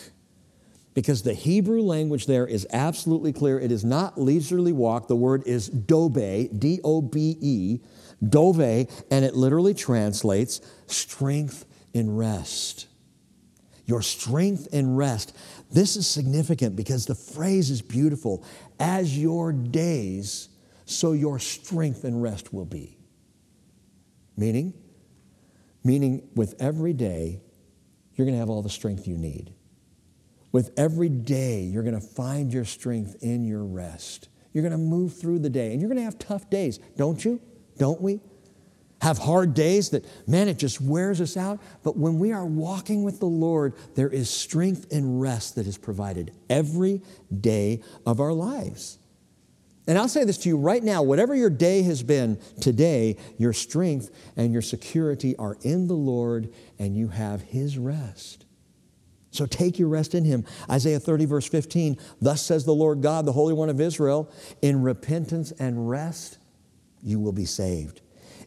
Because 0.93 1.21
the 1.23 1.33
Hebrew 1.33 1.81
language 1.81 2.25
there 2.25 2.47
is 2.47 2.65
absolutely 2.71 3.33
clear. 3.33 3.59
It 3.59 3.71
is 3.71 3.83
not 3.83 4.19
leisurely 4.19 4.71
walk. 4.71 5.07
The 5.07 5.15
word 5.15 5.43
is 5.45 5.69
dobe, 5.69 6.57
D 6.57 6.79
O 6.83 7.01
B 7.01 7.37
E, 7.39 7.79
dove, 8.27 8.59
and 8.59 9.25
it 9.25 9.35
literally 9.35 9.73
translates 9.73 10.61
strength 10.87 11.65
in 11.93 12.15
rest. 12.15 12.87
Your 13.85 14.01
strength 14.01 14.67
in 14.71 14.95
rest. 14.95 15.35
This 15.71 15.95
is 15.95 16.07
significant 16.07 16.75
because 16.75 17.05
the 17.05 17.15
phrase 17.15 17.69
is 17.69 17.81
beautiful. 17.81 18.43
As 18.79 19.17
your 19.17 19.51
days 19.51 20.49
so 20.89 21.11
your 21.11 21.39
strength 21.39 22.03
and 22.03 22.21
rest 22.21 22.53
will 22.53 22.65
be. 22.65 22.97
Meaning, 24.35 24.73
meaning 25.83 26.29
with 26.35 26.55
every 26.59 26.93
day, 26.93 27.41
you're 28.15 28.25
going 28.25 28.35
to 28.35 28.39
have 28.39 28.49
all 28.49 28.61
the 28.61 28.69
strength 28.69 29.07
you 29.07 29.17
need. 29.17 29.53
With 30.51 30.71
every 30.77 31.09
day, 31.09 31.61
you're 31.61 31.83
going 31.83 31.99
to 31.99 32.05
find 32.05 32.51
your 32.51 32.65
strength 32.65 33.17
in 33.21 33.45
your 33.45 33.63
rest. 33.63 34.29
You're 34.51 34.63
going 34.63 34.71
to 34.71 34.77
move 34.77 35.19
through 35.19 35.39
the 35.39 35.49
day, 35.49 35.71
and 35.71 35.79
you're 35.79 35.89
going 35.89 35.99
to 35.99 36.03
have 36.03 36.17
tough 36.19 36.49
days, 36.49 36.79
don't 36.97 37.23
you? 37.23 37.39
Don't 37.77 38.01
we? 38.01 38.19
Have 39.01 39.17
hard 39.17 39.53
days 39.53 39.91
that, 39.91 40.05
man, 40.27 40.49
it 40.49 40.57
just 40.57 40.81
wears 40.81 41.21
us 41.21 41.37
out. 41.37 41.61
But 41.83 41.95
when 41.95 42.19
we 42.19 42.33
are 42.33 42.45
walking 42.45 43.03
with 43.03 43.19
the 43.19 43.25
Lord, 43.25 43.73
there 43.95 44.09
is 44.09 44.29
strength 44.29 44.91
and 44.91 45.21
rest 45.21 45.55
that 45.55 45.67
is 45.67 45.77
provided 45.77 46.31
every 46.49 47.01
day 47.39 47.81
of 48.05 48.19
our 48.19 48.33
lives. 48.33 48.98
And 49.89 49.97
I'll 49.97 50.07
say 50.07 50.23
this 50.23 50.37
to 50.39 50.49
you 50.49 50.55
right 50.55 50.83
now 50.83 51.01
whatever 51.01 51.33
your 51.33 51.49
day 51.49 51.81
has 51.81 52.03
been 52.03 52.39
today, 52.61 53.17
your 53.39 53.53
strength 53.53 54.11
and 54.37 54.53
your 54.53 54.61
security 54.61 55.35
are 55.37 55.57
in 55.63 55.87
the 55.87 55.95
Lord, 55.95 56.53
and 56.77 56.95
you 56.95 57.07
have 57.07 57.41
His 57.41 57.75
rest. 57.75 58.45
So 59.31 59.47
take 59.47 59.79
your 59.79 59.87
rest 59.87 60.13
in 60.13 60.25
Him. 60.25 60.45
Isaiah 60.69 60.99
30, 60.99 61.25
verse 61.25 61.49
15 61.49 61.97
Thus 62.21 62.43
says 62.43 62.65
the 62.65 62.71
Lord 62.71 63.01
God, 63.01 63.25
the 63.25 63.31
Holy 63.31 63.55
One 63.55 63.67
of 63.67 63.81
Israel, 63.81 64.31
in 64.61 64.83
repentance 64.83 65.51
and 65.53 65.89
rest 65.89 66.37
you 67.01 67.19
will 67.19 67.31
be 67.31 67.45
saved. 67.45 68.01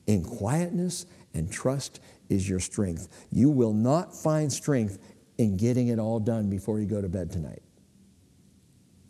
In 0.06 0.23
quietness 0.23 1.06
and 1.35 1.51
trust 1.51 1.98
is 2.28 2.48
your 2.48 2.60
strength. 2.60 3.09
You 3.32 3.51
will 3.51 3.73
not 3.73 4.14
find 4.14 4.52
strength 4.52 5.01
in 5.39 5.56
getting 5.56 5.89
it 5.89 5.98
all 5.98 6.20
done 6.20 6.48
before 6.48 6.78
you 6.78 6.86
go 6.86 7.02
to 7.02 7.09
bed 7.09 7.32
tonight. 7.32 7.62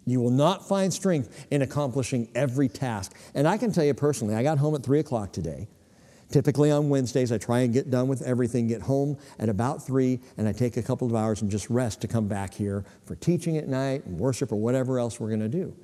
You 0.04 0.20
will 0.20 0.30
not 0.30 0.66
find 0.66 0.92
strength 0.92 1.46
in 1.50 1.62
accomplishing 1.62 2.28
every 2.34 2.68
task. 2.68 3.16
And 3.34 3.46
I 3.46 3.56
can 3.56 3.72
tell 3.72 3.84
you 3.84 3.94
personally, 3.94 4.34
I 4.34 4.42
got 4.42 4.58
home 4.58 4.74
at 4.74 4.82
3 4.82 4.98
o'clock 4.98 5.32
today. 5.32 5.68
Typically 6.30 6.70
on 6.70 6.88
Wednesdays, 6.88 7.30
I 7.30 7.38
try 7.38 7.60
and 7.60 7.74
get 7.74 7.90
done 7.90 8.08
with 8.08 8.22
everything, 8.22 8.66
get 8.66 8.80
home 8.80 9.18
at 9.38 9.50
about 9.50 9.84
3, 9.86 10.18
and 10.38 10.48
I 10.48 10.52
take 10.52 10.78
a 10.78 10.82
couple 10.82 11.06
of 11.06 11.14
hours 11.14 11.42
and 11.42 11.50
just 11.50 11.68
rest 11.68 12.00
to 12.00 12.08
come 12.08 12.26
back 12.26 12.54
here 12.54 12.84
for 13.04 13.14
teaching 13.16 13.58
at 13.58 13.68
night 13.68 14.06
and 14.06 14.18
worship 14.18 14.50
or 14.50 14.56
whatever 14.56 14.98
else 14.98 15.20
we're 15.20 15.28
going 15.28 15.40
to 15.40 15.48
do. 15.48 15.76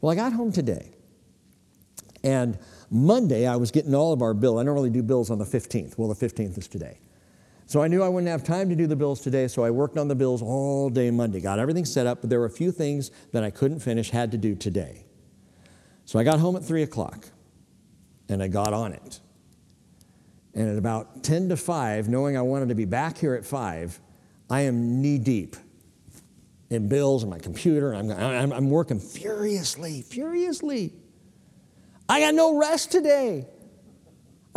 Well, 0.00 0.12
I 0.12 0.14
got 0.14 0.34
home 0.34 0.52
today. 0.52 0.90
And 2.22 2.58
Monday, 2.90 3.46
I 3.46 3.56
was 3.56 3.70
getting 3.70 3.94
all 3.94 4.12
of 4.12 4.20
our 4.22 4.34
bill. 4.34 4.58
I 4.58 4.62
normally 4.62 4.90
do 4.90 5.02
bills 5.02 5.30
on 5.30 5.38
the 5.38 5.44
15th. 5.44 5.96
Well, 5.96 6.08
the 6.12 6.26
15th 6.26 6.58
is 6.58 6.68
today. 6.68 6.98
So 7.74 7.82
I 7.82 7.88
knew 7.88 8.04
I 8.04 8.08
wouldn't 8.08 8.30
have 8.30 8.44
time 8.44 8.68
to 8.68 8.76
do 8.76 8.86
the 8.86 8.94
bills 8.94 9.20
today, 9.20 9.48
so 9.48 9.64
I 9.64 9.70
worked 9.72 9.98
on 9.98 10.06
the 10.06 10.14
bills 10.14 10.42
all 10.42 10.88
day 10.88 11.10
Monday. 11.10 11.40
Got 11.40 11.58
everything 11.58 11.84
set 11.84 12.06
up, 12.06 12.20
but 12.20 12.30
there 12.30 12.38
were 12.38 12.46
a 12.46 12.50
few 12.50 12.70
things 12.70 13.10
that 13.32 13.42
I 13.42 13.50
couldn't 13.50 13.80
finish, 13.80 14.10
had 14.10 14.30
to 14.30 14.38
do 14.38 14.54
today. 14.54 15.04
So 16.04 16.20
I 16.20 16.22
got 16.22 16.38
home 16.38 16.54
at 16.54 16.64
3 16.64 16.84
o'clock 16.84 17.26
and 18.28 18.40
I 18.40 18.46
got 18.46 18.72
on 18.72 18.92
it. 18.92 19.18
And 20.54 20.70
at 20.70 20.78
about 20.78 21.24
10 21.24 21.48
to 21.48 21.56
5, 21.56 22.08
knowing 22.08 22.36
I 22.36 22.42
wanted 22.42 22.68
to 22.68 22.76
be 22.76 22.84
back 22.84 23.18
here 23.18 23.34
at 23.34 23.44
5, 23.44 24.00
I 24.48 24.60
am 24.60 25.02
knee 25.02 25.18
deep 25.18 25.56
in 26.70 26.86
bills 26.86 27.24
and 27.24 27.30
my 27.30 27.40
computer. 27.40 27.92
And 27.92 28.12
I'm, 28.12 28.20
I'm, 28.20 28.52
I'm 28.52 28.70
working 28.70 29.00
furiously, 29.00 30.02
furiously. 30.02 30.92
I 32.08 32.20
got 32.20 32.34
no 32.34 32.56
rest 32.56 32.92
today. 32.92 33.48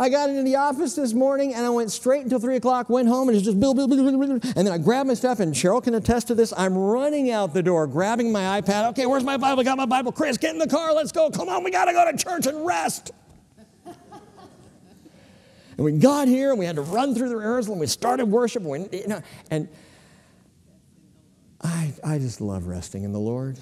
I 0.00 0.08
got 0.08 0.30
into 0.30 0.44
the 0.44 0.54
office 0.54 0.94
this 0.94 1.12
morning 1.12 1.54
and 1.54 1.66
I 1.66 1.70
went 1.70 1.90
straight 1.90 2.22
until 2.22 2.38
three 2.38 2.54
o'clock, 2.54 2.88
went 2.88 3.08
home 3.08 3.28
and 3.28 3.36
it's 3.36 3.44
just 3.44 3.58
bill, 3.58 3.74
bill, 3.74 3.88
bill, 3.88 3.96
bill, 3.96 4.16
bill. 4.16 4.30
And 4.54 4.66
then 4.66 4.68
I 4.68 4.78
grabbed 4.78 5.08
my 5.08 5.14
stuff 5.14 5.40
and 5.40 5.52
Cheryl 5.52 5.82
can 5.82 5.94
attest 5.94 6.28
to 6.28 6.36
this. 6.36 6.52
I'm 6.56 6.78
running 6.78 7.32
out 7.32 7.52
the 7.52 7.64
door, 7.64 7.88
grabbing 7.88 8.30
my 8.30 8.60
iPad. 8.60 8.90
Okay, 8.90 9.06
where's 9.06 9.24
my 9.24 9.36
Bible? 9.36 9.64
Got 9.64 9.76
my 9.76 9.86
Bible. 9.86 10.12
Chris, 10.12 10.38
get 10.38 10.52
in 10.52 10.58
the 10.58 10.68
car. 10.68 10.94
Let's 10.94 11.10
go. 11.10 11.30
Come 11.30 11.48
on, 11.48 11.64
we 11.64 11.72
got 11.72 11.86
to 11.86 11.92
go 11.92 12.08
to 12.08 12.16
church 12.16 12.46
and 12.46 12.64
rest. 12.64 13.10
and 13.86 13.96
we 15.78 15.90
got 15.92 16.28
here 16.28 16.50
and 16.50 16.60
we 16.60 16.64
had 16.64 16.76
to 16.76 16.82
run 16.82 17.12
through 17.16 17.30
the 17.30 17.36
rehearsal 17.36 17.72
and 17.72 17.80
we 17.80 17.88
started 17.88 18.26
worship. 18.26 18.64
And, 18.64 18.88
we, 18.92 19.00
you 19.00 19.08
know, 19.08 19.20
and 19.50 19.68
I, 21.60 21.92
I 22.04 22.18
just 22.18 22.40
love 22.40 22.68
resting 22.68 23.02
in 23.02 23.12
the 23.12 23.18
Lord. 23.18 23.58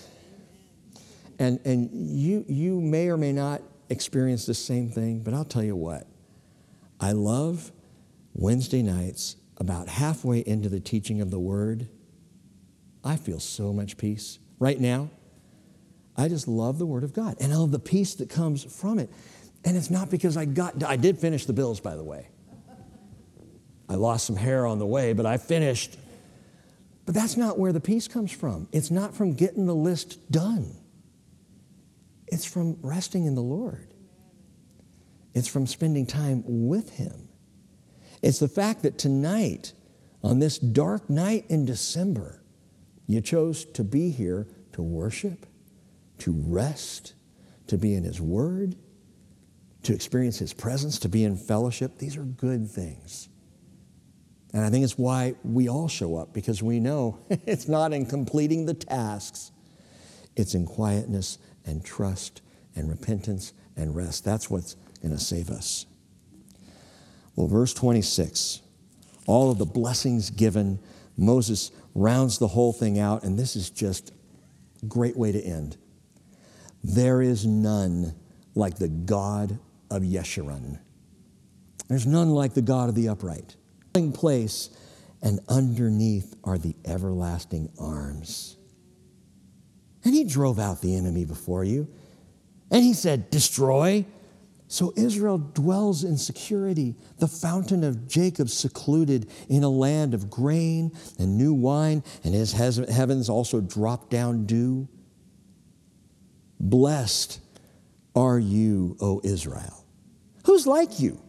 And, 1.38 1.60
and 1.64 1.88
you, 1.92 2.44
you 2.46 2.78
may 2.78 3.08
or 3.08 3.16
may 3.16 3.32
not 3.32 3.62
experience 3.88 4.44
the 4.44 4.52
same 4.52 4.90
thing, 4.90 5.20
but 5.20 5.32
I'll 5.32 5.44
tell 5.44 5.62
you 5.62 5.76
what 5.76 6.06
I 7.00 7.12
love 7.12 7.72
Wednesday 8.34 8.82
nights, 8.82 9.36
about 9.58 9.88
halfway 9.88 10.40
into 10.40 10.68
the 10.68 10.80
teaching 10.80 11.20
of 11.20 11.30
the 11.30 11.38
Word. 11.38 11.88
I 13.02 13.16
feel 13.16 13.40
so 13.40 13.72
much 13.72 13.96
peace. 13.96 14.38
Right 14.58 14.78
now, 14.78 15.10
I 16.16 16.28
just 16.28 16.48
love 16.48 16.78
the 16.78 16.86
Word 16.86 17.04
of 17.04 17.12
God 17.12 17.36
and 17.40 17.52
I 17.52 17.56
love 17.56 17.70
the 17.70 17.78
peace 17.78 18.14
that 18.16 18.28
comes 18.28 18.64
from 18.64 18.98
it. 18.98 19.10
And 19.64 19.76
it's 19.76 19.90
not 19.90 20.10
because 20.10 20.36
I 20.36 20.44
got, 20.44 20.82
I 20.84 20.96
did 20.96 21.18
finish 21.18 21.46
the 21.46 21.52
bills, 21.52 21.80
by 21.80 21.96
the 21.96 22.04
way. 22.04 22.28
I 23.88 23.94
lost 23.94 24.26
some 24.26 24.36
hair 24.36 24.66
on 24.66 24.78
the 24.78 24.86
way, 24.86 25.12
but 25.12 25.26
I 25.26 25.36
finished. 25.36 25.96
But 27.04 27.14
that's 27.14 27.36
not 27.36 27.58
where 27.58 27.72
the 27.72 27.80
peace 27.80 28.08
comes 28.08 28.32
from. 28.32 28.68
It's 28.72 28.90
not 28.90 29.14
from 29.14 29.34
getting 29.34 29.66
the 29.66 29.74
list 29.74 30.30
done, 30.30 30.74
it's 32.26 32.44
from 32.44 32.78
resting 32.82 33.24
in 33.24 33.34
the 33.34 33.42
Lord. 33.42 33.94
It's 35.36 35.48
from 35.48 35.66
spending 35.66 36.06
time 36.06 36.42
with 36.46 36.94
Him. 36.94 37.28
It's 38.22 38.38
the 38.38 38.48
fact 38.48 38.82
that 38.84 38.96
tonight, 38.96 39.74
on 40.24 40.38
this 40.38 40.56
dark 40.56 41.10
night 41.10 41.44
in 41.50 41.66
December, 41.66 42.42
you 43.06 43.20
chose 43.20 43.66
to 43.66 43.84
be 43.84 44.08
here 44.08 44.46
to 44.72 44.80
worship, 44.80 45.44
to 46.20 46.32
rest, 46.32 47.12
to 47.66 47.76
be 47.76 47.92
in 47.92 48.02
His 48.02 48.18
Word, 48.18 48.76
to 49.82 49.92
experience 49.92 50.38
His 50.38 50.54
presence, 50.54 50.98
to 51.00 51.08
be 51.10 51.22
in 51.22 51.36
fellowship. 51.36 51.98
These 51.98 52.16
are 52.16 52.24
good 52.24 52.70
things. 52.70 53.28
And 54.54 54.64
I 54.64 54.70
think 54.70 54.84
it's 54.84 54.96
why 54.96 55.34
we 55.44 55.68
all 55.68 55.88
show 55.88 56.16
up, 56.16 56.32
because 56.32 56.62
we 56.62 56.80
know 56.80 57.18
it's 57.28 57.68
not 57.68 57.92
in 57.92 58.06
completing 58.06 58.64
the 58.64 58.72
tasks, 58.72 59.50
it's 60.34 60.54
in 60.54 60.64
quietness 60.64 61.36
and 61.66 61.84
trust 61.84 62.40
and 62.74 62.88
repentance 62.88 63.52
and 63.76 63.94
rest. 63.94 64.24
That's 64.24 64.48
what's 64.48 64.76
going 64.96 65.16
to 65.16 65.22
save 65.22 65.50
us. 65.50 65.86
Well, 67.34 67.48
verse 67.48 67.74
26, 67.74 68.62
all 69.26 69.50
of 69.50 69.58
the 69.58 69.66
blessings 69.66 70.30
given, 70.30 70.78
Moses 71.16 71.70
rounds 71.94 72.38
the 72.38 72.48
whole 72.48 72.72
thing 72.72 72.98
out, 72.98 73.24
and 73.24 73.38
this 73.38 73.56
is 73.56 73.70
just 73.70 74.12
a 74.82 74.86
great 74.86 75.16
way 75.16 75.32
to 75.32 75.40
end. 75.42 75.76
There 76.82 77.20
is 77.20 77.44
none 77.44 78.14
like 78.54 78.78
the 78.78 78.88
God 78.88 79.58
of 79.90 80.02
Yeshurun. 80.02 80.78
There's 81.88 82.06
none 82.06 82.30
like 82.30 82.54
the 82.54 82.62
God 82.62 82.88
of 82.88 82.94
the 82.94 83.08
upright. 83.08 83.56
Place, 84.12 84.68
and 85.22 85.40
underneath 85.48 86.34
are 86.44 86.58
the 86.58 86.76
everlasting 86.84 87.70
arms. 87.80 88.58
And 90.04 90.12
he 90.12 90.24
drove 90.24 90.58
out 90.58 90.82
the 90.82 90.94
enemy 90.96 91.24
before 91.24 91.64
you. 91.64 91.88
And 92.70 92.84
he 92.84 92.92
said, 92.92 93.30
Destroy, 93.30 94.04
So 94.68 94.92
Israel 94.96 95.38
dwells 95.38 96.02
in 96.02 96.16
security, 96.16 96.96
the 97.18 97.28
fountain 97.28 97.84
of 97.84 98.08
Jacob 98.08 98.48
secluded 98.48 99.30
in 99.48 99.62
a 99.62 99.68
land 99.68 100.12
of 100.12 100.28
grain 100.28 100.92
and 101.18 101.38
new 101.38 101.54
wine, 101.54 102.02
and 102.24 102.34
his 102.34 102.52
heavens 102.52 103.28
also 103.28 103.60
drop 103.60 104.10
down 104.10 104.44
dew. 104.46 104.88
Blessed 106.58 107.40
are 108.16 108.38
you, 108.38 108.96
O 109.00 109.20
Israel. 109.22 109.84
Who's 110.46 110.66
like 110.66 110.98
you? 110.98 111.20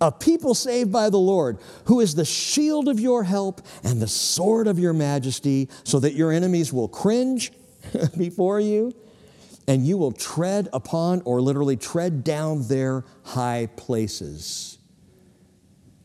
A 0.00 0.10
people 0.10 0.54
saved 0.54 0.92
by 0.92 1.08
the 1.08 1.18
Lord, 1.18 1.58
who 1.84 2.00
is 2.00 2.14
the 2.14 2.24
shield 2.24 2.88
of 2.88 2.98
your 2.98 3.22
help 3.22 3.62
and 3.84 4.02
the 4.02 4.08
sword 4.08 4.66
of 4.66 4.78
your 4.78 4.92
majesty, 4.92 5.70
so 5.84 6.00
that 6.00 6.14
your 6.14 6.32
enemies 6.32 6.72
will 6.72 6.88
cringe 6.88 7.52
before 8.18 8.60
you 8.60 8.92
and 9.72 9.86
you 9.86 9.96
will 9.96 10.12
tread 10.12 10.68
upon 10.74 11.22
or 11.24 11.40
literally 11.40 11.78
tread 11.78 12.22
down 12.22 12.68
their 12.68 13.06
high 13.24 13.66
places. 13.74 14.76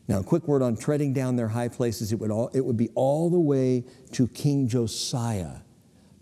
Now, 0.08 0.20
a 0.20 0.22
quick 0.22 0.48
word 0.48 0.62
on 0.62 0.74
treading 0.74 1.12
down 1.12 1.36
their 1.36 1.48
high 1.48 1.68
places. 1.68 2.10
It 2.10 2.18
would, 2.18 2.30
all, 2.30 2.48
it 2.54 2.64
would 2.64 2.78
be 2.78 2.88
all 2.94 3.28
the 3.28 3.38
way 3.38 3.84
to 4.12 4.26
King 4.28 4.68
Josiah 4.68 5.56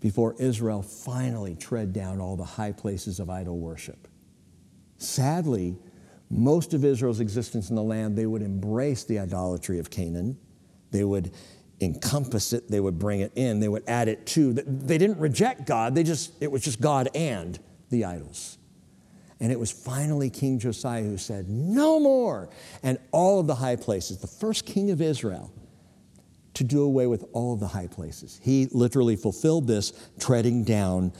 before 0.01 0.35
Israel 0.39 0.81
finally 0.81 1.55
tread 1.55 1.93
down 1.93 2.19
all 2.19 2.35
the 2.35 2.43
high 2.43 2.73
places 2.73 3.17
of 3.21 3.29
idol 3.29 3.57
worship. 3.57 4.09
Sadly, 4.97 5.77
most 6.29 6.73
of 6.73 6.83
Israel's 6.83 7.21
existence 7.21 7.69
in 7.69 7.77
the 7.77 7.81
land, 7.81 8.17
they 8.17 8.25
would 8.25 8.41
embrace 8.41 9.05
the 9.05 9.19
idolatry 9.19 9.79
of 9.79 9.89
Canaan. 9.89 10.37
They 10.91 11.05
would 11.05 11.31
encompass 11.79 12.53
it, 12.53 12.69
they 12.69 12.79
would 12.79 12.97
bring 12.97 13.19
it 13.19 13.31
in, 13.35 13.59
they 13.59 13.67
would 13.67 13.83
add 13.87 14.07
it 14.07 14.25
to. 14.25 14.53
They 14.53 14.97
didn't 14.97 15.19
reject 15.19 15.65
God, 15.65 15.95
they 15.95 16.03
just, 16.03 16.31
it 16.41 16.51
was 16.51 16.63
just 16.63 16.81
God 16.81 17.09
and 17.13 17.59
the 17.89 18.05
idols. 18.05 18.57
And 19.39 19.51
it 19.51 19.59
was 19.59 19.71
finally 19.71 20.29
King 20.29 20.57
Josiah 20.57 21.03
who 21.03 21.17
said, 21.17 21.47
No 21.47 21.99
more. 21.99 22.49
And 22.81 22.97
all 23.11 23.39
of 23.39 23.47
the 23.47 23.55
high 23.55 23.75
places, 23.75 24.17
the 24.17 24.27
first 24.27 24.65
king 24.65 24.89
of 24.89 24.99
Israel, 24.99 25.51
to 26.55 26.63
do 26.63 26.81
away 26.81 27.05
with 27.05 27.23
all 27.33 27.53
of 27.53 27.59
the 27.59 27.67
high 27.67 27.85
places. 27.85 28.39
He 28.41 28.67
literally 28.71 29.15
fulfilled 29.15 29.67
this, 29.67 29.93
treading 30.19 30.63
down 30.63 31.13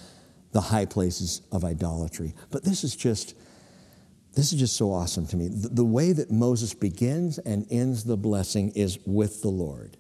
the 0.52 0.62
high 0.62 0.86
places 0.86 1.44
of 1.52 1.64
idolatry. 1.64 2.34
But 2.50 2.64
this 2.64 2.84
is 2.84 2.96
just 2.96 3.36
this 4.34 4.54
is 4.54 4.60
just 4.60 4.76
so 4.76 4.92
awesome 4.92 5.26
to 5.28 5.36
me. 5.36 5.48
The, 5.48 5.70
the, 5.70 5.84
way 5.84 6.12
that 6.12 6.30
Moses 6.30 6.76
begins 6.76 7.40
and 7.40 7.66
ends 7.72 8.04
the 8.04 8.16
blessing 8.16 8.72
is 8.76 9.00
with 9.04 9.42
the 9.42 9.48
Lord. 9.48 9.97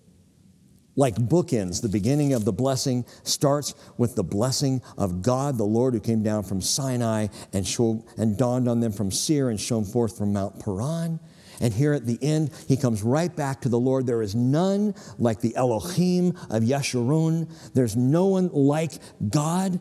Like 0.98 1.15
bookends, 1.15 1.82
the 1.82 1.90
beginning 1.90 2.34
of 2.34 2.44
the 2.44 2.52
blessing 2.52 3.06
starts 3.24 3.76
with 3.98 4.15
the 4.15 4.24
blessing 4.24 4.82
of 4.98 5.22
God, 5.22 5.57
the 5.57 5.64
Lord 5.64 5.94
who 5.94 5.99
came 5.99 6.24
down 6.24 6.44
from 6.44 6.60
Sinai 6.60 7.28
and, 7.53 7.65
showed, 7.65 8.03
and 8.18 8.36
dawned 8.36 8.68
on 8.68 8.80
them 8.80 8.91
from 8.91 9.11
Seir 9.11 9.49
and 9.49 9.61
shone 9.61 9.86
forth 9.86 10.18
from 10.18 10.34
Mount 10.34 10.60
Paran. 10.60 11.19
And 11.61 11.72
here 11.72 11.94
at 11.94 12.07
the 12.07 12.18
end, 12.22 12.52
he 12.68 12.78
comes 12.78 13.03
right 13.03 13.34
back 13.34 13.61
to 13.61 13.69
the 13.69 13.80
Lord. 13.80 14.07
There 14.07 14.24
is 14.24 14.34
none 14.36 14.95
like 15.19 15.40
the 15.40 15.56
Elohim 15.56 16.30
of 16.49 16.64
Yeshurun. 16.64 17.48
There's 17.74 17.95
no 17.95 18.26
one 18.26 18.49
like 18.52 18.94
God 19.30 19.80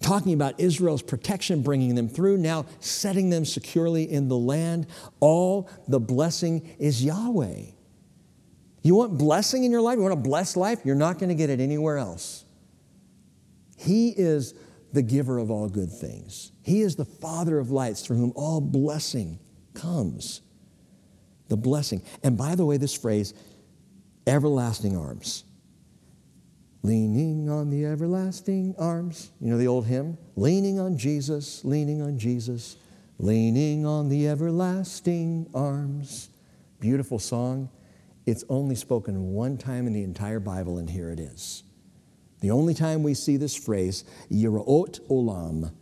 talking 0.00 0.34
about 0.34 0.60
Israel's 0.60 1.02
protection, 1.02 1.62
bringing 1.62 1.94
them 1.94 2.08
through, 2.08 2.36
now 2.36 2.66
setting 2.80 3.30
them 3.30 3.46
securely 3.46 4.10
in 4.10 4.28
the 4.28 4.36
land. 4.36 4.86
All 5.20 5.70
the 5.88 6.00
blessing 6.00 6.76
is 6.78 7.02
Yahweh. 7.02 7.73
You 8.84 8.94
want 8.94 9.16
blessing 9.16 9.64
in 9.64 9.72
your 9.72 9.80
life? 9.80 9.96
You 9.96 10.02
want 10.02 10.12
a 10.12 10.16
blessed 10.16 10.58
life? 10.58 10.80
You're 10.84 10.94
not 10.94 11.18
going 11.18 11.30
to 11.30 11.34
get 11.34 11.48
it 11.48 11.58
anywhere 11.58 11.96
else. 11.96 12.44
He 13.78 14.10
is 14.10 14.54
the 14.92 15.02
giver 15.02 15.38
of 15.38 15.50
all 15.50 15.70
good 15.70 15.90
things. 15.90 16.52
He 16.62 16.82
is 16.82 16.94
the 16.94 17.06
Father 17.06 17.58
of 17.58 17.70
lights 17.70 18.02
through 18.02 18.18
whom 18.18 18.32
all 18.36 18.60
blessing 18.60 19.38
comes. 19.72 20.42
The 21.48 21.56
blessing. 21.56 22.02
And 22.22 22.36
by 22.36 22.54
the 22.54 22.66
way, 22.66 22.76
this 22.76 22.94
phrase, 22.94 23.32
everlasting 24.26 24.98
arms. 24.98 25.44
Leaning 26.82 27.48
on 27.48 27.70
the 27.70 27.86
everlasting 27.86 28.74
arms. 28.78 29.30
You 29.40 29.50
know 29.50 29.58
the 29.58 29.66
old 29.66 29.86
hymn? 29.86 30.18
Leaning 30.36 30.78
on 30.78 30.98
Jesus, 30.98 31.64
leaning 31.64 32.02
on 32.02 32.18
Jesus, 32.18 32.76
leaning 33.18 33.86
on 33.86 34.10
the 34.10 34.28
everlasting 34.28 35.48
arms. 35.54 36.28
Beautiful 36.80 37.18
song. 37.18 37.70
It's 38.26 38.44
only 38.48 38.74
spoken 38.74 39.32
one 39.32 39.58
time 39.58 39.86
in 39.86 39.92
the 39.92 40.02
entire 40.02 40.40
Bible, 40.40 40.78
and 40.78 40.88
here 40.88 41.10
it 41.10 41.20
is. 41.20 41.62
The 42.40 42.50
only 42.50 42.74
time 42.74 43.02
we 43.02 43.14
see 43.14 43.36
this 43.36 43.56
phrase, 43.56 44.04
Yiraot 44.30 45.00
Olam, 45.08 45.72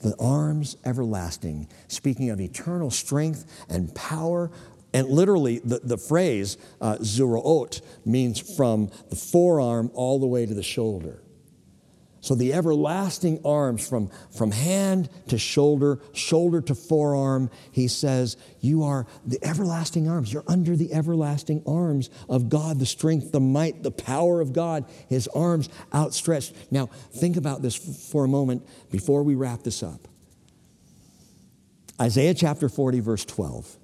the 0.00 0.14
arms 0.18 0.76
everlasting, 0.84 1.68
speaking 1.88 2.30
of 2.30 2.40
eternal 2.40 2.90
strength 2.90 3.44
and 3.68 3.94
power 3.94 4.50
and 4.92 5.08
literally, 5.08 5.58
the, 5.58 5.80
the 5.82 5.98
phrase 5.98 6.56
uh, 6.80 6.96
zuraot 6.96 7.82
means 8.04 8.40
from 8.56 8.90
the 9.10 9.16
forearm 9.16 9.90
all 9.92 10.18
the 10.18 10.26
way 10.26 10.46
to 10.46 10.54
the 10.54 10.62
shoulder. 10.62 11.22
So 12.28 12.34
the 12.34 12.52
everlasting 12.52 13.40
arms 13.42 13.88
from, 13.88 14.10
from 14.36 14.50
hand 14.50 15.08
to 15.28 15.38
shoulder, 15.38 15.98
shoulder 16.12 16.60
to 16.60 16.74
forearm, 16.74 17.50
he 17.72 17.88
says, 17.88 18.36
You 18.60 18.84
are 18.84 19.06
the 19.24 19.42
everlasting 19.42 20.10
arms. 20.10 20.30
You're 20.30 20.44
under 20.46 20.76
the 20.76 20.92
everlasting 20.92 21.62
arms 21.66 22.10
of 22.28 22.50
God, 22.50 22.80
the 22.80 22.84
strength, 22.84 23.32
the 23.32 23.40
might, 23.40 23.82
the 23.82 23.90
power 23.90 24.42
of 24.42 24.52
God, 24.52 24.84
his 25.08 25.26
arms 25.28 25.70
outstretched. 25.94 26.54
Now, 26.70 26.90
think 27.12 27.38
about 27.38 27.62
this 27.62 28.10
for 28.12 28.26
a 28.26 28.28
moment 28.28 28.68
before 28.90 29.22
we 29.22 29.34
wrap 29.34 29.62
this 29.62 29.82
up. 29.82 30.06
Isaiah 31.98 32.34
chapter 32.34 32.68
40, 32.68 33.00
verse 33.00 33.24
12 33.24 33.74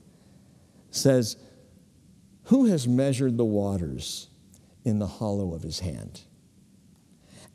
says, 0.91 1.39
Who 2.49 2.67
has 2.67 2.87
measured 2.87 3.39
the 3.39 3.45
waters 3.47 4.29
in 4.85 4.99
the 4.99 5.07
hollow 5.07 5.55
of 5.55 5.63
his 5.63 5.81
hand? 5.81 6.21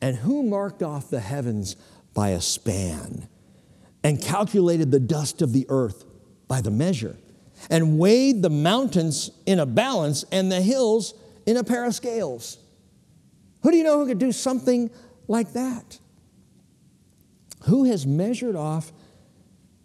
And 0.02 0.16
who 0.16 0.44
marked 0.44 0.82
off 0.82 1.10
the 1.10 1.20
heavens 1.20 1.76
by 2.14 2.30
a 2.30 2.42
span 2.42 3.28
and 4.04 4.22
calculated 4.22 4.92
the 4.92 5.00
dust 5.00 5.42
of 5.42 5.54
the 5.54 5.66
earth 5.70 6.06
by 6.48 6.62
the 6.62 6.72
measure 6.72 7.18
and 7.70 8.00
weighed 8.00 8.42
the 8.42 8.50
mountains 8.50 9.32
in 9.46 9.60
a 9.60 9.66
balance 9.66 10.24
and 10.32 10.52
the 10.52 10.62
hills 10.62 11.14
in 11.46 11.58
a 11.58 11.64
pair 11.64 11.86
of 11.86 11.96
scales? 11.96 12.58
Who 13.64 13.72
do 13.72 13.78
you 13.78 13.84
know 13.84 14.00
who 14.00 14.08
could 14.08 14.20
do 14.20 14.32
something 14.32 14.90
like 15.28 15.54
that? 15.54 16.00
Who 17.66 17.84
has 17.86 18.06
measured 18.06 18.56
off 18.56 18.92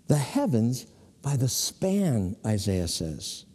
the 0.07 0.17
heavens 0.17 0.87
by 1.23 1.37
the 1.37 1.49
span, 1.49 2.37
Isaiah 2.47 2.89
says. 2.89 3.47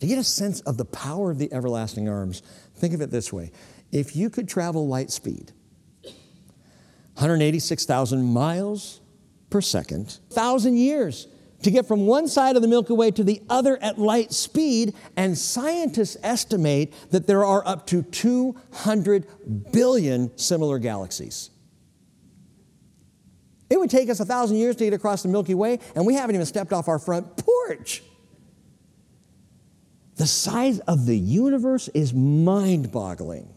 To 0.00 0.06
get 0.06 0.18
a 0.18 0.24
sense 0.24 0.60
of 0.62 0.78
the 0.78 0.84
power 0.84 1.30
of 1.30 1.38
the 1.38 1.52
everlasting 1.52 2.08
arms, 2.08 2.42
think 2.74 2.94
of 2.94 3.00
it 3.00 3.10
this 3.10 3.32
way. 3.32 3.52
If 3.92 4.16
you 4.16 4.30
could 4.30 4.48
travel 4.48 4.88
light 4.88 5.10
speed, 5.10 5.52
186,000 7.14 8.24
miles 8.24 9.00
per 9.50 9.60
second, 9.60 10.18
1,000 10.28 10.78
years 10.78 11.28
to 11.62 11.70
get 11.70 11.86
from 11.86 12.06
one 12.06 12.26
side 12.26 12.56
of 12.56 12.62
the 12.62 12.68
Milky 12.68 12.94
Way 12.94 13.10
to 13.12 13.22
the 13.22 13.42
other 13.48 13.80
at 13.82 13.98
light 13.98 14.32
speed, 14.32 14.94
and 15.16 15.36
scientists 15.36 16.16
estimate 16.22 16.92
that 17.10 17.26
there 17.26 17.44
are 17.44 17.62
up 17.66 17.86
to 17.88 18.02
200 18.02 19.26
billion 19.70 20.36
similar 20.36 20.78
galaxies. 20.78 21.50
It 23.70 23.78
would 23.78 23.90
take 23.90 24.10
us 24.10 24.20
a 24.20 24.24
thousand 24.24 24.56
years 24.56 24.76
to 24.76 24.84
get 24.84 24.92
across 24.92 25.22
the 25.22 25.28
Milky 25.28 25.54
Way, 25.54 25.78
and 25.94 26.04
we 26.04 26.14
haven't 26.14 26.34
even 26.34 26.46
stepped 26.46 26.72
off 26.72 26.88
our 26.88 26.98
front 26.98 27.36
porch. 27.36 28.02
The 30.16 30.26
size 30.26 30.78
of 30.80 31.06
the 31.06 31.16
universe 31.16 31.88
is 31.88 32.12
mind 32.12 32.90
boggling. 32.90 33.48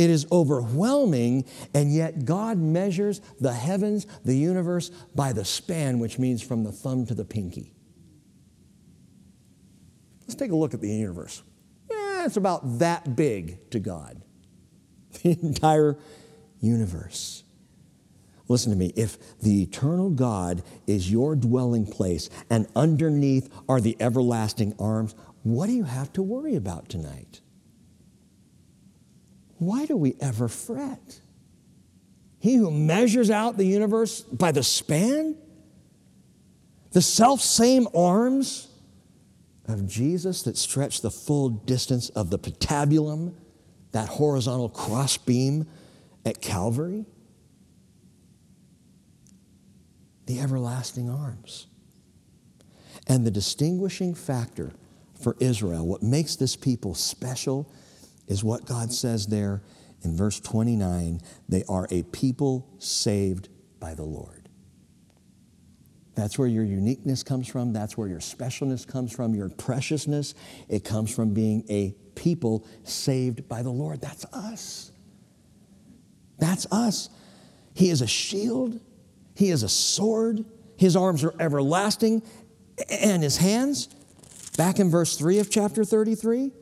It 0.00 0.08
is 0.08 0.26
overwhelming, 0.32 1.44
and 1.74 1.92
yet 1.92 2.24
God 2.24 2.56
measures 2.56 3.20
the 3.38 3.52
heavens, 3.52 4.06
the 4.24 4.34
universe, 4.34 4.88
by 5.14 5.34
the 5.34 5.44
span, 5.44 5.98
which 5.98 6.18
means 6.18 6.40
from 6.40 6.64
the 6.64 6.72
thumb 6.72 7.04
to 7.04 7.14
the 7.14 7.26
pinky. 7.26 7.74
Let's 10.22 10.36
take 10.36 10.52
a 10.52 10.56
look 10.56 10.72
at 10.72 10.80
the 10.80 10.88
universe. 10.88 11.42
Eh, 11.90 12.24
it's 12.24 12.38
about 12.38 12.78
that 12.78 13.14
big 13.14 13.70
to 13.72 13.78
God, 13.78 14.22
the 15.22 15.32
entire 15.42 15.98
universe. 16.62 17.44
Listen 18.48 18.72
to 18.72 18.78
me. 18.78 18.94
If 18.96 19.38
the 19.40 19.64
eternal 19.64 20.08
God 20.08 20.62
is 20.86 21.12
your 21.12 21.36
dwelling 21.36 21.84
place 21.84 22.30
and 22.48 22.66
underneath 22.74 23.52
are 23.68 23.82
the 23.82 23.98
everlasting 24.00 24.74
arms, 24.78 25.14
what 25.42 25.66
do 25.66 25.72
you 25.74 25.84
have 25.84 26.10
to 26.14 26.22
worry 26.22 26.56
about 26.56 26.88
tonight? 26.88 27.39
Why 29.60 29.86
do 29.86 29.96
we 29.96 30.16
ever 30.20 30.48
fret? 30.48 31.20
He 32.40 32.56
who 32.56 32.70
measures 32.70 33.30
out 33.30 33.56
the 33.56 33.64
universe 33.64 34.22
by 34.22 34.50
the 34.50 34.62
span, 34.62 35.36
the 36.90 37.02
self 37.02 37.40
same 37.40 37.86
arms 37.94 38.68
of 39.68 39.86
Jesus 39.86 40.42
that 40.42 40.56
stretch 40.56 41.02
the 41.02 41.10
full 41.10 41.50
distance 41.50 42.08
of 42.08 42.30
the 42.30 42.38
patibulum, 42.38 43.34
that 43.92 44.08
horizontal 44.08 44.70
crossbeam 44.70 45.68
at 46.24 46.40
Calvary 46.40 47.06
the 50.30 50.38
everlasting 50.38 51.10
arms. 51.10 51.66
And 53.08 53.26
the 53.26 53.32
distinguishing 53.32 54.14
factor 54.14 54.70
for 55.20 55.36
Israel, 55.40 55.84
what 55.84 56.04
makes 56.04 56.36
this 56.36 56.54
people 56.54 56.94
special, 56.94 57.68
is 58.30 58.44
what 58.44 58.64
God 58.64 58.92
says 58.92 59.26
there 59.26 59.60
in 60.02 60.16
verse 60.16 60.40
29 60.40 61.20
they 61.48 61.64
are 61.68 61.86
a 61.90 62.04
people 62.04 62.66
saved 62.78 63.50
by 63.80 63.92
the 63.92 64.04
Lord. 64.04 64.48
That's 66.14 66.38
where 66.38 66.48
your 66.48 66.64
uniqueness 66.64 67.22
comes 67.22 67.48
from. 67.48 67.72
That's 67.72 67.96
where 67.96 68.08
your 68.08 68.20
specialness 68.20 68.86
comes 68.86 69.12
from, 69.12 69.34
your 69.34 69.48
preciousness. 69.48 70.34
It 70.68 70.84
comes 70.84 71.14
from 71.14 71.34
being 71.34 71.64
a 71.68 71.94
people 72.14 72.66
saved 72.84 73.48
by 73.48 73.62
the 73.62 73.70
Lord. 73.70 74.00
That's 74.00 74.24
us. 74.26 74.92
That's 76.38 76.66
us. 76.70 77.10
He 77.74 77.90
is 77.90 78.00
a 78.00 78.06
shield, 78.06 78.80
He 79.34 79.50
is 79.50 79.62
a 79.62 79.68
sword, 79.68 80.44
His 80.76 80.96
arms 80.96 81.24
are 81.24 81.34
everlasting, 81.40 82.22
and 82.88 83.22
His 83.22 83.38
hands, 83.38 83.88
back 84.56 84.78
in 84.78 84.90
verse 84.90 85.16
3 85.16 85.38
of 85.38 85.50
chapter 85.50 85.84
33, 85.84 86.52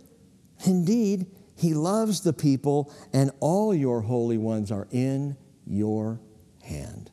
indeed, 0.67 1.27
He 1.59 1.75
loves 1.75 2.21
the 2.21 2.33
people, 2.33 2.95
and 3.13 3.33
all 3.41 3.75
your 3.75 4.01
holy 4.01 4.39
ones 4.39 4.71
are 4.71 4.87
in 4.93 5.37
your 5.67 6.21
hand. 6.63 7.11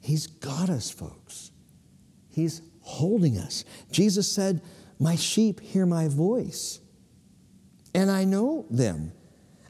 He's 0.00 0.28
got 0.28 0.70
us, 0.70 0.92
folks. 0.92 1.50
He's 2.30 2.62
holding 2.82 3.38
us. 3.38 3.64
Jesus 3.90 4.30
said, 4.30 4.62
My 5.00 5.16
sheep 5.16 5.58
hear 5.58 5.86
my 5.86 6.06
voice, 6.06 6.78
and 7.92 8.12
I 8.12 8.22
know 8.22 8.64
them, 8.70 9.10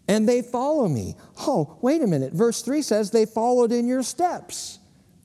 and 0.07 0.29
they 0.29 0.43
follow 0.43 0.87
me. 0.87 1.17
Oh, 1.41 1.79
wait 1.81 2.03
a 2.03 2.07
minute. 2.07 2.35
Verse 2.35 2.61
3 2.61 2.83
says, 2.83 3.11
They 3.11 3.25
followed 3.25 3.73
in 3.73 3.87
your 3.87 4.03
steps. 4.03 4.81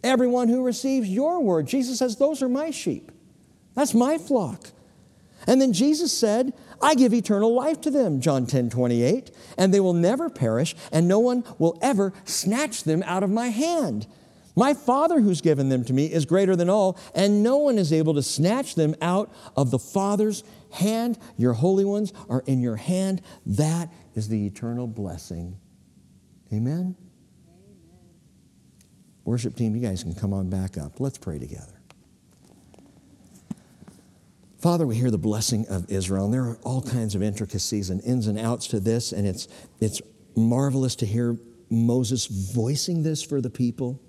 Everyone 0.06 0.48
who 0.48 0.64
receives 0.64 1.10
your 1.10 1.42
word. 1.42 1.68
Jesus 1.68 2.00
says, 2.00 2.16
Those 2.16 2.42
are 2.42 2.48
my 2.48 2.72
sheep. 2.72 3.12
That's 3.76 3.94
my 3.94 4.18
flock. 4.18 4.70
And 5.46 5.62
then 5.62 5.74
Jesus 5.74 6.18
said, 6.18 6.54
I 6.82 6.96
give 6.96 7.14
eternal 7.14 7.54
life 7.54 7.82
to 7.82 7.92
them, 7.92 8.22
John 8.22 8.46
10 8.46 8.70
28, 8.70 9.32
and 9.58 9.74
they 9.74 9.80
will 9.80 9.94
never 9.94 10.30
perish, 10.30 10.76
and 10.92 11.08
no 11.08 11.20
one 11.20 11.44
will 11.58 11.78
ever 11.82 12.14
snatch 12.26 12.84
them 12.84 13.04
out 13.04 13.24
of 13.24 13.30
my 13.30 13.48
hand. 13.48 14.08
My 14.56 14.74
Father 14.74 15.22
who's 15.22 15.42
given 15.42 15.70
them 15.70 15.86
to 15.86 15.94
me 15.94 16.12
is 16.12 16.26
greater 16.26 16.56
than 16.56 16.68
all, 16.70 17.00
and 17.14 17.44
no 17.44 17.58
one 17.58 17.78
is 17.78 17.94
able 17.94 18.16
to 18.16 18.24
snatch 18.24 18.74
them 18.74 18.96
out 19.04 19.32
of 19.56 19.70
the 19.70 19.78
Father's 19.78 20.44
hand. 20.72 21.20
Your 21.38 21.54
holy 21.54 21.86
ones 21.86 22.12
are 22.28 22.44
in 22.48 22.60
your 22.60 22.76
hand. 22.76 23.22
That 23.46 23.94
is 24.16 24.30
the 24.30 24.48
eternal 24.48 24.88
blessing. 24.88 25.60
Amen? 26.52 26.74
Amen? 26.74 26.96
Worship 29.26 29.56
team, 29.56 29.76
you 29.76 29.82
guys 29.82 30.02
can 30.02 30.16
come 30.16 30.34
on 30.34 30.50
back 30.50 30.76
up. 30.76 31.00
Let's 31.00 31.20
pray 31.20 31.38
together. 31.38 31.77
Father, 34.60 34.88
we 34.88 34.96
hear 34.96 35.12
the 35.12 35.20
blessing 35.20 35.68
of 35.70 35.90
Israel, 35.92 36.26
and 36.26 36.34
there 36.34 36.44
are 36.44 36.58
all 36.64 36.82
kinds 36.82 37.14
of 37.14 37.22
intricacies 37.22 37.92
and 37.92 38.04
ins 38.04 38.26
and 38.26 38.40
outs 38.40 38.68
to 38.68 38.80
this, 38.80 39.12
and 39.12 39.28
it's, 39.28 39.48
it's 39.80 40.02
marvelous 40.36 40.96
to 40.96 41.06
hear 41.06 41.38
Moses 41.70 42.26
voicing 42.26 43.04
this 43.04 43.22
for 43.22 43.40
the 43.40 43.52
people. 43.52 44.02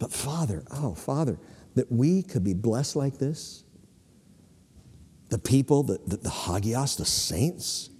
But 0.00 0.12
Father, 0.12 0.64
oh, 0.72 0.94
Father, 0.94 1.38
that 1.74 1.92
we 1.92 2.22
could 2.22 2.42
be 2.42 2.54
blessed 2.54 2.96
like 2.96 3.18
this. 3.18 3.62
The 5.28 5.38
people, 5.38 5.84
the, 5.84 6.00
the, 6.04 6.16
the 6.16 6.30
Hagios, 6.30 6.96
the 6.96 7.04
saints, 7.04 7.90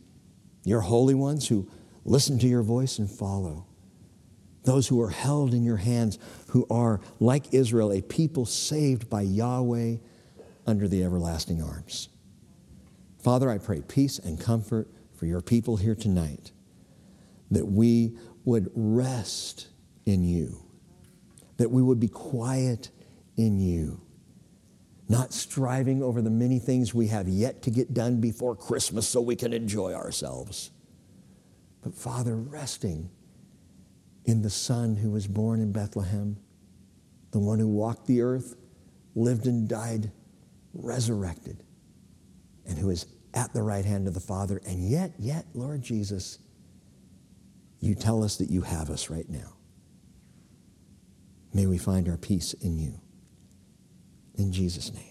your 0.65 0.81
holy 0.81 1.15
ones 1.15 1.47
who 1.47 1.70
listen 2.05 2.41
to 2.41 2.49
your 2.49 2.62
voice 2.62 2.99
and 2.99 3.09
follow. 3.09 3.66
Those 4.65 4.89
who 4.89 5.01
are 5.01 5.11
held 5.11 5.55
in 5.55 5.62
your 5.62 5.77
hands, 5.77 6.19
who 6.49 6.66
are, 6.70 7.01
like 7.20 7.55
Israel, 7.55 7.93
a 7.93 8.03
people 8.03 8.47
saved 8.47 9.09
by 9.09 9.23
Yahweh 9.23 9.97
under 10.69 10.86
the 10.86 11.03
everlasting 11.03 11.61
arms. 11.61 12.09
Father, 13.19 13.51
I 13.51 13.59
pray 13.59 13.81
peace 13.81 14.20
and 14.20 14.40
comfort 14.40 14.89
for 15.16 15.27
your 15.27 15.40
people 15.40 15.78
here 15.78 15.97
tonight, 15.97 16.53
that 17.51 17.66
we 17.66 18.16
would 18.45 18.70
rest 18.74 19.69
in 20.07 20.23
you 20.23 20.69
that 21.59 21.70
we 21.70 21.82
would 21.82 22.01
be 22.01 22.09
quiet 22.09 22.90
in 23.36 23.59
you, 23.59 24.01
not 25.09 25.32
striving 25.32 26.03
over 26.03 26.23
the 26.23 26.31
many 26.31 26.59
things 26.59 26.95
we 26.95 27.09
have 27.09 27.28
yet 27.28 27.62
to 27.62 27.70
get 27.70 27.93
done 27.93 28.20
before 28.20 28.57
Christmas 28.57 29.07
so 29.07 29.20
we 29.20 29.36
can 29.36 29.53
enjoy 29.53 29.93
ourselves. 29.93 30.70
But 31.82 31.95
Father, 31.95 32.36
resting 32.36 33.11
in 34.24 34.43
the 34.43 34.51
Son 34.51 34.97
who 34.97 35.11
was 35.11 35.27
born 35.27 35.61
in 35.61 35.73
Bethlehem, 35.73 36.39
the 37.32 37.39
one 37.39 37.59
who 37.59 37.69
walked 37.69 38.07
the 38.07 38.23
earth, 38.23 38.57
lived 39.15 39.47
and 39.47 39.69
died, 39.69 40.12
resurrected, 40.79 41.63
and 42.67 42.79
who 42.79 42.89
is 42.89 43.07
at 43.35 43.53
the 43.53 43.63
right 43.63 43.85
hand 43.85 44.09
of 44.09 44.15
the 44.15 44.21
Father. 44.21 44.61
And 44.67 44.89
yet, 44.89 45.13
yet, 45.19 45.45
Lord 45.53 45.83
Jesus, 45.83 46.39
you 47.81 47.95
tell 47.95 48.25
us 48.25 48.37
that 48.37 48.51
you 48.51 48.63
have 48.63 48.89
us 48.89 49.11
right 49.11 49.29
now. 49.29 49.55
May 51.53 51.67
we 51.67 51.79
find 51.79 52.09
our 52.09 52.17
peace 52.17 52.53
in 52.55 52.79
you. 52.79 53.01
In 54.37 54.53
Jesus' 54.53 54.93
name. 54.93 55.07